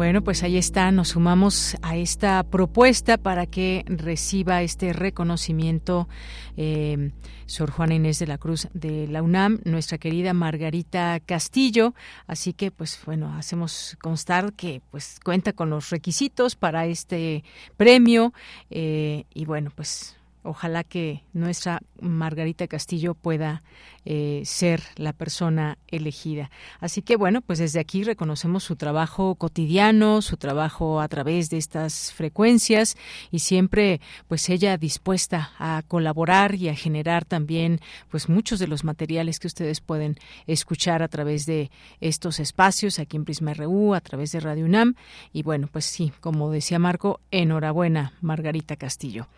Bueno, 0.00 0.24
pues 0.24 0.42
ahí 0.42 0.56
está, 0.56 0.90
nos 0.92 1.08
sumamos 1.08 1.76
a 1.82 1.94
esta 1.94 2.42
propuesta 2.44 3.18
para 3.18 3.44
que 3.44 3.84
reciba 3.86 4.62
este 4.62 4.94
reconocimiento 4.94 6.08
eh, 6.56 7.10
Sor 7.44 7.70
Juana 7.70 7.96
Inés 7.96 8.18
de 8.18 8.26
la 8.26 8.38
Cruz 8.38 8.68
de 8.72 9.06
la 9.08 9.22
UNAM, 9.22 9.60
nuestra 9.64 9.98
querida 9.98 10.32
Margarita 10.32 11.20
Castillo. 11.20 11.92
Así 12.26 12.54
que, 12.54 12.70
pues 12.70 12.98
bueno, 13.04 13.34
hacemos 13.36 13.98
constar 14.00 14.54
que 14.54 14.80
pues 14.90 15.20
cuenta 15.22 15.52
con 15.52 15.68
los 15.68 15.90
requisitos 15.90 16.56
para 16.56 16.86
este 16.86 17.44
premio 17.76 18.32
eh, 18.70 19.24
y 19.34 19.44
bueno, 19.44 19.70
pues 19.76 20.16
Ojalá 20.42 20.84
que 20.84 21.22
nuestra 21.32 21.82
Margarita 22.00 22.66
Castillo 22.66 23.14
pueda 23.14 23.62
eh, 24.06 24.40
ser 24.46 24.82
la 24.96 25.12
persona 25.12 25.76
elegida. 25.88 26.50
Así 26.80 27.02
que 27.02 27.16
bueno, 27.16 27.42
pues 27.42 27.58
desde 27.58 27.80
aquí 27.80 28.02
reconocemos 28.02 28.64
su 28.64 28.76
trabajo 28.76 29.34
cotidiano, 29.34 30.22
su 30.22 30.38
trabajo 30.38 31.02
a 31.02 31.08
través 31.08 31.50
de 31.50 31.58
estas 31.58 32.12
frecuencias 32.14 32.96
y 33.30 33.40
siempre 33.40 34.00
pues 34.26 34.48
ella 34.48 34.78
dispuesta 34.78 35.52
a 35.58 35.82
colaborar 35.86 36.54
y 36.54 36.70
a 36.70 36.74
generar 36.74 37.26
también 37.26 37.80
pues 38.08 38.30
muchos 38.30 38.58
de 38.58 38.68
los 38.68 38.84
materiales 38.84 39.38
que 39.38 39.48
ustedes 39.48 39.82
pueden 39.82 40.16
escuchar 40.46 41.02
a 41.02 41.08
través 41.08 41.44
de 41.44 41.70
estos 42.00 42.40
espacios 42.40 42.98
aquí 42.98 43.18
en 43.18 43.26
Prisma 43.26 43.52
RU, 43.52 43.92
a 43.94 44.00
través 44.00 44.32
de 44.32 44.40
Radio 44.40 44.64
UNAM 44.64 44.94
y 45.34 45.42
bueno, 45.42 45.68
pues 45.70 45.84
sí, 45.84 46.10
como 46.20 46.50
decía 46.50 46.78
Marco, 46.78 47.20
enhorabuena 47.30 48.14
Margarita 48.22 48.76
Castillo. 48.76 49.28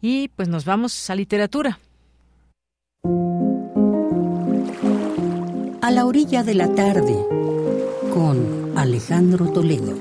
Y 0.00 0.28
pues 0.28 0.48
nos 0.52 0.66
vamos 0.66 1.08
a 1.08 1.14
literatura. 1.14 1.80
A 5.80 5.90
la 5.90 6.04
orilla 6.04 6.44
de 6.44 6.54
la 6.54 6.72
tarde, 6.74 7.16
con 8.12 8.72
Alejandro 8.76 9.50
Toledo. 9.50 9.96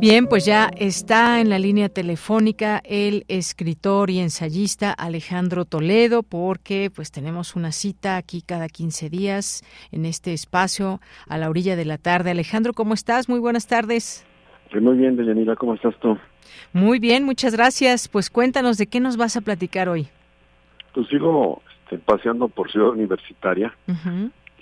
Bien, 0.00 0.26
pues 0.26 0.46
ya 0.46 0.70
está 0.74 1.42
en 1.42 1.50
la 1.50 1.58
línea 1.58 1.90
telefónica 1.90 2.80
el 2.84 3.26
escritor 3.28 4.08
y 4.08 4.20
ensayista 4.20 4.92
Alejandro 4.92 5.66
Toledo, 5.66 6.22
porque 6.22 6.90
pues 6.92 7.10
tenemos 7.10 7.54
una 7.54 7.72
cita 7.72 8.16
aquí 8.16 8.40
cada 8.40 8.70
15 8.70 9.10
días 9.10 9.62
en 9.92 10.06
este 10.06 10.32
espacio 10.32 11.02
a 11.28 11.36
la 11.36 11.50
orilla 11.50 11.76
de 11.76 11.84
la 11.84 11.98
tarde. 11.98 12.30
Alejandro, 12.30 12.72
¿cómo 12.72 12.94
estás? 12.94 13.28
Muy 13.28 13.38
buenas 13.38 13.66
tardes. 13.66 14.24
Muy 14.78 14.96
bien, 14.96 15.16
Deyanira, 15.16 15.56
¿cómo 15.56 15.74
estás 15.74 15.96
tú? 15.98 16.16
Muy 16.72 16.98
bien, 16.98 17.24
muchas 17.24 17.54
gracias. 17.54 18.08
Pues 18.08 18.30
cuéntanos 18.30 18.78
de 18.78 18.86
qué 18.86 19.00
nos 19.00 19.16
vas 19.16 19.36
a 19.36 19.40
platicar 19.40 19.88
hoy. 19.88 20.08
Pues 20.94 21.08
sigo 21.08 21.62
este, 21.90 21.98
paseando 21.98 22.48
por 22.48 22.70
Ciudad 22.70 22.90
Universitaria 22.90 23.74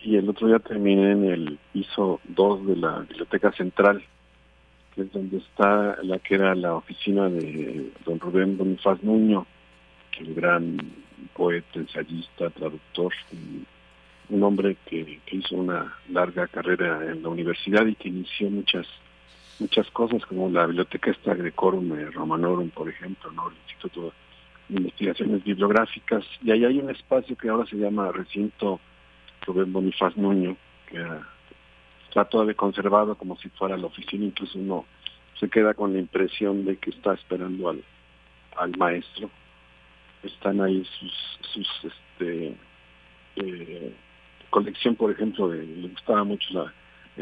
y 0.02 0.16
el 0.16 0.28
otro 0.28 0.47
día 0.48 0.59
terminé 0.60 1.12
en 1.12 1.24
el 1.24 1.59
piso 1.72 2.20
2 2.24 2.66
de 2.66 2.76
la 2.76 3.01
Biblioteca 3.01 3.52
Central, 3.52 4.02
que 4.94 5.02
es 5.02 5.12
donde 5.12 5.39
está 5.39 5.98
la 6.02 6.18
que 6.18 6.36
era 6.36 6.55
la 6.55 6.74
oficina 6.74 7.28
de 7.28 7.93
don 8.06 8.18
Rubén 8.18 8.56
Bonifaz 8.56 9.02
Nuño, 9.02 9.47
el 10.18 10.35
gran 10.35 10.78
poeta, 11.35 11.78
ensayista, 11.78 12.51
traductor, 12.51 13.12
un 14.30 14.43
hombre 14.43 14.76
que, 14.86 15.20
que 15.26 15.36
hizo 15.36 15.56
una 15.56 15.94
larga 16.10 16.47
carrera 16.47 17.10
en 17.10 17.22
la 17.22 17.28
universidad 17.28 17.86
y 17.86 17.94
que 17.94 18.09
inició 18.09 18.51
muchas 18.51 18.86
muchas 19.60 19.90
cosas 19.90 20.24
como 20.26 20.48
la 20.51 20.66
biblioteca 20.66 21.10
esta 21.10 21.35
Grecorum 21.35 21.93
Romanorum, 22.12 22.70
por 22.70 22.89
ejemplo, 22.89 23.30
¿no? 23.32 23.48
el 23.48 23.56
Instituto 23.56 24.12
de 24.68 24.78
Investigaciones 24.78 25.44
Bibliográficas, 25.44 26.24
y 26.43 26.51
ahí 26.51 26.64
hay 26.64 26.78
un 26.78 26.90
espacio 26.90 27.36
que 27.36 27.48
ahora 27.48 27.66
se 27.66 27.76
llama 27.76 28.12
Recinto 28.12 28.80
Rubén 29.47 29.72
Bonifaz 29.72 30.16
Nuño, 30.16 30.56
que 30.86 31.05
está 32.09 32.24
todavía 32.24 32.55
conservado 32.55 33.14
como 33.16 33.36
si 33.39 33.48
fuera 33.51 33.76
la 33.76 33.86
oficina, 33.86 34.26
incluso 34.26 34.59
uno 34.59 34.85
se 35.39 35.48
queda 35.48 35.74
con 35.74 35.93
la 35.93 36.01
impresión 36.01 36.64
de 36.64 36.76
que 36.76 36.90
está 36.90 37.14
esperando 37.14 37.68
al, 37.68 37.82
al 38.56 38.76
maestro. 38.76 39.30
Están 40.22 40.60
ahí 40.60 40.85
sus, 40.98 41.39
sus 41.52 41.68
este, 41.85 42.56
eh, 43.36 43.94
colección, 44.51 44.97
por 44.97 45.10
ejemplo, 45.10 45.48
de, 45.48 45.64
le 45.64 45.89
gustaba 45.89 46.24
mucho 46.24 46.48
la 46.52 46.72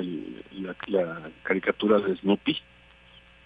la, 0.02 1.30
caricatura 1.42 1.98
de 2.00 2.16
Snoopy. 2.16 2.56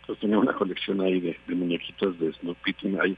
Entonces 0.01 0.20
tenía 0.20 0.39
una 0.39 0.52
colección 0.52 1.01
ahí 1.01 1.20
de, 1.20 1.39
muñequitos 1.55 2.18
de 2.18 2.32
Snoopy. 2.32 2.74
Ahí, 3.01 3.16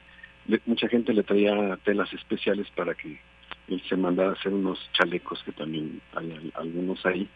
mucha 0.65 0.87
gente 0.87 1.13
le 1.13 1.23
traía 1.23 1.77
telas 1.83 2.11
especiales 2.13 2.67
para 2.75 2.93
que 2.93 3.19
él 3.67 3.81
se 3.87 3.95
mandara 3.95 4.31
a 4.31 4.33
hacer 4.33 4.53
unos 4.53 4.79
chalecos 4.93 5.41
que 5.43 5.51
también 5.51 6.01
hay 6.15 6.51
algunos 6.55 7.05
ahí. 7.05 7.27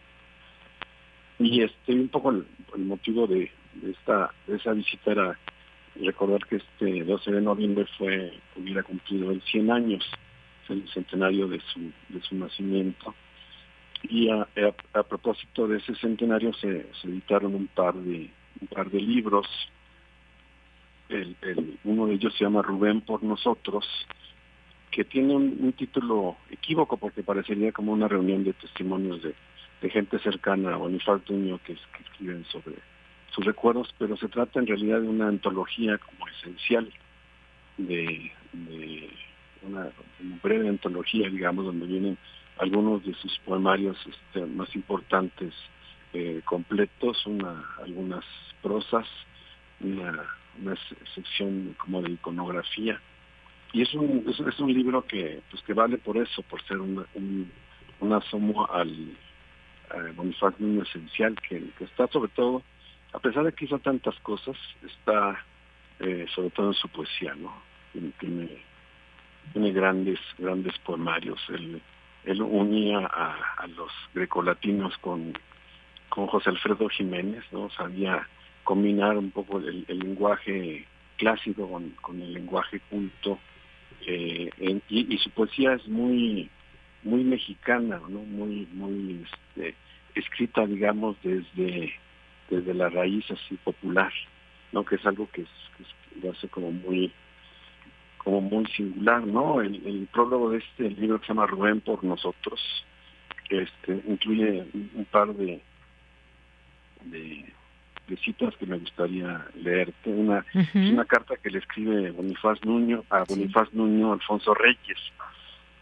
Y 1.38 1.62
este 1.62 1.92
un 1.92 2.08
poco 2.08 2.30
el, 2.30 2.44
motivo 2.84 3.26
de, 3.26 3.50
esta 3.86 4.32
de 4.46 4.56
esa 4.56 4.72
visita 4.72 5.12
era 5.12 5.38
recordar 6.00 6.46
que 6.46 6.56
este 6.56 7.04
12 7.04 7.32
de 7.32 7.40
noviembre 7.40 7.86
fue 7.96 8.32
hubiera 8.56 8.82
cumplido 8.82 9.30
el 9.30 9.40
100 9.42 9.70
años, 9.70 10.04
el 10.68 10.88
centenario 10.90 11.48
de 11.48 11.60
su 11.60 11.80
de 12.08 12.20
su 12.22 12.34
nacimiento 12.34 13.14
y 14.02 14.28
a, 14.30 14.46
propósito 15.08 15.66
de 15.66 15.78
ese 15.78 15.94
centenario 15.96 16.52
se, 16.54 16.86
editaron 17.04 17.54
un 17.54 17.66
par 17.68 17.94
de 17.94 18.30
un 18.60 18.68
par 18.68 18.90
de 18.90 19.00
libros. 19.00 19.46
El, 21.08 21.36
uno 21.84 22.06
de 22.06 22.14
ellos 22.14 22.34
se 22.36 22.44
llama 22.44 22.62
Rubén 22.62 23.00
por 23.00 23.22
nosotros 23.22 23.86
que 24.90 25.04
tiene 25.04 25.34
un, 25.34 25.72
título 25.74 26.36
equívoco 26.50 26.96
porque 26.96 27.22
parecería 27.22 27.72
como 27.72 27.92
una 27.92 28.08
reunión 28.08 28.42
de 28.44 28.52
testimonios 28.52 29.22
de, 29.22 29.34
gente 29.90 30.18
cercana 30.18 30.74
a 30.74 30.76
Bonifaz 30.76 31.22
Tuño 31.22 31.60
que, 31.64 31.74
escriben 31.74 32.44
sobre 32.46 32.76
sus 33.30 33.44
recuerdos, 33.44 33.94
pero 33.98 34.16
se 34.16 34.28
trata 34.28 34.58
en 34.58 34.66
realidad 34.66 35.00
de 35.00 35.08
una 35.08 35.28
antología 35.28 35.98
como 35.98 36.26
esencial 36.28 36.92
de, 37.76 38.32
de 38.52 39.10
una 39.62 39.88
breve 40.42 40.68
antología, 40.68 41.28
digamos, 41.28 41.66
donde 41.66 41.86
vienen 41.86 42.18
algunos 42.58 43.04
de 43.04 43.14
sus 43.14 43.38
poemarios 43.40 43.96
este, 44.06 44.44
más 44.46 44.74
importantes 44.74 45.54
eh, 46.12 46.40
completos, 46.44 47.26
una, 47.26 47.64
algunas 47.82 48.24
prosas, 48.62 49.06
una, 49.80 50.24
una, 50.60 50.74
sección 51.14 51.76
como 51.78 52.02
de 52.02 52.12
iconografía. 52.12 53.00
Y 53.72 53.82
es 53.82 53.92
un, 53.94 54.24
es, 54.26 54.60
un 54.60 54.72
libro 54.72 55.06
que, 55.06 55.42
pues 55.50 55.62
que 55.62 55.74
vale 55.74 55.98
por 55.98 56.16
eso, 56.16 56.42
por 56.42 56.62
ser 56.62 56.78
un, 56.78 57.06
un, 58.00 58.12
asomo 58.12 58.66
al 58.72 59.16
Bonifaz 60.16 60.58
Niño 60.58 60.82
esencial, 60.82 61.36
que, 61.46 61.70
está 61.80 62.06
sobre 62.08 62.30
todo, 62.30 62.62
a 63.12 63.18
pesar 63.18 63.44
de 63.44 63.52
que 63.52 63.66
hizo 63.66 63.78
tantas 63.78 64.18
cosas, 64.20 64.56
está 64.82 65.44
eh, 66.00 66.26
sobre 66.34 66.50
todo 66.50 66.68
en 66.68 66.74
su 66.74 66.88
poesía, 66.88 67.34
¿no? 67.34 67.52
Tiene, 67.92 68.48
tiene, 69.52 69.72
grandes, 69.72 70.20
grandes 70.38 70.78
poemarios. 70.78 71.40
El, 71.50 71.82
él 72.28 72.42
unía 72.42 73.06
a, 73.06 73.66
los 73.74 73.90
grecolatinos 74.12 74.96
con, 74.98 75.32
con 76.10 76.26
José 76.26 76.50
Alfredo 76.50 76.86
Jiménez, 76.90 77.42
¿no? 77.52 77.70
Sabía 77.70 78.28
combinar 78.64 79.16
un 79.16 79.30
poco 79.30 79.58
el, 79.58 79.86
lenguaje 79.88 80.86
clásico 81.16 81.82
con, 82.02 82.20
el 82.20 82.34
lenguaje 82.34 82.80
culto, 82.90 83.38
eh, 84.06 84.50
y, 84.90 85.18
su 85.18 85.30
poesía 85.30 85.72
es 85.72 85.88
muy 85.88 86.50
muy 87.02 87.24
mexicana, 87.24 87.98
¿no? 88.08 88.20
Muy 88.20 88.68
muy 88.72 89.24
este, 89.24 89.74
escrita, 90.14 90.66
digamos, 90.66 91.16
desde 91.22 91.94
desde 92.50 92.74
la 92.74 92.90
raíz 92.90 93.24
así 93.30 93.56
popular, 93.56 94.12
¿no? 94.72 94.84
Que 94.84 94.96
es 94.96 95.06
algo 95.06 95.30
que, 95.30 95.42
es, 95.42 95.48
lo 96.22 96.32
hace 96.32 96.48
como 96.48 96.72
muy 96.72 97.10
como 98.18 98.40
muy 98.40 98.66
singular, 98.66 99.26
¿no? 99.26 99.60
El, 99.60 100.08
prólogo 100.12 100.50
de 100.50 100.58
este 100.58 100.90
libro 100.90 101.20
que 101.20 101.26
se 101.26 101.32
llama 101.32 101.46
Rubén 101.46 101.80
por 101.80 102.02
nosotros, 102.04 102.60
este, 103.48 104.02
incluye 104.06 104.66
un, 104.94 105.06
par 105.10 105.34
de, 105.34 105.60
de, 107.04 108.16
citas 108.24 108.54
que 108.56 108.66
me 108.66 108.78
gustaría 108.78 109.46
leerte. 109.54 110.10
Una, 110.10 110.44
una 110.74 111.04
carta 111.04 111.36
que 111.36 111.50
le 111.50 111.58
escribe 111.58 112.10
Bonifaz 112.10 112.62
Nuño, 112.64 113.04
a 113.10 113.24
Bonifaz 113.24 113.72
Nuño 113.72 114.12
Alfonso 114.12 114.54
Reyes, 114.54 114.98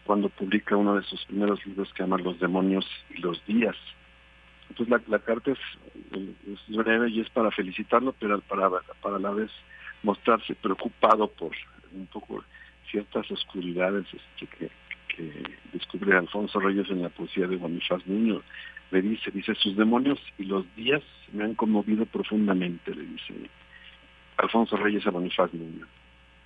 cuando 0.05 0.29
publica 0.29 0.75
uno 0.75 0.95
de 0.95 1.03
sus 1.03 1.25
primeros 1.25 1.65
libros 1.65 1.91
que 1.93 2.03
llama 2.03 2.17
Los 2.17 2.39
demonios 2.39 2.85
y 3.09 3.19
los 3.19 3.43
días. 3.45 3.75
Entonces 4.69 4.89
la, 4.89 5.01
la 5.07 5.19
carta 5.19 5.51
es, 5.51 5.59
es, 6.13 6.75
breve 6.75 7.09
y 7.09 7.21
es 7.21 7.29
para 7.29 7.51
felicitarlo, 7.51 8.13
pero 8.19 8.39
para, 8.41 8.69
para 9.01 9.19
la 9.19 9.31
vez 9.31 9.51
mostrarse 10.03 10.55
preocupado 10.55 11.27
por 11.27 11.51
un 11.93 12.07
poco 12.07 12.43
ciertas 12.89 13.29
oscuridades 13.31 14.05
este, 14.13 14.47
que, 14.47 14.69
descubre 15.73 16.15
Alfonso 16.15 16.59
Reyes 16.59 16.87
en 16.91 17.01
la 17.01 17.09
poesía 17.09 17.47
de 17.47 17.55
Bonifaz 17.55 18.05
Niño. 18.05 18.43
Le 18.91 19.01
dice, 19.01 19.31
dice, 19.31 19.55
sus 19.55 19.75
demonios 19.75 20.19
y 20.37 20.43
los 20.43 20.63
días 20.75 21.01
me 21.33 21.43
han 21.43 21.55
conmovido 21.55 22.05
profundamente, 22.05 22.93
le 22.93 23.03
dice 23.03 23.33
Alfonso 24.37 24.77
Reyes 24.77 25.07
a 25.07 25.11
Bonifaz 25.11 25.51
Niño. 25.53 25.87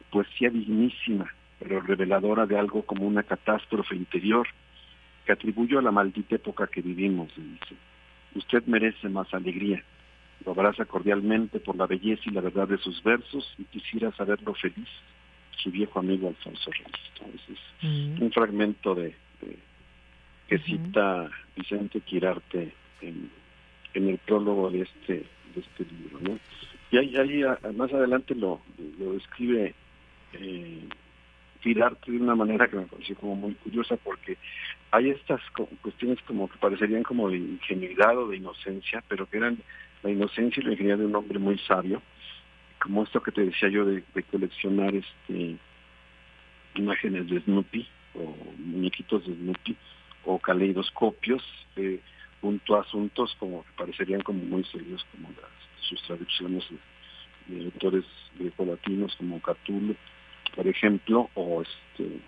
Poesía 0.10 0.50
dignísima, 0.50 1.30
pero 1.60 1.82
reveladora 1.82 2.46
de 2.46 2.58
algo 2.58 2.84
como 2.84 3.06
una 3.06 3.24
catástrofe 3.24 3.96
interior 3.96 4.48
que 5.26 5.34
atribuyo 5.34 5.80
a 5.80 5.82
la 5.82 5.92
maldita 5.92 6.36
época 6.36 6.68
que 6.68 6.82
vivimos, 6.82 7.30
le 7.38 7.44
dice. 7.44 7.76
Usted 8.36 8.64
merece 8.68 9.10
más 9.10 9.34
alegría. 9.34 9.84
Lo 10.46 10.54
abraza 10.54 10.86
cordialmente 10.86 11.60
por 11.60 11.76
la 11.76 11.88
belleza 11.88 12.24
y 12.26 12.32
la 12.32 12.42
verdad 12.42 12.70
de 12.70 12.78
sus 12.78 13.04
versos 13.04 13.54
y 13.58 13.66
quisiera 13.66 14.12
saberlo 14.14 14.54
feliz 14.56 14.88
su 15.62 15.72
viejo 15.72 16.00
amigo 16.00 16.30
Alfonso 16.30 16.72
Reyes. 16.72 17.42
es 17.50 17.60
mm. 17.84 18.22
un 18.22 18.32
fragmento 18.32 18.96
de, 18.96 19.16
que 20.48 20.60
cita 20.60 21.30
Vicente 21.56 22.02
Quirarte 22.02 22.74
en, 23.02 23.30
el 23.94 24.18
prólogo 24.20 24.70
de 24.70 24.82
este 24.82 25.26
de 25.54 25.62
este 25.62 25.86
libro. 25.86 26.20
¿no? 26.22 26.40
Y 26.92 26.98
ahí, 26.98 27.16
ahí 27.16 27.44
más 27.76 27.92
adelante 27.94 28.36
lo, 28.36 28.62
lo 29.00 29.14
describe 29.14 29.74
eh, 30.34 30.88
Girarte 31.62 32.12
de 32.12 32.18
una 32.18 32.36
manera 32.36 32.68
que 32.68 32.78
me 32.78 32.88
pareció 32.88 33.16
como 33.16 33.36
muy 33.36 33.54
curiosa 33.56 33.96
porque 33.98 34.38
hay 34.90 35.12
estas 35.12 35.42
cuestiones 35.82 36.20
como 36.24 36.50
que 36.50 36.58
parecerían 36.58 37.04
como 37.04 37.30
de 37.30 37.38
ingenuidad 37.38 38.18
o 38.18 38.28
de 38.28 38.38
inocencia, 38.38 39.04
pero 39.08 39.28
que 39.28 39.38
eran 39.38 39.60
la 40.02 40.10
inocencia 40.10 40.62
y 40.62 40.66
la 40.66 40.72
ingenuidad 40.72 40.98
de 40.98 41.06
un 41.06 41.16
hombre 41.16 41.38
muy 41.38 41.58
sabio, 41.60 42.02
como 42.82 43.04
esto 43.04 43.22
que 43.22 43.32
te 43.32 43.46
decía 43.46 43.70
yo 43.70 43.86
de, 43.86 44.04
coleccionar 44.32 44.94
este 44.96 45.58
imágenes 46.76 47.30
de 47.30 47.42
Snoopy 47.42 47.88
o 48.16 48.36
muñequitos 48.58 49.26
de 49.26 49.34
Snoopy 49.36 49.76
o 50.26 50.40
caleidoscopios 50.40 51.44
eh, 51.76 52.00
junto 52.42 52.76
a 52.76 52.82
asuntos 52.82 53.36
como 53.40 53.64
que 53.64 53.72
parecerían 53.78 54.22
como 54.22 54.44
muy 54.44 54.64
serios 54.66 55.06
como 55.12 55.30
las, 55.30 55.88
sus 55.88 56.02
traducciones 56.04 56.64
de, 57.48 57.56
de 57.56 57.66
autores 57.66 58.06
grecolatinos 58.38 59.16
como 59.18 59.42
Catulo 59.42 59.96
por 60.56 60.68
ejemplo, 60.68 61.30
o 61.36 61.62
este 61.62 62.20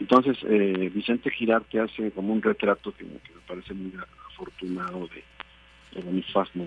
entonces 0.00 0.36
eh, 0.48 0.90
Vicente 0.92 1.30
Girarte 1.30 1.80
hace 1.80 2.10
como 2.10 2.32
un 2.32 2.42
retrato 2.42 2.92
que, 2.94 3.04
me 3.04 3.20
parece 3.46 3.74
muy 3.74 3.92
afortunado 4.28 5.06
de, 5.08 5.22
de 5.94 6.02
Bonifazno, 6.02 6.64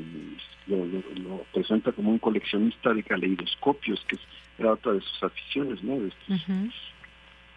lo, 0.68 0.86
lo, 0.86 1.44
presenta 1.54 1.92
como 1.92 2.12
un 2.12 2.20
coleccionista 2.20 2.94
de 2.94 3.04
caleidoscopios, 3.04 4.04
que 4.08 4.18
era 4.58 4.74
otra 4.74 4.94
de 4.94 5.02
sus 5.02 5.24
aficiones, 5.24 5.84
¿no? 5.84 6.00
De 6.00 6.08
estos 6.08 6.74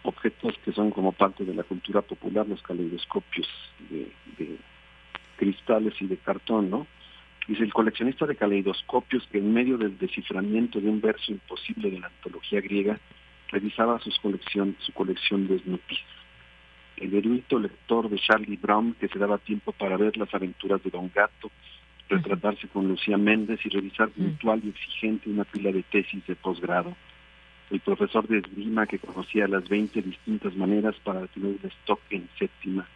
objetos 0.03 0.55
que 0.65 0.71
son 0.71 0.91
como 0.91 1.11
parte 1.11 1.45
de 1.45 1.53
la 1.53 1.63
cultura 1.63 2.01
popular, 2.01 2.47
los 2.47 2.61
caleidoscopios 2.61 3.47
de, 3.89 4.11
de 4.37 4.57
cristales 5.37 5.93
y 6.01 6.07
de 6.07 6.17
cartón, 6.17 6.69
¿no? 6.69 6.87
Dice 7.47 7.63
el 7.63 7.73
coleccionista 7.73 8.25
de 8.25 8.35
caleidoscopios 8.35 9.27
que 9.31 9.39
en 9.39 9.53
medio 9.53 9.77
del 9.77 9.97
desciframiento 9.97 10.79
de 10.79 10.89
un 10.89 11.01
verso 11.01 11.31
imposible 11.31 11.89
de 11.89 11.99
la 11.99 12.07
antología 12.07 12.61
griega 12.61 12.99
revisaba 13.49 13.99
sus 13.99 14.17
colección, 14.19 14.75
su 14.79 14.93
colección 14.93 15.47
de 15.47 15.59
Snoopy. 15.59 15.97
El 17.01 17.15
erudito 17.15 17.57
lector 17.57 18.07
de 18.09 18.19
Charlie 18.19 18.57
Brown, 18.61 18.93
que 18.93 19.07
se 19.07 19.17
daba 19.17 19.39
tiempo 19.39 19.71
para 19.71 19.97
ver 19.97 20.15
las 20.17 20.31
aventuras 20.35 20.83
de 20.83 20.91
Don 20.91 21.11
Gato, 21.13 21.49
retratarse 22.07 22.67
con 22.67 22.87
Lucía 22.87 23.17
Méndez 23.17 23.59
y 23.65 23.69
revisar 23.69 24.09
puntual 24.09 24.61
y 24.63 24.69
exigente 24.69 25.27
una 25.27 25.43
pila 25.43 25.71
de 25.71 25.81
tesis 25.81 26.23
de 26.27 26.35
posgrado. 26.35 26.95
El 27.71 27.79
profesor 27.79 28.27
de 28.27 28.37
esgrima 28.37 28.85
que 28.85 28.99
conocía 28.99 29.47
las 29.47 29.67
20 29.67 29.99
distintas 30.03 30.55
maneras 30.55 30.95
para 31.03 31.25
tener 31.25 31.57
el 31.63 31.71
stock 31.71 32.01
en 32.11 32.29
séptima. 32.37 32.87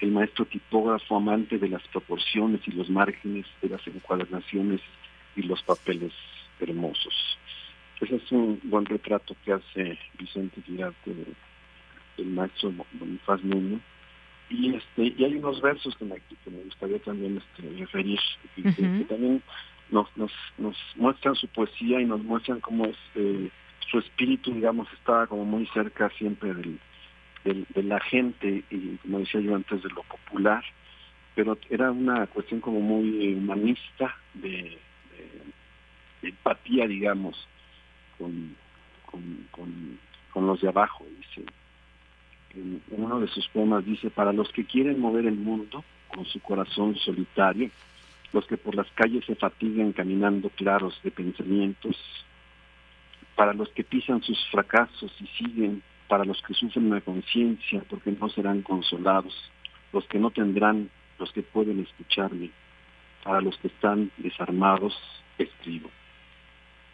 El 0.00 0.10
maestro 0.10 0.44
tipógrafo 0.46 1.16
amante 1.16 1.58
de 1.58 1.68
las 1.68 1.86
proporciones 1.88 2.66
y 2.66 2.72
los 2.72 2.90
márgenes 2.90 3.46
de 3.62 3.68
las 3.68 3.86
encuadernaciones 3.86 4.80
y 5.36 5.42
los 5.42 5.62
papeles 5.62 6.12
hermosos. 6.58 7.38
Ese 8.00 8.16
es 8.16 8.32
un 8.32 8.58
buen 8.64 8.86
retrato 8.86 9.36
que 9.44 9.52
hace 9.52 9.98
Vicente 10.18 10.60
Girarte 10.62 11.14
del 12.16 12.28
maestro 12.28 12.72
Bonifaz 12.92 13.42
Nuño. 13.42 13.80
Y 14.48 14.74
este 14.74 15.14
y 15.18 15.24
hay 15.24 15.36
unos 15.36 15.60
versos 15.60 15.96
que 15.96 16.04
me, 16.04 16.20
gustaría 16.64 16.98
también 17.00 17.38
este, 17.38 17.68
referir, 17.78 18.20
que, 18.54 18.62
también 19.08 19.42
nos, 19.90 20.08
nos, 20.16 20.32
nos 20.58 20.76
muestran 20.94 21.34
su 21.34 21.48
poesía 21.48 22.00
y 22.00 22.04
nos 22.04 22.22
muestran 22.22 22.60
cómo 22.60 22.86
este, 22.86 23.50
su 23.90 23.98
espíritu, 23.98 24.52
digamos, 24.52 24.86
estaba 24.92 25.26
como 25.26 25.44
muy 25.44 25.66
cerca 25.68 26.10
siempre 26.10 26.54
del, 26.54 26.78
de 27.44 27.82
la 27.82 28.00
gente 28.00 28.64
y, 28.70 28.96
como 28.98 29.18
decía 29.18 29.40
yo 29.40 29.56
antes, 29.56 29.82
de 29.82 29.88
lo 29.90 30.02
popular, 30.04 30.64
pero 31.34 31.58
era 31.68 31.90
una 31.90 32.26
cuestión 32.28 32.60
como 32.60 32.80
muy 32.80 33.34
humanista, 33.34 34.16
de 34.34 34.78
empatía, 36.22 36.86
digamos, 36.86 37.48
con, 38.18 38.56
con, 39.06 39.98
con, 40.32 40.46
los 40.46 40.60
de 40.60 40.68
abajo, 40.68 41.04
dice. 41.18 41.48
En, 42.56 42.82
uno 42.88 43.20
de 43.20 43.28
sus 43.28 43.46
poemas 43.48 43.84
dice, 43.84 44.10
para 44.10 44.32
los 44.32 44.50
que 44.50 44.64
quieren 44.64 44.98
mover 44.98 45.26
el 45.26 45.36
mundo 45.36 45.84
con 46.08 46.24
su 46.24 46.40
corazón 46.40 46.96
solitario, 46.96 47.70
los 48.32 48.46
que 48.46 48.56
por 48.56 48.74
las 48.74 48.90
calles 48.92 49.24
se 49.26 49.34
fatigan 49.34 49.92
caminando 49.92 50.48
claros 50.50 50.98
de 51.02 51.10
pensamientos, 51.10 51.96
para 53.34 53.52
los 53.52 53.68
que 53.70 53.84
pisan 53.84 54.22
sus 54.22 54.38
fracasos 54.50 55.12
y 55.20 55.26
siguen, 55.26 55.82
para 56.08 56.24
los 56.24 56.40
que 56.42 56.54
sufren 56.54 56.88
la 56.88 57.00
conciencia 57.02 57.82
porque 57.90 58.10
no 58.12 58.28
serán 58.30 58.62
consolados, 58.62 59.34
los 59.92 60.06
que 60.06 60.18
no 60.18 60.30
tendrán, 60.30 60.88
los 61.18 61.30
que 61.32 61.42
pueden 61.42 61.80
escucharme, 61.80 62.50
para 63.22 63.40
los 63.42 63.56
que 63.58 63.68
están 63.68 64.10
desarmados, 64.16 64.96
escribo. 65.36 65.90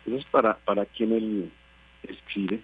Entonces, 0.04 0.28
para, 0.32 0.58
para 0.58 0.84
quien 0.86 1.12
él 1.12 1.52
escribe, 2.02 2.60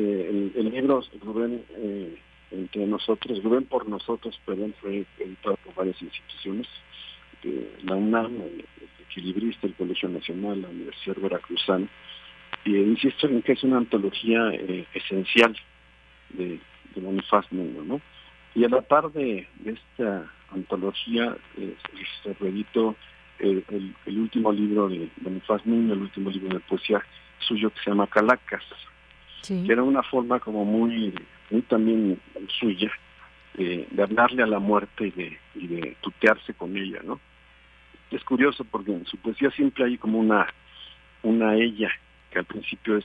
este, 0.00 0.60
el, 0.60 0.70
libro 0.70 1.02
Rubén 1.22 1.64
eh, 1.76 2.16
entre 2.50 2.86
nosotros, 2.86 3.42
Rubén 3.42 3.64
por 3.64 3.88
nosotros, 3.88 4.38
perdón, 4.44 4.74
fue 4.80 5.04
editado 5.18 5.56
por 5.64 5.74
varias 5.74 6.00
instituciones, 6.02 6.66
la 7.84 7.94
UNAM, 7.94 8.40
el, 8.42 8.64
Equilibrista, 9.08 9.66
el 9.66 9.74
Colegio 9.74 10.08
Nacional, 10.08 10.62
la 10.62 10.68
Universidad 10.68 11.16
Veracruzana, 11.16 11.88
y 12.64 12.76
insisto 12.76 13.26
en 13.26 13.42
que 13.42 13.52
es 13.52 13.62
una 13.64 13.78
antología 13.78 14.50
eh, 14.52 14.86
esencial 14.94 15.56
de, 16.30 16.60
de 16.94 17.00
Bonifaz 17.00 17.50
Mundo, 17.50 17.82
¿no? 17.84 18.00
Y 18.54 18.64
a 18.64 18.68
la 18.68 18.82
par 18.82 19.10
de, 19.12 19.48
esta 19.64 20.30
antología, 20.52 21.36
eh, 21.56 21.74
se 22.22 22.34
reeditó 22.34 22.96
el, 23.38 23.64
último 24.06 24.52
libro 24.52 24.88
de 24.88 25.08
Bonifaz 25.16 25.64
Niño, 25.66 25.94
el 25.94 26.02
último 26.02 26.30
libro 26.30 26.54
de 26.54 26.60
poesía 26.60 27.04
suyo 27.38 27.70
que 27.70 27.80
se 27.82 27.90
llama 27.90 28.06
Calacas, 28.06 28.64
que 29.46 29.72
era 29.72 29.82
una 29.82 30.02
forma 30.02 30.38
como 30.40 30.64
muy, 30.64 31.14
muy 31.50 31.62
también 31.62 32.20
suya 32.58 32.90
de, 33.54 33.86
hablarle 34.02 34.42
a 34.42 34.46
la 34.46 34.58
muerte 34.58 35.08
y 35.08 35.10
de, 35.10 35.38
de 35.54 35.96
tutearse 36.00 36.54
con 36.54 36.76
ella, 36.76 37.00
¿no? 37.04 37.20
Es 38.10 38.24
curioso 38.24 38.64
porque 38.64 38.92
en 38.92 39.06
su 39.06 39.16
poesía 39.18 39.50
siempre 39.50 39.84
hay 39.84 39.96
como 39.96 40.18
una, 40.18 40.46
una 41.22 41.54
ella, 41.54 41.90
que 42.30 42.38
al 42.40 42.44
principio 42.44 42.96
es 42.96 43.04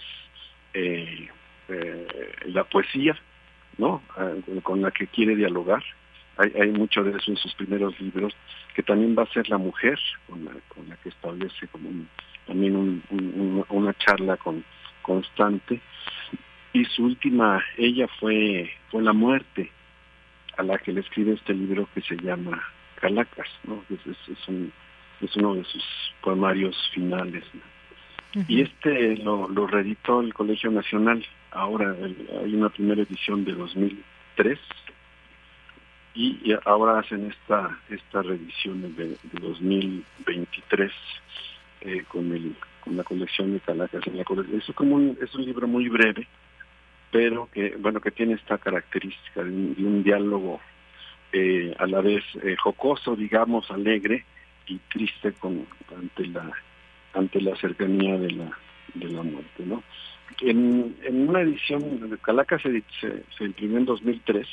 eh, 0.73 1.29
eh, 1.69 2.07
la 2.47 2.63
poesía, 2.63 3.15
¿no? 3.77 4.01
Ah, 4.17 4.31
con 4.63 4.81
la 4.81 4.91
que 4.91 5.07
quiere 5.07 5.35
dialogar, 5.35 5.83
hay, 6.37 6.51
hay 6.59 6.71
mucho 6.71 7.03
de 7.03 7.11
eso 7.17 7.31
en 7.31 7.37
sus 7.37 7.53
primeros 7.53 7.99
libros, 7.99 8.33
que 8.73 8.83
también 8.83 9.15
va 9.17 9.23
a 9.23 9.33
ser 9.33 9.47
la 9.49 9.57
mujer 9.57 9.99
con 10.27 10.43
la, 10.43 10.51
con 10.69 10.89
la 10.89 10.95
que 10.97 11.09
establece 11.09 11.67
como 11.67 11.89
también 12.45 12.75
un, 12.75 13.65
una 13.69 13.93
charla 13.93 14.37
con, 14.37 14.63
constante. 15.05 15.79
Y 16.73 16.83
su 16.85 17.05
última, 17.05 17.63
ella 17.77 18.07
fue, 18.19 18.71
fue 18.89 19.01
la 19.01 19.13
muerte, 19.13 19.71
a 20.57 20.63
la 20.63 20.77
que 20.77 20.91
le 20.91 21.01
escribe 21.01 21.33
este 21.33 21.53
libro 21.53 21.87
que 21.93 22.01
se 22.01 22.15
llama 22.17 22.61
Calacas, 22.99 23.47
¿no? 23.65 23.83
Es, 23.89 23.99
es, 24.05 24.47
un, 24.47 24.73
es 25.21 25.35
uno 25.35 25.55
de 25.55 25.63
sus 25.65 25.83
poemarios 26.21 26.75
finales. 26.93 27.43
Y 28.49 28.61
este 28.61 29.15
lo, 29.17 29.47
lo 29.47 29.65
reeditó 29.67 30.19
el 30.19 30.33
Colegio 30.33 30.69
Nacional. 30.69 31.25
Ahora 31.51 31.95
hay 32.43 32.53
una 32.53 32.67
primera 32.67 33.01
edición 33.01 33.45
de 33.45 33.53
2003 33.53 34.59
y 36.13 36.53
ahora 36.65 36.99
hacen 36.99 37.31
esta 37.31 37.77
esta 37.89 38.21
revisión 38.21 38.81
de, 38.95 39.07
de 39.07 39.17
2023 39.39 40.91
eh, 41.81 42.03
con 42.07 42.31
el 42.31 42.55
con 42.81 42.97
la 42.97 43.03
colección 43.03 43.53
de 43.53 43.59
Calacas 43.61 44.03
es 44.05 44.69
un, 44.79 45.17
es 45.21 45.35
un 45.35 45.45
libro 45.45 45.67
muy 45.67 45.89
breve 45.89 46.27
pero 47.11 47.49
que 47.51 47.75
bueno 47.77 47.99
que 47.99 48.11
tiene 48.11 48.33
esta 48.33 48.57
característica 48.57 49.43
de 49.43 49.49
un, 49.49 50.03
diálogo 50.03 50.59
eh, 51.31 51.75
a 51.79 51.87
la 51.87 52.01
vez 52.01 52.23
eh, 52.43 52.55
jocoso 52.57 53.15
digamos 53.15 53.69
alegre 53.71 54.25
y 54.67 54.77
triste 54.89 55.33
con 55.33 55.65
ante 55.95 56.27
la 56.27 56.51
ante 57.13 57.41
la 57.41 57.55
cercanía 57.55 58.17
de 58.17 58.31
la 58.31 58.57
de 58.93 59.09
la 59.09 59.23
muerte 59.23 59.65
no 59.65 59.83
en, 60.41 60.95
en 61.03 61.29
una 61.29 61.41
edición 61.41 62.09
de 62.09 62.17
Calacas 62.17 62.61
se, 62.61 62.83
se, 62.99 63.23
se 63.37 63.43
imprimió 63.43 63.77
en 63.77 63.85
2003 63.85 64.47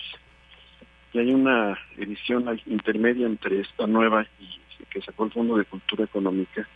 y 1.12 1.18
hay 1.18 1.34
una 1.34 1.78
edición 1.98 2.58
intermedia 2.66 3.26
entre 3.26 3.60
esta 3.60 3.86
nueva 3.86 4.26
y 4.40 4.62
que 4.86 5.02
sacó 5.02 5.24
el 5.24 5.32
Fondo 5.32 5.56
de 5.56 5.64
Cultura 5.64 6.04
Económica, 6.04 6.66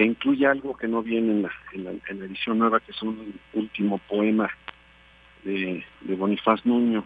que 0.00 0.06
incluye 0.06 0.46
algo 0.46 0.74
que 0.78 0.88
no 0.88 1.02
viene 1.02 1.46
en 1.74 1.84
la, 1.84 1.92
edición 2.08 2.58
nueva, 2.58 2.80
que 2.80 2.90
es 2.90 3.02
un 3.02 3.38
último 3.52 3.98
poema 3.98 4.48
de, 5.44 5.84
Bonifaz 6.16 6.64
Nuño, 6.64 7.04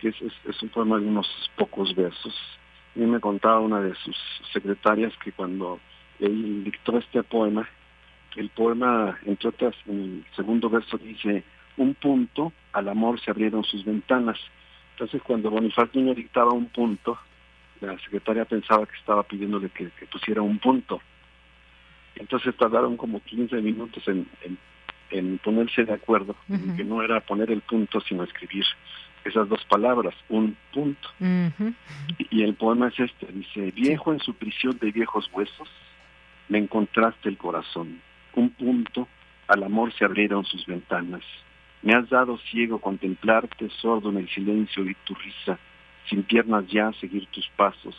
que 0.00 0.08
es, 0.08 0.60
un 0.60 0.68
poema 0.70 0.98
de 0.98 1.06
unos 1.06 1.28
pocos 1.54 1.94
versos. 1.94 2.34
Y 2.96 3.02
me 3.02 3.20
contaba 3.20 3.60
una 3.60 3.80
de 3.80 3.94
sus 3.94 4.16
secretarias 4.52 5.12
que 5.22 5.30
cuando 5.30 5.78
él 6.18 6.64
dictó 6.64 6.98
este 6.98 7.22
poema, 7.22 7.68
el 8.34 8.48
poema, 8.48 9.16
entre 9.24 9.50
otras, 9.50 9.76
en 9.86 10.24
el 10.26 10.34
segundo 10.34 10.68
verso 10.68 10.98
dice, 10.98 11.44
un 11.76 11.94
punto, 11.94 12.52
al 12.72 12.88
amor 12.88 13.20
se 13.20 13.30
abrieron 13.30 13.62
sus 13.62 13.84
ventanas, 13.84 14.40
entonces, 14.94 15.22
cuando 15.22 15.48
Bonifaz 15.48 15.94
Niño 15.94 16.12
dictaba 16.12 16.50
un 16.50 16.70
punto, 16.70 17.20
la 17.80 17.96
secretaria 18.00 18.44
pensaba 18.46 18.84
que 18.84 18.96
estaba 18.96 19.22
pidiéndole 19.22 19.68
que, 19.68 19.92
pusiera 20.10 20.42
un 20.42 20.58
punto. 20.58 21.00
Entonces 22.16 22.56
tardaron 22.56 22.96
como 22.96 23.20
15 23.20 23.56
minutos 23.60 24.02
en, 24.08 24.26
en, 25.10 25.38
ponerse 25.38 25.84
de 25.84 25.94
acuerdo, 25.94 26.34
que 26.76 26.84
no 26.84 27.02
era 27.02 27.20
poner 27.20 27.50
el 27.50 27.60
punto, 27.60 28.00
sino 28.00 28.24
escribir 28.24 28.64
esas 29.24 29.48
dos 29.48 29.64
palabras, 29.64 30.14
un 30.28 30.56
punto. 30.72 31.08
y, 32.18 32.38
y, 32.38 32.42
el 32.42 32.54
poema 32.54 32.88
es 32.88 32.98
este, 33.00 33.26
dice, 33.32 33.70
viejo 33.72 34.12
en 34.12 34.20
su 34.20 34.34
prisión 34.34 34.78
de 34.78 34.90
viejos 34.92 35.28
huesos, 35.32 35.68
me 36.48 36.58
encontraste 36.58 37.28
el 37.28 37.36
corazón, 37.36 38.00
un 38.34 38.50
punto, 38.50 39.08
al 39.48 39.62
amor 39.62 39.92
se 39.94 40.04
abrieron 40.04 40.44
sus 40.44 40.66
ventanas. 40.66 41.22
Me 41.82 41.94
has 41.94 42.08
dado 42.08 42.38
ciego 42.50 42.80
contemplarte, 42.80 43.68
sordo 43.80 44.10
en 44.10 44.18
el 44.18 44.28
silencio 44.28 44.88
y 44.88 44.94
tu 45.04 45.14
risa, 45.14 45.58
sin 46.08 46.22
piernas 46.22 46.66
ya 46.68 46.92
seguir 46.94 47.26
tus 47.26 47.48
pasos. 47.56 47.96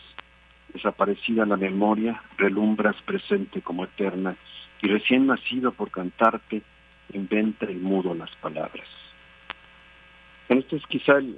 Desaparecida 0.73 1.45
la 1.45 1.57
memoria, 1.57 2.22
relumbras 2.38 2.95
presente 3.03 3.61
como 3.61 3.85
eterna, 3.85 4.35
y 4.81 4.88
recién 4.88 5.27
nacido 5.27 5.72
por 5.72 5.91
cantarte, 5.91 6.61
inventa 7.14 7.65
el 7.65 7.80
mudo 7.80 8.14
las 8.14 8.34
palabras. 8.38 8.88
Este 10.49 10.77
es 10.77 10.85
quizá 10.88 11.18
el, 11.18 11.38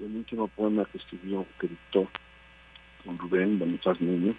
último 0.00 0.48
poema 0.48 0.84
que 0.84 0.98
escribió, 0.98 1.46
que 1.58 1.68
dictó 1.68 2.08
con 3.04 3.18
Rubén 3.18 3.58
Bonifaz 3.58 4.00
Niño, 4.00 4.34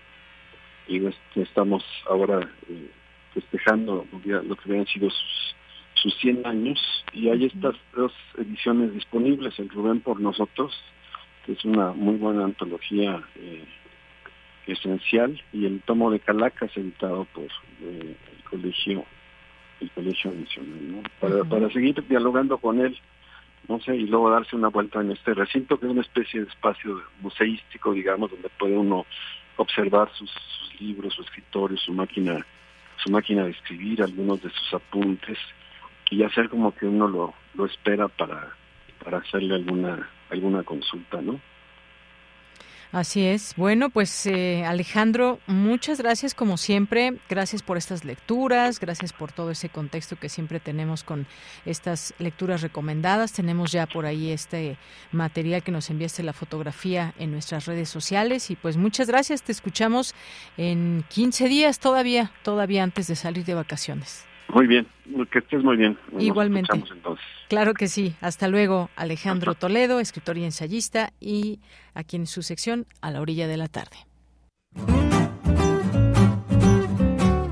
y 0.87 1.05
este, 1.05 1.41
estamos 1.41 1.83
ahora 2.09 2.39
eh, 2.69 2.89
festejando 3.33 4.05
lo 4.11 4.55
que 4.55 4.69
habían 4.69 4.87
sido 4.87 5.09
sus, 5.09 5.55
sus 5.95 6.17
100 6.19 6.45
años, 6.45 6.79
y 7.11 7.29
hay 7.29 7.45
estas 7.45 7.75
dos 7.95 8.13
ediciones 8.37 8.93
disponibles, 8.93 9.57
el 9.59 9.69
Rubén 9.69 9.99
por 9.99 10.21
nosotros, 10.21 10.73
que 11.45 11.53
es 11.53 11.65
una 11.65 11.91
muy 11.91 12.15
buena 12.15 12.45
antología 12.45 13.21
eh, 13.35 13.65
esencial, 14.73 15.41
y 15.53 15.65
el 15.65 15.81
tomo 15.81 16.11
de 16.11 16.19
Calacas 16.19 16.75
editado 16.75 17.25
por 17.25 17.45
eh, 17.45 18.15
el 18.37 18.43
colegio 18.49 19.05
el 19.79 19.91
colegio 19.91 20.31
nacional, 20.31 21.03
para, 21.19 21.43
para 21.43 21.69
seguir 21.69 22.03
dialogando 22.07 22.57
con 22.57 22.79
él 22.79 22.97
no 23.67 23.79
sé, 23.81 23.95
y 23.95 24.07
luego 24.07 24.29
darse 24.29 24.55
una 24.55 24.69
vuelta 24.69 25.01
en 25.01 25.11
este 25.11 25.33
recinto, 25.33 25.77
que 25.77 25.87
es 25.87 25.91
una 25.91 26.01
especie 26.01 26.41
de 26.41 26.47
espacio 26.47 27.01
museístico, 27.19 27.91
digamos, 27.91 28.31
donde 28.31 28.49
puede 28.57 28.77
uno 28.77 29.05
observar 29.57 30.09
sus, 30.13 30.31
libros, 30.79 31.15
su 31.15 31.23
escritorio, 31.23 31.75
su 31.77 31.91
máquina, 31.91 32.45
su 33.03 33.09
máquina 33.09 33.43
de 33.43 33.49
escribir, 33.49 34.03
algunos 34.03 34.41
de 34.43 34.49
sus 34.51 34.73
apuntes, 34.75 35.37
y 36.11 36.21
hacer 36.23 36.49
como 36.49 36.73
que 36.73 36.85
uno 36.85 37.07
lo, 37.07 37.33
lo 37.55 37.65
espera 37.65 38.07
para, 38.07 38.55
para 39.03 39.17
hacerle 39.17 39.55
alguna, 39.55 40.07
alguna 40.29 40.61
consulta, 40.61 41.19
¿no? 41.19 41.39
Así 42.91 43.25
es. 43.25 43.53
Bueno, 43.57 43.89
pues 43.89 44.25
eh, 44.27 44.63
Alejandro, 44.65 45.39
muchas 45.45 45.99
gracias 45.99 46.33
como 46.33 46.55
siempre. 46.57 47.17
Gracias 47.29 47.61
por 47.61 47.77
estas 47.77 48.05
lecturas, 48.05 48.79
gracias 48.79 49.11
por 49.11 49.33
todo 49.33 49.51
ese 49.51 49.67
contexto 49.67 50.15
que 50.15 50.29
siempre 50.29 50.61
tenemos 50.61 51.03
con 51.03 51.27
estas 51.65 52.13
lecturas 52.17 52.61
recomendadas. 52.61 53.33
Tenemos 53.33 53.73
ya 53.73 53.87
por 53.87 54.05
ahí 54.05 54.31
este 54.31 54.77
material 55.11 55.63
que 55.63 55.71
nos 55.71 55.89
enviaste 55.89 56.23
la 56.23 56.33
fotografía 56.33 57.13
en 57.19 57.31
nuestras 57.31 57.65
redes 57.65 57.89
sociales 57.89 58.49
y 58.51 58.55
pues 58.55 58.77
muchas 58.77 59.07
gracias. 59.07 59.43
Te 59.43 59.51
escuchamos 59.51 60.15
en 60.55 61.03
15 61.09 61.49
días 61.49 61.79
todavía, 61.79 62.31
todavía 62.41 62.83
antes 62.83 63.07
de 63.07 63.17
salir 63.17 63.43
de 63.43 63.53
vacaciones. 63.53 64.27
Muy 64.49 64.65
bien, 64.65 64.87
que 65.31 65.39
estés 65.39 65.63
muy 65.63 65.77
bien. 65.77 65.97
Igualmente. 66.19 66.81
Claro 67.49 67.73
que 67.73 67.87
sí. 67.87 68.15
Hasta 68.21 68.47
luego, 68.47 68.89
Alejandro 68.95 69.55
Toledo, 69.55 69.99
escritor 69.99 70.37
y 70.37 70.45
ensayista, 70.45 71.11
y 71.19 71.59
aquí 71.93 72.15
en 72.15 72.27
su 72.27 72.41
sección 72.41 72.85
A 73.01 73.11
la 73.11 73.21
orilla 73.21 73.47
de 73.47 73.57
la 73.57 73.67
tarde. 73.67 73.97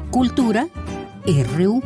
Cultura 0.09 0.67
RU. 1.25 1.81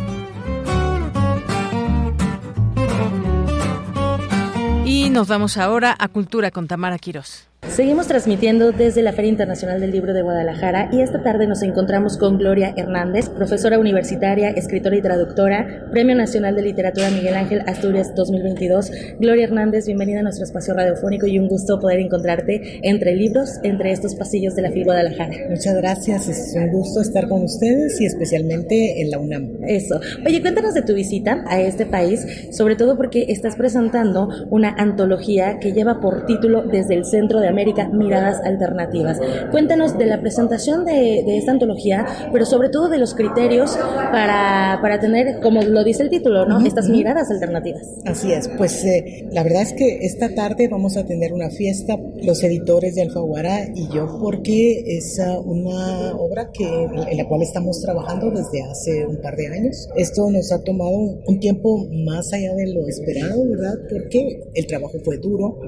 Y 4.85 5.09
nos 5.09 5.27
vamos 5.27 5.57
ahora 5.57 5.95
a 5.97 6.07
Cultura 6.07 6.51
con 6.51 6.67
Tamara 6.67 6.97
Quirós. 6.97 7.48
Seguimos 7.67 8.07
transmitiendo 8.07 8.71
desde 8.71 9.01
la 9.01 9.11
Feria 9.11 9.29
Internacional 9.29 9.81
del 9.81 9.91
Libro 9.91 10.13
de 10.13 10.21
Guadalajara 10.21 10.89
y 10.93 11.01
esta 11.01 11.21
tarde 11.23 11.45
nos 11.45 11.61
encontramos 11.61 12.17
con 12.17 12.37
Gloria 12.37 12.73
Hernández, 12.75 13.29
profesora 13.29 13.77
universitaria, 13.77 14.49
escritora 14.49 14.95
y 14.95 15.01
traductora, 15.01 15.85
Premio 15.91 16.15
Nacional 16.15 16.55
de 16.55 16.61
Literatura 16.61 17.09
Miguel 17.11 17.35
Ángel 17.35 17.61
Asturias 17.67 18.15
2022. 18.15 18.91
Gloria 19.19 19.43
Hernández, 19.43 19.85
bienvenida 19.87 20.21
a 20.21 20.23
nuestro 20.23 20.45
espacio 20.45 20.73
radiofónico 20.73 21.27
y 21.27 21.37
un 21.37 21.47
gusto 21.47 21.79
poder 21.79 21.99
encontrarte 21.99 22.79
entre 22.81 23.13
libros, 23.15 23.59
entre 23.63 23.91
estos 23.91 24.15
pasillos 24.15 24.55
de 24.55 24.61
la 24.61 24.71
FIL 24.71 24.85
Guadalajara. 24.85 25.49
Muchas 25.49 25.75
gracias, 25.75 26.29
es 26.29 26.55
un 26.55 26.71
gusto 26.71 27.01
estar 27.01 27.27
con 27.27 27.43
ustedes 27.43 27.99
y 27.99 28.05
especialmente 28.05 29.01
en 29.01 29.11
la 29.11 29.19
UNAM. 29.19 29.57
Eso. 29.67 29.99
Oye, 30.25 30.41
cuéntanos 30.41 30.73
de 30.73 30.81
tu 30.81 30.93
visita 30.93 31.43
a 31.47 31.61
este 31.61 31.85
país, 31.85 32.25
sobre 32.51 32.77
todo 32.77 32.95
porque 32.95 33.25
estás 33.29 33.57
presentando 33.57 34.29
una 34.49 34.69
antología 34.69 35.59
que 35.59 35.73
lleva 35.73 35.99
por 35.99 36.25
título 36.25 36.63
Desde 36.63 36.95
el 36.95 37.05
Centro 37.05 37.39
de 37.39 37.48
América 37.49 37.89
Miradas 37.89 38.41
Alternativas. 38.43 39.19
Cuéntanos 39.51 39.97
de 39.97 40.05
la 40.05 40.21
presentación 40.21 40.85
de, 40.85 41.37
esta 41.37 41.51
antología, 41.51 42.05
pero 42.31 42.45
sobre 42.45 42.69
todo 42.69 42.89
de 42.89 42.97
los 42.97 43.13
criterios 43.13 43.77
para, 44.11 44.79
para 44.81 44.99
tener, 44.99 45.39
como 45.41 45.61
lo 45.61 45.83
dice 45.83 46.03
el 46.03 46.09
título, 46.09 46.45
¿no? 46.45 46.59
Estas 46.65 46.89
miradas 46.89 47.29
alternativas. 47.31 47.83
Así 48.05 48.31
es, 48.31 48.49
pues 48.57 48.83
eh, 48.83 49.27
la 49.31 49.43
verdad 49.43 49.61
es 49.61 49.73
que 49.73 50.05
esta 50.05 50.33
tarde 50.33 50.67
vamos 50.67 50.97
a 50.97 51.05
tener 51.05 51.33
una 51.33 51.49
fiesta, 51.49 51.97
los 52.23 52.43
editores 52.43 52.95
de 52.95 53.03
Alfaguara 53.03 53.67
y 53.75 53.87
yo, 53.93 54.19
porque 54.21 54.83
es 54.85 55.19
uh, 55.19 55.39
una 55.41 56.15
obra 56.15 56.51
que, 56.51 56.65
en 56.65 57.17
la 57.17 57.27
cual 57.27 57.41
estamos 57.41 57.81
trabajando 57.81 58.31
desde 58.31 58.61
hace 58.63 59.05
un 59.05 59.17
par 59.21 59.35
de 59.35 59.47
años. 59.47 59.87
Esto 59.95 60.29
nos 60.29 60.51
ha 60.51 60.63
tomado 60.63 60.97
un 61.25 61.39
tiempo 61.39 61.87
más 62.05 62.31
allá 62.33 62.53
de 62.55 62.73
lo 62.73 62.87
esperado, 62.87 63.47
¿verdad? 63.49 63.75
Porque 63.89 64.41
el 64.53 64.67
trabajo 64.67 64.97
fue 65.03 65.17
duro, 65.17 65.59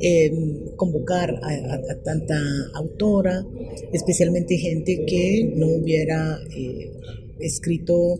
eh, 0.00 0.30
convocar 0.76 1.27
a, 1.30 1.94
tanta 2.04 2.38
autora, 2.74 3.44
especialmente 3.92 4.56
gente 4.56 5.04
que 5.06 5.52
no 5.54 5.66
hubiera 5.66 6.38
eh, 6.54 6.90
escrito 7.40 8.18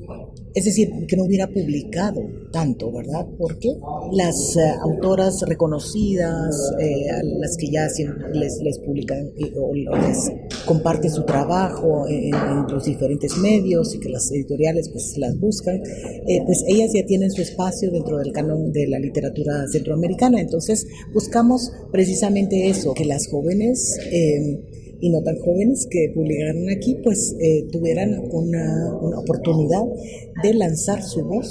es 0.55 0.64
decir, 0.64 0.90
que 1.06 1.16
no 1.16 1.24
hubiera 1.24 1.47
publicado 1.47 2.20
tanto, 2.51 2.90
¿verdad? 2.90 3.26
Porque 3.39 3.68
las 4.12 4.56
eh, 4.56 4.60
autoras 4.82 5.43
reconocidas, 5.47 6.74
eh, 6.80 7.06
las 7.39 7.56
que 7.56 7.70
ya 7.70 7.86
les, 8.32 8.60
les 8.60 8.78
publican 8.80 9.30
o 9.56 9.74
les 9.74 10.32
comparten 10.69 11.11
su 11.11 11.24
trabajo 11.24 12.07
en, 12.07 12.31
los 12.69 12.85
diferentes 12.85 13.36
medios 13.39 13.95
y 13.95 13.99
que 13.99 14.11
las 14.11 14.31
editoriales 14.31 14.90
pues 14.90 15.16
las 15.16 15.36
buscan, 15.40 15.77
eh, 15.77 16.43
pues 16.45 16.62
ellas 16.69 16.90
ya 16.95 17.05
tienen 17.07 17.31
su 17.31 17.40
espacio 17.40 17.90
dentro 17.90 18.19
del 18.19 18.31
canon 18.32 18.70
de 18.70 18.86
la 18.86 18.99
literatura 18.99 19.66
centroamericana. 19.73 20.40
Entonces 20.40 20.86
buscamos 21.15 21.73
precisamente 21.90 22.69
eso, 22.69 22.93
que 22.93 23.07
las 23.07 23.28
jóvenes 23.28 23.99
y 25.01 25.11
no 25.11 25.23
tan 25.23 25.39
jóvenes 25.39 25.86
que 25.90 26.11
publicaron 26.15 26.69
aquí, 26.70 26.97
pues 27.03 27.35
eh, 27.40 27.65
tuvieran 27.70 28.19
una, 28.31 28.95
una, 29.01 29.19
oportunidad 29.20 29.85
de 30.43 30.55
lanzar 30.55 31.03
su 31.03 31.24
voz 31.24 31.51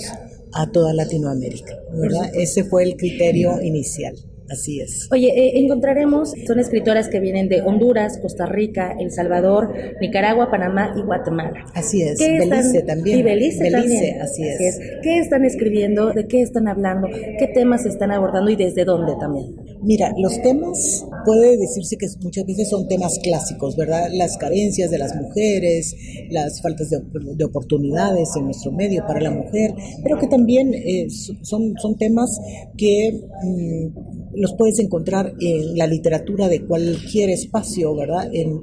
a 0.54 0.72
toda 0.72 0.94
Latinoamérica, 0.94 1.78
¿verdad? 1.94 2.30
Ese 2.34 2.64
fue 2.64 2.84
el 2.84 2.96
criterio 2.98 3.62
inicial. 3.62 4.16
Así 4.50 4.80
es. 4.80 5.08
Oye, 5.12 5.28
eh, 5.28 5.60
encontraremos, 5.60 6.34
son 6.46 6.60
escritoras 6.60 7.10
que 7.10 7.20
vienen 7.20 7.50
de 7.50 7.62
Honduras, 7.62 8.18
Costa 8.22 8.46
Rica, 8.46 8.96
El 8.98 9.12
Salvador, 9.12 9.74
Nicaragua, 10.00 10.50
Panamá 10.50 10.94
y 10.98 11.02
Guatemala. 11.02 11.66
Así 11.74 12.02
es, 12.02 12.18
Belice 12.18 12.82
también. 12.84 13.20
Y 13.20 13.24
Belice, 13.24 13.70
también. 13.70 14.22
Así, 14.22 14.44
es. 14.44 14.80
¿Qué 15.04 15.20
están 15.20 15.44
escribiendo? 15.44 16.14
¿De 16.14 16.28
qué 16.28 16.42
están 16.42 16.68
hablando? 16.68 17.08
¿Qué 17.08 17.48
temas 17.54 17.86
están 17.86 18.12
abordando 18.12 18.50
y 18.50 18.56
desde 18.56 18.86
dónde 18.86 19.16
también? 19.20 19.56
Mira, 19.82 20.14
los 20.18 20.42
temas 20.42 21.06
puede 21.26 21.58
decirse 21.58 21.98
que 21.98 22.08
muchas 22.22 22.46
veces 22.46 22.70
son 22.70 22.88
temas 22.88 23.20
clásicos, 23.22 23.76
¿verdad? 23.76 24.10
Las 24.14 24.38
carencias 24.38 24.90
de 24.90 24.98
las 24.98 25.16
mujeres, 25.16 25.96
las 26.30 26.62
faltas 26.62 26.90
de, 26.90 27.46
oportunidades 27.46 28.30
en 28.36 28.46
nuestro 28.46 28.72
medio 28.72 29.06
para 29.06 29.22
la 29.22 29.32
mujer, 29.32 29.74
pero 30.04 30.18
que 30.20 30.28
también 30.28 30.74
eh, 30.74 31.08
son, 31.42 31.74
son 31.82 31.98
temas 31.98 32.40
que... 32.78 33.22
Mm, 33.44 34.27
los 34.38 34.54
puedes 34.54 34.80
encontrar 34.80 35.34
en 35.40 35.78
la 35.78 35.88
literatura 35.88 36.48
de 36.48 36.64
cualquier 36.66 37.30
espacio, 37.30 37.96
¿verdad? 37.96 38.30
En, 38.32 38.62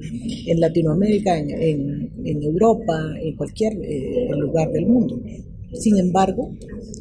Latinoamérica, 0.61 1.39
en, 1.39 2.43
Europa, 2.43 3.15
en 3.21 3.37
cualquier 3.37 3.75
eh, 3.83 4.29
lugar 4.37 4.71
del 4.71 4.87
mundo. 4.87 5.21
Sin 5.73 5.99
embargo, 5.99 6.53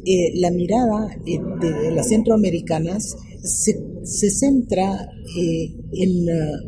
eh, 0.04 0.32
la 0.34 0.50
mirada 0.50 1.16
eh, 1.24 1.38
de 1.60 1.90
las 1.92 2.08
centroamericanas 2.08 3.16
se, 3.42 3.80
se 4.02 4.30
centra 4.30 5.08
en 5.36 6.26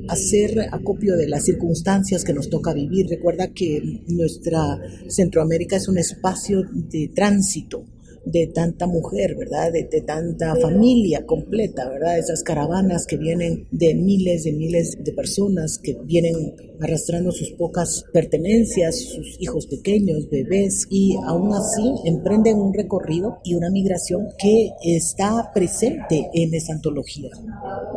hacer 0.09 0.61
acopio 0.73 1.17
de 1.17 1.29
las 1.29 1.45
circunstancias 1.45 2.25
que 2.25 2.33
nos 2.33 2.49
toca 2.49 2.73
vivir. 2.73 3.07
Recuerda 3.09 3.53
que 3.53 4.03
nuestra 4.09 4.79
Centroamérica 5.09 5.77
es 5.77 5.89
un 5.89 5.99
espacio 5.99 6.63
de 6.73 7.11
tránsito 7.15 7.85
de 8.27 8.49
tanta 8.49 8.87
mujer, 8.87 9.37
¿verdad? 9.37 9.73
De, 9.73 9.85
tanta 10.03 10.55
familia 10.57 11.25
completa, 11.25 11.89
¿verdad? 11.89 12.19
Esas 12.19 12.43
caravanas 12.43 13.07
que 13.07 13.17
vienen 13.17 13.67
de 13.71 13.95
miles 13.95 14.45
de 14.45 14.53
miles 14.53 14.97
de 14.99 15.13
personas 15.13 15.79
que 15.79 15.97
vienen 16.05 16.55
arrastrando 16.81 17.31
sus 17.31 17.53
pocas 17.53 18.05
pertenencias, 18.13 18.99
sus 18.99 19.41
hijos 19.41 19.67
pequeños, 19.67 20.29
bebés, 20.29 20.87
y 20.91 21.17
aún 21.25 21.55
así 21.55 21.95
emprenden 22.05 22.59
un 22.59 22.75
recorrido 22.75 23.39
y 23.45 23.55
una 23.55 23.71
migración 23.71 24.29
que 24.39 24.71
está 24.83 25.53
presente 25.55 26.29
en 26.35 26.53
esa 26.53 26.73
antología. 26.75 27.31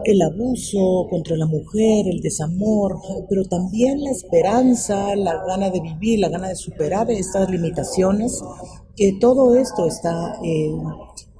El 0.05 0.21
abuso 0.21 1.07
contra 1.09 1.35
la 1.35 1.47
mujer, 1.47 2.07
el 2.07 2.21
desamor, 2.21 2.97
pero 3.27 3.45
también 3.45 4.03
la 4.03 4.11
esperanza, 4.11 5.15
la 5.15 5.43
gana 5.45 5.71
de 5.71 5.81
vivir, 5.81 6.19
la 6.19 6.29
gana 6.29 6.49
de 6.49 6.55
superar 6.55 7.09
estas 7.09 7.49
limitaciones, 7.49 8.41
que 8.95 9.17
todo 9.19 9.55
esto 9.55 9.85
está... 9.85 10.39
Eh, 10.43 10.71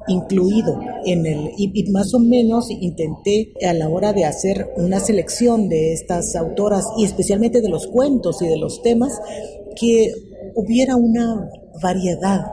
incluido 0.07 0.79
en 1.05 1.25
el 1.25 1.51
y, 1.57 1.91
más 1.91 2.13
o 2.13 2.19
menos 2.19 2.69
intenté 2.69 3.53
a 3.67 3.73
la 3.73 3.89
hora 3.89 4.13
de 4.13 4.25
hacer 4.25 4.73
una 4.77 4.99
selección 4.99 5.69
de 5.69 5.93
estas 5.93 6.35
autoras 6.35 6.85
y 6.97 7.05
especialmente 7.05 7.61
de 7.61 7.69
los 7.69 7.87
cuentos 7.87 8.41
y 8.41 8.47
de 8.47 8.57
los 8.57 8.81
temas 8.81 9.19
que 9.79 10.11
hubiera 10.55 10.95
una 10.95 11.49
variedad 11.81 12.45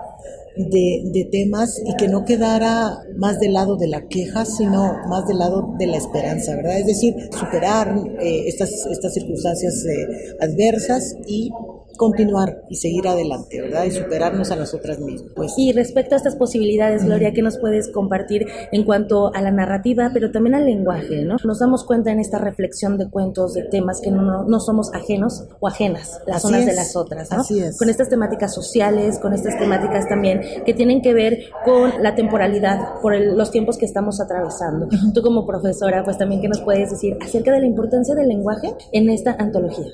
de, 0.56 1.28
temas 1.30 1.82
y 1.84 1.94
que 1.96 2.08
no 2.08 2.24
quedara 2.24 2.98
más 3.16 3.38
del 3.40 3.52
lado 3.52 3.76
de 3.76 3.88
la 3.88 4.08
queja, 4.08 4.46
sino 4.46 4.96
más 5.08 5.26
del 5.26 5.38
lado 5.38 5.74
de 5.78 5.86
la 5.86 5.98
esperanza, 5.98 6.56
¿verdad? 6.56 6.78
Es 6.78 6.86
decir, 6.86 7.14
superar 7.38 7.94
eh, 8.20 8.44
estas, 8.46 8.70
estas 8.86 9.12
circunstancias 9.12 9.84
eh, 9.84 10.36
adversas 10.40 11.14
y 11.26 11.50
continuar 11.96 12.62
y 12.68 12.76
seguir 12.76 13.08
adelante, 13.08 13.60
¿verdad? 13.60 13.84
Y 13.84 13.90
superarnos 13.90 14.50
a 14.50 14.56
nosotras 14.56 15.00
mismas. 15.00 15.32
Pues. 15.34 15.54
Y 15.56 15.72
respecto 15.72 16.14
a 16.14 16.18
estas 16.18 16.36
posibilidades, 16.36 17.04
Gloria, 17.04 17.32
¿qué 17.32 17.42
nos 17.42 17.58
puedes 17.58 17.88
compartir 17.88 18.46
en 18.72 18.84
cuanto 18.84 19.34
a 19.34 19.40
la 19.42 19.50
narrativa, 19.50 20.10
pero 20.12 20.30
también 20.30 20.54
al 20.54 20.64
lenguaje, 20.64 21.24
¿no? 21.24 21.36
Nos 21.44 21.58
damos 21.58 21.84
cuenta 21.84 22.10
en 22.10 22.20
esta 22.20 22.38
reflexión 22.38 22.98
de 22.98 23.08
cuentos, 23.08 23.54
de 23.54 23.62
temas 23.64 24.00
que 24.00 24.10
no, 24.10 24.44
no 24.44 24.60
somos 24.60 24.92
ajenos 24.94 25.44
o 25.60 25.68
ajenas 25.68 26.20
las 26.26 26.44
unas 26.44 26.66
de 26.66 26.74
las 26.74 26.96
otras, 26.96 27.30
¿no? 27.30 27.40
Así 27.40 27.60
es. 27.60 27.78
Con 27.78 27.88
estas 27.88 28.08
temáticas 28.08 28.54
sociales, 28.54 29.18
con 29.18 29.32
estas 29.32 29.58
temáticas 29.58 30.08
también 30.08 30.40
que 30.64 30.74
tienen 30.74 31.02
que 31.02 31.14
ver 31.14 31.38
con 31.64 32.02
la 32.02 32.14
temporalidad, 32.14 33.00
por 33.02 33.18
los 33.18 33.50
tiempos 33.50 33.78
que 33.78 33.84
estamos 33.84 34.20
atravesando. 34.20 34.88
Tú 35.14 35.22
como 35.22 35.46
profesora, 35.46 36.04
pues 36.04 36.18
también, 36.18 36.40
¿qué 36.40 36.48
nos 36.48 36.60
puedes 36.60 36.90
decir 36.90 37.16
acerca 37.20 37.52
de 37.52 37.60
la 37.60 37.66
importancia 37.66 38.14
del 38.14 38.28
lenguaje 38.28 38.74
en 38.92 39.10
esta 39.10 39.32
antología? 39.38 39.92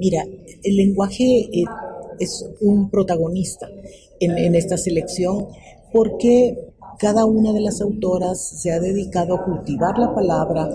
Mira, 0.00 0.24
el 0.62 0.76
lenguaje 0.76 1.24
eh, 1.24 1.64
es 2.18 2.44
un 2.60 2.90
protagonista 2.90 3.68
en, 4.20 4.38
en 4.38 4.54
esta 4.54 4.76
selección 4.76 5.48
porque 5.92 6.72
cada 6.98 7.24
una 7.24 7.52
de 7.52 7.60
las 7.60 7.80
autoras 7.80 8.40
se 8.40 8.70
ha 8.70 8.78
dedicado 8.78 9.34
a 9.34 9.44
cultivar 9.44 9.98
la 9.98 10.14
palabra. 10.14 10.70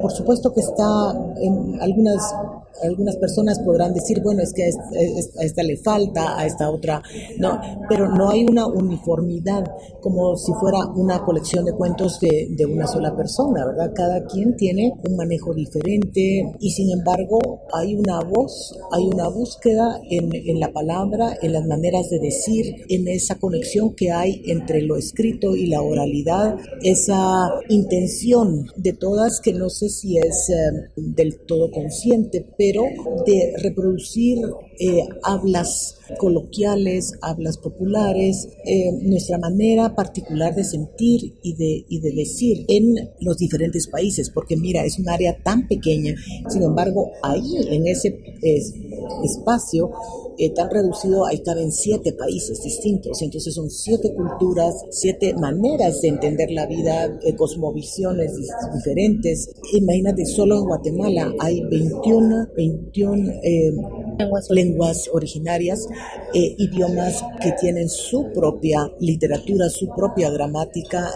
por 0.00 0.10
supuesto 0.10 0.52
que 0.52 0.60
está 0.60 1.14
en 1.40 1.80
algunas 1.80 2.34
algunas 2.82 3.16
personas 3.16 3.58
podrán 3.60 3.94
decir, 3.94 4.20
bueno, 4.22 4.42
es 4.42 4.52
que 4.52 4.64
a 4.64 5.44
esta, 5.44 5.62
le 5.62 5.76
falta, 5.76 6.38
a 6.38 6.46
esta 6.46 6.70
otra 6.70 7.02
no, 7.38 7.60
pero 7.88 8.08
no 8.08 8.30
hay 8.30 8.44
una 8.44 8.66
uniformidad 8.66 9.64
como 10.00 10.36
si 10.36 10.52
fuera 10.54 10.86
una 10.94 11.24
colección 11.24 11.64
de 11.64 11.72
cuentos 11.72 12.18
de, 12.20 12.48
de 12.50 12.66
una 12.66 12.86
sola 12.86 13.14
persona, 13.16 13.64
¿verdad? 13.66 13.92
Cada 13.94 14.24
quien 14.24 14.56
tiene 14.56 14.92
un 15.08 15.16
manejo 15.16 15.54
diferente 15.54 16.52
y 16.58 16.70
sin 16.70 16.90
embargo 16.90 17.60
hay 17.72 17.94
una 17.94 18.20
voz, 18.20 18.78
hay 18.90 19.04
una 19.04 19.28
búsqueda 19.28 20.00
en, 20.10 20.30
en 20.34 20.60
la 20.60 20.72
palabra, 20.72 21.36
en 21.40 21.52
las 21.52 21.66
maneras 21.66 22.08
de 22.10 22.18
decir, 22.18 22.74
en 22.88 23.08
esa 23.08 23.36
conexión 23.36 23.94
que 23.94 24.10
hay 24.10 24.42
entre 24.46 24.82
lo 24.82 24.96
escrito 24.96 25.54
y 25.56 25.66
la 25.66 25.82
oralidad, 25.82 26.56
esa 26.82 27.50
intención 27.68 28.66
de 28.76 28.92
todas 28.92 29.40
que 29.40 29.52
no 29.52 29.70
sé 29.70 29.88
si 29.88 30.18
es 30.18 30.50
eh, 30.50 30.90
del 30.96 31.40
todo 31.46 31.70
consciente, 31.70 32.46
pero 32.62 32.84
de 33.26 33.54
reproducir 33.60 34.38
eh, 34.78 35.02
hablas 35.24 35.98
coloquiales, 36.16 37.12
hablas 37.20 37.58
populares, 37.58 38.50
eh, 38.64 38.92
nuestra 39.02 39.36
manera 39.38 39.96
particular 39.96 40.54
de 40.54 40.62
sentir 40.62 41.34
y 41.42 41.56
de, 41.56 41.84
y 41.88 41.98
de 41.98 42.12
decir 42.12 42.64
en 42.68 43.10
los 43.18 43.36
diferentes 43.36 43.88
países, 43.88 44.30
porque 44.30 44.56
mira, 44.56 44.84
es 44.84 45.00
un 45.00 45.08
área 45.08 45.42
tan 45.42 45.66
pequeña, 45.66 46.14
sin 46.48 46.62
embargo, 46.62 47.10
ahí 47.24 47.56
en 47.68 47.88
ese 47.88 48.16
espacio 49.24 49.90
eh, 50.38 50.50
tan 50.50 50.70
reducido, 50.70 51.26
ahí 51.26 51.42
caben 51.42 51.70
siete 51.72 52.12
países 52.12 52.62
distintos, 52.62 53.20
entonces 53.22 53.54
son 53.54 53.70
siete 53.70 54.14
culturas, 54.14 54.74
siete 54.90 55.34
maneras 55.34 56.00
de 56.00 56.08
entender 56.08 56.50
la 56.50 56.66
vida, 56.66 57.06
eh, 57.22 57.34
cosmovisiones 57.36 58.32
diferentes. 58.74 59.50
Imagínate, 59.72 60.24
solo 60.26 60.58
en 60.58 60.64
Guatemala 60.64 61.32
hay 61.38 61.60
21, 61.62 62.48
21 62.56 63.30
eh, 63.42 63.72
lenguas, 64.50 65.08
originarias, 65.12 65.88
idiomas 66.34 67.24
que 67.40 67.52
tienen 67.60 67.88
su 67.88 68.30
propia 68.32 68.90
literatura, 69.00 69.68
su 69.68 69.88
propia 69.94 70.30
gramática, 70.30 71.10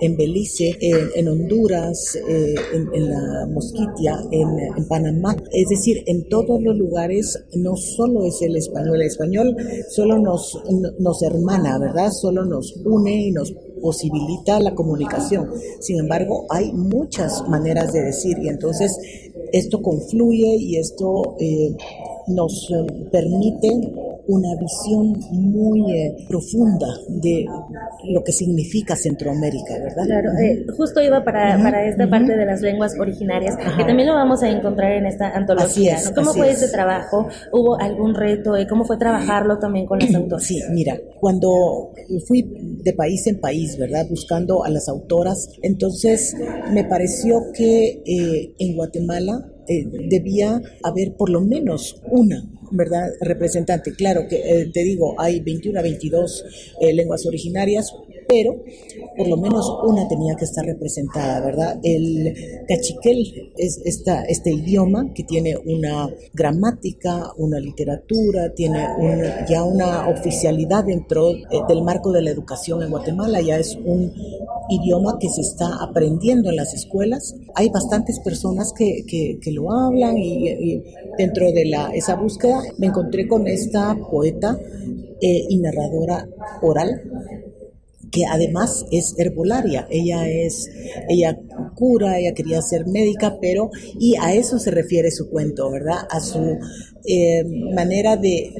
en 0.00 0.16
Belice, 0.16 0.76
en 0.80 1.28
Honduras, 1.28 2.18
en, 2.28 3.08
la 3.08 3.46
Mosquitia, 3.46 4.18
en, 4.30 4.48
en 4.76 4.88
Panamá, 4.88 5.36
es 5.52 5.68
decir, 5.68 6.02
en 6.06 6.28
todos 6.28 6.62
los 6.62 6.76
lugares 6.76 7.38
no 7.54 7.76
solo 7.76 8.24
es 8.24 8.40
el 8.42 8.56
español. 8.56 8.96
El 8.96 9.06
español 9.06 9.56
solo 9.90 10.18
nos, 10.18 10.58
nos 10.98 11.22
hermana, 11.22 11.78
¿verdad? 11.78 12.10
Solo 12.10 12.44
nos 12.44 12.76
une 12.84 13.26
y 13.26 13.30
nos 13.32 13.52
posibilita 13.80 14.60
la 14.60 14.74
comunicación. 14.74 15.50
Sin 15.80 15.98
embargo, 15.98 16.46
hay 16.50 16.72
muchas 16.72 17.46
maneras 17.48 17.92
de 17.92 18.02
decir 18.02 18.38
y 18.42 18.48
entonces 18.48 18.96
esto 19.52 19.80
confluye 19.82 20.56
y 20.56 20.76
esto 20.76 21.36
eh, 21.38 21.74
nos 22.28 22.68
permite 23.10 23.68
una 24.28 24.54
visión 24.56 25.18
muy 25.30 25.90
eh, 25.90 26.16
profunda 26.28 26.86
de 27.08 27.46
lo 28.10 28.22
que 28.22 28.32
significa 28.32 28.94
Centroamérica, 28.94 29.78
¿verdad? 29.78 30.04
Claro, 30.04 30.30
eh, 30.38 30.66
justo 30.76 31.00
iba 31.00 31.24
para, 31.24 31.58
para 31.62 31.88
esta 31.88 32.08
parte 32.08 32.36
de 32.36 32.44
las 32.44 32.60
lenguas 32.60 32.92
originarias, 33.00 33.56
que 33.56 33.84
también 33.84 34.06
lo 34.06 34.14
vamos 34.14 34.42
a 34.42 34.50
encontrar 34.50 34.92
en 34.92 35.06
esta 35.06 35.30
antología. 35.30 35.96
¿Cómo 36.14 36.34
fue 36.34 36.50
ese 36.50 36.68
trabajo? 36.68 37.26
¿Hubo 37.52 37.80
algún 37.80 38.14
reto? 38.14 38.52
¿Cómo 38.68 38.84
fue 38.84 38.98
trabajarlo 38.98 39.58
también 39.58 39.86
con 39.86 39.98
los 39.98 40.14
autores? 40.14 40.46
Sí, 40.46 40.60
mira, 40.72 40.98
cuando 41.18 41.92
fui 42.26 42.44
de 42.82 42.92
país 42.92 43.26
en 43.26 43.40
país, 43.40 43.78
¿verdad? 43.78 44.06
Buscando 44.10 44.62
a 44.62 44.68
las 44.68 44.88
autoras, 44.90 45.48
entonces 45.62 46.36
me 46.70 46.84
pareció 46.84 47.50
que 47.54 48.02
eh, 48.04 48.54
en 48.58 48.76
Guatemala 48.76 49.42
debía 49.68 50.60
haber 50.82 51.14
por 51.14 51.30
lo 51.30 51.40
menos 51.40 52.00
una 52.10 52.44
¿verdad? 52.70 53.10
Representante. 53.20 53.94
Claro 53.94 54.26
que 54.28 54.36
eh, 54.36 54.70
te 54.72 54.82
digo, 54.82 55.14
hay 55.18 55.40
21 55.40 55.78
a 55.78 55.82
22 55.82 56.44
eh, 56.80 56.92
lenguas 56.92 57.26
originarias, 57.26 57.94
pero 58.28 58.62
por 59.16 59.26
lo 59.26 59.38
menos 59.38 59.66
una 59.84 60.06
tenía 60.06 60.36
que 60.36 60.44
estar 60.44 60.64
representada, 60.64 61.40
¿verdad? 61.40 61.80
El 61.82 62.34
cachiquel 62.68 63.50
es 63.56 63.80
esta, 63.84 64.22
este 64.24 64.52
idioma 64.52 65.12
que 65.14 65.24
tiene 65.24 65.56
una 65.56 66.08
gramática, 66.34 67.32
una 67.38 67.58
literatura, 67.58 68.52
tiene 68.54 68.86
ya 69.48 69.64
una 69.64 70.08
oficialidad 70.08 70.84
dentro 70.84 71.30
eh, 71.30 71.44
del 71.68 71.82
marco 71.82 72.12
de 72.12 72.22
la 72.22 72.30
educación 72.30 72.82
en 72.82 72.90
Guatemala, 72.90 73.40
ya 73.40 73.58
es 73.58 73.76
un 73.76 74.12
idioma 74.68 75.18
que 75.18 75.30
se 75.30 75.40
está 75.40 75.82
aprendiendo 75.82 76.50
en 76.50 76.56
las 76.56 76.74
escuelas. 76.74 77.34
Hay 77.54 77.70
bastantes 77.70 78.20
personas 78.20 78.74
que, 78.76 79.04
que, 79.06 79.52
lo 79.52 79.72
hablan 79.72 80.18
y, 80.18 80.84
dentro 81.16 81.50
de 81.50 81.64
la, 81.64 81.90
esa 81.94 82.14
búsqueda 82.14 82.60
me 82.76 82.88
encontré 82.88 83.26
con 83.26 83.48
esta 83.48 83.96
poeta 84.10 84.58
eh, 85.22 85.46
y 85.48 85.58
narradora 85.58 86.28
oral 86.60 87.00
que 88.10 88.24
además 88.26 88.84
es 88.90 89.14
herbolaria. 89.18 89.86
Ella 89.90 90.28
es, 90.28 90.70
ella 91.08 91.38
cura, 91.74 92.18
ella 92.18 92.34
quería 92.34 92.62
ser 92.62 92.86
médica, 92.86 93.38
pero, 93.40 93.70
y 93.98 94.16
a 94.16 94.34
eso 94.34 94.58
se 94.58 94.70
refiere 94.70 95.10
su 95.10 95.28
cuento, 95.30 95.70
¿verdad? 95.70 96.06
A 96.10 96.20
su 96.20 96.58
eh, 97.04 97.44
manera 97.74 98.16
de 98.16 98.52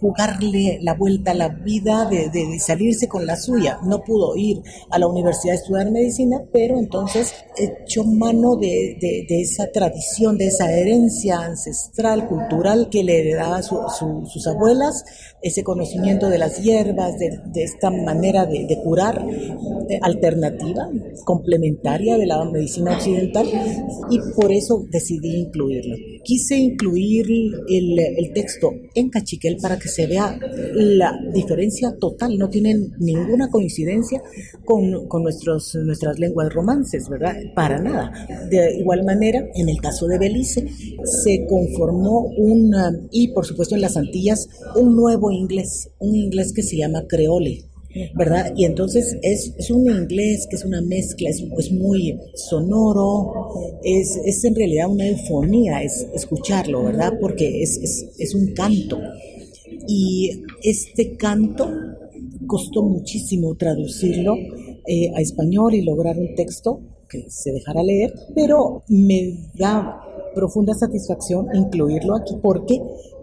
jugarle 0.00 0.78
la 0.82 0.94
vuelta 0.94 1.32
a 1.32 1.34
la 1.34 1.48
vida, 1.48 2.08
de, 2.08 2.58
salirse 2.60 3.08
con 3.08 3.26
la 3.26 3.36
suya. 3.36 3.78
No 3.84 4.02
pudo 4.02 4.36
ir 4.36 4.62
a 4.90 4.98
la 4.98 5.06
universidad 5.06 5.54
a 5.54 5.58
estudiar 5.58 5.90
medicina, 5.90 6.42
pero 6.52 6.78
entonces 6.78 7.34
echó 7.56 8.04
mano 8.04 8.56
de, 8.56 8.96
esa 9.28 9.70
tradición, 9.70 10.38
de 10.38 10.46
esa 10.46 10.72
herencia 10.72 11.40
ancestral, 11.40 12.28
cultural 12.28 12.88
que 12.90 13.02
le 13.02 13.20
heredaban 13.20 13.62
sus 13.62 14.46
abuelas, 14.46 15.04
ese 15.42 15.62
conocimiento 15.62 16.28
de 16.28 16.38
las 16.38 16.62
hierbas, 16.62 17.18
de, 17.18 17.62
esta 17.62 17.90
manera 17.90 18.46
de, 18.46 18.78
curar 18.82 19.24
eh, 19.88 19.98
alternativa, 20.02 20.88
complementaria 21.24 22.16
de 22.16 22.26
la 22.26 22.44
medicina 22.44 22.92
occidental, 22.92 23.46
y 24.10 24.18
por 24.34 24.52
eso 24.52 24.84
decidí 24.90 25.36
incluirlo. 25.36 25.96
Quise 26.24 26.56
incluir 26.56 27.26
el, 27.68 27.98
el 27.98 28.32
texto 28.32 28.72
en 28.94 29.10
cachiquel 29.10 29.56
para 29.60 29.78
que 29.78 29.87
se 29.88 30.06
vea 30.06 30.38
la 30.74 31.18
diferencia 31.32 31.94
total, 31.98 32.38
no 32.38 32.48
tienen 32.48 32.94
ninguna 32.98 33.48
coincidencia 33.50 34.22
con, 34.64 35.08
con 35.08 35.22
nuestros, 35.22 35.74
nuestras 35.74 36.18
lenguas 36.18 36.52
romances, 36.52 37.08
¿verdad? 37.08 37.34
Para 37.54 37.80
nada. 37.80 38.12
De 38.50 38.76
igual 38.78 39.04
manera, 39.04 39.44
en 39.54 39.68
el 39.68 39.80
caso 39.80 40.06
de 40.06 40.18
Belice, 40.18 40.66
se 41.04 41.46
conformó 41.46 42.26
un, 42.36 42.74
y 43.10 43.28
por 43.28 43.46
supuesto 43.46 43.74
en 43.74 43.80
las 43.80 43.96
Antillas, 43.96 44.48
un 44.76 44.94
nuevo 44.94 45.30
inglés, 45.30 45.90
un 45.98 46.14
inglés 46.14 46.52
que 46.52 46.62
se 46.62 46.76
llama 46.76 47.06
creole. 47.08 47.64
¿verdad? 48.14 48.52
Y 48.56 48.64
entonces 48.64 49.16
es, 49.22 49.54
es, 49.58 49.70
un 49.70 49.90
inglés 49.90 50.46
que 50.48 50.56
es 50.56 50.64
una 50.64 50.80
mezcla, 50.80 51.30
es, 51.30 51.42
es 51.58 51.72
muy 51.72 52.18
sonoro, 52.34 53.80
es, 53.82 54.18
es, 54.24 54.44
en 54.44 54.54
realidad 54.54 54.88
una 54.88 55.08
eufonía, 55.08 55.82
es 55.82 56.06
escucharlo, 56.14 56.84
¿verdad? 56.84 57.14
Porque 57.20 57.62
es 57.62 58.34
un 58.34 58.52
canto. 58.54 58.98
Y 59.88 60.44
este 60.62 61.16
canto 61.16 61.66
costó 62.46 62.82
muchísimo 62.82 63.56
traducirlo 63.56 64.36
eh, 64.86 65.10
a 65.16 65.20
español 65.20 65.74
y 65.74 65.82
lograr 65.82 66.18
un 66.18 66.34
texto 66.34 66.80
que 67.08 67.30
se 67.30 67.52
dejara 67.52 67.82
leer, 67.82 68.12
pero 68.34 68.84
me 68.88 69.50
da 69.54 70.00
profunda 70.34 70.74
satisfacción 70.74 71.48
incluirlo 71.54 72.14
aquí 72.14 72.36
porque 72.42 72.80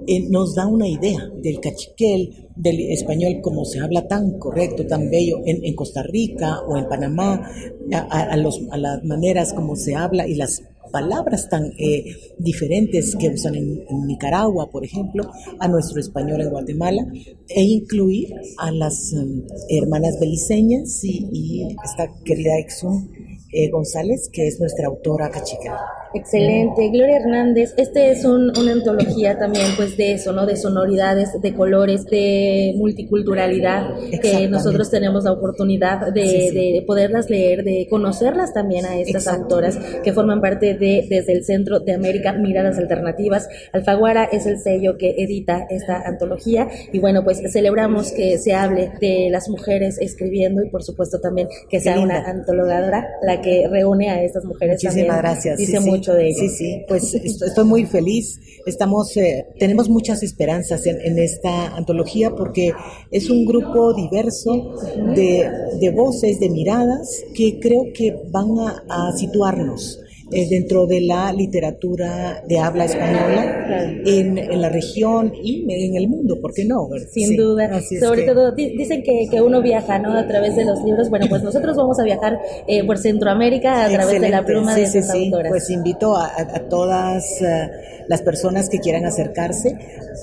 eh, 0.07 0.27
nos 0.29 0.55
da 0.55 0.67
una 0.67 0.87
idea 0.87 1.29
del 1.41 1.59
cachiquel, 1.59 2.49
del 2.55 2.79
español 2.91 3.41
como 3.41 3.63
se 3.63 3.79
habla 3.79 4.07
tan 4.07 4.37
correcto, 4.39 4.85
tan 4.87 5.09
bello 5.09 5.41
en, 5.45 5.75
Costa 5.75 6.03
Rica 6.03 6.61
o 6.67 6.77
en 6.77 6.87
Panamá, 6.87 7.49
a, 7.91 8.37
los, 8.37 8.61
a 8.71 8.77
las 8.77 9.03
maneras 9.03 9.53
como 9.53 9.75
se 9.75 9.95
habla 9.95 10.27
y 10.27 10.35
las 10.35 10.63
palabras 10.91 11.49
tan 11.49 11.65
eh, 11.77 12.33
diferentes 12.37 13.15
que 13.15 13.29
usan 13.29 13.55
en, 13.55 13.85
Nicaragua, 14.05 14.69
por 14.69 14.85
ejemplo, 14.85 15.29
a 15.59 15.67
nuestro 15.67 15.99
español 15.99 16.41
en 16.41 16.49
Guatemala, 16.49 17.05
e 17.47 17.61
incluir 17.61 18.33
a 18.57 18.71
las 18.71 19.13
um, 19.13 19.43
hermanas 19.69 20.17
beliceñas 20.19 21.03
y, 21.03 21.27
y 21.31 21.75
esta 21.83 22.11
querida 22.23 22.57
Exum 22.59 23.09
eh, 23.51 23.69
González, 23.69 24.29
que 24.31 24.47
es 24.47 24.59
nuestra 24.59 24.87
autora 24.87 25.29
cachica. 25.29 25.79
Excelente. 26.15 26.89
Gloria 26.91 27.17
Hernández, 27.17 27.73
este 27.75 28.09
es 28.09 28.23
una 28.23 28.71
antología 28.71 29.37
también 29.37 29.65
pues 29.75 29.97
de 29.97 30.13
eso, 30.13 30.31
¿no? 30.31 30.45
De 30.45 30.55
sonoridades, 30.55 31.41
de 31.41 31.53
colores, 31.53 32.05
de 32.05 32.73
multiculturalidad, 32.77 33.89
que 34.21 34.47
nosotros 34.47 34.89
tenemos 34.89 35.25
la 35.25 35.33
oportunidad 35.33 36.13
de, 36.13 36.83
poderlas 36.87 37.29
leer, 37.29 37.63
de 37.63 37.87
conocerlas 37.89 38.53
también 38.53 38.85
a 38.85 38.97
estas 38.97 39.27
autoras 39.27 39.77
que 40.03 40.13
forman 40.13 40.39
parte 40.39 40.75
de 40.75 41.05
desde 41.09 41.33
el 41.33 41.43
Centro 41.43 41.81
de 41.81 41.93
América 41.93 42.31
Miradas 42.33 42.77
Alternativas. 42.77 43.49
Alfaguara 43.73 44.23
es 44.23 44.45
el 44.45 44.59
sello 44.59 44.97
que 44.97 45.15
edita 45.17 45.67
esta 45.69 46.01
antología. 46.01 46.69
Y 46.93 46.99
bueno, 46.99 47.25
pues 47.25 47.41
celebramos 47.51 48.13
que 48.13 48.37
se 48.37 48.53
hable 48.53 48.91
de 49.01 49.27
las 49.29 49.49
mujeres 49.49 49.97
escribiendo 49.99 50.63
y 50.63 50.69
por 50.69 50.83
supuesto 50.83 51.19
también 51.19 51.49
que 51.69 51.81
sea 51.81 51.99
una 51.99 52.23
antologadora 52.23 53.05
la 53.21 53.41
que 53.41 53.67
reúne 53.69 54.09
a 54.09 54.23
estas 54.23 54.45
mujeres 54.45 54.81
Muchísimas 54.81 55.17
gracias. 55.17 55.57
Dice 55.57 55.79
mucho 55.81 56.04
Sí, 56.05 56.49
sí, 56.49 56.81
pues 56.87 57.13
estoy 57.13 57.65
muy 57.65 57.85
feliz. 57.85 58.39
Estamos, 58.65 59.15
eh, 59.17 59.45
tenemos 59.59 59.89
muchas 59.89 60.23
esperanzas 60.23 60.85
en, 60.85 61.19
esta 61.19 61.75
antología 61.75 62.31
porque 62.31 62.73
es 63.11 63.29
un 63.29 63.45
grupo 63.45 63.93
diverso 63.93 64.75
de, 65.15 65.49
de 65.79 65.89
voces, 65.91 66.39
de 66.39 66.49
miradas 66.49 67.23
que 67.35 67.59
creo 67.59 67.93
que 67.93 68.15
van 68.31 68.55
a 68.89 69.11
situarnos 69.15 69.99
eh, 70.31 70.47
dentro 70.49 70.87
de 70.87 71.01
la 71.01 71.31
literatura 71.31 72.43
de 72.47 72.59
habla 72.59 72.85
española 72.85 74.01
en, 74.05 74.37
en, 74.37 74.61
la 74.61 74.69
región 74.69 75.33
y 75.35 75.65
en 75.71 75.95
el 75.95 76.07
mundo, 76.07 76.39
¿por 76.41 76.53
qué 76.53 76.65
no? 76.65 76.89
Sin 77.11 77.37
duda. 77.37 77.79
Sobre 77.99 78.23
todo, 78.23 78.51
dicen 78.53 79.03
que, 79.03 79.27
que, 79.29 79.41
uno 79.41 79.61
viaja 79.61 79.99
¿no? 79.99 80.17
a 80.17 80.27
través 80.27 80.55
de 80.55 80.65
los 80.65 80.83
libros. 80.83 81.09
Bueno, 81.09 81.27
pues 81.29 81.43
nosotros 81.43 81.77
vamos 81.77 81.99
a 81.99 82.03
viajar 82.03 82.39
eh, 82.67 82.83
por 82.83 82.97
Centroamérica 82.97 83.85
a 83.85 83.89
través 83.89 84.19
de 84.19 84.29
la 84.29 84.43
pluma 84.43 84.75
de 84.75 84.87
sus 84.87 85.09
autoras. 85.09 85.49
Pues 85.49 85.69
invito 85.69 86.15
a, 86.15 86.27
a 86.37 86.59
todas 86.69 87.41
uh, 87.41 88.05
las 88.07 88.21
personas 88.21 88.69
que 88.69 88.79
quieran 88.79 89.05
acercarse 89.05 89.77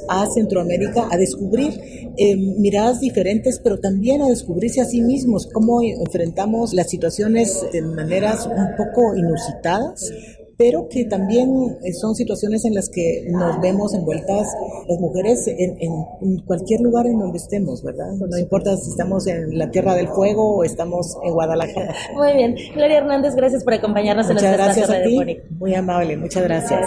a 0.08 0.26
Centroamérica 0.26 1.06
a 1.10 1.16
descubrir 1.16 1.72
eh, 2.16 2.36
miradas 2.36 3.00
diferentes, 3.00 3.58
pero 3.62 3.78
también 3.78 4.22
a 4.22 4.26
descubrirse 4.26 4.80
a 4.80 4.84
sí 4.84 5.00
mismos, 5.00 5.48
cómo 5.52 5.82
enfrentamos 5.82 6.74
las 6.74 6.90
situaciones 6.90 7.64
de 7.72 7.82
maneras 7.82 8.46
un 8.46 8.76
poco 8.76 9.16
inusitadas, 9.16 10.01
pero 10.56 10.88
que 10.88 11.04
también 11.04 11.50
son 12.00 12.14
situaciones 12.14 12.64
en 12.64 12.74
las 12.74 12.88
que 12.88 13.24
nos 13.28 13.60
vemos 13.60 13.94
envueltas 13.94 14.46
las 14.88 15.00
mujeres 15.00 15.46
en, 15.48 15.76
en, 15.80 16.38
cualquier 16.46 16.80
lugar 16.80 17.06
en 17.06 17.18
donde 17.18 17.38
estemos, 17.38 17.82
¿verdad? 17.82 18.12
No 18.12 18.38
importa 18.38 18.76
si 18.76 18.90
estamos 18.90 19.26
en 19.26 19.58
la 19.58 19.70
Tierra 19.70 19.94
del 19.94 20.08
Fuego 20.08 20.56
o 20.56 20.64
estamos 20.64 21.16
en 21.24 21.32
Guadalajara. 21.32 21.94
Muy 22.14 22.32
bien. 22.34 22.54
Gloria 22.74 22.98
Hernández, 22.98 23.34
gracias 23.34 23.64
por 23.64 23.74
acompañarnos 23.74 24.26
en 24.28 24.34
nuestra 24.34 24.52
gracias 24.52 24.90
a 24.90 25.02
ti. 25.02 25.38
Muy 25.50 25.74
amable, 25.74 26.16
muchas 26.16 26.44
gracias. 26.44 26.86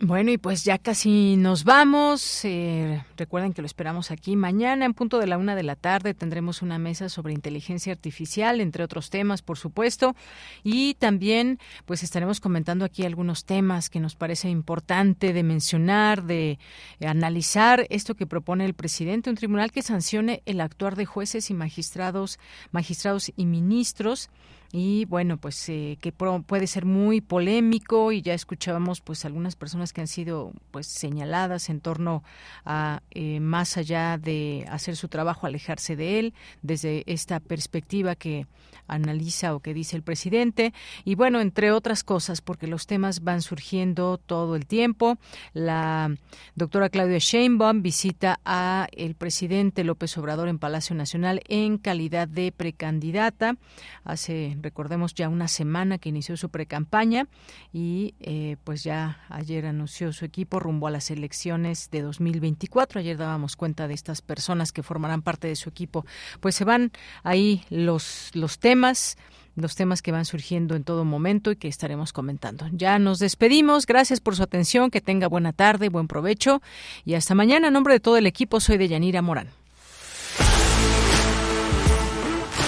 Bueno, 0.00 0.30
y 0.30 0.38
pues 0.38 0.62
ya 0.62 0.78
casi 0.78 1.34
nos 1.36 1.64
vamos. 1.64 2.44
Eh, 2.44 3.02
recuerden 3.16 3.52
que 3.52 3.62
lo 3.62 3.66
esperamos 3.66 4.12
aquí 4.12 4.36
mañana 4.36 4.84
en 4.84 4.94
punto 4.94 5.18
de 5.18 5.26
la 5.26 5.38
una 5.38 5.56
de 5.56 5.64
la 5.64 5.74
tarde. 5.74 6.14
Tendremos 6.14 6.62
una 6.62 6.78
mesa 6.78 7.08
sobre 7.08 7.32
inteligencia 7.32 7.94
artificial, 7.94 8.60
entre 8.60 8.84
otros 8.84 9.10
temas, 9.10 9.42
por 9.42 9.58
supuesto. 9.58 10.14
Y 10.62 10.94
también, 10.94 11.58
pues 11.84 12.04
estaremos 12.04 12.38
comentando 12.38 12.84
aquí 12.84 13.04
algunos 13.04 13.44
temas 13.44 13.90
que 13.90 13.98
nos 13.98 14.14
parece 14.14 14.48
importante 14.48 15.32
de 15.32 15.42
mencionar, 15.42 16.22
de 16.22 16.60
analizar 17.04 17.84
esto 17.90 18.14
que 18.14 18.24
propone 18.24 18.66
el 18.66 18.74
presidente, 18.74 19.30
un 19.30 19.36
tribunal 19.36 19.72
que 19.72 19.82
sancione 19.82 20.44
el 20.46 20.60
actuar 20.60 20.94
de 20.94 21.06
jueces 21.06 21.50
y 21.50 21.54
magistrados, 21.54 22.38
magistrados 22.70 23.32
y 23.34 23.46
ministros 23.46 24.30
y 24.70 25.06
bueno 25.06 25.38
pues 25.38 25.68
eh, 25.68 25.96
que 26.00 26.12
puede 26.12 26.66
ser 26.66 26.84
muy 26.84 27.20
polémico 27.20 28.12
y 28.12 28.20
ya 28.20 28.34
escuchábamos 28.34 29.00
pues 29.00 29.24
algunas 29.24 29.56
personas 29.56 29.92
que 29.92 30.02
han 30.02 30.08
sido 30.08 30.52
pues 30.70 30.86
señaladas 30.86 31.70
en 31.70 31.80
torno 31.80 32.22
a 32.66 33.02
eh, 33.10 33.40
más 33.40 33.76
allá 33.78 34.18
de 34.18 34.66
hacer 34.70 34.96
su 34.96 35.08
trabajo 35.08 35.46
alejarse 35.46 35.96
de 35.96 36.18
él 36.18 36.34
desde 36.62 37.02
esta 37.06 37.40
perspectiva 37.40 38.14
que 38.14 38.46
analiza 38.86 39.54
o 39.54 39.60
que 39.60 39.74
dice 39.74 39.96
el 39.96 40.02
presidente. 40.02 40.72
Y 41.04 41.14
bueno 41.14 41.40
entre 41.40 41.72
otras 41.72 42.04
cosas 42.04 42.40
porque 42.40 42.66
los 42.66 42.86
temas 42.86 43.22
van 43.22 43.42
surgiendo 43.42 44.18
todo 44.18 44.56
el 44.56 44.66
tiempo 44.66 45.18
la 45.52 46.14
doctora 46.54 46.88
Claudia 46.88 47.18
Sheinbaum 47.18 47.82
visita 47.82 48.40
a 48.44 48.88
el 48.92 49.14
presidente 49.14 49.84
López 49.84 50.16
Obrador 50.18 50.48
en 50.48 50.58
Palacio 50.58 50.94
Nacional 50.94 51.42
en 51.48 51.78
calidad 51.78 52.28
de 52.28 52.52
precandidata. 52.52 53.56
Hace 54.04 54.56
recordemos 54.62 55.14
ya 55.14 55.28
una 55.28 55.48
semana 55.48 55.98
que 55.98 56.08
inició 56.08 56.36
su 56.36 56.50
precampaña 56.50 57.26
y 57.72 58.14
eh, 58.20 58.56
pues 58.64 58.84
ya 58.84 59.20
ayer 59.28 59.66
anunció 59.66 60.12
su 60.12 60.24
equipo 60.24 60.60
rumbo 60.60 60.86
a 60.86 60.90
las 60.90 61.10
elecciones 61.10 61.90
de 61.90 62.02
2024. 62.02 63.00
Ayer 63.00 63.16
dábamos 63.16 63.56
cuenta 63.56 63.88
de 63.88 63.94
estas 63.94 64.22
personas 64.22 64.72
que 64.72 64.82
formarán 64.82 65.22
parte 65.22 65.48
de 65.48 65.56
su 65.56 65.68
equipo. 65.68 66.04
Pues 66.40 66.54
se 66.54 66.64
van 66.64 66.92
ahí 67.22 67.64
los, 67.70 68.30
los 68.34 68.58
temas 68.58 69.16
los 69.58 69.74
temas 69.74 70.02
que 70.02 70.12
van 70.12 70.24
surgiendo 70.24 70.76
en 70.76 70.84
todo 70.84 71.04
momento 71.04 71.50
y 71.50 71.56
que 71.56 71.66
estaremos 71.68 72.12
comentando. 72.12 72.66
Ya 72.72 72.98
nos 72.98 73.18
despedimos. 73.18 73.86
Gracias 73.86 74.20
por 74.20 74.36
su 74.36 74.42
atención. 74.44 74.90
Que 74.90 75.00
tenga 75.00 75.26
buena 75.26 75.52
tarde, 75.52 75.88
buen 75.88 76.06
provecho 76.06 76.62
y 77.04 77.14
hasta 77.14 77.34
mañana. 77.34 77.66
En 77.66 77.72
nombre 77.72 77.94
de 77.94 78.00
todo 78.00 78.16
el 78.16 78.26
equipo, 78.26 78.60
soy 78.60 78.78
de 78.78 78.88
Yanira 78.88 79.20
Morán. 79.20 79.57